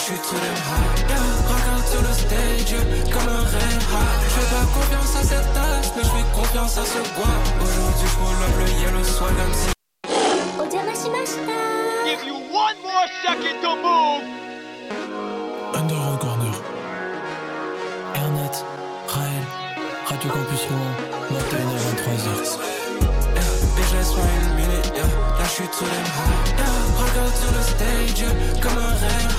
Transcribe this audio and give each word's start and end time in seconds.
je 0.00 0.04
suis 0.06 0.20
tout 0.24 0.34
them 0.34 0.56
high. 0.70 1.08
Yeah, 1.08 1.28
regarde 1.52 1.86
sur 1.92 2.00
le 2.00 2.12
stage, 2.12 2.74
comme 3.12 3.28
un 3.28 3.44
hot. 3.44 3.56
Je 4.24 4.30
fais 4.34 4.48
pas 4.54 4.66
confiance 4.74 5.12
à 5.16 5.22
cette 5.22 5.52
tasse, 5.52 5.92
mais 5.96 6.04
je 6.04 6.08
fais 6.08 6.26
confiance 6.34 6.78
à 6.78 6.84
ce 6.84 7.00
bois. 7.14 7.36
Aujourd'hui, 7.62 8.08
je 8.08 8.16
roule 8.18 8.40
le 8.58 8.66
yellow 8.80 9.04
swag 9.04 9.34
comme 9.36 9.54
si. 9.54 9.68
Give 12.06 12.24
you 12.26 12.36
one 12.50 12.78
more 12.82 13.08
second 13.24 13.60
to 13.62 13.76
move. 13.76 14.22
Underground 15.74 16.18
Corner. 16.20 16.56
Ernet, 18.14 18.56
Raël, 19.08 19.44
Radio 20.06 20.30
Campus 20.30 20.62
Rouen, 20.68 20.92
21h 21.30 21.76
23h. 21.86 22.58
Yeah, 23.34 23.50
bitch, 23.76 23.92
laisse-moi 23.94 24.24
une 24.42 24.54
minute, 24.54 24.92
yeah. 24.94 25.04
Là, 25.38 25.44
je 25.44 25.50
suis 25.50 25.68
tout. 25.68 25.84
Yeah, 25.84 26.74
regarde 26.98 27.36
sur 27.36 27.52
le 27.52 27.62
stage, 27.62 28.24
comme 28.60 28.78
un 28.78 28.94
red 29.02 29.30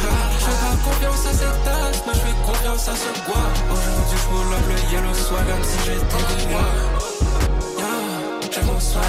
confiance 1.02 1.26
à 1.26 1.34
cette 1.34 1.64
tasse, 1.64 2.04
mais 2.06 2.14
je 2.14 2.20
fais 2.20 2.38
confiance 2.46 2.88
à 2.88 2.96
ce 2.96 3.10
bois. 3.26 3.50
Aujourd'hui, 3.72 4.18
je 4.22 4.28
roule 4.30 4.54
up 4.54 4.66
le 4.70 4.78
yellow 4.94 5.14
swag 5.14 5.46
comme 5.48 5.64
si 5.64 5.78
j'étais 5.86 6.24
des 6.30 6.54
rois. 6.54 6.70
Yeah, 7.78 8.50
j'ai 8.52 8.62
mon 8.62 8.80
swag. 8.80 9.04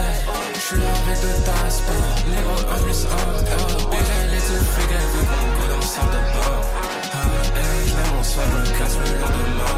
Je 0.54 0.60
suis 0.60 0.76
là 0.78 0.88
avec 0.88 1.20
deux 1.20 1.38
tasses, 1.44 1.82
les 2.28 2.42
gros 2.42 2.62
1 2.64 2.82
plus 2.82 3.04
1, 3.04 3.08
yeah. 3.12 3.60
Bitch, 3.90 4.10
elle 4.24 4.34
est 4.34 4.40
tout 4.40 4.64
fric, 4.72 4.88
elle 4.88 5.08
veut 5.12 5.26
qu'on 5.28 5.44
dans 5.68 5.76
le 5.76 6.12
de 6.12 6.22
bord. 6.32 6.64
Ah, 7.12 7.60
hey, 7.60 7.88
je 7.88 8.14
mon 8.14 8.22
swag, 8.22 8.48
me 8.48 8.78
casse 8.78 8.96
le 8.96 9.08
lendemain. 9.20 9.76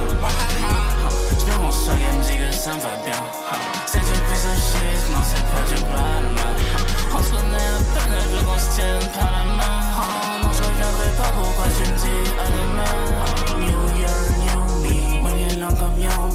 J'viens 1.41 1.59
mon 1.59 1.73
swag, 1.73 1.99
elle 1.99 2.19
me 2.19 2.23
dit 2.23 2.39
que 2.39 2.55
ça 2.55 2.75
me 2.75 2.81
va 2.81 2.95
bien. 3.05 3.21
C'est 3.87 3.99
du 3.99 4.07
de 4.07 4.37
shit, 4.69 5.03
non, 5.11 5.23
c'est 5.31 5.47
pas 5.51 5.65
du 5.67 5.79
mal. 5.91 6.27
On 7.17 7.23
se 7.23 7.31
connaît 7.31 7.57
à 7.57 7.83
peine, 7.93 8.15
veut 8.31 8.45
qu'on 8.47 8.59
se 8.59 8.71
tienne 8.77 9.11
par 9.15 9.31
la 9.33 9.45
main. 9.57 10.34
Je 10.85 10.91
reviendrai 10.91 11.17
pas, 11.17 11.33
pourquoi 11.33 11.65
tu 11.77 11.91
me 11.91 11.97
dis 11.97 12.31
à 12.37 12.47
demain? 12.53 12.97
New 13.59 13.81
year, 13.97 14.17
new 14.45 14.63
me, 14.85 15.23
money 15.23 15.57
long 15.57 15.75
comme 15.77 15.99
Yao 15.99 16.29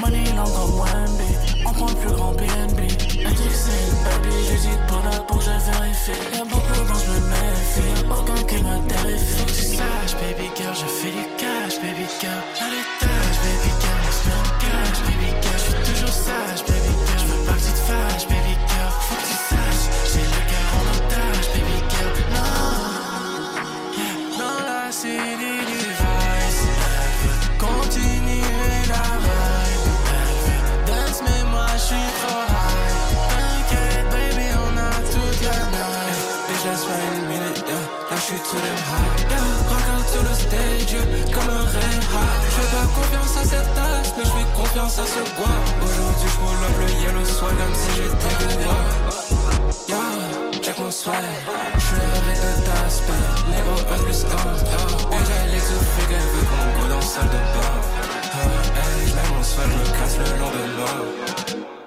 Money 0.00 0.24
long 0.36 0.50
comme 0.54 0.78
Wemby, 0.78 1.30
on 1.66 1.72
prend 1.72 1.88
le 1.88 1.94
plus 1.94 2.14
grand 2.14 2.32
BNB. 2.32 2.78
Elle 2.78 3.34
dit 3.34 3.48
que 3.48 3.54
c'est 3.54 3.90
baby, 4.04 4.34
j'hésite 4.46 4.86
pas 4.86 5.02
là 5.10 5.18
pour 5.26 5.38
que 5.38 5.44
je 5.44 5.50
vérifie. 5.50 6.12
Y'a 6.32 6.44
beaucoup 6.44 6.80
dont 6.86 6.94
je 6.94 7.10
me 7.10 7.20
méfie, 7.26 8.04
aucun 8.08 8.42
qui 8.44 8.62
me 8.62 8.88
terrifie. 8.88 9.44
Tu 9.46 9.76
saches, 9.76 10.14
baby 10.22 10.48
girl, 10.54 10.74
je 10.74 10.86
fais 10.86 11.10
du 11.10 11.24
cash, 11.36 11.80
baby 11.82 12.06
girl. 12.20 12.42
Les 12.70 12.86
tâches, 13.00 13.40
baby 13.42 13.70
girl, 13.82 14.00
met 14.26 14.38
en 14.38 14.46
cash, 14.62 14.98
baby 15.06 15.30
girl. 15.42 15.58
J'suis 15.58 15.92
toujours 15.92 16.14
sage, 16.14 16.62
baby 16.68 16.87
Them 38.58 38.80
high. 38.90 39.14
Yeah, 39.30 39.48
regarde 39.70 40.06
sur 40.08 40.22
le 40.22 40.34
stage, 40.34 40.96
comme 41.32 41.50
un 41.50 41.64
red 41.74 42.02
hot. 42.12 42.38
J'fais 42.50 42.70
pas 42.74 42.86
confiance 42.96 43.34
à 43.36 43.44
cette 43.44 43.70
tasse, 43.74 44.10
mais 44.16 44.24
j'fais 44.24 44.48
confiance 44.56 44.98
à 44.98 45.06
ce 45.06 45.20
bois. 45.36 45.58
Aujourd'hui, 45.82 46.28
j'roule 46.34 46.64
up 46.66 46.76
le 46.80 46.88
yellow 47.02 47.26
comme 47.38 47.74
si 47.74 47.90
j'étais 47.96 48.34
le 48.40 48.48
roi. 48.64 48.78
Yeah, 49.88 50.60
check 50.60 50.78
mon 50.78 50.90
swag. 50.90 51.24
J'suis 51.78 52.02
avec 52.18 52.38
le 52.42 52.52
tasses, 52.66 53.02
les 53.48 53.62
gros 53.62 53.82
1 53.94 53.98
plus 54.04 54.20
1. 54.24 54.26
Yeah, 54.26 54.86
bitch, 55.10 55.30
elle 55.38 55.54
est 55.54 55.64
tout 55.68 55.82
fric, 55.92 56.10
elle 56.10 56.28
veut 56.32 56.46
qu'on 56.48 56.66
go 56.80 56.84
dans 56.94 57.00
salle 57.00 57.28
de 57.28 57.40
bain. 57.54 57.74
Hey, 58.74 59.06
j'mets 59.06 59.28
mon 59.34 59.42
swag, 59.42 59.70
j'me 59.70 59.92
casse 59.98 60.16
le 60.18 60.28
lendemain. 60.40 61.77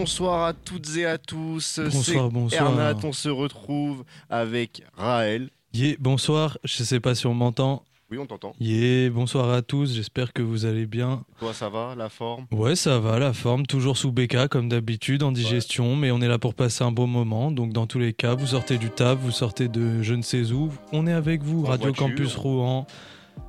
Bonsoir 0.00 0.44
à 0.44 0.54
toutes 0.54 0.96
et 0.96 1.04
à 1.04 1.18
tous. 1.18 1.78
Bonsoir, 1.78 2.30
bonsoir. 2.30 2.70
Ernat, 2.70 2.96
on 3.04 3.12
se 3.12 3.28
retrouve 3.28 4.04
avec 4.30 4.82
Raël. 4.96 5.50
Yeah, 5.74 5.96
bonsoir, 6.00 6.56
je 6.64 6.82
sais 6.82 7.00
pas 7.00 7.14
si 7.14 7.26
on 7.26 7.34
m'entend. 7.34 7.84
Oui, 8.10 8.16
on 8.16 8.24
t'entend. 8.24 8.54
Yeah, 8.58 9.10
bonsoir 9.10 9.50
à 9.50 9.60
tous, 9.60 9.94
j'espère 9.94 10.32
que 10.32 10.40
vous 10.40 10.64
allez 10.64 10.86
bien. 10.86 11.22
Toi, 11.38 11.52
ça 11.52 11.68
va, 11.68 11.94
la 11.96 12.08
forme? 12.08 12.46
Ouais, 12.50 12.76
ça 12.76 12.98
va, 12.98 13.18
la 13.18 13.34
forme, 13.34 13.66
toujours 13.66 13.98
sous 13.98 14.10
BK 14.10 14.48
comme 14.48 14.70
d'habitude, 14.70 15.22
en 15.22 15.32
digestion, 15.32 15.96
mais 15.96 16.10
on 16.10 16.22
est 16.22 16.28
là 16.28 16.38
pour 16.38 16.54
passer 16.54 16.82
un 16.82 16.92
bon 16.92 17.06
moment. 17.06 17.50
Donc, 17.50 17.74
dans 17.74 17.86
tous 17.86 17.98
les 17.98 18.14
cas, 18.14 18.34
vous 18.34 18.48
sortez 18.48 18.78
du 18.78 18.88
taf, 18.88 19.18
vous 19.18 19.30
sortez 19.30 19.68
de 19.68 20.02
je 20.02 20.14
ne 20.14 20.22
sais 20.22 20.50
où, 20.50 20.72
on 20.92 21.06
est 21.06 21.12
avec 21.12 21.42
vous, 21.42 21.66
En 21.66 21.68
Radio 21.68 21.92
voiture. 21.92 22.06
Campus 22.06 22.34
Rouen, 22.36 22.86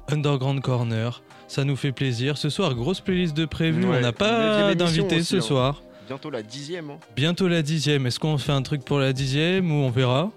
Underground 0.09 0.59
Corner. 0.59 1.23
Ça 1.47 1.63
nous 1.63 1.75
fait 1.77 1.91
plaisir. 1.91 2.37
Ce 2.37 2.49
soir, 2.49 2.75
grosse 2.75 2.99
playlist 2.99 3.35
de 3.35 3.45
prévu. 3.45 3.85
Ouais, 3.85 3.97
on 3.97 4.01
n'a 4.01 4.13
pas 4.13 4.75
d'invité 4.75 5.23
ce 5.23 5.37
hein. 5.53 5.75
Bientôt 6.07 6.29
la 6.29 6.43
dixième. 6.43 6.89
Hein. 6.91 6.97
Bientôt 7.15 7.47
la 7.47 7.61
dixième. 7.61 8.05
Est-ce 8.05 8.19
qu'on 8.19 8.37
fait 8.37 8.51
un 8.51 8.61
truc 8.61 8.83
pour 8.83 8.99
la 8.99 9.13
dixième 9.13 9.71
ou 9.71 9.75
on 9.85 9.89
verra 9.89 10.29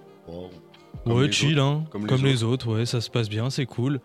comme 1.04 1.18
ouais, 1.18 1.30
chill, 1.30 1.58
autres. 1.58 1.66
hein. 1.68 1.84
Comme 1.90 2.06
Comme, 2.06 2.24
les 2.24 2.30
les, 2.32 2.42
autres. 2.44 2.72
ouais, 2.74 2.86
ça 2.86 3.00
se 3.02 3.10
passe 3.10 3.28
bien, 3.28 3.50
c'est 3.50 3.66
cool. 3.66 4.00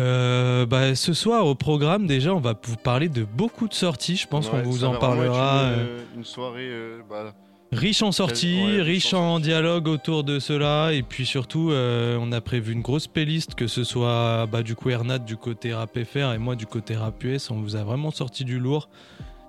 Euh, 0.00 0.66
bah, 0.66 0.94
ce 0.94 1.14
soir, 1.14 1.46
au 1.46 1.54
programme, 1.54 2.06
déjà, 2.06 2.34
on 2.34 2.40
va 2.40 2.54
vous 2.64 2.76
parler 2.76 3.08
de 3.08 3.24
beaucoup 3.24 3.66
de 3.68 3.72
sorties. 3.74 4.16
Je 4.16 4.26
pense 4.26 4.50
Ouais, 4.50 4.62
qu'on 4.62 4.68
vous 4.68 4.84
en 4.84 4.96
parlera. 4.96 5.68
Une, 5.68 5.72
euh, 5.72 5.76
euh, 5.78 6.04
une 6.16 6.24
soirée. 6.24 6.68
euh, 6.68 6.98
bah, 7.08 7.32
riche 7.72 8.02
en 8.02 8.12
sorties, 8.12 8.60
Ouais, 8.62 8.82
riche 8.82 9.14
en 9.14 9.40
dialogue 9.40 9.88
autour 9.88 10.22
de 10.24 10.38
cela. 10.38 10.92
Et 10.92 11.02
puis 11.02 11.24
surtout, 11.24 11.70
on 11.72 12.32
a 12.32 12.40
prévu 12.40 12.72
une 12.72 12.82
grosse 12.82 13.06
playlist, 13.06 13.54
que 13.54 13.66
ce 13.66 13.82
soit 13.84 14.46
bah, 14.46 14.62
du 14.62 14.74
coup 14.74 14.90
Ernat 14.90 15.20
du 15.20 15.36
côté 15.36 15.72
rap 15.72 15.96
FR 15.98 16.32
et 16.34 16.38
moi 16.38 16.56
du 16.56 16.66
côté 16.66 16.94
rap 16.96 17.22
US. 17.24 17.50
On 17.50 17.60
vous 17.60 17.74
a 17.76 17.84
vraiment 17.84 18.10
sorti 18.10 18.44
du 18.44 18.58
lourd. 18.58 18.88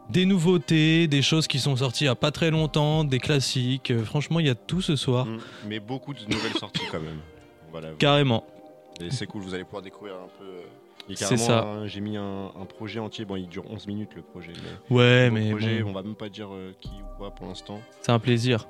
Des 0.10 0.26
nouveautés, 0.26 1.08
des 1.08 1.22
choses 1.22 1.48
qui 1.48 1.60
sont 1.60 1.76
sorties 1.76 2.04
il 2.04 2.08
n'y 2.08 2.12
a 2.12 2.16
pas 2.16 2.32
très 2.32 2.52
longtemps, 2.52 3.04
des 3.04 3.20
classiques. 3.20 3.90
Euh, 3.92 4.04
franchement, 4.04 4.40
il 4.40 4.46
y 4.46 4.50
a 4.50 4.56
tout 4.56 4.82
ce 4.82 4.96
soir. 4.96 5.26
mm, 5.26 5.40
mais 5.68 5.80
beaucoup 5.80 6.14
de 6.14 6.20
nouvelles 6.22 6.54
sorties 6.60 6.84
quand 6.92 7.00
même. 7.02 7.20
Voilà. 7.72 7.90
Carrément. 8.00 8.46
Et 9.02 9.10
c'est 9.12 9.26
cool, 9.28 9.42
vous 9.42 9.54
allez 9.54 9.66
pouvoir 9.66 9.82
découvrir 9.82 10.16
un 10.16 10.30
peu. 10.40 10.46
euh, 10.46 11.14
C'est 11.16 11.36
ça. 11.36 11.64
hein, 11.64 11.88
J'ai 11.88 12.00
mis 12.00 12.16
un, 12.16 12.46
un 12.46 12.66
projet 12.66 13.00
entier. 13.02 13.26
Bon, 13.26 13.36
il 13.36 13.50
dure 13.50 13.70
11 13.70 13.86
minutes 13.88 14.12
le 14.16 14.22
projet. 14.22 14.54
Mais 14.90 14.96
Ouais, 14.96 15.30
mais 15.30 15.50
projet, 15.50 15.82
bon, 15.84 15.90
on 15.90 15.94
va 15.94 16.02
même 16.04 16.16
pas 16.16 16.30
dire 16.30 16.48
euh, 16.54 16.72
qui 16.80 16.88
ou 16.90 17.18
quoi 17.18 17.32
pour 17.32 17.48
l'instant. 17.48 17.82
c'est 18.02 18.14
un 18.14 18.20
plaisir. 18.20 18.66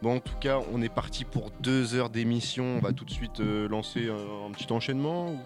Bon, 0.00 0.16
en 0.16 0.20
tout 0.20 0.36
cas, 0.40 0.60
on 0.72 0.80
est 0.80 0.88
parti 0.88 1.24
pour 1.24 1.50
deux 1.60 1.94
heures 1.96 2.08
d'émission. 2.10 2.76
On 2.76 2.78
va 2.78 2.92
tout 2.92 3.04
de 3.04 3.10
suite 3.10 3.40
euh, 3.40 3.66
lancer 3.68 4.08
un, 4.08 4.46
un 4.46 4.50
petit 4.52 4.72
enchaînement. 4.72 5.30
ou- 5.32 5.38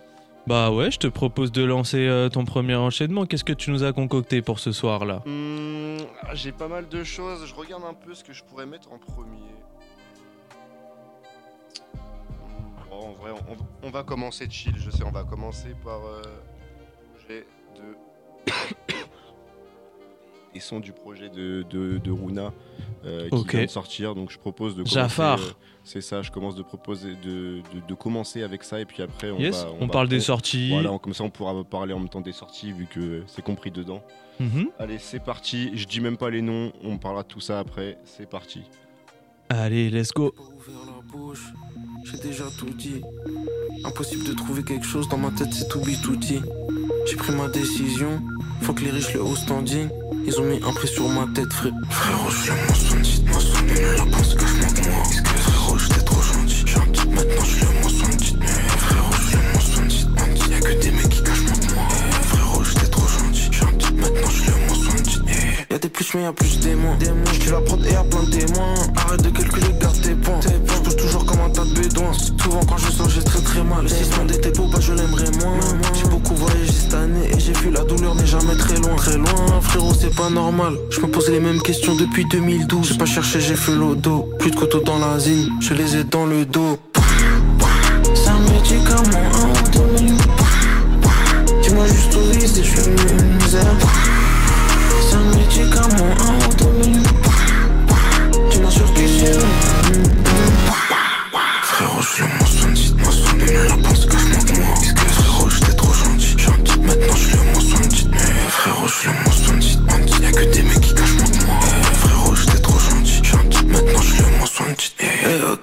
Bah 0.46 0.70
ouais, 0.70 0.90
je 0.90 0.98
te 0.98 1.06
propose 1.06 1.52
de 1.52 1.64
lancer 1.64 2.06
euh, 2.06 2.28
ton 2.28 2.44
premier 2.44 2.74
enchaînement. 2.74 3.24
Qu'est-ce 3.24 3.44
que 3.44 3.54
tu 3.54 3.70
nous 3.70 3.82
as 3.82 3.94
concocté 3.94 4.42
pour 4.42 4.58
ce 4.58 4.72
soir-là? 4.72 5.22
Hmm, 5.24 5.96
ah, 6.22 6.34
J'ai 6.34 6.52
pas 6.52 6.68
mal 6.68 6.86
de 6.86 7.02
choses. 7.02 7.46
Je 7.46 7.54
regarde 7.54 7.82
un 7.84 7.94
peu 7.94 8.14
ce 8.14 8.22
que 8.22 8.34
je 8.34 8.44
pourrais 8.44 8.66
mettre 8.66 8.92
en 8.92 8.98
premier. 8.98 9.54
Hmm, 12.14 12.92
en 12.92 13.12
vrai, 13.12 13.30
on, 13.82 13.90
va 13.90 14.02
commencer 14.02 14.46
chill. 14.50 14.74
Je 14.76 14.90
sais, 14.90 15.02
on 15.02 15.10
va 15.10 15.24
commencer 15.24 15.74
par 15.82 16.04
euh, 16.04 16.20
projet 17.14 17.46
de. 17.76 17.96
Les 20.54 20.60
sons 20.60 20.78
du 20.80 20.92
projet 20.92 21.28
de, 21.30 21.64
de, 21.68 21.98
de 21.98 22.10
Runa 22.12 22.52
euh, 23.04 23.28
qui 23.28 23.44
vient 23.56 23.64
de 23.64 23.70
sortir. 23.70 24.14
Donc 24.14 24.30
je 24.30 24.38
propose 24.38 24.72
de 24.76 24.82
commencer. 24.82 24.94
Jafar. 24.94 25.40
euh, 25.40 25.42
c'est 25.82 26.00
ça, 26.00 26.22
je 26.22 26.30
commence 26.30 26.54
de 26.54 26.62
proposer 26.62 27.14
de, 27.16 27.60
de, 27.74 27.86
de 27.88 27.94
commencer 27.94 28.42
avec 28.42 28.62
ça 28.62 28.80
et 28.80 28.84
puis 28.84 29.02
après 29.02 29.30
on 29.32 29.38
Yes, 29.38 29.64
va. 29.64 29.70
on, 29.80 29.86
va- 29.86 29.92
parle 29.92 30.08
des 30.08 30.18
on- 30.18 30.20
sorties. 30.20 30.70
Voilà, 30.70 30.96
comme 30.98 31.12
ça 31.12 31.24
on 31.24 31.30
pourra 31.30 31.64
parler 31.64 31.92
en 31.92 31.98
même 31.98 32.08
temps 32.08 32.20
des 32.20 32.32
sorties 32.32 32.72
vu 32.72 32.86
que 32.86 33.22
c'est 33.26 33.42
compris 33.42 33.70
dedans. 33.72 34.00
Mhm. 34.40 34.68
Allez, 34.78 34.98
c'est 34.98 35.18
parti. 35.22 35.72
Je 35.74 35.86
dis 35.86 36.00
même 36.00 36.16
pas 36.16 36.30
les 36.30 36.40
noms, 36.42 36.72
on 36.84 36.98
parlera 36.98 37.22
de 37.24 37.28
tout 37.28 37.40
ça 37.40 37.58
après. 37.58 37.98
C'est 38.04 38.28
parti. 38.28 38.62
Allez, 39.48 39.90
let's 39.90 40.10
go. 40.12 40.32
j'ai 42.04 42.18
déjà 42.18 42.44
tout 42.58 42.70
dit. 42.70 43.02
Impossible 43.84 44.24
de 44.24 44.32
trouver 44.34 44.62
quelque 44.62 44.86
chose 44.86 45.08
dans 45.08 45.18
ma 45.18 45.30
tête, 45.32 45.52
c'est 45.52 45.68
tout 45.68 45.80
dit. 46.16 46.40
J'ai 47.06 47.16
pris 47.16 47.32
ma 47.34 47.48
décision, 47.48 48.22
faut 48.62 48.72
que 48.72 48.82
les 48.82 48.90
riches 48.90 49.12
le 49.12 49.22
haut 49.22 49.36
standing. 49.36 49.88
Ils 50.26 50.40
ont 50.40 50.44
mis 50.44 50.56
un 50.64 50.72
prix 50.72 50.88
sur 50.88 51.06
ma 51.08 51.26
tête, 51.34 51.52
frère. 51.52 51.72
Frérot, 51.90 52.30
je 52.30 52.50
le 52.50 52.56
mentionne, 52.66 53.02
dites-moi 53.02 53.40
son 53.40 53.64
mais 53.66 53.96
la 53.96 54.06
pense 54.06 54.34
que 54.34 54.46
je 54.46 54.54
manque 54.54 54.86
moi. 54.86 55.02
Est-ce 55.10 55.22
que 55.22 55.28
frérot, 55.28 55.78
j'étais 55.78 56.00
trop 56.00 56.22
gentil? 56.22 56.62
J'ai 56.66 56.76
un 56.76 56.80
petit 56.80 57.08
maintenant, 57.08 57.44
je 57.44 57.63
Y'a 65.74 65.80
des 65.80 65.88
plus 65.88 66.14
mais 66.14 66.22
y'a 66.22 66.32
plus 66.32 66.60
des 66.60 66.76
moins. 66.76 66.94
Des 66.98 67.08
moins. 67.08 67.32
J'tue 67.32 67.50
la 67.50 67.60
prod 67.60 67.84
et 67.84 67.90
y'a 67.90 68.04
plein 68.04 68.22
de 68.22 68.30
témoins. 68.30 68.74
Arrête 68.94 69.22
de 69.22 69.30
calculer, 69.30 69.74
garde 69.80 70.00
tes 70.00 70.14
points. 70.14 70.38
Tes 70.38 70.50
points. 70.50 70.76
J'pousse 70.76 70.96
toujours 70.96 71.26
comme 71.26 71.40
un 71.40 71.50
tas 71.50 71.64
de 71.64 71.74
bédouins. 71.74 72.12
Souvent 72.12 72.60
quand 72.60 72.76
je 72.76 72.92
sors, 72.92 73.10
j'ai 73.10 73.24
très 73.24 73.40
très 73.40 73.64
mal. 73.64 73.82
Le 73.82 73.88
6 73.88 74.08
d'été 74.28 74.52
pour 74.52 74.68
bah 74.68 74.78
je 74.80 74.92
l'aimerais 74.92 75.32
moins. 75.40 75.58
J'ai 75.92 76.08
beaucoup 76.08 76.36
voyagé 76.36 76.70
cette 76.70 76.94
année 76.94 77.28
et 77.28 77.40
j'ai 77.40 77.52
vu 77.54 77.72
la 77.72 77.82
douleur 77.82 78.14
n'est 78.14 78.24
jamais 78.24 78.54
très 78.54 78.76
loin. 78.76 78.94
Très 78.94 79.16
loin, 79.16 79.60
frérot, 79.62 79.92
c'est 80.00 80.14
pas 80.14 80.30
normal. 80.30 80.74
Je 80.90 81.00
me 81.00 81.08
posais 81.08 81.32
les 81.32 81.40
mêmes 81.40 81.60
questions 81.60 81.96
depuis 81.96 82.24
2012. 82.26 82.90
J'ai 82.90 82.96
pas 82.96 83.04
cherché, 83.06 83.40
j'ai 83.40 83.56
fait 83.56 83.74
l'odo. 83.74 84.28
Plus 84.38 84.52
de 84.52 84.56
couteau 84.56 84.78
dans 84.78 85.00
la 85.00 85.18
zine, 85.18 85.50
je 85.58 85.74
les 85.74 85.96
ai 85.96 86.04
dans 86.04 86.26
le 86.26 86.46
dos. 86.46 86.78
Ça 88.14 88.32
médicament, 88.52 89.26
un 89.42 89.52
Dis-moi 91.62 91.86
juste 91.88 92.14
où 92.14 92.20
c'est, 92.32 92.62
je 92.62 92.80
suis 92.80 92.90
une 92.90 93.34
misère. 93.38 93.74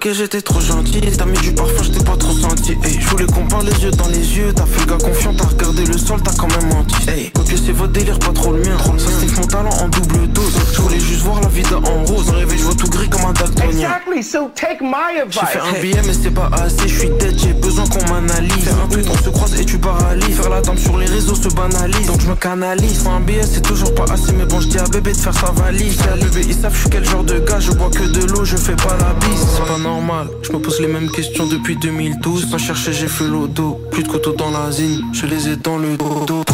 Ok, 0.04 0.12
j'étais 0.12 0.42
trop 0.42 0.60
gentil, 0.60 1.00
t'as 1.16 1.24
mis 1.26 1.38
du 1.38 1.52
parfum, 1.52 1.82
j'étais 1.84 2.04
pas 2.04 2.16
trop 2.16 2.32
senti. 2.32 2.76
Eh, 2.84 3.00
je 3.00 3.08
voulais 3.08 3.26
qu'on 3.26 3.46
parle 3.46 3.66
les 3.66 3.84
yeux 3.84 3.90
dans 3.92 4.08
les 4.08 4.36
yeux, 4.36 4.52
t'as 4.52 4.66
fait 4.66 4.80
le 4.80 4.86
gars 4.86 5.04
confiant, 5.04 5.34
t'as 5.34 5.44
regardé 5.44 5.84
le 5.84 5.96
sol, 5.96 6.20
t'as 6.24 6.32
quand 6.34 6.48
même 6.48 6.72
menti. 6.72 6.96
Eh, 7.08 7.30
que 7.30 7.56
c'est 7.56 7.72
votre 7.72 7.92
délire, 7.92 8.18
pas 8.18 8.32
trop 8.32 8.52
le 8.52 8.60
mien. 8.60 8.76
Ça 8.98 9.08
c'est 9.20 9.38
mon 9.38 9.46
talent 9.46 9.70
en 9.70 9.88
double 9.88 10.26
dose. 10.28 10.54
Je 10.72 10.80
voulais 10.80 10.98
juste 10.98 11.20
voir 11.20 11.40
la 11.40 11.48
vie 11.48 11.62
en 11.74 12.04
rose. 12.04 12.30
En 12.30 12.32
rêve, 12.32 12.52
je 12.56 12.64
vois 12.64 12.74
tout 12.74 12.88
gris 12.88 13.08
comme 13.08 13.24
un 13.26 13.32
daltonien. 13.32 13.68
Exactly, 13.68 14.22
so 14.22 14.50
take 14.54 14.82
my 14.82 15.22
J'ai 15.28 15.46
fait 15.46 15.60
un 15.60 15.80
billet, 15.80 16.00
mais 16.06 16.14
c'est 16.14 16.30
pas 16.30 16.50
assez. 16.52 16.88
Je 16.88 16.98
suis 16.98 17.10
dead, 17.20 17.38
j'ai 17.38 17.52
besoin 17.52 17.71
qu'on 17.88 18.12
m'analyse. 18.12 18.64
Faire 18.64 18.74
un 18.74 19.10
on 19.10 19.24
se 19.24 19.30
croise 19.30 19.60
et 19.60 19.64
tu 19.64 19.78
paralyses. 19.78 20.36
Faire 20.36 20.50
la 20.50 20.60
dame 20.60 20.78
sur 20.78 20.96
les 20.98 21.06
réseaux 21.06 21.34
se 21.34 21.48
banalise. 21.48 22.06
Donc 22.06 22.20
je 22.20 22.28
me 22.28 22.34
canalise. 22.34 23.06
un 23.06 23.20
billet, 23.20 23.42
c'est 23.42 23.62
toujours 23.62 23.94
pas 23.94 24.04
assez. 24.12 24.32
Mais 24.32 24.46
bon, 24.46 24.60
je 24.60 24.68
dis 24.68 24.78
à 24.78 24.84
bébé 24.84 25.12
de 25.12 25.16
faire 25.16 25.34
sa 25.34 25.50
valise. 25.52 26.00
À 26.02 26.16
bébé, 26.16 26.42
ils 26.46 26.54
savent 26.54 26.74
je 26.74 26.80
suis 26.80 26.90
quel 26.90 27.04
genre 27.04 27.24
de 27.24 27.38
gars. 27.38 27.60
Je 27.60 27.72
bois 27.72 27.90
que 27.90 28.04
de 28.04 28.24
l'eau, 28.26 28.44
je 28.44 28.56
fais 28.56 28.76
pas 28.76 28.96
la 28.98 29.14
bise. 29.14 29.46
C'est 29.56 29.72
pas 29.72 29.78
normal. 29.78 30.28
Je 30.42 30.52
me 30.52 30.58
pose 30.58 30.80
les 30.80 30.88
mêmes 30.88 31.10
questions 31.10 31.46
depuis 31.46 31.76
2012. 31.76 32.42
J'ai 32.42 32.50
pas 32.50 32.58
cherché, 32.58 32.92
j'ai 32.92 33.08
fait 33.08 33.26
l'auto. 33.26 33.80
Plus 33.90 34.02
de 34.02 34.08
couteaux 34.08 34.32
dans 34.32 34.50
la 34.50 34.70
zine, 34.70 35.02
je 35.12 35.26
les 35.26 35.48
ai 35.48 35.56
dans 35.56 35.78
le 35.78 35.96
dos. 35.96 36.44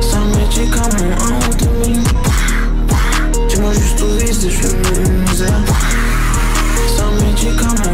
C'est 0.00 0.16
médicament, 0.38 1.16
un 1.20 1.86
millions. 1.86 2.02
Dis-moi 3.48 3.72
juste 3.72 4.00
où 4.00 4.06
et 4.20 4.32
je 4.32 4.66
une 4.68 5.22
misère. 5.22 5.60
C'est 6.88 7.02
un 7.02 7.10
médicament, 7.24 7.85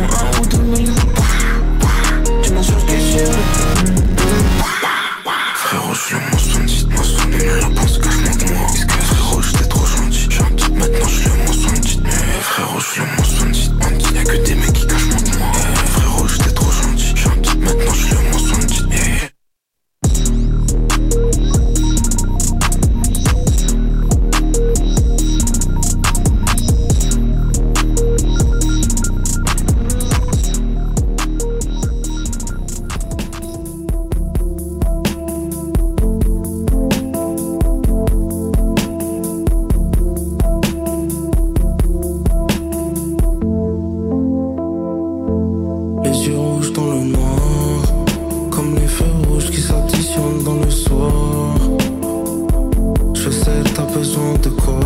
Je 53.14 53.30
sais, 53.30 53.62
t'as 53.74 53.84
besoin 53.84 54.34
de 54.42 54.48
quoi 54.48 54.80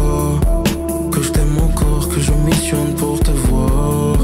Que 1.12 1.22
je 1.22 1.30
t'aime 1.32 1.56
encore, 1.58 2.08
que 2.08 2.20
je 2.20 2.32
missionne 2.32 2.94
pour 2.96 3.18
te 3.20 3.30
voir. 3.30 4.16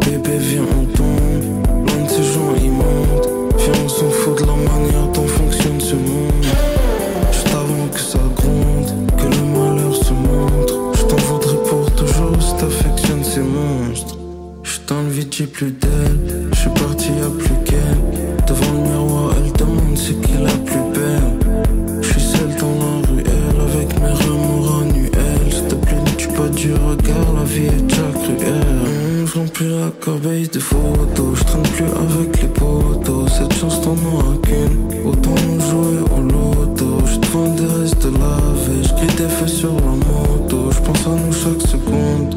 Bébé, 0.00 0.38
viens, 0.38 0.62
on 0.62 0.84
tombe. 0.96 1.86
Loin 1.86 2.04
de 2.04 2.08
ces 2.08 2.22
gens 2.22 2.54
immondes. 2.62 3.26
Viens, 3.58 3.84
on 3.84 3.88
s'en 3.88 4.10
fout 4.10 4.38
de 4.40 4.46
la 4.46 4.54
manière 4.54 5.08
dont 5.12 5.26
plus 15.42 15.72
d'elle. 15.72 16.48
J'suis 16.52 16.70
parti, 16.70 17.08
y'a 17.08 17.28
plus 17.28 17.64
qu'elle. 17.64 18.46
Devant 18.46 18.72
le 18.72 18.88
miroir, 18.88 19.34
elle 19.36 19.52
demande 19.52 19.96
c'est 19.96 20.20
qui 20.20 20.32
la 20.34 20.52
plus 20.64 20.84
belle. 20.94 22.02
J'suis 22.02 22.20
seul 22.20 22.54
dans 22.60 22.74
la 22.78 23.08
ruelle 23.08 23.60
avec 23.68 24.00
mes 24.00 24.12
remords 24.12 24.82
annuels. 24.82 25.50
S'il 25.50 25.64
te 25.66 25.74
plaît, 25.74 25.96
ne 26.06 26.16
tue 26.16 26.28
pas 26.28 26.48
du 26.48 26.72
regard, 26.72 27.32
la 27.36 27.44
vie 27.44 27.66
est 27.66 27.82
déjà 27.82 28.02
cruelle. 28.22 28.62
Mmh, 28.84 29.26
J'remplis 29.26 29.70
la 29.70 29.90
corbeille 30.00 30.48
de 30.48 30.60
photos. 30.60 31.38
J'traîne 31.38 31.62
plus 31.62 31.84
avec 31.84 32.42
les 32.42 32.48
potos. 32.48 33.28
Cette 33.36 33.54
chance 33.54 33.80
t'en 33.80 33.96
auras 34.06 34.36
qu'une. 34.42 35.04
Autant 35.04 35.34
jouer 35.68 35.98
au 36.16 36.20
loto. 36.20 37.02
J'suis 37.06 37.18
devant 37.18 37.48
des 37.54 37.66
restes 37.66 38.06
de 38.06 38.10
laver. 38.12 38.82
J'cris 38.84 39.16
des 39.16 39.28
feux 39.28 39.48
sur 39.48 39.74
la 39.74 39.96
moto. 40.06 40.70
J'pense 40.70 41.06
à 41.06 41.10
nous 41.10 41.32
chaque 41.32 41.68
seconde. 41.68 42.33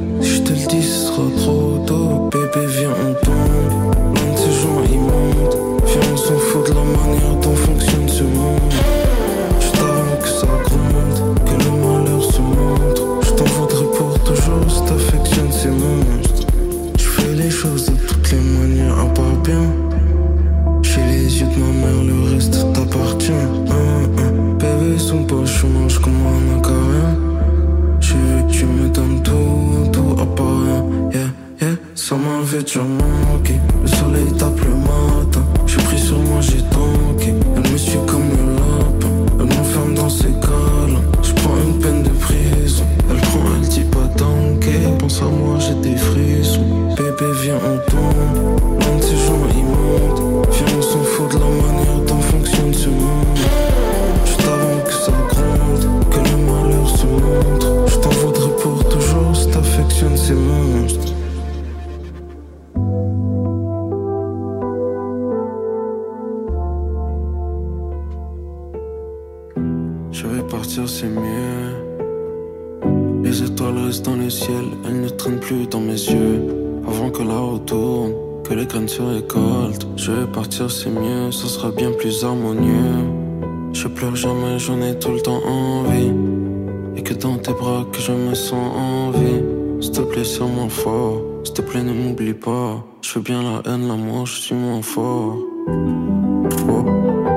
Te 91.57 91.61
plaît, 91.63 91.81
ne 91.81 91.91
m'oublie 91.91 92.35
pas. 92.35 92.83
Je 93.01 93.09
fais 93.09 93.19
bien 93.19 93.41
la 93.41 93.71
haine, 93.71 93.87
l'amour, 93.87 94.27
je 94.27 94.41
suis 94.41 94.53
moins 94.53 94.81
fort. 94.83 95.37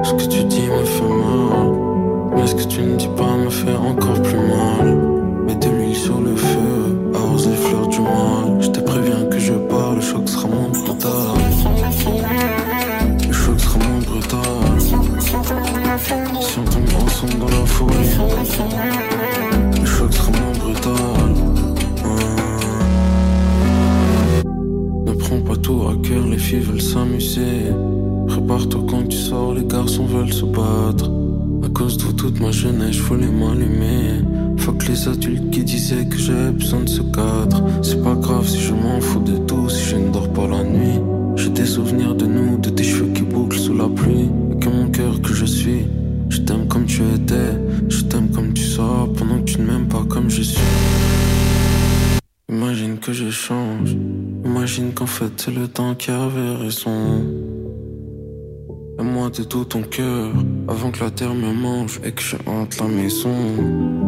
Ce 0.05 0.12
que 0.12 0.29
tu 0.29 0.45
dis 0.45 0.67
me 0.69 0.85
fait 0.85 1.15
mal? 1.23 1.73
Mais 2.35 2.47
ce 2.47 2.55
que 2.55 2.65
tu 2.69 2.83
ne 2.83 2.97
dis 2.97 3.09
pas 3.17 3.35
me 3.37 3.49
fait 3.49 3.77
encore 3.77 4.21
plus 4.21 4.39
tout 59.50 59.64
ton 59.64 59.83
cœur 59.83 60.30
avant 60.69 60.92
que 60.92 61.02
la 61.02 61.11
terre 61.11 61.35
me 61.35 61.52
mange 61.52 62.00
et 62.04 62.12
que 62.12 62.23
je 62.23 62.37
hante 62.47 62.78
la 62.78 62.87
maison. 62.87 63.35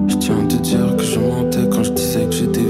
Je 0.07 0.15
tiens 0.15 0.39
à 0.39 0.47
te 0.47 0.55
dire 0.55 0.97
que 0.97 1.03
je 1.03 1.19
mentais 1.19 1.69
quand 1.69 1.83
je 1.83 1.91
disais 1.91 2.25
que 2.27 2.33
j'étais 2.33 2.61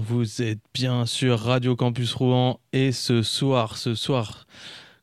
Vous 0.00 0.42
êtes 0.42 0.60
bien 0.72 1.06
sur 1.06 1.38
Radio 1.38 1.76
Campus 1.76 2.14
Rouen 2.14 2.58
et 2.72 2.90
ce 2.90 3.22
soir, 3.22 3.76
ce 3.76 3.94
soir, 3.94 4.46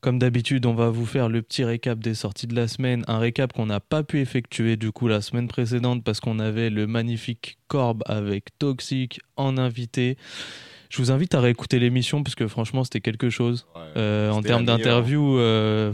comme 0.01 0.19
d'habitude, 0.19 0.65
on 0.65 0.73
va 0.73 0.89
vous 0.89 1.05
faire 1.05 1.29
le 1.29 1.41
petit 1.41 1.63
récap 1.63 1.99
des 1.99 2.13
sorties 2.13 2.47
de 2.47 2.55
la 2.55 2.67
semaine, 2.67 3.03
un 3.07 3.19
récap 3.19 3.53
qu'on 3.53 3.67
n'a 3.67 3.79
pas 3.79 4.03
pu 4.03 4.19
effectuer 4.19 4.75
du 4.75 4.91
coup 4.91 5.07
la 5.07 5.21
semaine 5.21 5.47
précédente 5.47 6.03
parce 6.03 6.19
qu'on 6.19 6.39
avait 6.39 6.69
le 6.69 6.87
magnifique 6.87 7.57
Corbe 7.67 8.03
avec 8.05 8.57
Toxic 8.59 9.21
en 9.37 9.57
invité. 9.57 10.17
Je 10.89 10.97
vous 10.97 11.11
invite 11.11 11.35
à 11.35 11.39
réécouter 11.39 11.79
l'émission 11.79 12.21
parce 12.23 12.35
que 12.35 12.47
franchement 12.47 12.83
c'était 12.83 13.01
quelque 13.01 13.29
chose. 13.29 13.67
Euh, 13.95 14.29
en 14.31 14.41
termes 14.41 14.65
d'interview, 14.65 15.37
euh, 15.37 15.93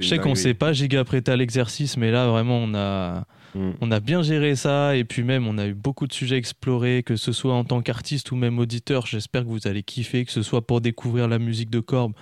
je 0.00 0.06
sais 0.06 0.18
qu'on 0.18 0.30
ne 0.30 0.34
s'est 0.34 0.54
pas 0.54 0.74
giga 0.74 1.02
prêté 1.04 1.32
à 1.32 1.36
l'exercice, 1.36 1.96
mais 1.96 2.10
là 2.10 2.26
vraiment 2.26 2.58
on 2.58 2.74
a 2.74 3.24
Mm. 3.54 3.70
On 3.80 3.90
a 3.90 4.00
bien 4.00 4.22
géré 4.22 4.56
ça 4.56 4.96
et 4.96 5.04
puis 5.04 5.22
même 5.22 5.46
on 5.46 5.58
a 5.58 5.66
eu 5.66 5.74
beaucoup 5.74 6.06
de 6.06 6.12
sujets 6.12 6.36
explorés, 6.36 7.02
que 7.02 7.16
ce 7.16 7.32
soit 7.32 7.54
en 7.54 7.64
tant 7.64 7.82
qu'artiste 7.82 8.32
ou 8.32 8.36
même 8.36 8.58
auditeur. 8.58 9.06
J'espère 9.06 9.42
que 9.42 9.48
vous 9.48 9.66
allez 9.66 9.82
kiffer, 9.82 10.24
que 10.24 10.32
ce 10.32 10.42
soit 10.42 10.66
pour 10.66 10.80
découvrir 10.80 11.28
la 11.28 11.38
musique 11.38 11.70
de 11.70 11.80
Corbe 11.80 12.12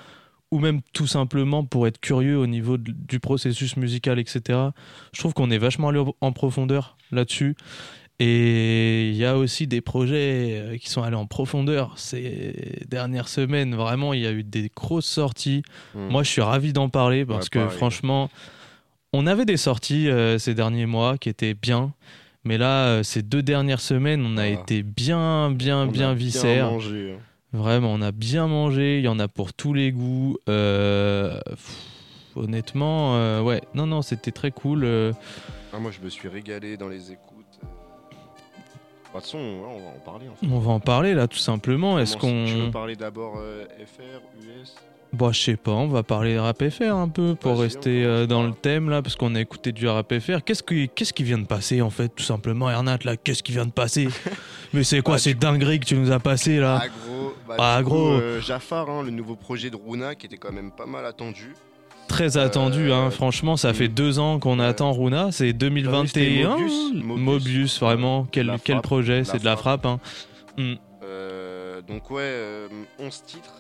ou 0.51 0.59
même 0.59 0.81
tout 0.93 1.07
simplement 1.07 1.65
pour 1.65 1.87
être 1.87 2.01
curieux 2.01 2.37
au 2.37 2.47
niveau 2.47 2.77
du 2.77 3.21
processus 3.21 3.77
musical, 3.77 4.19
etc. 4.19 4.59
Je 5.13 5.21
trouve 5.21 5.33
qu'on 5.33 5.51
est 5.51 5.59
vachement 5.59 5.89
allé 5.89 6.03
en 6.21 6.33
profondeur 6.33 6.97
là-dessus. 7.13 7.55
Et 8.23 9.09
il 9.09 9.17
y 9.17 9.25
a 9.25 9.39
aussi 9.39 9.67
des 9.67 9.81
projets 9.81 10.61
euh, 10.61 10.77
qui 10.77 10.91
sont 10.91 11.03
allés 11.03 11.17
en 11.17 11.25
profondeur 11.25 11.99
ces 11.99 12.85
dernières 12.87 13.29
semaines. 13.29 13.75
Vraiment, 13.75 14.13
il 14.13 14.21
y 14.21 14.27
a 14.27 14.33
eu 14.33 14.45
des 14.45 14.71
grosses 14.77 15.07
sorties. 15.07 15.63
Mm. 15.95 16.09
Moi, 16.09 16.23
je 16.23 16.29
suis 16.29 16.43
ravi 16.43 16.75
d'en 16.75 16.91
parler 16.91 17.25
parce 17.25 17.49
que 17.49 17.67
franchement, 17.69 18.29
on 19.13 19.27
avait 19.27 19.45
des 19.45 19.57
sorties 19.57 20.09
euh, 20.09 20.39
ces 20.39 20.55
derniers 20.55 20.87
mois 20.87 21.19
qui 21.19 21.29
étaient 21.29 21.55
bien. 21.55 21.93
Mais 22.45 22.57
là, 22.59 22.87
euh, 22.87 23.03
ces 23.03 23.23
deux 23.23 23.43
dernières 23.43 23.81
semaines, 23.81 24.25
on 24.25 24.37
a 24.39 24.43
Ah. 24.45 24.49
été 24.49 24.83
bien, 24.83 25.51
bien, 25.51 25.83
On 25.83 25.87
bien 25.87 26.15
viscère. 26.15 26.71
mangé, 26.71 27.13
hein. 27.17 27.21
Vraiment, 27.53 27.93
on 27.93 28.01
a 28.01 28.13
bien 28.13 28.47
mangé. 28.47 28.99
Il 28.99 29.05
y 29.05 29.09
en 29.09 29.19
a 29.19 29.27
pour 29.29 29.53
tous 29.53 29.75
les 29.75 29.91
goûts. 29.93 30.37
Euh, 30.49 31.39
pff, 31.49 31.77
honnêtement, 32.37 33.43
ouais. 33.43 33.61
Non, 33.75 33.87
non, 33.87 34.03
c'était 34.03 34.31
très 34.31 34.53
cool. 34.53 34.87
Ah, 35.73 35.79
moi, 35.79 35.91
je 35.91 36.01
me 36.05 36.09
suis 36.09 36.29
régalé 36.29 36.77
dans 36.77 36.89
les 36.89 37.11
écoutes. 37.13 37.27
De 37.61 37.67
toute 39.19 39.23
façon, 39.23 39.39
ouais, 39.39 39.67
on 39.69 39.79
va 39.81 39.89
en 39.89 40.01
parler. 40.05 40.29
En 40.29 40.35
fait. 40.37 40.47
On 40.49 40.59
va 40.61 40.71
en 40.71 40.81
parler 40.81 41.15
là, 41.15 41.27
tout 41.27 41.37
simplement. 41.39 41.99
Est-ce 41.99 42.17
Comment- 42.17 42.47
Tu 42.47 42.55
veux 42.55 42.65
qu'on. 42.67 42.71
parler 42.71 42.95
d'abord 42.95 43.35
FR, 43.35 44.21
US 44.63 44.77
Bon, 45.13 45.33
je 45.33 45.41
sais 45.41 45.57
pas, 45.57 45.73
on 45.73 45.89
va 45.89 46.03
parler 46.05 46.35
de 46.35 46.39
rap 46.39 46.63
FR 46.71 46.95
un 46.95 47.09
peu 47.09 47.35
pour 47.35 47.55
Vas-y, 47.55 47.63
rester 47.65 48.05
euh, 48.05 48.27
dans 48.27 48.45
le 48.45 48.53
thème 48.53 48.89
là, 48.91 49.03
parce 49.03 49.17
qu'on 49.17 49.35
a 49.35 49.41
écouté 49.41 49.73
du 49.73 49.89
rap 49.89 50.13
FR. 50.19 50.43
Qu'est-ce 50.45 50.63
qui, 50.63 50.89
qu'est-ce 50.89 51.13
qui 51.13 51.25
vient 51.25 51.39
de 51.39 51.47
passer 51.47 51.83
en 51.83 51.91
fait, 51.91 52.09
tout 52.15 52.23
simplement, 52.23 52.71
Ernat 52.71 52.99
là? 53.05 53.17
Qu'est-ce 53.17 53.43
qui 53.43 53.51
vient 53.53 53.67
de 53.67 53.73
passer? 53.73 54.09
Mais 54.73 54.85
c'est 54.85 55.01
quoi 55.01 55.17
Ah, 55.17 55.19
ces 55.19 55.35
dingueries 55.35 55.81
que 55.81 55.87
tu 55.87 55.97
nous 55.97 56.13
as 56.13 56.21
passé 56.21 56.59
là? 56.59 56.81
Ah 56.85 56.87
gros, 56.89 57.35
bah, 57.49 57.57
Ah, 57.59 57.81
coup, 57.83 57.89
gros. 57.91 58.11
euh, 58.13 58.41
Jafar, 58.41 58.89
hein, 58.89 59.03
le 59.03 59.11
nouveau 59.11 59.35
projet 59.35 59.69
de 59.69 59.77
Runa 59.77 60.15
qui 60.15 60.27
était 60.27 60.37
quand 60.37 60.53
même 60.53 60.71
pas 60.71 60.87
mal 60.87 61.05
attendu. 61.05 61.55
Très 62.07 62.37
attendu, 62.39 62.93
hein. 62.93 63.07
euh, 63.07 63.11
franchement, 63.11 63.57
ça 63.57 63.73
fait 63.75 63.89
mm. 63.89 63.95
deux 63.95 64.19
ans 64.21 64.39
qu'on 64.39 64.59
attend 64.61 64.93
Runa, 64.93 65.33
c'est 65.33 65.53
2021. 65.53 66.07
c'était 66.07 66.45
Mobius. 66.45 66.73
Mobius, 66.95 67.19
Mobius. 67.25 67.81
vraiment, 67.81 68.27
quel, 68.31 68.57
quel 68.65 68.81
projet, 68.81 69.25
c'est 69.25 69.39
de 69.41 69.45
la 69.45 69.57
frappe. 69.57 69.87
hein. 69.87 69.99
Euh, 71.03 71.81
donc 71.83 72.11
ouais, 72.11 72.23
euh, 72.23 72.69
11 72.99 73.23
titres, 73.25 73.55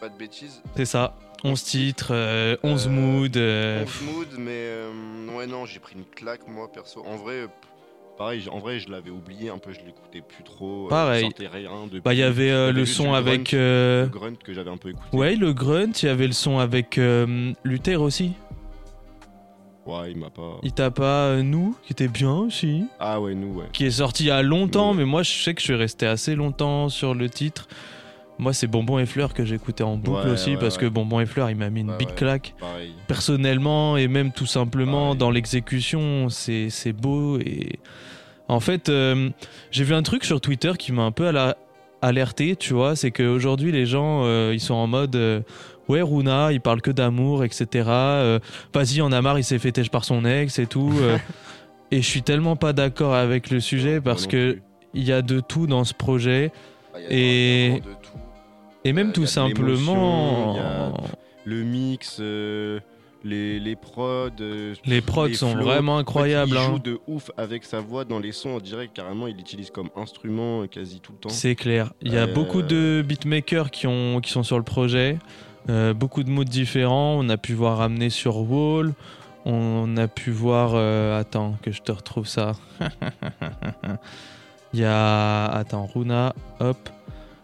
pas 0.00 0.08
de 0.08 0.16
bêtises. 0.18 0.62
C'est 0.76 0.84
ça, 0.84 1.14
11 1.44 1.62
titres, 1.62 2.08
euh, 2.12 2.56
11 2.62 2.86
Euh, 2.86 2.90
moods. 2.90 3.28
euh, 3.36 3.82
11 3.84 4.02
moods, 4.02 4.38
mais 4.38 4.50
euh, 4.52 4.90
ouais 5.36 5.46
non, 5.46 5.66
j'ai 5.66 5.78
pris 5.80 5.94
une 5.96 6.04
claque 6.04 6.46
moi 6.48 6.70
perso. 6.72 7.04
En 7.06 7.16
vrai, 7.16 7.46
pareil, 8.16 8.44
en 8.50 8.58
vrai 8.58 8.78
je 8.80 8.90
l'avais 8.90 9.10
oublié 9.10 9.50
un 9.50 9.58
peu, 9.58 9.72
je 9.72 9.80
l'écoutais 9.86 10.20
plus 10.20 10.44
trop. 10.44 10.86
euh, 10.86 10.88
Pareil. 10.88 11.20
je 11.24 11.26
sentais 11.26 11.46
rien 11.48 11.84
depuis. 11.86 12.00
Bah, 12.00 12.14
il 12.14 12.18
y 12.20 12.22
avait 12.22 12.72
le 12.72 12.84
son 12.86 13.14
avec. 13.14 13.50
grunt, 13.50 13.58
Le 13.60 14.08
grunt 14.10 14.34
que 14.44 14.52
j'avais 14.52 14.70
un 14.70 14.76
peu 14.76 14.90
écouté. 14.90 15.16
Ouais, 15.16 15.34
le 15.36 15.52
grunt, 15.52 15.92
il 16.02 16.06
y 16.06 16.08
avait 16.08 16.26
le 16.26 16.32
son 16.32 16.58
avec 16.58 16.98
Luther 17.64 17.96
aussi. 18.00 18.32
Ouais, 19.86 20.10
il 20.10 20.18
m'a 20.18 20.28
pas. 20.28 20.58
Il 20.62 20.72
t'a 20.72 20.90
pas 20.90 21.28
euh, 21.28 21.42
Nous, 21.42 21.74
qui 21.82 21.92
était 21.94 22.08
bien 22.08 22.32
aussi. 22.34 22.84
Ah 23.00 23.20
ouais, 23.22 23.34
nous 23.34 23.54
ouais. 23.60 23.64
Qui 23.72 23.86
est 23.86 23.90
sorti 23.90 24.24
il 24.24 24.26
y 24.26 24.30
a 24.30 24.42
longtemps, 24.42 24.90
Ouais. 24.90 24.98
mais 24.98 25.04
moi 25.06 25.22
je 25.22 25.30
sais 25.32 25.54
que 25.54 25.60
je 25.62 25.64
suis 25.64 25.74
resté 25.74 26.06
assez 26.06 26.34
longtemps 26.34 26.90
sur 26.90 27.14
le 27.14 27.30
titre. 27.30 27.68
Moi, 28.38 28.52
c'est 28.52 28.66
Bonbon 28.66 28.98
et 28.98 29.06
Fleurs 29.06 29.34
que 29.34 29.44
j'écoutais 29.44 29.82
en 29.84 29.96
boucle 29.96 30.26
Ouais, 30.26 30.32
aussi, 30.32 30.50
ouais, 30.50 30.58
parce 30.58 30.78
que. 30.78 30.86
Bonbon 30.86 31.20
et 31.20 31.26
Fleurs, 31.26 31.50
il 31.50 31.56
m'a 31.56 31.70
mis 31.70 31.80
une 31.80 31.96
big 31.96 32.14
claque. 32.14 32.54
Pareil. 32.60 32.92
personnellement 33.06 33.96
et 33.96 34.06
même 34.08 34.32
tout 34.32 34.46
simplement 34.46 35.06
Pareil. 35.06 35.18
dans 35.18 35.30
l'exécution, 35.30 36.28
c'est 36.28 36.92
beau. 36.92 37.38
Et 37.38 37.78
en 38.48 38.60
fait, 38.60 38.88
euh, 38.88 39.30
j'ai 39.70 39.84
vu 39.84 39.94
un 39.94 40.02
truc 40.02 40.24
sur 40.24 40.40
Twitter 40.40 40.72
qui 40.78 40.92
m'a 40.92 41.02
un 41.02 41.12
peu 41.12 41.30
alerté, 42.00 42.56
tu 42.56 42.74
vois, 42.74 42.94
c'est 42.96 43.10
qu'aujourd'hui 43.10 43.72
les 43.72 43.84
gens 43.84 44.22
euh, 44.24 44.52
ils 44.54 44.60
sont 44.60 44.74
en 44.74 44.86
mode 44.86 45.16
euh, 45.16 45.40
ouais 45.88 46.00
Runa, 46.00 46.52
il 46.52 46.60
parle 46.60 46.80
que 46.80 46.92
d'amour, 46.92 47.44
etc. 47.44 47.66
Euh, 47.88 48.38
Vas-y, 48.72 49.02
on 49.02 49.10
a 49.10 49.20
marre, 49.20 49.38
il 49.38 49.44
s'est 49.44 49.58
fait 49.58 49.72
têche 49.72 49.90
par 49.90 50.04
son 50.04 50.24
ex 50.24 50.58
et 50.60 50.66
tout. 50.66 50.92
et 51.90 52.00
je 52.00 52.06
suis 52.06 52.22
tellement 52.22 52.54
pas 52.56 52.72
d'accord 52.72 53.14
avec 53.14 53.50
le 53.50 53.58
sujet 53.60 54.00
parce 54.00 54.26
que 54.26 54.58
il 54.94 55.02
y 55.04 55.12
a 55.12 55.22
de 55.22 55.40
tout 55.40 55.66
dans 55.66 55.84
ce 55.84 55.92
projet 55.92 56.52
Ah, 56.94 56.98
et-. 57.10 57.82
Et 58.84 58.92
même 58.92 59.08
Euh, 59.08 59.12
tout 59.12 59.26
simplement. 59.26 60.56
Le 61.44 61.62
mix, 61.62 62.18
euh, 62.20 62.78
les, 63.24 63.58
les 63.58 63.74
prods. 63.76 64.28
euh, 64.40 64.74
Les 64.84 65.00
prods 65.00 65.26
les 65.28 65.34
sont 65.34 65.52
flows. 65.52 65.62
vraiment 65.64 65.94
En 65.94 65.96
fait, 65.96 66.00
incroyables. 66.02 66.50
il 66.52 66.56
hein. 66.58 66.66
joue 66.72 66.78
de 66.78 67.00
ouf 67.06 67.30
avec 67.38 67.64
sa 67.64 67.80
voix 67.80 68.04
dans 68.04 68.18
les 68.18 68.32
sons. 68.32 68.50
On 68.50 68.60
dirait 68.60 68.88
que 68.88 68.92
carrément 68.92 69.26
il 69.26 69.36
l'utilise 69.36 69.70
comme 69.70 69.88
instrument 69.96 70.62
euh, 70.62 70.66
quasi 70.66 71.00
tout 71.00 71.12
le 71.12 71.18
temps. 71.18 71.28
C'est 71.30 71.54
clair. 71.54 71.92
Il 72.02 72.12
y 72.12 72.18
a 72.18 72.24
Euh, 72.24 72.34
beaucoup 72.34 72.60
de 72.62 73.02
beatmakers 73.06 73.70
qui, 73.70 73.86
ont, 73.86 74.20
qui 74.20 74.30
sont 74.30 74.42
sur 74.42 74.58
le 74.58 74.64
projet. 74.64 75.18
Euh, 75.70 75.94
beaucoup 75.94 76.22
de 76.22 76.30
moods 76.30 76.44
différents. 76.44 77.18
On 77.18 77.28
a 77.30 77.36
pu 77.38 77.54
voir 77.54 77.78
ramener 77.78 78.10
sur 78.10 78.36
Wall. 78.50 78.92
On 79.46 79.96
a 79.96 80.06
pu 80.06 80.30
voir. 80.30 80.72
euh, 80.74 81.18
attends, 81.18 81.56
que 81.62 81.72
je 81.72 81.80
te 81.80 81.92
retrouve 81.92 82.26
ça. 82.26 82.52
Il 84.74 84.80
y 84.80 84.84
a. 84.84 85.46
Attends, 85.46 85.86
Runa. 85.86 86.34
Hop. 86.60 86.76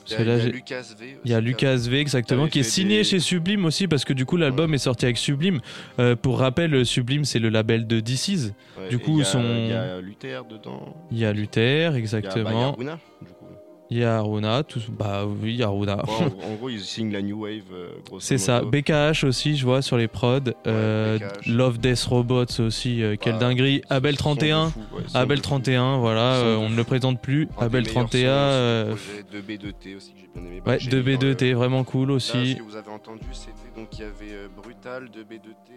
Il 0.06 0.12
y 0.12 0.16
Parce 0.16 0.28
a, 0.28 0.36
il 0.36 0.48
y 0.48 0.52
Lucas 0.52 0.94
V. 0.98 1.18
il 1.24 1.30
y 1.30 1.34
a 1.34 1.40
Lucas 1.40 1.76
V 1.88 1.98
exactement 2.00 2.46
qui 2.48 2.58
est 2.60 2.62
signé 2.62 2.98
des- 2.98 3.04
chez 3.04 3.20
Sublime 3.20 3.64
aussi 3.64 3.88
parce 3.88 4.04
que 4.04 4.12
du 4.12 4.26
coup 4.26 4.36
l'album 4.36 4.74
est 4.74 4.78
sorti 4.78 5.06
avec 5.06 5.16
Sublime. 5.16 5.60
Euh, 5.98 6.14
pour 6.16 6.38
rappel, 6.40 6.84
Sublime 6.84 7.24
c'est 7.24 7.38
le 7.38 7.48
label 7.48 7.86
de 7.86 8.00
DC's. 8.00 8.52
Ouais, 8.78 8.88
du 8.88 8.98
coup, 8.98 9.12
il 9.16 9.18
y 9.18 9.22
a- 9.22 9.24
son- 9.24 9.42
Il 9.42 9.68
y 9.68 9.72
a 9.72 10.00
Luther 10.00 10.42
dedans. 10.48 10.94
Il 11.10 11.18
y 11.18 11.24
a 11.24 11.32
Luther 11.32 11.62
Il 11.62 11.82
y 11.82 11.86
a- 11.86 11.88
bah, 11.88 11.90
il 11.90 11.94
y 11.94 11.96
a 11.96 11.98
exactement. 11.98 12.76
Du 13.22 13.28
coup. 13.28 13.43
Il 13.90 13.98
y 13.98 14.04
a 14.04 14.20
Runa. 14.22 14.62
Tout... 14.62 14.80
Bah 14.88 15.24
oui, 15.26 15.52
il 15.52 15.56
y 15.56 15.62
a 15.62 15.68
Runa. 15.68 15.96
Ouais, 16.06 16.12
en, 16.12 16.52
en 16.52 16.54
gros, 16.58 16.68
ils 16.70 16.80
signent 16.80 17.12
la 17.12 17.20
New 17.22 17.42
Wave. 17.42 17.62
euh, 17.72 17.90
C'est 18.18 18.38
ça. 18.38 18.62
BKH 18.62 19.24
aussi, 19.24 19.56
je 19.56 19.64
vois 19.64 19.82
sur 19.82 19.96
les 19.98 20.08
prods. 20.08 20.40
Euh. 20.66 21.18
Love 21.46 21.78
Death 21.78 22.04
Robots 22.04 22.46
aussi, 22.60 23.02
euh, 23.02 23.16
quelle 23.20 23.34
Ouais, 23.34 23.40
dinguerie. 23.40 23.82
Abel 23.90 24.16
son 24.16 24.34
de 24.34 24.38
31, 24.40 24.70
fou, 24.70 24.80
ouais, 24.96 25.02
Abel 25.14 25.38
de 25.38 25.42
fou. 25.42 25.48
31, 25.50 25.98
voilà, 25.98 26.34
euh, 26.36 26.56
on 26.56 26.70
ne 26.70 26.76
le 26.76 26.84
présente 26.84 27.20
plus. 27.20 27.46
Un 27.58 27.66
Abel 27.66 27.82
meilleurs 27.82 27.94
31, 28.08 28.10
sons 28.10 28.94
aussi, 28.94 29.10
euh, 29.10 29.20
projet 29.30 29.56
2B2T 29.58 29.96
aussi 29.96 30.12
que 30.14 30.18
j'ai 30.20 30.28
bien 30.34 30.42
aimé. 30.50 30.62
Bah, 30.64 30.72
ouais, 30.72 30.78
j'ai 30.80 30.90
mis 30.90 30.96
dans 30.96 31.00
2B2T, 31.02 31.50
le- 31.50 31.56
vraiment 31.56 31.84
cool 31.84 32.08
Là, 32.08 32.14
aussi. 32.14 32.52
ce 32.52 32.56
que 32.56 32.62
vous 32.62 32.76
avez 32.76 32.90
entendu, 32.90 33.20
c'était 33.32 33.52
donc 33.76 33.88
il 33.92 34.00
y 34.00 34.04
avait 34.04 34.48
Brutal 34.56 35.10
de 35.10 35.22
B2T, 35.22 35.72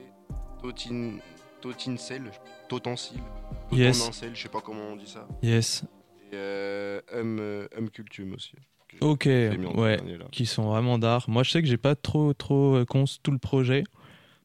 Totin, 0.63 1.11
Totincel, 1.61 2.23
Totencil, 2.69 3.17
Yes. 3.71 3.97
Totenancel, 3.99 4.31
je 4.33 4.41
sais 4.43 4.49
pas 4.49 4.61
comment 4.63 4.93
on 4.93 4.95
dit 4.95 5.07
ça, 5.07 5.27
Yes. 5.43 5.83
Et 6.31 6.35
euh, 6.35 6.99
Hum, 7.13 7.37
euh, 7.39 7.67
Hum 7.77 7.89
Cultum 7.89 8.33
aussi. 8.33 8.51
Ok, 9.01 9.25
ouais. 9.25 9.57
dernier. 9.97 10.17
Qui 10.31 10.45
sont 10.45 10.63
vraiment 10.63 10.97
d'art. 10.97 11.25
Moi, 11.29 11.43
je 11.43 11.51
sais 11.51 11.61
que 11.61 11.67
j'ai 11.67 11.77
pas 11.77 11.95
trop, 11.95 12.33
trop 12.33 12.75
euh, 12.77 12.85
cons 12.85 13.03
tout 13.21 13.31
le 13.31 13.37
projet. 13.37 13.83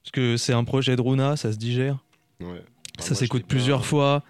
Parce 0.02 0.10
que 0.12 0.36
c'est 0.36 0.52
un 0.52 0.64
projet 0.64 0.96
de 0.96 1.00
Runa, 1.00 1.36
ça 1.36 1.52
se 1.52 1.58
digère. 1.58 1.98
Ouais. 2.40 2.46
Enfin, 2.98 3.08
ça 3.08 3.14
s'écoute 3.14 3.44
plusieurs 3.46 3.78
bien- 3.78 3.86
fois. 3.86 4.22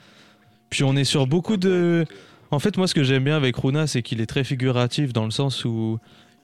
Puis 0.70 0.84
on 0.84 0.94
est 0.96 1.04
sur 1.04 1.26
beaucoup 1.26 1.56
de. 1.56 2.04
En 2.50 2.58
fait, 2.58 2.76
moi, 2.76 2.86
ce 2.86 2.94
que 2.94 3.02
j'aime 3.02 3.24
bien 3.24 3.36
avec 3.36 3.56
Runa, 3.56 3.86
c'est 3.86 4.02
qu'il 4.02 4.20
est 4.20 4.26
très 4.26 4.44
figuratif 4.44 5.12
dans 5.14 5.24
le 5.24 5.30
sens 5.30 5.64
où 5.64 5.98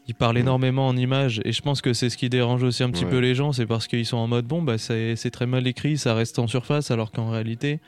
il 0.07 0.15
parle 0.15 0.37
Mm. 0.37 0.41
énormément 0.41 0.89
en 0.89 0.97
images. 0.97 1.41
Et 1.45 1.53
je 1.53 1.61
pense 1.61 1.83
que 1.83 1.93
c'est 1.93 2.09
ce 2.09 2.17
qui 2.17 2.31
dérange 2.31 2.63
aussi 2.63 2.83
un 2.83 2.91
petit 2.91 3.05
Ouais. 3.05 3.11
peu 3.11 3.19
les 3.19 3.35
gens. 3.35 3.53
C'est 3.53 3.67
parce 3.67 3.87
qu'ils 3.87 4.07
sont 4.07 4.17
en 4.17 4.27
mode 4.27 4.47
bon, 4.47 4.63
bah, 4.63 4.79
c'est 4.79 5.31
très 5.31 5.47
mal 5.47 5.67
écrit, 5.67 5.99
ça 5.99 6.15
reste 6.15 6.39
en 6.39 6.47
surface, 6.47 6.91
alors 6.91 7.13
qu'en 7.13 7.31
réalité, 7.31 7.81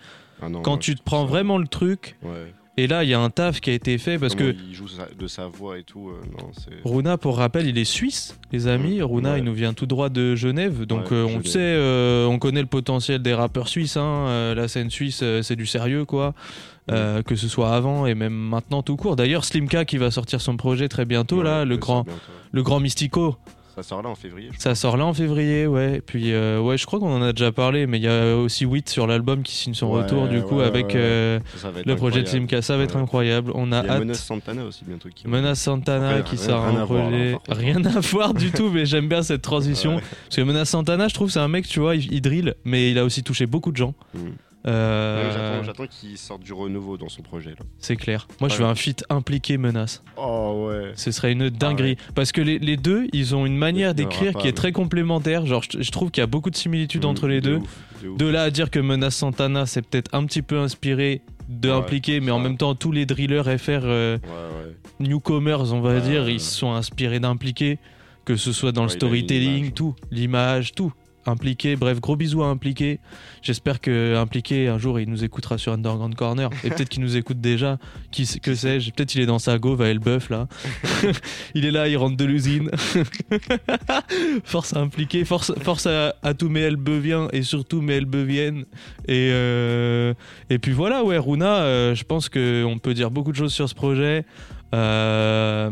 Ah 0.43 0.51
non, 0.51 0.61
quand 0.61 0.77
tu 0.77 0.95
te 0.95 1.03
prends 1.03 1.25
vraiment 1.25 1.57
le 1.57 1.67
truc, 1.67 2.17
Ouais. 2.23 2.53
Et 2.83 2.87
là, 2.87 3.05
il 3.05 3.11
y 3.11 3.15
a 3.15 3.21
un 3.21 3.31
taf 3.31 3.61
qui 3.61 3.71
a 3.71 3.73
été 3.73 3.97
fait 3.99 4.19
parce 4.19 4.35
Comment 4.35 4.51
que. 4.53 4.57
il 4.69 4.75
joue 4.75 4.87
de 5.19 5.27
sa 5.27 5.47
voix 5.47 5.79
et 5.79 5.83
tout, 5.83 6.11
euh, 6.11 6.21
non. 6.39 6.51
Runa, 6.85 7.17
pour 7.19 7.37
rappel, 7.39 7.67
il 7.67 7.79
est 7.79 7.85
suisse, 7.85 8.39
les 8.53 8.67
amis. 8.67 9.01
Runa, 9.03 9.33
ouais. 9.33 9.39
il 9.39 9.45
nous 9.45 9.55
vient 9.55 9.73
tout 9.73 9.87
droit 9.87 10.09
de 10.09 10.35
Genève. 10.35 10.85
Donc, 10.85 11.11
Ouais, 11.11 11.17
euh, 11.17 11.27
on 11.27 11.43
sait, 11.45 11.59
euh, 11.61 12.27
on 12.27 12.39
connaît 12.39 12.61
le 12.61 12.67
potentiel 12.67 13.21
des 13.23 13.35
rappeurs 13.35 13.69
suisses. 13.69 13.97
hein. 13.97 14.55
La 14.55 14.69
scène 14.69 14.91
suisse, 14.91 15.23
c'est 15.43 15.57
du 15.57 15.67
sérieux, 15.67 16.05
quoi. 16.05 16.35
Euh, 16.91 17.23
que 17.23 17.37
ce 17.37 17.47
soit 17.47 17.73
avant 17.73 18.07
et 18.07 18.15
même 18.17 18.33
maintenant 18.35 18.83
tout 18.83 18.97
court. 18.97 19.15
D'ailleurs, 19.15 19.45
Slimka 19.45 19.85
qui 19.85 19.97
va 19.97 20.11
sortir 20.11 20.41
son 20.41 20.57
projet 20.57 20.89
très 20.89 21.05
bientôt, 21.05 21.39
Ouais, 21.39 21.45
là, 21.45 21.65
le 21.65 21.77
grand, 21.77 22.03
bientôt. 22.03 22.21
le 22.51 22.63
grand 22.65 22.81
Mystico. 22.81 23.37
Ça 23.83 23.89
sort 23.89 24.03
là 24.03 24.09
en 24.11 24.15
février. 24.15 24.51
Ça 24.59 24.75
sort 24.75 24.97
là 24.97 25.07
en 25.07 25.15
février, 25.15 25.67
ouais. 25.67 26.03
Puis, 26.05 26.33
euh, 26.33 26.61
ouais, 26.61 26.77
je 26.77 26.85
crois 26.87 26.99
qu'on 26.99 27.13
en 27.15 27.23
a 27.23 27.33
déjà 27.33 27.51
parlé, 27.53 27.87
mais 27.87 27.99
il 27.99 28.03
y 28.05 28.09
a 28.09 28.37
aussi 28.37 28.67
Witt 28.67 28.89
sur 28.89 29.07
l'album 29.07 29.43
qui 29.43 29.55
signe 29.55 29.75
son 29.75 29.87
Ouais, 29.89 30.03
retour, 30.03 30.29
du 30.29 30.43
coup, 30.43 30.57
ouais, 30.59 30.65
avec 30.65 30.89
ouais, 30.89 30.93
euh. 30.97 31.41
Ça, 31.57 31.63
ça 31.63 31.69
le 31.85 31.97
projet 31.97 32.23
de. 32.23 32.29
Slimka. 32.29 32.61
Ça 32.63 32.77
va 32.77 32.83
être 32.85 32.97
incroyable. 32.97 33.53
On 33.55 33.73
a 33.73 33.81
Il 33.83 33.87
y 33.87 33.89
a 33.89 33.93
hâte. 33.95 34.01
Menace 34.01 34.25
Santana 34.25 34.65
aussi 34.65 34.85
bientôt 34.87 35.09
qui 35.15 35.27
Menace 35.27 35.61
Santana 35.61 36.21
qui 36.23 36.37
rien- 36.37 36.45
sort 36.45 36.65
rien 36.67 36.77
un 36.79 36.83
à 36.83 36.85
voir, 36.85 37.11
là, 37.11 37.39
projet. 37.39 37.61
rien 37.63 37.85
à 37.85 38.01
voir 38.01 38.35
du 38.35 38.51
tout, 38.51 38.71
mais 38.71 38.85
j'aime 38.87 39.09
bien 39.09 39.23
cette 39.23 39.43
transition. 39.43 39.97
Ouais. 39.97 40.03
Parce 40.27 40.37
que 40.37 40.43
Menace 40.43 40.69
Santana, 40.71 41.09
je 41.09 41.15
trouve, 41.15 41.31
c'est 41.31 41.39
un 41.41 41.49
mec, 41.49 41.67
tu 41.67 41.81
vois, 41.81 41.97
il, 41.97 42.13
il 42.13 42.21
drill, 42.21 42.55
mais 42.65 42.91
il 42.91 42.99
a 42.99 43.05
aussi 43.05 43.23
touché 43.23 43.47
beaucoup 43.47 43.73
de 43.73 43.77
gens. 43.77 43.95
Mm. 44.15 44.19
Euh, 44.67 45.63
J'attends, 45.65 45.87
qu'il 45.87 46.19
sorte 46.19 46.43
du 46.43 46.53
renouveau 46.53 46.97
dans 46.99 47.09
son 47.09 47.23
projet. 47.23 47.55
C'est 47.79 47.97
clair. 47.97 48.29
Moi, 48.41 48.49
je 48.51 48.57
veux 48.57 48.65
un 48.67 48.75
feat 48.75 49.05
impliqué 49.09 49.57
Menace. 49.57 50.03
Oh 50.17 50.69
ouais. 50.69 50.93
Ce 50.97 51.11
serait 51.13 51.33
une 51.33 51.49
dinguerie. 51.49 51.97
Parce 52.15 52.31
que 52.33 52.41
les, 52.43 52.59
les 52.59 52.77
deux, 52.77 53.07
ils 53.13 53.35
ont 53.35 53.47
une 53.47 53.57
manière 53.57 53.95
d'écrire 53.95 54.33
qui 54.35 54.43
est 54.49 54.51
mais- 54.51 54.53
très 54.53 54.73
complémentaire. 54.73 55.47
Genre, 55.47 55.63
je, 55.71 55.81
je 55.83 55.91
trouve 55.91 56.11
qu'il 56.11 56.21
y 56.21 56.25
a 56.25 56.27
beaucoup 56.27 56.51
de 56.51 56.57
similitudes 56.57 57.05
entre 57.07 57.27
les 57.27 57.41
De 57.41 57.51
deux. 57.51 57.57
ouf, 57.57 57.79
de 58.03 58.09
ouf. 58.09 58.19
De 58.19 58.27
là 58.27 58.43
à 58.43 58.51
dire 58.51 58.71
que 58.71 58.79
Menace 58.79 59.17
Santana, 59.17 59.65
c'est 59.67 59.83
peut-être 59.83 60.15
un 60.15 60.25
petit 60.27 60.43
peu 60.43 60.59
inspiré 60.59 61.23
de 61.49 61.69
Ouais, 61.71 62.01
mais 62.21 62.27
ça. 62.29 62.35
en 62.35 62.39
même 62.39 62.57
temps, 62.59 62.75
tous 62.75 62.93
les 62.93 63.07
drillers 63.07 63.43
FR 63.59 63.81
euh, 63.85 64.19
Ouais, 64.19 64.29
ouais. 64.29 64.77
newcomers, 65.09 65.73
on 65.73 65.81
va 65.81 66.01
dire, 66.01 66.29
ils 66.29 66.39
se 66.41 66.55
sont 66.55 66.73
inspirés 66.73 67.19
d'impliquer, 67.19 67.79
que 68.25 68.37
ce 68.37 68.53
soit 68.53 68.73
dans 68.73 68.85
le 68.85 68.89
storytelling, 68.91 69.73
tout, 69.73 69.95
l'image, 70.11 70.73
tout. 70.75 70.93
Impliqué, 71.27 71.77
bref, 71.77 72.01
gros 72.01 72.17
bisous 72.17 72.43
à 72.43 72.47
Impliqué. 72.47 72.99
J'espère 73.43 73.81
que 73.81 74.17
Impliqué, 74.17 74.69
un 74.69 74.79
jour, 74.79 74.99
il 74.99 75.09
nous 75.09 75.23
écoutera 75.23 75.59
sur 75.59 75.73
Underground 75.73 76.15
Corner. 76.15 76.49
Et 76.65 76.71
peut-être 76.71 76.89
qu'il 76.89 77.03
nous 77.03 77.17
écoute 77.17 77.41
déjà. 77.41 77.79
Qui, 78.11 78.27
que 78.41 78.55
sais-je 78.55 78.91
Peut-être 78.91 79.15
il 79.15 79.21
est 79.21 79.27
dans 79.27 79.39
sa 79.39 79.59
go, 79.59 79.81
à 79.81 79.89
Elbeuf, 79.89 80.31
là. 80.31 80.49
il 81.55 81.67
est 81.67 81.71
là, 81.71 81.89
il 81.89 81.97
rentre 81.99 82.17
de 82.17 82.25
l'usine. 82.25 82.71
force 84.45 84.75
à 84.75 84.81
Impliqué, 84.81 85.27
force, 85.27 85.53
force 85.61 85.87
à, 85.87 86.15
à 86.23 86.33
tous 86.33 86.49
mes 86.49 86.61
Elbeviens 86.61 87.29
et 87.33 87.43
surtout 87.43 87.83
mes 87.83 87.97
Elbeviennes. 87.97 88.65
Et, 89.07 89.31
euh, 89.33 90.15
et 90.49 90.59
puis 90.59 90.73
voilà, 90.73 91.05
ouais, 91.05 91.19
Runa, 91.19 91.59
euh, 91.59 91.95
je 91.95 92.05
pense 92.05 92.31
qu'on 92.31 92.79
peut 92.83 92.95
dire 92.95 93.11
beaucoup 93.11 93.33
de 93.33 93.37
choses 93.37 93.53
sur 93.53 93.69
ce 93.69 93.75
projet. 93.75 94.25
Euh, 94.75 95.71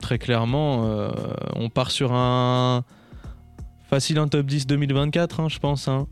très 0.00 0.18
clairement, 0.18 1.12
on 1.54 1.68
part 1.68 1.90
sur 1.90 2.12
un 2.12 2.84
facile 3.92 4.16
un 4.18 4.26
top 4.26 4.46
10 4.46 4.66
2024, 4.66 5.40
hein, 5.40 5.48
je 5.50 5.58
pense. 5.58 5.86
hein. 5.86 6.06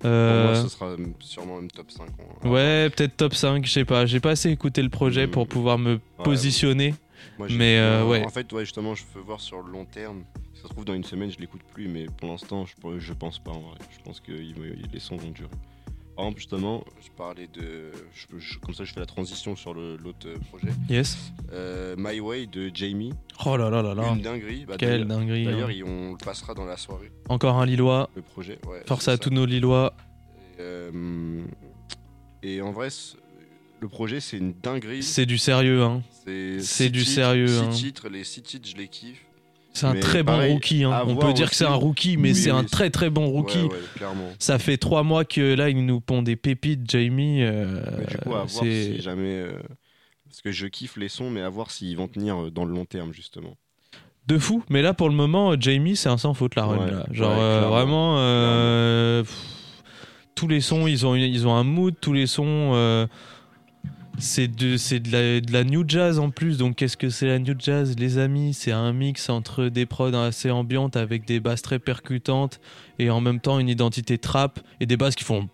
Pour 0.00 0.10
Euh, 0.10 0.52
moi, 0.52 0.62
ce 0.62 0.68
sera 0.68 0.86
euh, 0.88 0.96
sûrement 1.20 1.56
même 1.56 1.70
top 1.70 1.90
5. 1.90 2.02
hein. 2.20 2.48
ouais, 2.50 2.90
peut-être 2.90 3.16
top 3.16 3.34
5, 3.34 3.64
je 3.64 3.72
sais 3.72 3.86
pas. 3.86 4.04
J'ai 4.04 4.20
pas 4.20 4.32
assez 4.32 4.50
écouté 4.50 4.82
le 4.82 4.90
projet 4.90 5.26
pour 5.26 5.44
Mm. 5.44 5.48
pouvoir 5.48 5.78
me 5.78 5.94
Ouais, 5.94 6.00
positionner. 6.22 6.94
Moi, 7.38 7.48
Mais, 7.50 7.78
euh, 7.78 8.06
ouais. 8.06 8.22
En 8.22 8.28
fait, 8.28 8.52
ouais, 8.52 8.66
justement, 8.66 8.94
je 8.94 9.04
veux 9.14 9.22
voir 9.22 9.40
sur 9.40 9.62
le 9.62 9.72
long 9.72 9.86
terme. 9.86 10.24
Si 10.52 10.60
ça 10.60 10.68
se 10.68 10.72
trouve, 10.74 10.84
dans 10.84 10.92
une 10.92 11.04
semaine, 11.04 11.30
je 11.30 11.38
l'écoute 11.38 11.62
plus, 11.72 11.88
mais 11.88 12.04
pour 12.18 12.28
l'instant, 12.28 12.66
je, 12.66 12.74
je 12.98 13.12
pense 13.14 13.38
pas 13.38 13.52
en 13.52 13.60
vrai. 13.60 13.78
Je 13.90 14.02
pense 14.04 14.20
que 14.20 14.32
les 14.32 15.00
sons 15.00 15.16
vont 15.16 15.30
durer. 15.30 15.48
Par 16.16 16.24
exemple, 16.26 16.38
justement, 16.38 16.84
je 17.04 17.10
parlais 17.16 17.48
de. 17.52 17.90
je- 18.14 18.38
je- 18.38 18.58
comme 18.60 18.74
ça, 18.74 18.84
je 18.84 18.92
fais 18.92 19.00
la 19.00 19.06
transition 19.06 19.56
sur 19.56 19.74
l'autre 19.74 20.26
euh, 20.26 20.36
projet. 20.50 20.68
Yes. 20.88 21.18
Euh, 21.52 21.96
My 21.98 22.20
Way 22.20 22.46
de 22.46 22.70
Jamie. 22.72 23.12
Oh 23.44 23.56
là 23.56 23.68
là 23.68 23.82
là 23.82 23.94
là. 23.94 24.12
Une 24.14 24.20
dinguerie. 24.22 24.64
Bah, 24.64 24.76
Quelle 24.78 25.06
dinguerie. 25.06 25.44
D'ailleurs, 25.44 25.70
hein. 25.70 25.82
on 25.84 26.12
le 26.12 26.16
passera 26.24 26.54
dans 26.54 26.64
la 26.66 26.76
soirée, 26.76 27.10
Encore 27.28 27.56
un 27.60 27.66
Lillois. 27.66 28.10
le 28.14 28.22
projet. 28.22 28.58
Ouais, 28.66 28.82
Force 28.86 29.08
à 29.08 29.18
tous 29.18 29.30
nos 29.30 29.44
Lillois. 29.44 29.92
Et, 30.56 30.60
euh, 30.60 31.42
et 32.44 32.60
en 32.62 32.70
vrai, 32.70 32.88
le 33.80 33.88
projet, 33.88 34.20
c'est 34.20 34.36
une 34.38 34.52
dinguerie. 34.52 35.02
C'est 35.02 35.26
du 35.26 35.36
sérieux, 35.36 35.82
hein. 35.82 36.02
C'est 36.60 36.90
du 36.90 37.00
titres, 37.00 37.10
sérieux, 37.12 37.48
Six 37.48 37.58
hein. 37.58 37.68
titres, 37.70 38.08
les 38.08 38.22
six 38.24 38.42
titres, 38.42 38.68
je 38.70 38.76
les 38.76 38.86
kiffe. 38.88 39.24
C'est 39.76 39.86
un 39.86 39.94
Mais 39.94 40.00
très 40.00 40.22
bon 40.22 40.38
rookie. 40.52 40.84
hein. 40.84 41.02
On 41.06 41.16
peut 41.16 41.32
dire 41.32 41.50
que 41.50 41.56
c'est 41.56 41.66
un 41.66 41.74
rookie, 41.74 42.16
mais 42.16 42.32
c'est 42.32 42.50
un 42.50 42.62
très 42.64 42.90
très 42.90 43.10
bon 43.10 43.26
rookie. 43.26 43.58
Ouais, 43.58 43.64
ouais, 43.64 43.78
clairement. 43.96 44.28
Ça 44.38 44.58
fait 44.60 44.76
trois 44.76 45.02
mois 45.02 45.24
que 45.24 45.54
là, 45.54 45.68
il 45.68 45.84
nous 45.84 46.00
pond 46.00 46.22
des 46.22 46.36
pépites, 46.36 46.88
Jamie. 46.90 47.42
euh, 47.42 47.80
Mais 47.98 48.06
du 48.06 48.16
coup, 48.18 48.34
à 48.34 48.44
voir 48.44 48.48
si 48.48 49.00
jamais. 49.02 49.34
euh, 49.40 49.58
Parce 50.28 50.42
que 50.42 50.52
je 50.52 50.66
kiffe 50.68 50.96
les 50.96 51.08
sons, 51.08 51.28
mais 51.28 51.42
à 51.42 51.48
voir 51.48 51.70
s'ils 51.72 51.96
vont 51.96 52.06
tenir 52.08 52.44
euh, 52.44 52.50
dans 52.50 52.64
le 52.64 52.72
long 52.72 52.84
terme, 52.84 53.12
justement. 53.12 53.56
de 54.28 54.38
fou. 54.38 54.62
Mais 54.70 54.80
là, 54.80 54.94
pour 54.94 55.08
le 55.08 55.14
moment, 55.16 55.54
Jamie, 55.60 55.96
c'est 55.96 56.08
un 56.08 56.18
sans 56.18 56.34
faute 56.34 56.54
la 56.54 56.66
run. 56.66 56.78
Ouais, 56.78 56.90
là. 56.92 57.06
Genre 57.10 57.32
euh, 57.36 57.68
vraiment, 57.68 59.22
pff, 59.22 59.34
tous 60.36 60.46
les 60.48 60.60
sons, 60.60 60.86
ils 60.86 61.04
ont 61.04 61.14
ils 61.16 61.46
ont 61.48 61.54
un 61.54 61.64
mood. 61.64 61.94
Tous 62.00 62.12
les 62.12 62.26
sons. 62.28 63.08
C'est 64.18 64.48
de, 64.48 65.52
la, 65.52 65.64
new 65.64 65.84
jazz 65.86 66.18
en 66.18 66.30
plus, 66.30 66.58
donc 66.58 66.76
qu'est-ce 66.76 66.96
que 66.96 67.10
c'est 67.10 67.26
la 67.26 67.38
new 67.38 67.54
jazz, 67.58 67.96
les 67.98 68.18
amis? 68.18 68.54
C'est 68.54 68.72
un 68.72 68.92
mix 68.92 69.28
entre 69.28 69.68
des 69.68 69.86
prods 69.86 70.14
assez 70.14 70.50
ambiantes 70.50 70.96
avec 70.96 71.26
des 71.26 71.40
basses 71.40 71.62
très 71.62 71.78
percutantes 71.78 72.60
et 72.98 73.10
en 73.10 73.20
même 73.20 73.40
temps 73.40 73.58
une 73.58 73.68
identité 73.68 74.18
trap 74.18 74.60
et 74.80 74.86
des 74.86 74.96
basses 74.96 75.16
qui 75.16 75.24
font 75.24 75.48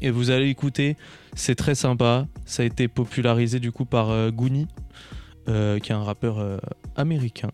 et 0.00 0.10
vous 0.10 0.30
allez 0.30 0.48
écouter, 0.48 0.96
c'est 1.34 1.54
très 1.54 1.74
sympa. 1.74 2.26
Ça 2.46 2.62
a 2.62 2.66
été 2.66 2.88
popularisé 2.88 3.60
du 3.60 3.72
coup 3.72 3.84
par 3.84 4.10
euh, 4.10 4.30
Goonie, 4.30 4.68
euh, 5.48 5.78
qui 5.78 5.92
est 5.92 5.94
un 5.94 6.02
rappeur 6.02 6.38
euh, 6.38 6.58
américain 6.96 7.50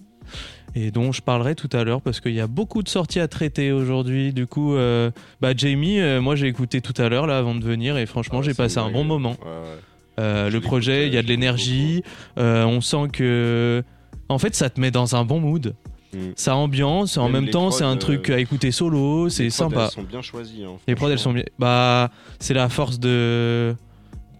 et 0.75 0.91
dont 0.91 1.13
je 1.13 1.21
parlerai 1.23 1.55
tout 1.55 1.69
à 1.73 1.85
l'heure 1.85 2.01
parce 2.01 2.21
qu'il 2.21 2.33
y 2.35 2.41
a 2.41 2.47
beaucoup 2.47 2.83
de 2.83 2.89
sorties 2.89 3.21
à 3.21 3.29
traiter 3.29 3.73
aujourd'hui. 3.73 4.33
Du 4.33 4.47
coup, 4.47 4.75
euh, 4.75 5.11
bah 5.41 5.53
Jamie, 5.57 6.01
euh, 6.01 6.21
moi 6.21 6.37
j'ai 6.37 6.47
écouté 6.47 6.81
tout 6.81 6.95
à 7.01 7.09
l'heure 7.09 7.27
là 7.27 7.39
avant 7.39 7.55
de 7.55 7.65
venir 7.65 7.97
et 7.97 8.07
franchement 8.07 8.39
Ah, 8.41 8.45
j'ai 8.45 8.55
passé 8.55 8.79
un 8.79 8.91
bon 8.91 9.05
moment. 9.05 9.37
Ouais, 9.43 9.47
ouais. 9.47 9.79
Euh, 10.19 10.51
le 10.51 10.61
projet, 10.61 11.07
il 11.07 11.15
y 11.15 11.19
a 11.19 11.23
de 11.23 11.29
l'énergie. 11.29 12.03
on 12.37 12.81
sent 12.81 13.09
que, 13.13 13.83
en 14.29 14.39
fait, 14.39 14.55
ça 14.55 14.69
te 14.69 14.81
met 14.81 14.91
dans 14.91 15.17
un 15.17 15.25
bon 15.25 15.41
mood. 15.41 15.75
Mm. 16.13 16.19
Ça 16.35 16.57
ambiance. 16.57 17.17
En 17.17 17.29
Même 17.29 17.49
temps, 17.51 17.71
c'est 17.71 17.85
un 17.85 17.97
truc 17.97 18.31
à 18.31 18.39
écouter 18.39 18.71
solo. 18.71 19.29
C'est 19.29 19.45
Les 19.45 19.49
prods, 19.49 19.57
sympa. 19.57 19.85
Elles 19.85 19.91
sont 19.91 20.03
bien 20.03 20.23
choisies. 20.23 20.65
hein, 20.65 20.77
Les 20.89 20.95
prods, 20.95 21.09
elles 21.11 21.19
sont 21.19 21.33
bien. 21.33 21.45
Bah, 21.59 22.11
c'est 22.39 22.55
la 22.55 22.69
force 22.69 22.99
de, 22.99 23.75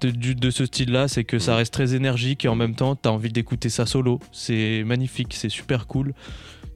du- 0.07 0.35
de 0.35 0.51
ce 0.51 0.67
style-là, 0.67 1.09
c'est 1.09 1.25
que 1.25 1.39
ça 1.39 1.53
Mm. 1.53 1.57
reste 1.57 1.73
très 1.75 1.95
énergique 1.95 2.45
et 2.45 2.49
en 2.49 2.55
même 2.57 2.75
temps, 2.75 2.95
t'as 2.97 3.11
envie 3.11 3.31
d'écouter 3.33 3.69
ça 3.69 3.87
solo. 3.87 4.21
C'est 4.33 4.83
magnifique, 4.85 5.35
c'est 5.35 5.49
super 5.49 5.87
cool. 5.87 6.15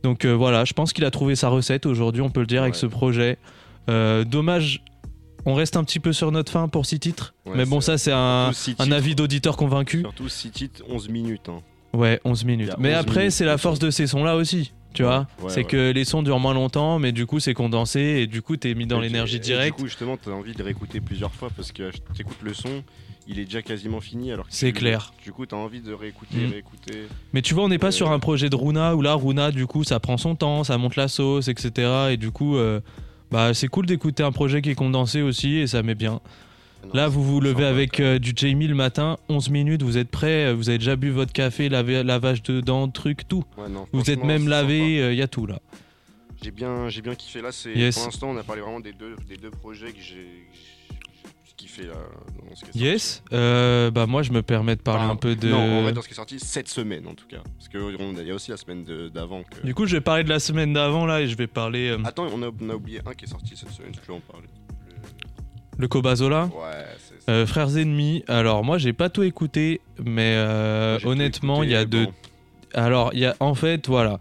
Donc 0.02 0.24
euh, 0.24 0.32
voilà, 0.32 0.64
je 0.64 0.72
pense 0.74 0.92
qu'il 0.92 1.04
a 1.04 1.10
trouvé 1.10 1.34
sa 1.36 1.48
recette 1.48 1.86
aujourd'hui, 1.86 2.20
on 2.22 2.30
peut 2.30 2.40
le 2.40 2.46
dire, 2.46 2.62
avec 2.62 2.74
ce 2.74 2.86
projet. 2.86 3.38
Euh, 3.88 4.24
dommage, 4.24 4.82
on 5.46 5.54
reste 5.54 5.76
un 5.76 5.84
petit 5.84 6.00
peu 6.00 6.12
sur 6.12 6.30
notre 6.32 6.50
fin 6.52 6.68
pour 6.68 6.86
six 6.86 6.98
titres. 6.98 7.34
Ouais, 7.46 7.52
mais 7.56 7.64
bon, 7.66 7.80
ça, 7.80 7.98
c'est 7.98 8.12
un, 8.12 8.50
avis 8.90 9.14
d'auditeur 9.14 9.56
convaincu. 9.56 10.00
Surtout 10.00 10.28
6 10.28 10.50
titres, 10.50 10.82
11 10.88 11.08
minutes. 11.08 11.48
hein. 11.48 11.58
Ouais, 11.92 12.20
11 12.24 12.42
Il 12.42 12.46
minutes. 12.46 12.72
Mais 12.78 12.90
11 12.94 12.96
après, 13.00 13.30
c'est 13.30 13.44
la 13.44 13.56
force 13.58 13.78
de 13.78 13.90
ces 13.90 14.06
sons-là 14.06 14.36
aussi. 14.36 14.72
Tu 14.94 15.02
vois 15.02 15.26
ouais, 15.42 15.48
C'est 15.48 15.56
ouais. 15.58 15.64
que 15.64 15.90
les 15.90 16.04
sons 16.04 16.22
durent 16.22 16.38
moins 16.38 16.54
longtemps, 16.54 16.98
mais 17.00 17.10
du 17.12 17.26
coup, 17.26 17.40
c'est 17.40 17.52
condensé 17.54 18.00
et 18.00 18.26
du 18.28 18.42
coup, 18.42 18.56
t'es 18.56 18.74
mis 18.74 18.86
dans 18.86 19.00
l'énergie 19.00 19.40
directe. 19.40 19.76
Du 19.76 19.82
coup, 19.82 19.88
justement, 19.88 20.16
t'as 20.16 20.30
envie 20.30 20.52
de 20.54 20.62
réécouter 20.62 21.00
plusieurs 21.00 21.32
fois 21.34 21.48
parce 21.56 21.72
que 21.72 21.90
tu 22.14 22.20
écoutes 22.22 22.42
le 22.42 22.54
son, 22.54 22.84
il 23.26 23.38
est 23.38 23.44
déjà 23.44 23.62
quasiment 23.62 24.00
fini. 24.00 24.30
alors 24.32 24.46
que 24.46 24.54
C'est 24.54 24.72
clair. 24.72 25.12
Du 25.22 25.32
coup, 25.32 25.46
t'as 25.46 25.56
envie 25.56 25.80
de 25.80 25.92
réécouter, 25.92 26.36
Mm. 26.46 26.50
réécouter. 26.52 27.02
Mais 27.32 27.42
tu 27.42 27.54
vois, 27.54 27.64
on 27.64 27.68
n'est 27.68 27.78
pas 27.78 27.88
Euh, 27.88 27.90
sur 27.92 28.10
un 28.10 28.18
projet 28.18 28.50
de 28.50 28.56
Runa 28.56 28.94
où 28.96 29.02
là, 29.02 29.14
Runa, 29.14 29.50
du 29.50 29.66
coup, 29.66 29.84
ça 29.84 30.00
prend 30.00 30.16
son 30.16 30.34
temps, 30.36 30.64
ça 30.64 30.76
monte 30.78 30.96
la 30.96 31.08
sauce, 31.08 31.48
etc. 31.48 31.88
Et 32.10 32.16
du 32.16 32.30
coup, 32.30 32.56
euh, 32.56 32.80
bah, 33.30 33.54
c'est 33.54 33.68
cool 33.68 33.86
d'écouter 33.86 34.22
un 34.22 34.32
projet 34.32 34.60
qui 34.62 34.70
est 34.70 34.74
condensé 34.74 35.22
aussi 35.22 35.56
et 35.56 35.66
ça 35.66 35.82
met 35.82 35.94
bien. 35.94 36.20
Non, 36.84 36.90
Là, 36.92 37.08
vous 37.08 37.24
vous 37.24 37.40
levez 37.40 37.64
avec 37.64 37.98
euh, 38.00 38.18
du 38.18 38.32
Jamie 38.36 38.66
le 38.68 38.74
matin, 38.74 39.16
11 39.30 39.48
minutes, 39.48 39.82
vous 39.82 39.96
êtes 39.96 40.10
prêts, 40.10 40.52
vous 40.52 40.68
avez 40.68 40.76
déjà 40.78 40.96
bu 40.96 41.08
votre 41.10 41.32
café, 41.32 41.70
lavé, 41.70 42.02
lavage 42.02 42.42
de 42.42 42.60
dents, 42.60 42.88
truc, 42.88 43.26
tout. 43.26 43.42
Ouais, 43.56 43.70
non, 43.70 43.86
Vous 43.92 44.10
êtes 44.10 44.22
même 44.22 44.48
lavé, 44.48 45.10
il 45.12 45.16
y 45.16 45.22
a 45.22 45.28
tout 45.28 45.46
là. 45.46 45.60
J'ai 46.42 46.50
bien, 46.50 46.90
j'ai 46.90 47.00
bien 47.00 47.14
kiffé. 47.14 47.40
Là, 47.40 47.52
c'est 47.52 47.72
Yes. 47.74 47.94
pour 47.96 48.04
l'instant, 48.04 48.28
on 48.28 48.36
a 48.36 48.42
parlé 48.42 48.60
vraiment 48.60 48.80
des 48.80 48.92
deux, 48.92 49.16
des 49.26 49.38
deux 49.38 49.50
projets 49.50 49.92
que 49.92 50.00
j'ai 50.02 50.44
kiffé 51.66 51.82
là. 51.86 51.94
Dans 52.48 52.54
ce 52.54 52.60
qui 52.60 52.64
est 52.64 52.72
sorti. 52.72 52.78
Yes, 52.78 53.22
euh, 53.32 53.90
bah 53.90 54.06
moi 54.06 54.22
je 54.22 54.32
me 54.32 54.42
permets 54.42 54.76
de 54.76 54.82
parler 54.82 55.04
Enfin, 55.04 55.12
un 55.12 55.16
peu 55.16 55.34
de. 55.36 55.48
Non, 55.48 55.78
en 55.78 55.82
vrai, 55.82 55.92
dans 55.92 56.02
ce 56.02 56.08
qui 56.08 56.12
est 56.14 56.16
sorti 56.16 56.38
cette 56.38 56.68
semaine 56.68 57.06
en 57.06 57.14
tout 57.14 57.26
cas. 57.26 57.38
Parce 57.58 57.68
qu'il 57.68 58.26
y 58.26 58.30
a 58.30 58.34
aussi 58.34 58.50
la 58.50 58.56
semaine 58.56 58.84
de- 58.84 59.08
d'avant. 59.08 59.42
Que... 59.42 59.66
Du 59.66 59.74
coup, 59.74 59.86
je 59.86 59.96
vais 59.96 60.00
parler 60.00 60.24
de 60.24 60.28
la 60.28 60.38
semaine 60.40 60.72
d'avant 60.72 61.06
là 61.06 61.20
et 61.22 61.28
je 61.28 61.36
vais 61.36 61.46
parler 61.46 61.88
euh, 61.90 61.98
Attends, 62.04 62.26
on 62.32 62.42
a, 62.42 62.50
on 62.60 62.70
a 62.70 62.74
oublié 62.74 63.00
un 63.06 63.12
qui 63.14 63.24
est 63.24 63.28
sorti 63.28 63.56
cette 63.56 63.70
semaine. 63.70 63.92
En 64.08 64.20
parler. 64.20 64.46
le 65.78 65.88
Kobazola. 65.88 66.50
Le- 66.52 66.58
Ouais, 66.58 66.86
c'est 66.98 67.22
ça. 67.24 67.32
Euh, 67.32 67.46
Frères 67.46 67.76
ennemis. 67.76 68.22
Alors 68.28 68.62
moi 68.64 68.78
j'ai 68.78 68.92
pas 68.92 69.08
tout 69.08 69.22
écouté, 69.22 69.80
mais 70.04 70.34
euh, 70.36 70.90
Moi, 70.92 70.98
j'ai 70.98 71.02
tout 71.04 71.08
honnêtement 71.10 71.62
il 71.62 71.70
y 71.70 71.74
a 71.76 71.84
de. 71.84 72.04
bon. 72.04 72.12
Alors 72.74 73.10
il 73.14 73.20
y 73.20 73.26
a 73.26 73.34
en 73.40 73.54
fait 73.54 73.86
voilà. 73.88 74.18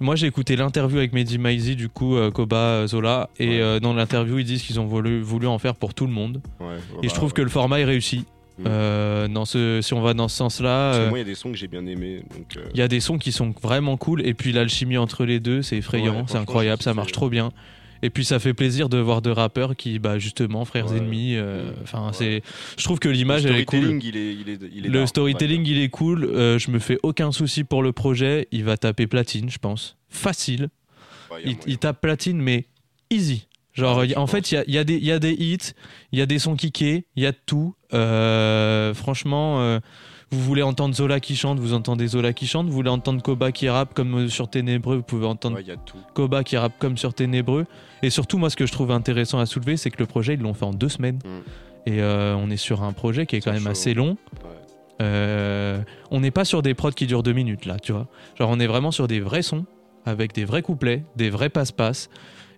Moi 0.00 0.16
j'ai 0.16 0.26
écouté 0.26 0.56
l'interview 0.56 0.98
avec 0.98 1.12
Mehdi 1.12 1.38
Maizi 1.38 1.76
du 1.76 1.88
coup 1.88 2.16
euh, 2.16 2.30
Koba 2.30 2.56
euh, 2.56 2.86
Zola 2.86 3.30
et 3.38 3.48
Ouais. 3.48 3.60
euh, 3.60 3.80
dans 3.80 3.94
l'interview 3.94 4.38
ils 4.38 4.44
disent 4.44 4.62
qu'ils 4.62 4.80
ont 4.80 4.86
voulu, 4.86 5.20
voulu 5.20 5.46
en 5.46 5.58
faire 5.58 5.74
pour 5.74 5.94
tout 5.94 6.06
le 6.06 6.12
monde 6.12 6.40
Ouais, 6.60 6.74
et 7.02 7.08
je 7.08 7.12
bah, 7.12 7.14
trouve 7.16 7.32
que 7.32 7.42
le 7.42 7.48
format 7.48 7.80
est 7.80 7.84
réussi. 7.84 8.24
Mm. 8.58 8.62
Euh, 8.68 9.28
dans 9.28 9.44
ce 9.44 9.80
si 9.82 9.94
on 9.94 10.00
va 10.00 10.14
dans 10.14 10.28
ce 10.28 10.36
sens-là, 10.36 11.08
moi, 11.08 11.18
il 11.18 11.22
y 11.22 11.24
a 11.24 11.24
des 11.24 11.34
sons 11.34 11.50
que 11.50 11.56
j'ai 11.58 11.66
bien 11.66 11.84
aimés. 11.86 12.22
Il 12.72 12.78
y 12.78 12.82
a 12.82 12.88
des 12.88 13.00
sons 13.00 13.18
qui 13.18 13.32
sont 13.32 13.52
vraiment 13.62 13.96
cool 13.96 14.24
et 14.26 14.34
puis 14.34 14.52
l'alchimie 14.52 14.96
entre 14.96 15.24
les 15.24 15.40
deux 15.40 15.62
c'est 15.62 15.78
effrayant, 15.78 16.26
c'est 16.28 16.38
incroyable, 16.38 16.82
ça 16.82 16.94
marche 16.94 17.12
trop 17.12 17.28
bien. 17.28 17.50
Et 18.04 18.10
puis 18.10 18.24
ça 18.24 18.38
fait 18.38 18.52
plaisir 18.54 18.88
de 18.90 18.98
voir 18.98 19.22
deux 19.22 19.32
rappeurs 19.32 19.76
qui 19.76 19.98
bah 19.98 20.18
justement 20.18 20.64
frères 20.64 20.90
Ouais. 20.90 20.98
ennemis. 20.98 21.36
euh. 21.36 21.72
Enfin 21.82 22.08
Ouais. 22.08 22.12
c'est, 22.12 22.42
je 22.76 22.84
trouve 22.84 22.98
que 22.98 23.08
l'image 23.08 23.46
elle 23.46 23.56
est 23.56 23.64
cool. 23.64 23.78
storytelling, 23.80 24.02
il 24.04 24.16
est, 24.16 24.34
il 24.34 24.48
est, 24.50 24.58
il 24.74 24.86
est 24.86 24.88
Le 24.90 25.06
storytelling, 25.06 25.64
il 25.66 25.78
est 25.78 25.88
cool. 25.88 26.24
euh, 26.24 26.58
je 26.58 26.70
me 26.70 26.78
fais 26.78 26.98
aucun 27.02 27.32
souci 27.32 27.64
pour 27.64 27.82
le 27.82 27.92
projet. 27.92 28.46
Il 28.52 28.64
va 28.64 28.76
taper 28.76 29.06
platine, 29.06 29.48
je 29.48 29.58
pense. 29.58 29.96
Facile. 30.10 30.68
Ouais, 31.32 31.56
il 31.66 31.78
tape 31.78 32.00
platine, 32.00 32.40
mais 32.40 32.66
easy. 33.10 33.48
Genre, 33.72 34.04
Ah, 34.14 34.20
en 34.20 34.26
fait, 34.28 34.52
il 34.52 34.54
y 34.54 34.58
a, 34.78 34.82
y, 34.82 34.84
des- 34.84 34.94
il 34.98 35.04
y 35.04 35.10
a 35.10 35.18
des 35.18 35.32
hits, 35.32 35.72
il 36.12 36.18
y 36.20 36.22
a 36.22 36.26
des 36.26 36.38
sons 36.38 36.54
kickés, 36.54 37.06
il 37.16 37.22
y 37.24 37.26
a 37.26 37.32
tout. 37.32 37.74
Euh, 37.92 38.94
franchement, 38.94 39.60
euh, 39.62 39.80
vous 40.34 40.42
voulez 40.42 40.62
entendre 40.62 40.94
Zola 40.94 41.20
qui 41.20 41.36
chante, 41.36 41.58
vous 41.58 41.72
entendez 41.72 42.06
Zola 42.08 42.32
qui 42.32 42.46
chante. 42.46 42.66
Vous 42.66 42.72
voulez 42.72 42.90
entendre 42.90 43.22
Koba 43.22 43.52
qui 43.52 43.68
rappe 43.68 43.94
comme 43.94 44.14
euh, 44.14 44.28
sur 44.28 44.48
Ténébreux, 44.48 44.96
vous 44.96 45.02
pouvez 45.02 45.26
entendre 45.26 45.56
Ouais, 45.56 45.76
tout. 45.84 45.96
Koba 46.14 46.44
qui 46.44 46.56
rappe 46.56 46.78
comme 46.78 46.96
sur 46.96 47.14
Ténébreux. 47.14 47.66
Et 48.02 48.10
surtout, 48.10 48.38
moi, 48.38 48.50
ce 48.50 48.56
que 48.56 48.66
je 48.66 48.72
trouve 48.72 48.90
intéressant 48.90 49.38
à 49.38 49.46
soulever, 49.46 49.76
c'est 49.76 49.90
que 49.90 49.98
le 49.98 50.06
projet, 50.06 50.34
ils 50.34 50.40
l'ont 50.40 50.54
fait 50.54 50.64
en 50.64 50.72
deux 50.72 50.88
semaines. 50.88 51.18
Mm. 51.24 51.88
Et 51.90 52.00
euh, 52.02 52.34
on 52.36 52.50
est 52.50 52.56
sur 52.56 52.82
un 52.82 52.92
projet 52.92 53.26
qui 53.26 53.36
est 53.36 53.40
quand 53.40 53.52
même 53.52 53.62
chaud. 53.62 53.68
assez 53.68 53.94
long. 53.94 54.16
Ouais. 54.42 54.50
Euh, 55.02 55.82
on 56.10 56.20
n'est 56.20 56.30
pas 56.30 56.44
sur 56.44 56.62
des 56.62 56.74
prods 56.74 56.92
qui 56.92 57.06
durent 57.06 57.22
deux 57.24 57.32
minutes 57.32 57.66
là, 57.66 57.78
tu 57.80 57.92
vois. 57.92 58.06
Genre 58.38 58.48
on 58.48 58.60
est 58.60 58.66
vraiment 58.66 58.92
sur 58.92 59.08
des 59.08 59.18
vrais 59.20 59.42
sons 59.42 59.64
avec 60.06 60.32
des 60.32 60.44
vrais 60.44 60.62
couplets, 60.62 61.02
des 61.16 61.30
vrais 61.30 61.48
passe-passe. 61.48 62.10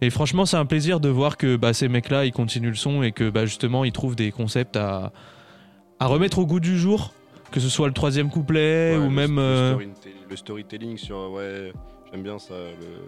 Et 0.02 0.10
franchement, 0.10 0.44
c'est 0.44 0.56
un 0.58 0.66
plaisir 0.66 1.00
de 1.00 1.08
voir 1.08 1.36
que 1.38 1.56
bah, 1.56 1.72
ces 1.72 1.88
mecs-là, 1.88 2.26
ils 2.26 2.32
continuent 2.32 2.68
le 2.70 2.74
son 2.74 3.02
et 3.02 3.12
que 3.12 3.30
bah, 3.30 3.46
justement, 3.46 3.84
ils 3.84 3.92
trouvent 3.92 4.16
des 4.16 4.30
concepts 4.32 4.76
à, 4.76 5.12
à 5.98 6.06
remettre 6.06 6.38
au 6.38 6.46
goût 6.46 6.60
du 6.60 6.78
jour, 6.78 7.12
que 7.56 7.60
ce 7.62 7.70
soit 7.70 7.86
le 7.86 7.94
troisième 7.94 8.28
couplet 8.28 8.90
Ouais, 8.92 8.98
ou 8.98 9.08
le- 9.08 9.08
même. 9.08 9.36
le, 9.36 9.40
euh, 9.42 9.72
storytelling- 9.72 10.14
le 10.28 10.36
storytelling 10.36 10.96
sur. 10.98 11.30
Ouais, 11.32 11.72
j'aime 12.12 12.22
bien 12.22 12.38
ça. 12.38 12.52
le- 12.54 13.06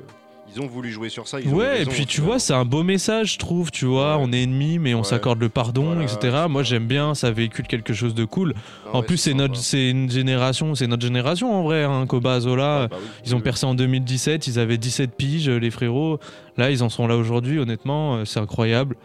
ils 0.50 0.62
ont 0.62 0.66
voulu 0.66 0.90
jouer 0.90 1.10
sur 1.10 1.28
ça. 1.28 1.38
ils 1.40 1.52
ont 1.52 1.56
Ouais, 1.58 1.82
et 1.82 1.84
puis 1.84 2.06
tu 2.06 2.22
vois, 2.22 2.38
c'est 2.38 2.54
un 2.54 2.64
beau 2.64 2.82
message, 2.82 3.34
je 3.34 3.38
trouve, 3.38 3.70
tu 3.70 3.84
vois, 3.84 4.16
Ouais. 4.16 4.22
on 4.26 4.32
est 4.32 4.44
ennemis, 4.44 4.78
mais 4.78 4.94
on 4.94 5.00
Ouais. 5.00 5.04
s'accorde 5.04 5.38
le 5.40 5.50
pardon, 5.50 5.92
Voilà, 5.92 6.04
etc. 6.04 6.46
Moi, 6.48 6.62
j'aime 6.62 6.86
bien, 6.86 7.14
ça 7.14 7.30
véhicule 7.30 7.66
quelque 7.66 7.92
chose 7.92 8.14
de 8.14 8.24
cool. 8.24 8.54
Ah 8.86 8.90
en 8.96 9.00
ouais, 9.00 9.06
plus, 9.06 9.18
c'est 9.18 9.34
notre, 9.34 9.56
c'est 9.56 9.90
une 9.90 10.10
génération, 10.10 10.74
c'est 10.74 10.86
notre 10.86 11.02
génération 11.02 11.54
en 11.54 11.62
vrai, 11.64 11.84
hein, 11.84 12.06
Koba, 12.06 12.40
Zola. 12.40 12.80
Ouais, 12.84 12.88
bah 12.88 12.96
oui, 12.98 13.06
Ils 13.26 13.34
ont 13.34 13.36
oui. 13.36 13.42
percé 13.42 13.66
en 13.66 13.74
2017, 13.74 14.46
ils 14.46 14.58
avaient 14.58 14.78
17 14.78 15.14
piges, 15.14 15.50
les 15.50 15.70
frérots. 15.70 16.18
Là, 16.58 16.70
ils 16.70 16.82
en 16.82 16.88
sont 16.88 17.06
là 17.06 17.16
aujourd'hui, 17.16 17.58
honnêtement, 17.58 18.16
euh, 18.16 18.24
c'est 18.24 18.40
incroyable. 18.40 18.96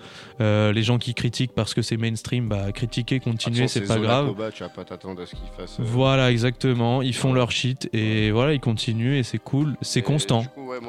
Euh, 0.42 0.74
les 0.74 0.84
gens 0.84 0.98
qui 0.98 1.14
critiquent 1.14 1.54
parce 1.54 1.74
que 1.76 1.82
c'est 1.84 1.98
mainstream, 1.98 2.50
bah, 2.50 2.72
critiquer, 2.72 3.20
continuer, 3.20 3.68
c'est 3.68 3.82
pas 3.88 4.00
grave. 4.00 4.28
Koba, 4.28 4.52
tu 4.52 4.64
vas 4.64 4.70
pas 4.70 4.84
t'attendre 4.84 5.22
à 5.22 5.26
ce 5.28 5.36
qu'ils 5.36 5.50
fassent. 5.56 5.80
euh, 5.80 5.84
Voilà, 5.86 6.32
exactement. 6.32 7.02
Ils 7.04 7.14
font 7.16 7.32
leur 7.32 7.52
shit 7.52 7.88
et 7.94 8.32
voilà, 8.32 8.54
ils 8.54 8.60
continuent 8.60 9.18
et 9.18 9.24
c'est 9.24 9.38
cool, 9.38 9.76
c'est 9.82 10.02
constant. 10.02 10.44
Ouais, 10.58 10.80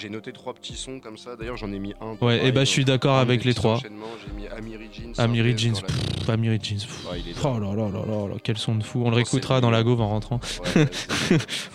j'ai 0.00 0.08
noté 0.10 0.32
trois 0.32 0.52
petits 0.52 0.74
sons 0.74 1.00
comme 1.00 1.16
ça. 1.16 1.36
D'ailleurs, 1.36 1.56
j'en 1.56 1.72
ai 1.72 1.78
mis 1.78 1.94
un. 2.00 2.16
Ouais, 2.24 2.46
et 2.46 2.52
bah, 2.52 2.60
je 2.64 2.70
suis 2.70 2.84
d'accord 2.84 3.16
avec 3.18 3.44
les 3.44 3.54
trois. 3.54 3.78
J'ai 3.80 3.88
mis 4.34 4.46
Amiri 4.48 4.88
Jeans. 4.92 5.12
Amiri 5.18 5.56
Jeans, 5.56 5.80
pff, 5.80 6.28
Amiri 6.28 6.58
Jeans. 6.62 6.78
pff. 6.78 7.06
Ouais, 7.10 7.20
Oh 7.44 7.58
là 7.58 7.74
là 7.74 7.88
là 7.90 8.00
là 8.06 8.28
là, 8.28 8.34
quel 8.42 8.58
son 8.58 8.74
de 8.74 8.82
fou. 8.82 9.02
On 9.04 9.10
le 9.10 9.16
réécoutera 9.16 9.60
dans 9.60 9.70
la 9.70 9.82
gauve 9.82 10.00
en 10.00 10.08
rentrant. 10.08 10.40
Ouais, 10.76 10.86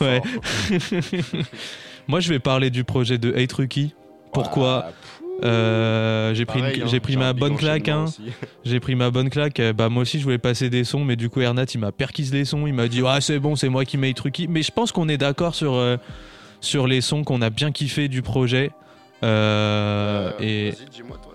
Ouais. 0.02 0.22
Moi, 2.10 2.19
je 2.19 2.28
vais 2.30 2.39
parler 2.39 2.69
du 2.72 2.84
projet 2.84 3.17
de 3.17 3.34
Hate 3.34 3.54
Rookie. 3.54 3.93
Pourquoi 4.34 4.88
Ah, 4.88 4.91
Euh, 5.45 6.34
J'ai 6.34 6.45
pris, 6.45 6.60
une- 6.60 6.65
pareil, 6.65 6.82
hein, 6.82 6.88
j'ai 6.89 7.00
pris 7.00 7.13
j'ai 7.13 7.19
ma 7.19 7.32
bonne 7.32 7.56
claque. 7.56 7.88
Hein. 7.88 8.06
J'ai 8.65 8.82
pris 8.82 8.95
ma 8.95 9.10
bonne 9.10 9.30
claque. 9.30 9.62
Bah 9.74 9.88
moi 9.88 10.02
aussi 10.02 10.19
je 10.19 10.26
voulais 10.26 10.38
passer 10.38 10.69
des 10.69 10.84
sons, 10.84 11.06
mais 11.06 11.15
du 11.15 11.30
coup 11.30 11.39
Ernat 11.39 11.63
il 11.74 11.80
m'a 11.80 11.93
perquise 11.93 12.34
les 12.34 12.43
sons. 12.43 12.67
Il 12.67 12.74
m'a 12.74 12.89
dit 12.89 13.02
ah 13.08 13.22
c'est 13.22 13.39
bon, 13.39 13.56
c'est 13.56 13.69
moi 13.69 13.86
qui 13.86 13.98
mets 13.98 14.12
trucky. 14.13 14.50
Mais 14.50 14.63
je 14.63 14.72
pense 14.74 14.91
qu'on 14.91 15.08
est 15.08 15.15
d'accord 15.17 15.56
sur 15.56 15.76
euh, 15.76 15.95
sur 16.60 16.88
les 16.88 17.00
sons 17.00 17.24
qu'on 17.24 17.41
a 17.41 17.50
bien 17.50 17.72
kiffé 17.72 18.10
du 18.10 18.22
projet. 18.22 18.72
Euh, 19.24 20.32
Euh, 20.32 20.32
et 20.41 20.72
vas-y, 20.72 20.89
dis-moi, 20.91 21.17
toi, 21.24 21.34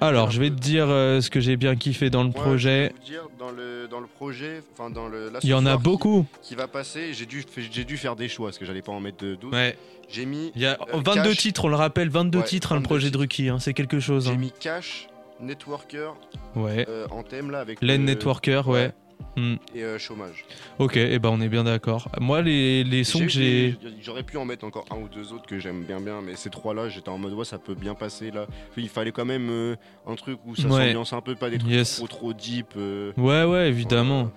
alors 0.00 0.30
je 0.30 0.40
vais 0.40 0.50
te 0.50 0.54
dire 0.56 0.86
euh, 0.88 1.20
ce 1.20 1.30
que 1.30 1.40
j'ai 1.40 1.56
bien 1.56 1.76
kiffé 1.76 2.10
dans 2.10 2.22
le 2.24 2.30
projet. 2.30 2.92
dire, 3.04 3.22
dans 3.38 3.50
le, 3.50 3.88
dans 3.88 4.00
le 4.00 4.06
projet, 4.06 4.62
enfin 4.72 4.90
dans 4.90 5.08
le. 5.08 5.30
là, 5.30 5.38
Il 5.42 5.48
y 5.50 5.54
en 5.54 5.66
a 5.66 5.76
qui- 5.76 5.82
beaucoup. 5.82 6.26
Qui, 6.42 6.54
va 6.54 6.68
passer, 6.68 7.12
j'ai 7.14 7.26
dû, 7.26 7.44
j'ai 7.72 7.84
dû 7.84 7.96
faire 7.96 8.16
des 8.16 8.28
choix 8.28 8.48
parce 8.48 8.58
que 8.58 8.64
j'allais 8.64 8.82
pas 8.82 8.92
en 8.92 9.00
mettre 9.00 9.24
de 9.24 9.34
12. 9.34 9.52
Ouais. 9.52 9.76
J'ai 10.08 10.26
mis, 10.26 10.50
Il 10.56 10.62
y 10.62 10.66
a 10.66 10.76
Euh, 10.92 11.00
22 11.04 11.22
Cash. 11.30 11.36
titres, 11.38 11.64
on 11.64 11.68
le 11.68 11.76
rappelle, 11.76 12.08
22 12.08 12.38
Ouais, 12.38 12.44
titres 12.44 12.72
hein, 12.72 12.76
le 12.76 12.80
22 12.80 12.88
projet 12.88 13.10
de. 13.10 13.16
Rookie. 13.18 13.48
hein, 13.48 13.58
c'est 13.60 13.74
quelque 13.74 14.00
chose. 14.00 14.26
j'ai 14.26 14.32
hein. 14.32 14.36
mis 14.36 14.52
Cash, 14.58 15.08
Networker 15.40 16.14
Ouais. 16.56 16.84
euh, 16.88 17.06
en 17.10 17.22
thème 17.22 17.50
là 17.50 17.60
avec. 17.60 17.80
Len 17.80 18.00
le- 18.00 18.06
Networker, 18.06 18.66
ouais. 18.68 18.92
Hmm. 19.36 19.54
Et 19.74 19.82
euh, 19.84 19.98
chômage. 19.98 20.44
Ok, 20.78 20.96
et 20.96 21.18
ben 21.18 21.28
on 21.30 21.40
est 21.40 21.48
bien 21.48 21.64
d'accord. 21.64 22.08
Moi 22.20 22.42
les, 22.42 22.84
les 22.84 23.04
sons 23.04 23.20
que 23.20 23.28
j'ai. 23.28 23.76
J'aurais 24.02 24.22
pu 24.22 24.36
en 24.36 24.44
mettre 24.44 24.64
encore 24.64 24.84
un 24.90 24.96
ou 24.96 25.08
deux 25.08 25.32
autres 25.32 25.46
que 25.46 25.58
j'aime 25.58 25.84
bien 25.84 26.00
bien, 26.00 26.20
mais 26.20 26.36
ces 26.36 26.50
trois 26.50 26.74
là, 26.74 26.88
j'étais 26.88 27.08
en 27.08 27.18
mode 27.18 27.32
ouais, 27.34 27.44
ça 27.44 27.58
peut 27.58 27.74
bien 27.74 27.94
passer 27.94 28.30
là. 28.30 28.46
Il 28.76 28.88
fallait 28.88 29.12
quand 29.12 29.24
même 29.24 29.48
euh, 29.50 29.76
un 30.06 30.14
truc 30.16 30.38
où 30.46 30.54
ça 30.56 30.68
Ouais. 30.68 30.86
s'ambiance 30.86 31.12
un 31.12 31.20
peu, 31.20 31.34
pas 31.34 31.50
des 31.50 31.58
trucs 31.58 31.70
Yes. 31.70 31.96
trop 31.96 32.06
trop 32.08 32.32
deep. 32.32 32.66
euh, 32.76 33.12
Ouais 33.16 33.44
ouais 33.44 33.68
évidemment. 33.68 34.22
voilà. 34.22 34.34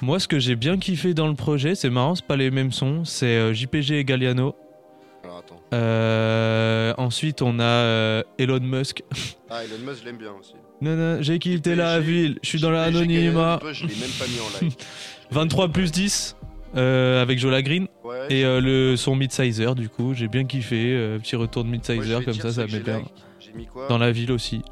Moi, 0.00 0.20
ce 0.20 0.28
que 0.28 0.38
j'ai 0.38 0.54
bien 0.54 0.78
kiffé 0.78 1.12
dans 1.12 1.26
le 1.26 1.34
projet, 1.34 1.74
c'est 1.74 1.90
marrant, 1.90 2.14
c'est 2.14 2.24
pas 2.24 2.36
les 2.36 2.52
mêmes 2.52 2.70
sons, 2.70 3.04
c'est 3.04 3.52
JPG 3.52 3.98
et 3.98 4.04
Galliano. 4.04 4.54
Alors 5.24 5.38
attends. 5.38 5.60
Ensuite, 7.02 7.42
on 7.42 7.58
a 7.60 8.22
Elon 8.38 8.60
Musk. 8.60 9.02
Ah, 9.50 9.64
Elon 9.64 9.78
Musk, 9.84 10.00
je 10.00 10.04
l'aime 10.04 10.18
bien 10.18 10.32
aussi. 10.38 10.54
Non, 10.80 10.94
non, 10.96 11.22
j'ai 11.22 11.38
quitté 11.38 11.74
la 11.74 11.98
ville, 12.00 12.38
je 12.42 12.48
suis 12.48 12.60
dans 12.60 12.70
l'anonymat. 12.70 13.58
Toi, 13.60 13.72
je 13.72 13.86
l'ai 13.86 13.94
même 13.96 14.10
pas 14.18 14.26
mis 14.26 14.38
en 14.40 14.64
live. 14.66 14.74
23 15.30 15.68
plus 15.68 15.90
10 15.92 16.36
euh, 16.76 17.20
avec 17.22 17.38
Jola 17.38 17.62
Green. 17.62 17.86
Ouais. 18.04 18.26
Et 18.30 18.44
euh, 18.44 18.60
le 18.60 18.96
son 18.96 19.16
Midsizer, 19.16 19.74
du 19.74 19.88
coup, 19.88 20.14
j'ai 20.14 20.28
bien 20.28 20.44
kiffé. 20.44 20.94
euh, 20.94 21.18
petit 21.18 21.36
retour 21.36 21.64
de 21.64 21.68
Midsizer, 21.70 22.18
vais 22.20 22.24
comme 22.24 22.34
ça, 22.34 22.52
ça 22.52 22.66
quoi 23.72 23.88
Dans 23.88 23.98
la 23.98 24.12
ville 24.12 24.32
aussi. 24.32 24.62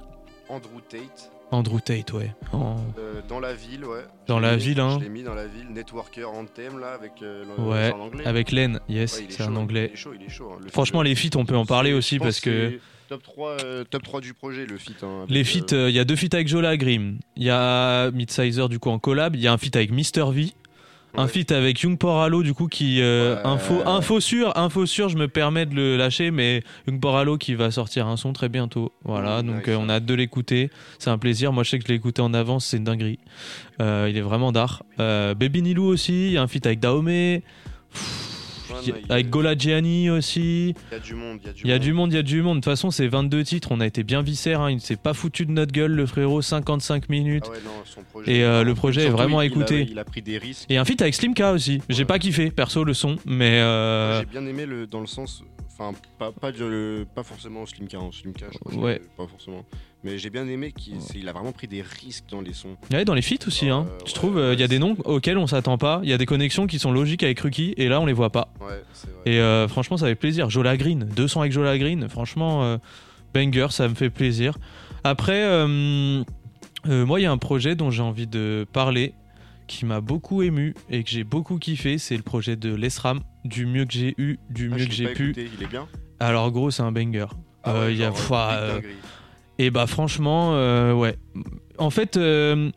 Andrew 0.48 0.80
Tate. 0.88 1.32
Andrew 1.50 1.80
Tate, 1.80 2.12
ouais. 2.12 2.32
En- 2.52 2.76
Euh, 2.98 3.20
dans 3.28 3.40
la 3.40 3.54
ville, 3.54 3.84
ouais. 3.84 4.04
Dans 4.26 4.40
la 4.40 4.56
mis, 4.56 4.62
ville, 4.62 4.80
hein. 4.80 4.96
Je 4.98 5.04
l'ai 5.04 5.10
mis 5.10 5.22
dans 5.22 5.34
la 5.34 5.46
ville. 5.46 5.68
Networker 5.70 6.24
Anthem, 6.28 6.78
là, 6.78 6.92
avec 6.94 7.12
Ouais, 7.58 7.92
anglais. 7.92 8.26
Avec 8.26 8.52
Len, 8.52 8.80
yes, 8.88 9.18
Ouais, 9.18 9.26
c'est 9.28 9.42
un 9.42 9.56
anglais. 9.56 9.92
Franchement, 10.72 11.02
les 11.02 11.14
feats, 11.14 11.36
on 11.36 11.44
peut 11.44 11.56
en 11.56 11.66
parler 11.66 11.92
aussi 11.92 12.18
parce 12.18 12.40
que. 12.40 12.78
Top 13.08 13.22
3, 13.22 13.50
euh, 13.64 13.84
top 13.84 14.02
3 14.02 14.20
du 14.20 14.34
projet, 14.34 14.66
le 14.66 14.78
feat. 14.78 14.96
hein, 15.04 15.26
Les 15.28 15.42
euh, 15.42 15.44
feats, 15.44 15.72
euh, 15.74 15.88
il 15.90 15.94
y 15.94 15.98
a 16.00 16.04
deux 16.04 16.16
feats 16.16 16.34
avec 16.34 16.48
Jola 16.48 16.76
Grimm. 16.76 17.18
Il 17.36 17.44
y 17.44 17.50
a 17.50 18.10
Midsizer 18.10 18.68
du 18.68 18.78
coup 18.80 18.90
en 18.90 18.98
collab. 18.98 19.36
Il 19.36 19.40
y 19.42 19.46
a 19.46 19.52
un 19.52 19.58
feat 19.58 19.76
avec 19.76 19.90
Mr 19.92 20.30
V. 20.32 20.52
Un 21.18 21.28
feat 21.28 21.50
avec 21.52 21.80
Young 21.80 21.96
Poralo 21.96 22.42
du 22.42 22.52
coup 22.52 22.66
qui 22.66 23.00
euh, 23.00 23.36
Ouais. 23.36 23.40
info 23.46 23.80
info 23.86 24.20
sûr 24.20 24.54
info 24.58 24.84
sûr 24.84 25.08
je 25.08 25.16
me 25.16 25.28
permets 25.28 25.64
de 25.64 25.74
le 25.74 25.96
lâcher 25.96 26.30
mais 26.30 26.62
Young 26.86 27.00
Poralo 27.00 27.38
qui 27.38 27.54
va 27.54 27.70
sortir 27.70 28.06
un 28.06 28.18
son 28.18 28.34
très 28.34 28.50
bientôt 28.50 28.92
voilà 29.02 29.40
donc 29.40 29.66
nice. 29.66 29.68
euh, 29.68 29.78
on 29.80 29.88
a 29.88 29.94
hâte 29.94 30.04
de 30.04 30.12
l'écouter 30.12 30.68
c'est 30.98 31.08
un 31.08 31.16
plaisir 31.16 31.54
moi 31.54 31.62
je 31.62 31.70
sais 31.70 31.78
que 31.78 31.84
je 31.84 31.88
l'ai 31.88 31.94
écouté 31.94 32.20
en 32.20 32.34
avance 32.34 32.66
c'est 32.66 32.76
une 32.76 32.84
dinguerie 32.84 33.18
Euh, 33.80 34.08
il 34.10 34.18
est 34.18 34.20
vraiment 34.20 34.52
d'art 34.52 34.82
euh, 35.00 35.32
Baby 35.32 35.62
Nilou 35.62 35.84
aussi 35.86 36.26
il 36.26 36.32
y 36.32 36.36
a 36.36 36.42
un 36.42 36.48
feat 36.48 36.66
avec 36.66 36.80
Daomé 36.80 37.42
avec 39.08 39.30
Gola 39.30 39.56
Gianni 39.56 40.10
aussi 40.10 40.74
Il 40.90 40.94
y 40.94 40.96
a 40.96 40.98
du 41.00 41.14
monde, 41.14 41.38
il 41.42 41.46
y 41.46 41.50
a 41.50 41.52
du 41.52 41.60
il 41.62 41.68
y 41.68 41.72
a 41.72 41.74
monde. 41.76 41.82
du 41.82 41.92
monde, 41.92 42.12
il 42.12 42.16
y 42.16 42.18
a 42.18 42.22
du 42.22 42.42
monde. 42.42 42.56
De 42.58 42.60
toute 42.60 42.72
façon, 42.72 42.90
c'est 42.90 43.08
22 43.08 43.44
titres. 43.44 43.68
On 43.72 43.80
a 43.80 43.86
été 43.86 44.02
bien 44.04 44.22
viscères. 44.22 44.60
Hein. 44.60 44.70
Il 44.70 44.76
ne 44.76 44.80
s'est 44.80 44.96
pas 44.96 45.14
foutu 45.14 45.46
de 45.46 45.52
notre 45.52 45.72
gueule, 45.72 45.92
le 45.92 46.06
frérot. 46.06 46.42
55 46.42 47.08
minutes. 47.08 47.44
Ah 47.46 47.50
ouais, 47.52 47.58
non, 47.64 47.70
son 47.84 48.02
projet, 48.02 48.32
Et, 48.38 48.44
euh, 48.44 48.62
le 48.64 48.74
projet 48.74 49.04
est 49.06 49.10
vraiment 49.10 49.38
à 49.38 49.44
il 49.44 49.48
a- 49.48 49.50
écouter. 49.52 49.86
Il 49.90 49.98
a 49.98 50.04
pris 50.04 50.22
des 50.22 50.38
risques. 50.38 50.66
Et 50.70 50.76
un 50.76 50.84
feat 50.84 51.00
avec 51.02 51.14
Slimka 51.14 51.52
aussi. 51.52 51.80
J'ai 51.88 52.00
Ouais. 52.00 52.04
pas 52.04 52.18
kiffé, 52.18 52.50
perso, 52.50 52.84
le 52.84 52.94
son. 52.94 53.16
Mais. 53.26 53.60
euh, 53.60 54.20
J'ai 54.20 54.26
bien 54.26 54.46
aimé 54.46 54.66
le, 54.66 54.86
dans 54.86 55.00
le 55.00 55.06
sens, 55.06 55.42
enfin 55.72 55.92
pas 56.18 56.32
pas, 56.32 56.52
de- 56.52 56.64
le- 56.64 57.06
pas 57.14 57.22
forcément 57.22 57.66
Slimka, 57.66 57.98
hein, 57.98 58.10
Slimka, 58.12 58.46
je 58.52 58.58
crois 58.58 58.74
Ouais. 58.82 59.00
pas 59.16 59.26
forcément, 59.26 59.64
mais 60.06 60.18
j'ai 60.18 60.30
bien 60.30 60.46
aimé 60.46 60.72
qu'il 60.72 60.94
il 61.16 61.28
a 61.28 61.32
vraiment 61.32 61.50
pris 61.52 61.66
des 61.66 61.82
risques 61.82 62.24
dans 62.30 62.40
les 62.40 62.52
sons. 62.52 62.76
Ouais, 62.92 63.04
dans 63.04 63.14
les 63.14 63.22
feats 63.22 63.44
aussi. 63.46 63.68
Hein. 63.68 63.86
Euh, 63.88 63.98
ouais, 63.98 64.12
trouve, 64.12 64.38
euh, 64.38 64.54
il 64.54 64.60
y 64.60 64.62
a 64.62 64.68
des 64.68 64.78
noms 64.78 64.96
auxquels 65.04 65.36
on 65.36 65.46
s'attend 65.48 65.78
pas. 65.78 66.00
Il 66.04 66.08
y 66.08 66.12
a 66.12 66.18
des 66.18 66.26
connexions 66.26 66.66
qui 66.68 66.78
sont 66.78 66.92
logiques 66.92 67.24
avec 67.24 67.40
Ruki. 67.40 67.74
Et 67.76 67.88
là, 67.88 68.00
on 68.00 68.06
les 68.06 68.12
voit 68.12 68.30
pas. 68.30 68.52
Ouais, 68.60 68.82
c'est 68.92 69.10
vrai. 69.10 69.20
Et 69.26 69.40
euh, 69.40 69.66
franchement, 69.66 69.96
ça 69.96 70.06
fait 70.06 70.14
plaisir. 70.14 70.48
Jola 70.48 70.76
Green, 70.76 71.00
200 71.16 71.40
avec 71.40 71.52
Jola 71.52 71.76
Green. 71.76 72.08
Franchement, 72.08 72.62
euh, 72.64 72.78
banger, 73.34 73.66
ça 73.70 73.88
me 73.88 73.94
fait 73.94 74.10
plaisir. 74.10 74.56
Après, 75.02 75.42
euh, 75.42 76.22
euh, 76.88 77.04
moi, 77.04 77.18
il 77.20 77.24
y 77.24 77.26
a 77.26 77.32
un 77.32 77.38
projet 77.38 77.74
dont 77.74 77.90
j'ai 77.90 78.02
envie 78.02 78.28
de 78.28 78.64
parler 78.72 79.12
qui 79.66 79.84
m'a 79.84 80.00
beaucoup 80.00 80.42
ému 80.42 80.74
et 80.88 81.02
que 81.02 81.10
j'ai 81.10 81.24
beaucoup 81.24 81.58
kiffé. 81.58 81.98
C'est 81.98 82.16
le 82.16 82.22
projet 82.22 82.54
de 82.54 82.72
l'ESRAM. 82.74 83.20
Du 83.44 83.66
mieux 83.66 83.84
que 83.84 83.92
j'ai 83.92 84.14
eu, 84.18 84.38
du 84.50 84.70
Ah, 84.72 84.76
mieux 84.76 84.86
que 84.86 84.92
j'ai 84.92 85.08
pu. 85.08 85.30
écouté, 85.30 85.50
Il 85.56 85.62
est 85.64 85.68
bien? 85.68 85.88
Alors, 86.20 86.50
gros, 86.52 86.70
c'est 86.70 86.82
un 86.82 86.92
banger. 86.92 87.26
Ah 87.64 87.72
Euh, 87.74 87.86
ouais, 87.86 87.92
il 87.94 87.98
y 87.98 88.04
a- 88.04 88.10
big 88.10 88.18
euh. 88.32 88.80
Et 89.58 89.70
bah 89.70 89.86
franchement, 89.86 90.50
euh, 90.54 90.92
ouais. 90.92 91.16
En 91.78 91.90
fait, 91.90 92.16
euh, 92.16 92.70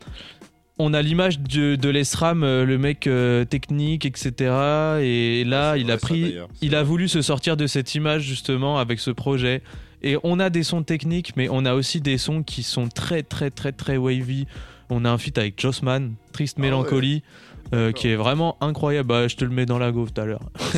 on 0.78 0.94
a 0.94 1.02
l'image 1.02 1.40
de, 1.40 1.76
de 1.76 1.88
l'ESRAM, 1.88 2.42
euh, 2.42 2.64
le 2.64 2.78
mec 2.78 3.08
technique, 3.48 4.06
etc. 4.06 5.00
Et 5.02 5.44
là, 5.44 5.76
il 5.76 5.90
a 5.90 5.98
ça, 5.98 6.06
pris, 6.06 6.36
il 6.62 6.74
a 6.74 6.82
voulu 6.82 7.08
se 7.08 7.22
sortir 7.22 7.56
de 7.56 7.66
cette 7.66 7.94
image 7.94 8.22
justement 8.22 8.78
avec 8.78 9.00
ce 9.00 9.10
projet. 9.10 9.62
Et 10.02 10.16
on 10.22 10.40
a 10.40 10.48
des 10.48 10.62
sons 10.62 10.82
techniques, 10.82 11.36
mais 11.36 11.48
on 11.50 11.66
a 11.66 11.74
aussi 11.74 12.00
des 12.00 12.16
sons 12.16 12.42
qui 12.42 12.62
sont 12.62 12.88
très, 12.88 13.22
très, 13.22 13.50
très, 13.50 13.72
très 13.72 13.98
wavy. 13.98 14.46
On 14.88 15.04
a 15.04 15.10
un 15.10 15.18
feat 15.18 15.36
avec 15.36 15.60
Jossman, 15.60 16.14
Triste 16.32 16.58
Ah 16.58 16.62
ouais. 16.72 17.22
Euh, 17.72 17.92
qui 17.92 18.08
est 18.08 18.16
vraiment 18.16 18.56
incroyable. 18.60 19.08
Bah, 19.08 19.28
je 19.28 19.36
te 19.36 19.44
le 19.44 19.50
mets 19.52 19.64
dans 19.64 19.78
la 19.78 19.92
gauve 19.92 20.12
tout 20.12 20.20
à 20.20 20.24
l'heure. 20.24 20.42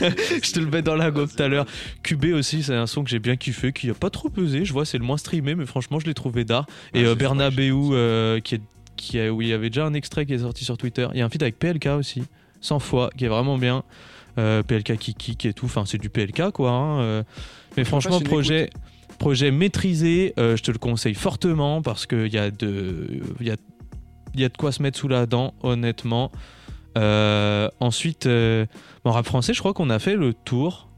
je 0.00 0.52
te 0.52 0.60
le 0.60 0.66
mets 0.66 0.82
dans 0.82 0.94
la 0.94 1.10
gauve 1.10 1.34
tout 1.34 1.42
à 1.42 1.48
l'heure. 1.48 1.66
QB 2.04 2.26
aussi, 2.34 2.62
c'est 2.62 2.76
un 2.76 2.86
son 2.86 3.02
que 3.02 3.10
j'ai 3.10 3.18
bien 3.18 3.34
kiffé, 3.36 3.72
qui 3.72 3.90
a 3.90 3.94
pas 3.94 4.10
trop 4.10 4.28
pesé. 4.28 4.64
Je 4.64 4.72
vois, 4.72 4.84
c'est 4.86 4.98
le 4.98 5.04
moins 5.04 5.16
streamé, 5.16 5.56
mais 5.56 5.66
franchement, 5.66 5.98
je 5.98 6.06
l'ai 6.06 6.14
trouvé 6.14 6.44
d'art. 6.44 6.66
Et 6.94 7.00
Ouais, 7.00 7.08
euh, 7.08 7.14
Bernabeu, 7.16 7.72
euh, 7.90 8.38
qui 8.38 8.54
est, 8.54 8.60
qui 8.96 9.18
a, 9.18 9.32
où 9.32 9.42
il 9.42 9.48
y 9.48 9.52
avait 9.52 9.68
déjà 9.68 9.84
un 9.84 9.94
extrait 9.94 10.26
qui 10.26 10.34
est 10.34 10.38
sorti 10.38 10.64
sur 10.64 10.76
Twitter. 10.78 11.08
Il 11.12 11.18
y 11.18 11.22
a 11.22 11.24
un 11.24 11.28
feat 11.28 11.42
avec 11.42 11.58
PLK 11.58 11.86
aussi, 11.98 12.22
100 12.60 12.78
fois, 12.78 13.10
qui 13.16 13.24
est 13.24 13.28
vraiment 13.28 13.58
bien. 13.58 13.82
PLK 14.36 14.96
qui 14.98 15.14
kick 15.14 15.44
et 15.46 15.52
tout. 15.52 15.66
Enfin, 15.66 15.82
c'est 15.86 15.98
du 15.98 16.08
PLK, 16.08 16.52
quoi. 16.52 16.70
hein. 16.70 17.24
Mais 17.76 17.82
franchement, 17.82 18.20
projet, 18.20 18.70
projet 19.18 19.50
maîtrisé, 19.50 20.34
je 20.36 20.62
te 20.62 20.70
le 20.70 20.78
conseille 20.78 21.14
fortement 21.14 21.82
parce 21.82 22.06
qu'il 22.06 22.32
y 22.32 22.38
a 22.38 22.52
de. 22.52 23.20
Y 23.40 23.50
a, 23.50 23.56
il 24.38 24.42
y 24.42 24.44
a 24.44 24.48
de 24.48 24.56
quoi 24.56 24.70
se 24.70 24.80
mettre 24.82 24.96
sous 24.98 25.08
la 25.08 25.26
dent, 25.26 25.52
honnêtement. 25.62 26.30
Euh, 26.96 27.68
ensuite, 27.80 28.26
euh, 28.26 28.66
en 29.04 29.10
rap 29.10 29.26
français, 29.26 29.52
je 29.52 29.58
crois 29.58 29.74
qu'on 29.74 29.90
a 29.90 29.98
fait 29.98 30.14
le 30.14 30.32
tour. 30.32 30.88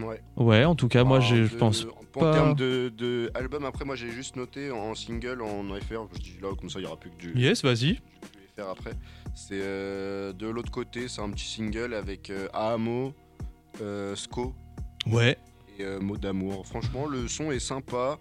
Ouais. 0.00 0.20
Ouais, 0.36 0.64
en 0.64 0.74
tout 0.74 0.88
cas, 0.88 1.04
moi, 1.04 1.18
Alors, 1.18 1.28
je, 1.28 1.56
pense 1.56 1.86
En 2.16 2.20
pas- 2.20 2.32
termes 2.32 2.54
de, 2.56 2.92
de 2.96 3.30
album, 3.34 3.64
après, 3.64 3.84
moi 3.84 3.94
j'ai 3.94 4.10
juste 4.10 4.34
noté 4.36 4.70
en 4.72 4.94
single, 4.96 5.40
en 5.42 5.62
FR, 5.80 6.08
je 6.14 6.18
dis 6.20 6.36
là, 6.42 6.48
comme 6.58 6.68
ça 6.70 6.80
il 6.80 6.82
y 6.82 6.86
aura 6.86 6.96
plus 6.98 7.10
que 7.10 7.16
du. 7.16 7.32
Yes, 7.40 7.62
vas-y. 7.62 8.00
Faire 8.56 8.68
après. 8.68 8.92
C'est 9.34 9.60
euh, 9.62 10.32
de 10.32 10.46
l'autre 10.48 10.70
côté, 10.72 11.06
c'est 11.08 11.20
un 11.22 11.30
petit 11.30 11.46
single 11.48 11.94
avec 11.94 12.32
Ahamo, 12.52 13.14
Sko 14.16 14.54
Ouais. 15.06 15.38
et 15.78 15.84
Mot 16.00 16.16
d'amour. 16.16 16.66
Franchement, 16.66 17.06
le 17.06 17.28
son 17.28 17.50
est 17.52 17.60
sympa. 17.60 18.18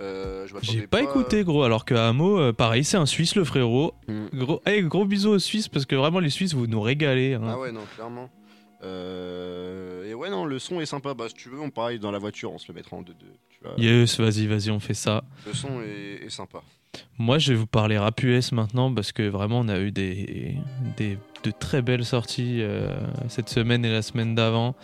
Euh, 0.00 0.46
J'ai 0.62 0.86
pas, 0.86 1.02
écouté, 1.02 1.44
gros. 1.44 1.62
Alors 1.62 1.84
que 1.84 1.94
Hamo, 1.94 2.38
euh, 2.38 2.52
pareil, 2.52 2.84
c'est 2.84 2.96
un 2.96 3.06
Suisse, 3.06 3.36
le 3.36 3.44
frérot. 3.44 3.94
Mm. 4.08 4.26
Gros, 4.34 4.60
hey, 4.66 4.82
gros 4.82 5.04
bisous 5.04 5.30
aux 5.30 5.38
Suisses 5.38 5.68
parce 5.68 5.86
que 5.86 5.94
vraiment, 5.94 6.20
les 6.20 6.30
Suisses, 6.30 6.54
vous 6.54 6.66
nous 6.66 6.80
régalez. 6.80 7.34
hein. 7.34 7.42
Ah 7.46 7.58
ouais, 7.58 7.72
non, 7.72 7.82
clairement. 7.94 8.28
Euh, 8.82 10.08
et 10.08 10.14
ouais, 10.14 10.30
non, 10.30 10.44
le 10.44 10.58
son 10.58 10.80
est 10.80 10.86
sympa. 10.86 11.14
Bah, 11.14 11.26
si 11.28 11.34
tu 11.34 11.48
veux, 11.48 11.60
on 11.60 11.70
pareil 11.70 11.98
dans 11.98 12.10
la 12.10 12.18
voiture, 12.18 12.52
on 12.52 12.58
se 12.58 12.68
le 12.68 12.74
mettra 12.74 12.96
en 12.96 13.02
2-2. 13.02 13.06
Tu 13.50 13.58
vois. 13.62 13.72
Yes, 13.78 14.18
vas-y, 14.20 14.46
vas-y, 14.46 14.70
on 14.70 14.80
fait 14.80 14.94
ça. 14.94 15.24
Le 15.46 15.54
son 15.54 15.80
est, 15.80 16.24
est 16.26 16.30
sympa. 16.30 16.60
Moi, 17.18 17.38
je 17.38 17.52
vais 17.52 17.58
vous 17.58 17.66
parler 17.66 17.98
rap 17.98 18.22
US 18.22 18.52
maintenant 18.52 18.92
parce 18.92 19.12
que 19.12 19.22
vraiment, 19.28 19.60
on 19.60 19.68
a 19.68 19.78
eu 19.80 19.90
des, 19.90 20.56
des 20.96 21.18
de 21.44 21.50
très 21.50 21.82
belles 21.82 22.04
sorties 22.04 22.58
euh, 22.60 22.96
cette 23.28 23.48
semaine 23.48 23.84
et 23.84 23.90
la 23.90 24.02
semaine 24.02 24.34
d'avant. 24.34 24.74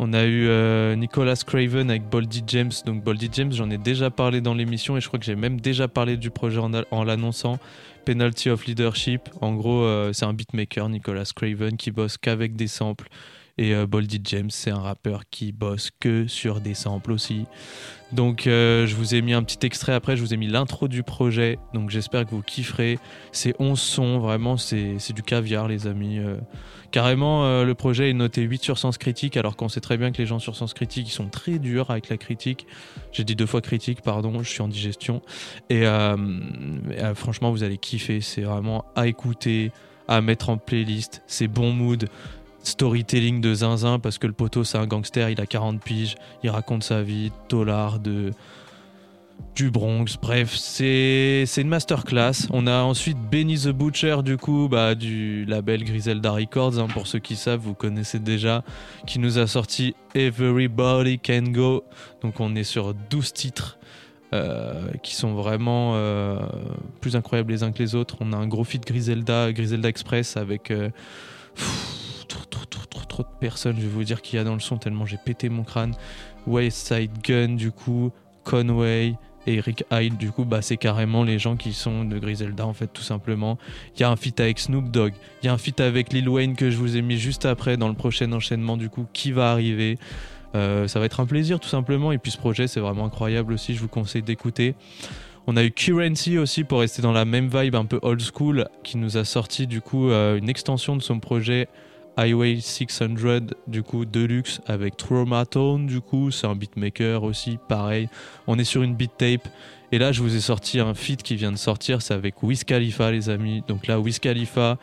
On 0.00 0.12
a 0.12 0.24
eu 0.24 0.46
euh, 0.46 0.94
Nicolas 0.94 1.42
Craven 1.44 1.90
avec 1.90 2.08
Boldy 2.08 2.44
James. 2.46 2.70
Donc 2.86 3.02
Boldy 3.02 3.28
James, 3.32 3.52
j'en 3.52 3.68
ai 3.68 3.78
déjà 3.78 4.10
parlé 4.10 4.40
dans 4.40 4.54
l'émission 4.54 4.96
et 4.96 5.00
je 5.00 5.08
crois 5.08 5.18
que 5.18 5.24
j'ai 5.24 5.34
même 5.34 5.60
déjà 5.60 5.88
parlé 5.88 6.16
du 6.16 6.30
projet 6.30 6.60
en, 6.90 7.04
l'annonçant. 7.04 7.58
Penalty 8.04 8.48
of 8.50 8.64
Leadership. 8.66 9.28
En 9.40 9.54
gros, 9.54 9.82
euh, 9.82 10.12
c'est 10.12 10.24
un 10.24 10.32
beatmaker, 10.32 10.88
Nicolas 10.88 11.30
Craven, 11.34 11.76
qui 11.76 11.90
bosse 11.90 12.16
qu'avec 12.16 12.54
des 12.54 12.68
samples. 12.68 13.08
Et 13.58 13.74
euh, 13.74 13.86
Boldy 13.86 14.20
James, 14.24 14.50
c'est 14.50 14.70
un 14.70 14.78
rappeur 14.78 15.28
qui 15.30 15.50
bosse 15.50 15.90
que 15.98 16.28
sur 16.28 16.60
des 16.60 16.74
samples 16.74 17.10
aussi. 17.10 17.44
Donc 18.12 18.46
euh, 18.46 18.86
je 18.86 18.94
vous 18.94 19.16
ai 19.16 19.20
mis 19.20 19.34
un 19.34 19.42
petit 19.42 19.66
extrait 19.66 19.92
après, 19.92 20.16
je 20.16 20.22
vous 20.22 20.32
ai 20.32 20.36
mis 20.36 20.46
l'intro 20.46 20.86
du 20.86 21.02
projet. 21.02 21.58
Donc 21.74 21.90
j'espère 21.90 22.24
que 22.24 22.30
vous 22.30 22.40
kifferez. 22.40 23.00
C'est 23.32 23.54
11 23.58 23.78
sons, 23.78 24.18
vraiment, 24.20 24.56
c'est 24.56 25.12
du 25.12 25.22
caviar, 25.24 25.66
les 25.66 25.88
amis. 25.88 26.20
Euh, 26.20 26.36
carrément, 26.92 27.64
le 27.64 27.74
projet 27.74 28.10
est 28.10 28.14
noté 28.14 28.42
8 28.42 28.62
sur 28.62 28.78
Sens 28.78 28.96
Critique, 28.96 29.36
alors 29.36 29.56
qu'on 29.56 29.68
sait 29.68 29.80
très 29.80 29.98
bien 29.98 30.12
que 30.12 30.18
les 30.18 30.26
gens 30.26 30.38
sur 30.38 30.54
Sens 30.56 30.72
Critique, 30.72 31.08
ils 31.08 31.12
sont 31.12 31.28
très 31.28 31.58
durs 31.58 31.90
avec 31.90 32.08
la 32.08 32.16
critique. 32.16 32.66
J'ai 33.12 33.24
dit 33.24 33.34
deux 33.34 33.44
fois 33.44 33.60
critique, 33.60 34.00
pardon, 34.02 34.42
je 34.42 34.48
suis 34.48 34.62
en 34.62 34.68
digestion. 34.68 35.20
Et 35.68 35.84
franchement, 37.14 37.50
vous 37.50 37.64
allez 37.64 37.76
kiffer. 37.76 38.20
C'est 38.20 38.42
vraiment 38.42 38.86
à 38.94 39.06
écouter, 39.06 39.72
à 40.06 40.22
mettre 40.22 40.48
en 40.48 40.56
playlist. 40.56 41.22
C'est 41.26 41.48
bon 41.48 41.72
mood 41.72 42.08
storytelling 42.68 43.40
de 43.40 43.54
zinzin 43.54 43.98
parce 43.98 44.18
que 44.18 44.26
le 44.26 44.32
poteau 44.32 44.64
c'est 44.64 44.78
un 44.78 44.86
gangster, 44.86 45.30
il 45.30 45.40
a 45.40 45.46
40 45.46 45.82
piges, 45.82 46.16
il 46.42 46.50
raconte 46.50 46.82
sa 46.84 47.02
vie, 47.02 47.32
dollar 47.48 47.98
de 47.98 48.32
du 49.54 49.70
Bronx, 49.70 50.16
bref, 50.20 50.54
c'est 50.54 51.46
une 51.56 51.68
masterclass. 51.68 52.46
On 52.50 52.66
a 52.66 52.82
ensuite 52.82 53.18
Benny 53.18 53.56
the 53.56 53.68
Butcher 53.68 54.18
du 54.24 54.36
coup, 54.36 54.68
bah, 54.68 54.94
du 54.94 55.44
label 55.46 55.84
Griselda 55.84 56.32
Records, 56.32 56.78
hein, 56.78 56.86
pour 56.92 57.06
ceux 57.06 57.18
qui 57.20 57.36
savent, 57.36 57.60
vous 57.60 57.74
connaissez 57.74 58.18
déjà, 58.18 58.62
qui 59.06 59.18
nous 59.18 59.38
a 59.38 59.46
sorti 59.46 59.94
Everybody 60.14 61.18
Can 61.18 61.50
Go. 61.50 61.84
Donc 62.22 62.40
on 62.40 62.54
est 62.56 62.64
sur 62.64 62.94
12 62.94 63.32
titres. 63.32 63.78
euh, 64.34 64.90
qui 65.02 65.14
sont 65.14 65.34
vraiment 65.34 65.92
euh, 65.94 66.38
plus 67.00 67.16
incroyables 67.16 67.50
les 67.52 67.62
uns 67.62 67.72
que 67.72 67.82
les 67.82 67.94
autres. 67.94 68.16
On 68.20 68.32
a 68.32 68.36
un 68.36 68.46
gros 68.46 68.64
feat 68.64 68.86
Griselda, 68.86 69.52
Griselda 69.52 69.88
Express 69.88 70.36
avec 70.36 70.70
euh, 70.70 70.90
trop, 72.46 73.22
de 73.22 73.38
personnes. 73.40 73.76
Je 73.76 73.82
vais 73.82 73.88
vous 73.88 74.04
dire 74.04 74.22
qu'il 74.22 74.38
y 74.38 74.40
a 74.40 74.44
dans 74.44 74.54
le 74.54 74.60
son 74.60 74.76
tellement 74.76 75.06
j'ai 75.06 75.18
pété 75.18 75.48
mon 75.48 75.64
crâne. 75.64 75.94
West 76.46 76.88
Side 76.88 77.10
Gun 77.22 77.54
du 77.54 77.72
coup, 77.72 78.10
Conway 78.44 79.14
et 79.46 79.54
Eric 79.54 79.84
Hyde 79.90 80.16
du 80.16 80.30
coup 80.30 80.44
bah 80.44 80.62
c'est 80.62 80.76
carrément 80.76 81.24
les 81.24 81.38
gens 81.38 81.56
qui 81.56 81.72
sont 81.72 82.04
de 82.04 82.18
Griselda 82.18 82.66
en 82.66 82.72
fait 82.72 82.88
tout 82.88 83.02
simplement. 83.02 83.58
Il 83.96 84.00
y 84.00 84.04
a 84.04 84.10
un 84.10 84.16
feat 84.16 84.38
avec 84.40 84.58
Snoop 84.58 84.90
Dogg, 84.90 85.12
il 85.42 85.46
y 85.46 85.48
a 85.48 85.52
un 85.52 85.58
feat 85.58 85.80
avec 85.80 86.12
Lil 86.12 86.28
Wayne 86.28 86.54
que 86.54 86.70
je 86.70 86.76
vous 86.76 86.96
ai 86.96 87.02
mis 87.02 87.18
juste 87.18 87.46
après 87.46 87.76
dans 87.76 87.88
le 87.88 87.94
prochain 87.94 88.30
enchaînement 88.32 88.76
du 88.76 88.88
coup 88.88 89.06
qui 89.12 89.32
va 89.32 89.50
arriver. 89.50 89.98
Euh, 90.54 90.88
ça 90.88 90.98
va 90.98 91.04
être 91.04 91.20
un 91.20 91.26
plaisir 91.26 91.60
tout 91.60 91.68
simplement 91.68 92.10
et 92.10 92.18
puis 92.18 92.30
ce 92.30 92.38
projet 92.38 92.68
c'est 92.68 92.80
vraiment 92.80 93.04
incroyable 93.04 93.52
aussi, 93.52 93.74
je 93.74 93.80
vous 93.80 93.88
conseille 93.88 94.22
d'écouter. 94.22 94.74
On 95.46 95.56
a 95.56 95.64
eu 95.64 95.70
Currency 95.70 96.36
aussi 96.36 96.62
pour 96.62 96.80
rester 96.80 97.00
dans 97.00 97.12
la 97.12 97.24
même 97.24 97.48
vibe 97.48 97.74
un 97.74 97.86
peu 97.86 97.98
old 98.02 98.20
school 98.20 98.68
qui 98.82 98.98
nous 98.98 99.16
a 99.16 99.24
sorti 99.24 99.66
du 99.66 99.80
coup 99.80 100.10
euh, 100.10 100.36
une 100.36 100.50
extension 100.50 100.94
de 100.94 101.00
son 101.00 101.20
projet 101.20 101.68
Highway 102.18 102.58
600 102.60 103.06
du 103.68 103.84
coup 103.84 104.04
Deluxe 104.04 104.60
avec 104.66 104.96
Traumatone 104.96 105.86
du 105.86 106.00
coup 106.00 106.32
c'est 106.32 106.48
un 106.48 106.56
beatmaker 106.56 107.22
aussi 107.22 107.58
pareil. 107.68 108.08
On 108.48 108.58
est 108.58 108.64
sur 108.64 108.82
une 108.82 108.96
beat 108.96 109.12
tape. 109.16 109.48
Et 109.92 109.98
là 109.98 110.10
je 110.10 110.20
vous 110.20 110.34
ai 110.34 110.40
sorti 110.40 110.80
un 110.80 110.94
feat 110.94 111.22
qui 111.22 111.36
vient 111.36 111.52
de 111.52 111.56
sortir 111.56 112.02
c'est 112.02 112.14
avec 112.14 112.42
Wiz 112.42 112.64
Khalifa 112.64 113.12
les 113.12 113.30
amis. 113.30 113.62
Donc 113.68 113.86
là 113.86 114.00
Wiz 114.00 114.18
Khalifa 114.18 114.78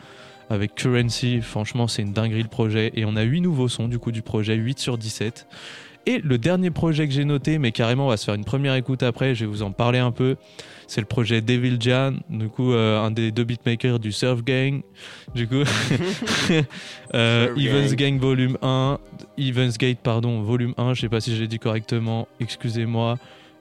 avec 0.50 0.76
Currency 0.76 1.42
franchement 1.42 1.90
c'est 1.90 2.04
une 2.04 2.14
dinguerie 2.14 2.44
le 2.44 2.48
projet. 2.48 2.94
Et 2.96 3.04
on 3.04 3.18
a 3.18 3.24
8 3.24 3.42
nouveaux 3.42 3.68
sons 3.68 3.90
du 3.90 4.00
coup 4.00 4.14
du 4.14 4.22
projet 4.22 4.56
8 4.56 4.80
sur 4.80 4.98
17 4.98 5.46
et 6.06 6.20
le 6.20 6.38
dernier 6.38 6.72
projet 6.72 7.08
que 7.08 7.14
j'ai 7.14 7.26
noté 7.26 7.58
mais 7.58 7.72
carrément 7.72 8.06
on 8.06 8.10
va 8.10 8.18
se 8.18 8.26
faire 8.26 8.36
une 8.36 8.46
première 8.46 8.76
écoute 8.76 9.04
après 9.04 9.36
je 9.36 9.46
vais 9.46 9.52
vous 9.52 9.64
en 9.64 9.72
parler 9.72 10.00
un 10.00 10.12
peu. 10.12 10.36
C'est 10.88 11.02
le 11.02 11.08
projet 11.08 11.42
Devil 11.42 11.78
Jan 11.80 12.14
du 12.30 12.48
coup 12.48 12.74
euh, 12.74 13.02
un 13.02 13.12
des 13.12 13.32
deux 13.32 13.44
beatmakers 13.44 14.00
du 14.00 14.12
Surf 14.12 14.44
Gang. 14.44 14.82
Du 15.34 15.48
coup 15.48 15.64
euh, 17.14 17.56
Evans. 17.56 17.96
Gang 17.96 18.20
volume 18.20 18.58
1 18.62 19.00
Evans 19.38 19.72
Gate 19.72 20.00
pardon 20.04 20.42
volume 20.42 20.74
1 20.78 20.94
je 20.94 21.02
sais 21.02 21.10
pas 21.10 21.22
si 21.22 21.36
je 21.36 21.42
l'ai 21.42 21.48
dit 21.48 21.60
correctement 21.60 22.28
excusez-moi. 22.40 23.18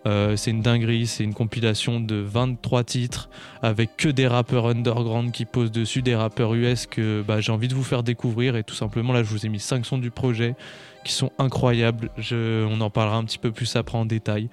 Euh, 0.07 0.37
c'est 0.37 0.51
une 0.51 0.61
dinguerie, 0.61 1.07
c'est 1.07 1.25
une 1.25 1.33
compilation 1.33 1.99
de 1.99 2.17
23 2.17 2.85
titres 2.85 3.31
avec 3.63 3.97
que 3.97 4.09
des 4.11 4.27
rappeurs 4.27 4.67
underground 4.67 5.33
qui 5.33 5.47
posent 5.47 5.73
dessus, 5.73 6.03
des 6.03 6.15
rappeurs 6.15 6.55
US 6.55 6.87
que 6.87 7.23
bah, 7.27 7.41
j'ai 7.41 7.53
envie 7.53 7.69
de 7.69 7.75
vous 7.75 7.83
faire 7.83 8.03
découvrir 8.03 8.57
et 8.57 8.65
tout 8.65 8.75
simplement 8.75 9.15
là 9.15 9.23
je 9.23 9.31
vous 9.31 9.47
ai 9.47 9.49
mis 9.49 9.61
5 9.61 9.87
sons 9.87 9.99
du 9.99 10.11
projet 10.11 10.57
qui 11.05 11.13
sont 11.13 11.31
incroyables, 11.39 12.11
on 12.33 12.81
en 12.81 12.91
parlera 12.91 13.17
un 13.17 13.25
petit 13.25 13.39
peu 13.39 13.53
plus 13.53 13.77
après 13.77 13.99
en 13.99 14.07
détail. 14.07 14.49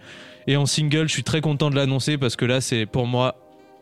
Et 0.48 0.58
en 0.58 0.66
single, 0.66 1.08
je 1.08 1.14
suis 1.14 1.24
très 1.24 1.42
content 1.42 1.70
de 1.70 1.76
l'annoncer 1.76 2.18
parce 2.18 2.36
que 2.36 2.46
là 2.46 2.62
c'est 2.62 2.86
pour 2.86 3.08
moi 3.08 3.36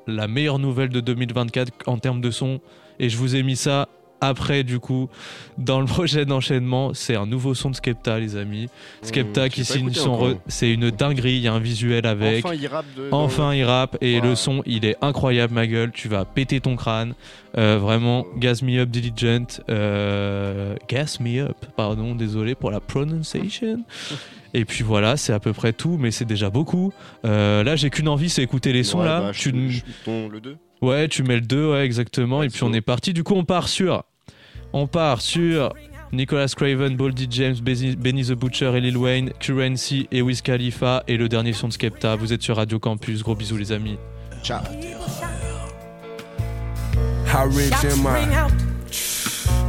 la 0.07 0.27
meilleure 0.27 0.59
nouvelle 0.59 0.89
de 0.89 0.99
2024 0.99 1.87
en 1.87 1.97
termes 1.97 2.21
de 2.21 2.31
son 2.31 2.61
et 2.99 3.09
je 3.09 3.17
vous 3.17 3.35
ai 3.35 3.43
mis 3.43 3.55
ça 3.55 3.87
après 4.21 4.63
du 4.63 4.79
coup 4.79 5.09
dans 5.57 5.79
le 5.79 5.85
prochain 5.87 6.29
enchaînement 6.31 6.93
c'est 6.93 7.15
un 7.15 7.25
nouveau 7.25 7.53
son 7.53 7.69
de 7.69 7.75
Skepta 7.75 8.19
les 8.19 8.35
amis 8.35 8.67
Skepta 9.01 9.45
Mmh, 9.45 9.49
qui 9.49 9.63
j'ai 9.63 9.73
pas 9.73 9.79
signe 9.79 9.93
son 9.93 10.17
re- 10.17 10.37
c'est 10.47 10.71
une 10.71 10.91
dinguerie 10.91 11.33
il 11.35 11.41
y 11.41 11.47
a 11.47 11.53
un 11.53 11.59
visuel 11.59 12.05
avec 12.05 12.45
Enfin, 12.45 12.55
il 12.55 12.67
rappe 12.67 12.85
de. 12.97 13.07
Enfin, 13.11 13.53
il 13.53 13.63
rappe 13.63 13.97
et 14.01 14.19
le 14.21 14.35
son, 14.35 14.61
il 14.65 14.85
est 14.85 14.95
incroyable, 15.01 15.53
ma 15.53 15.67
gueule. 15.67 15.91
Tu 15.91 16.07
vas 16.07 16.25
péter 16.25 16.59
ton 16.59 16.75
crâne. 16.75 17.13
Euh, 17.57 17.77
vraiment, 17.79 18.25
gas 18.37 18.59
me 18.63 18.79
up, 18.79 18.89
diligent. 18.89 19.61
Euh, 19.69 20.75
gas 20.87 21.17
me 21.19 21.39
up, 21.41 21.57
pardon, 21.75 22.15
désolé 22.15 22.55
pour 22.55 22.71
la 22.71 22.79
pronunciation. 22.79 23.83
Et 24.55 24.65
puis 24.65 24.83
voilà, 24.83 25.15
c'est 25.15 25.31
à 25.33 25.39
peu 25.39 25.53
près 25.53 25.73
tout, 25.73 25.97
mais 25.99 26.09
c'est 26.11 26.25
déjà 26.25 26.49
beaucoup. 26.49 26.91
Euh, 27.23 27.63
là, 27.63 27.75
j'ai 27.75 27.89
qu'une 27.91 28.07
envie, 28.07 28.29
c'est 28.29 28.41
écouter 28.41 28.73
les 28.73 28.83
sons 28.83 28.99
Ouais, 28.99 29.05
là. 29.05 29.21
bah, 29.21 29.31
tu, 29.33 29.69
je- 29.69 29.81
ton- 30.03 30.27
le 30.27 30.41
2 30.41 30.57
Ouais, 30.81 31.07
tu 31.07 31.21
mets 31.23 31.35
le 31.35 31.41
2, 31.41 31.71
ouais, 31.71 31.85
exactement. 31.85 32.39
Ouais, 32.39 32.47
et 32.47 32.49
puis 32.49 32.63
on 32.63 32.73
est 32.73 32.81
parti. 32.81 33.13
Du 33.13 33.23
coup, 33.23 33.35
on 33.35 33.43
part 33.45 33.67
sur. 33.67 34.03
On 34.73 34.87
part 34.87 35.21
sur 35.21 35.73
Nicolas 36.11 36.47
Craven, 36.47 36.95
Boldy 36.95 37.27
James, 37.29 37.55
Benny 37.61 38.23
the 38.23 38.33
Butcher 38.33 38.71
et 38.75 38.81
Lil 38.81 38.97
Wayne, 38.97 39.31
Currency 39.39 40.07
et 40.11 40.21
Wiz 40.21 40.41
Khalifa. 40.41 41.03
Et 41.07 41.17
le 41.17 41.29
dernier 41.29 41.53
son 41.53 41.67
de 41.67 41.73
Skepta. 41.73 42.15
Vous 42.15 42.33
êtes 42.33 42.41
sur 42.41 42.55
Radio 42.57 42.79
Campus. 42.79 43.23
Gros 43.23 43.35
bisous, 43.35 43.57
les 43.57 43.71
amis. 43.71 43.97
Ciao. 44.43 44.61
How 47.25 47.45
rich 47.45 47.85
am 47.85 48.07
I? 48.07 48.69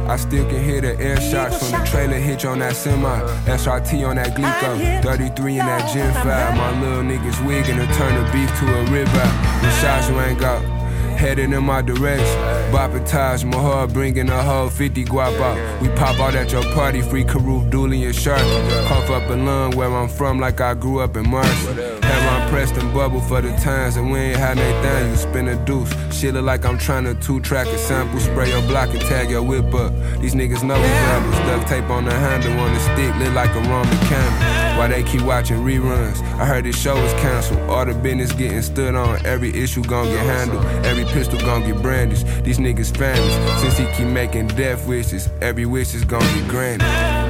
I 0.07 0.17
still 0.17 0.45
can 0.45 0.63
hear 0.63 0.81
the 0.81 0.99
air 0.99 1.21
shots 1.21 1.59
from 1.59 1.79
the 1.79 1.87
trailer 1.87 2.17
hitch 2.17 2.43
on 2.43 2.59
that 2.59 2.75
semi. 2.75 3.21
SRT 3.45 4.05
on 4.07 4.15
that 4.15 4.35
Glico, 4.35 5.01
33 5.03 5.59
in 5.59 5.65
that 5.65 5.93
Gen 5.93 6.11
5. 6.11 6.25
My 6.57 6.81
little 6.81 7.03
niggas 7.03 7.45
wigging 7.45 7.77
to 7.77 7.85
turn 7.93 8.15
the 8.15 8.29
beef 8.31 8.49
to 8.59 8.65
a 8.65 8.83
ribeye. 8.85 9.61
The 9.61 9.71
shots 9.79 10.09
you 10.09 10.19
ain't 10.19 10.39
got. 10.39 10.80
Headed 11.21 11.53
in 11.53 11.63
my 11.63 11.83
direction, 11.83 12.25
bopping 12.73 13.07
Taj 13.07 13.43
Mahal, 13.43 13.85
bringing 13.85 14.27
a 14.27 14.41
whole 14.41 14.71
50 14.71 15.05
guap 15.05 15.39
out. 15.39 15.79
We 15.79 15.87
pop 15.89 16.19
out 16.19 16.33
at 16.33 16.51
your 16.51 16.63
party, 16.73 17.03
free 17.03 17.23
Karoof, 17.23 17.69
Dooley, 17.69 18.05
and 18.05 18.15
Shark. 18.15 18.41
Cough 18.87 19.07
up 19.11 19.29
a 19.29 19.35
lung 19.35 19.75
where 19.75 19.95
I'm 19.95 20.09
from, 20.09 20.39
like 20.39 20.59
I 20.61 20.73
grew 20.73 20.99
up 20.99 21.15
in 21.15 21.29
Marcy. 21.29 21.73
Have 21.73 22.30
on 22.51 22.77
and 22.77 22.93
bubble 22.93 23.21
for 23.21 23.41
the 23.41 23.51
times, 23.57 23.95
and 23.95 24.11
we 24.11 24.19
ain't 24.19 24.37
had 24.37 24.57
anything. 24.57 25.11
You 25.11 25.15
spin 25.15 25.47
a 25.47 25.65
deuce, 25.65 25.89
shit 26.13 26.33
look 26.33 26.43
like 26.43 26.65
I'm 26.65 26.77
trying 26.77 27.05
to 27.05 27.15
two 27.15 27.39
track 27.39 27.67
a 27.67 27.77
sample, 27.77 28.19
spray 28.19 28.49
your 28.49 28.61
block 28.63 28.89
and 28.89 29.01
tag 29.01 29.29
your 29.29 29.41
whip 29.41 29.73
up. 29.73 29.93
These 30.19 30.35
niggas 30.35 30.63
know 30.63 30.75
we 30.75 30.87
rebels, 30.87 31.35
duct 31.47 31.67
tape 31.67 31.89
on 31.89 32.05
the 32.05 32.11
handle 32.11 32.59
on 32.59 32.73
the 32.73 32.79
stick, 32.79 33.15
lit 33.17 33.33
like 33.33 33.51
a 33.55 33.59
Roman 33.61 33.97
candle. 34.07 34.77
Why 34.77 34.87
they 34.87 35.03
keep 35.03 35.21
watching 35.21 35.57
reruns? 35.57 36.21
I 36.39 36.45
heard 36.45 36.65
this 36.65 36.79
show 36.79 36.95
was 37.01 37.13
canceled. 37.13 37.59
All 37.69 37.85
the 37.85 37.93
business 37.93 38.31
getting 38.33 38.61
stood 38.61 38.95
on, 38.95 39.25
every 39.25 39.49
issue 39.49 39.83
gon' 39.83 40.07
get 40.07 40.25
handled, 40.25 40.65
every 40.85 41.05
pistol 41.05 41.39
gon' 41.39 41.63
get 41.63 41.81
brandished. 41.81 42.25
These 42.43 42.59
niggas 42.59 42.95
famous, 42.95 43.61
since 43.61 43.77
he 43.77 43.85
keep 43.95 44.07
making 44.07 44.47
death 44.47 44.87
wishes, 44.87 45.29
every 45.41 45.65
wish 45.65 45.93
is 45.93 46.03
gon' 46.03 46.21
get 46.21 46.47
granted. 46.49 47.20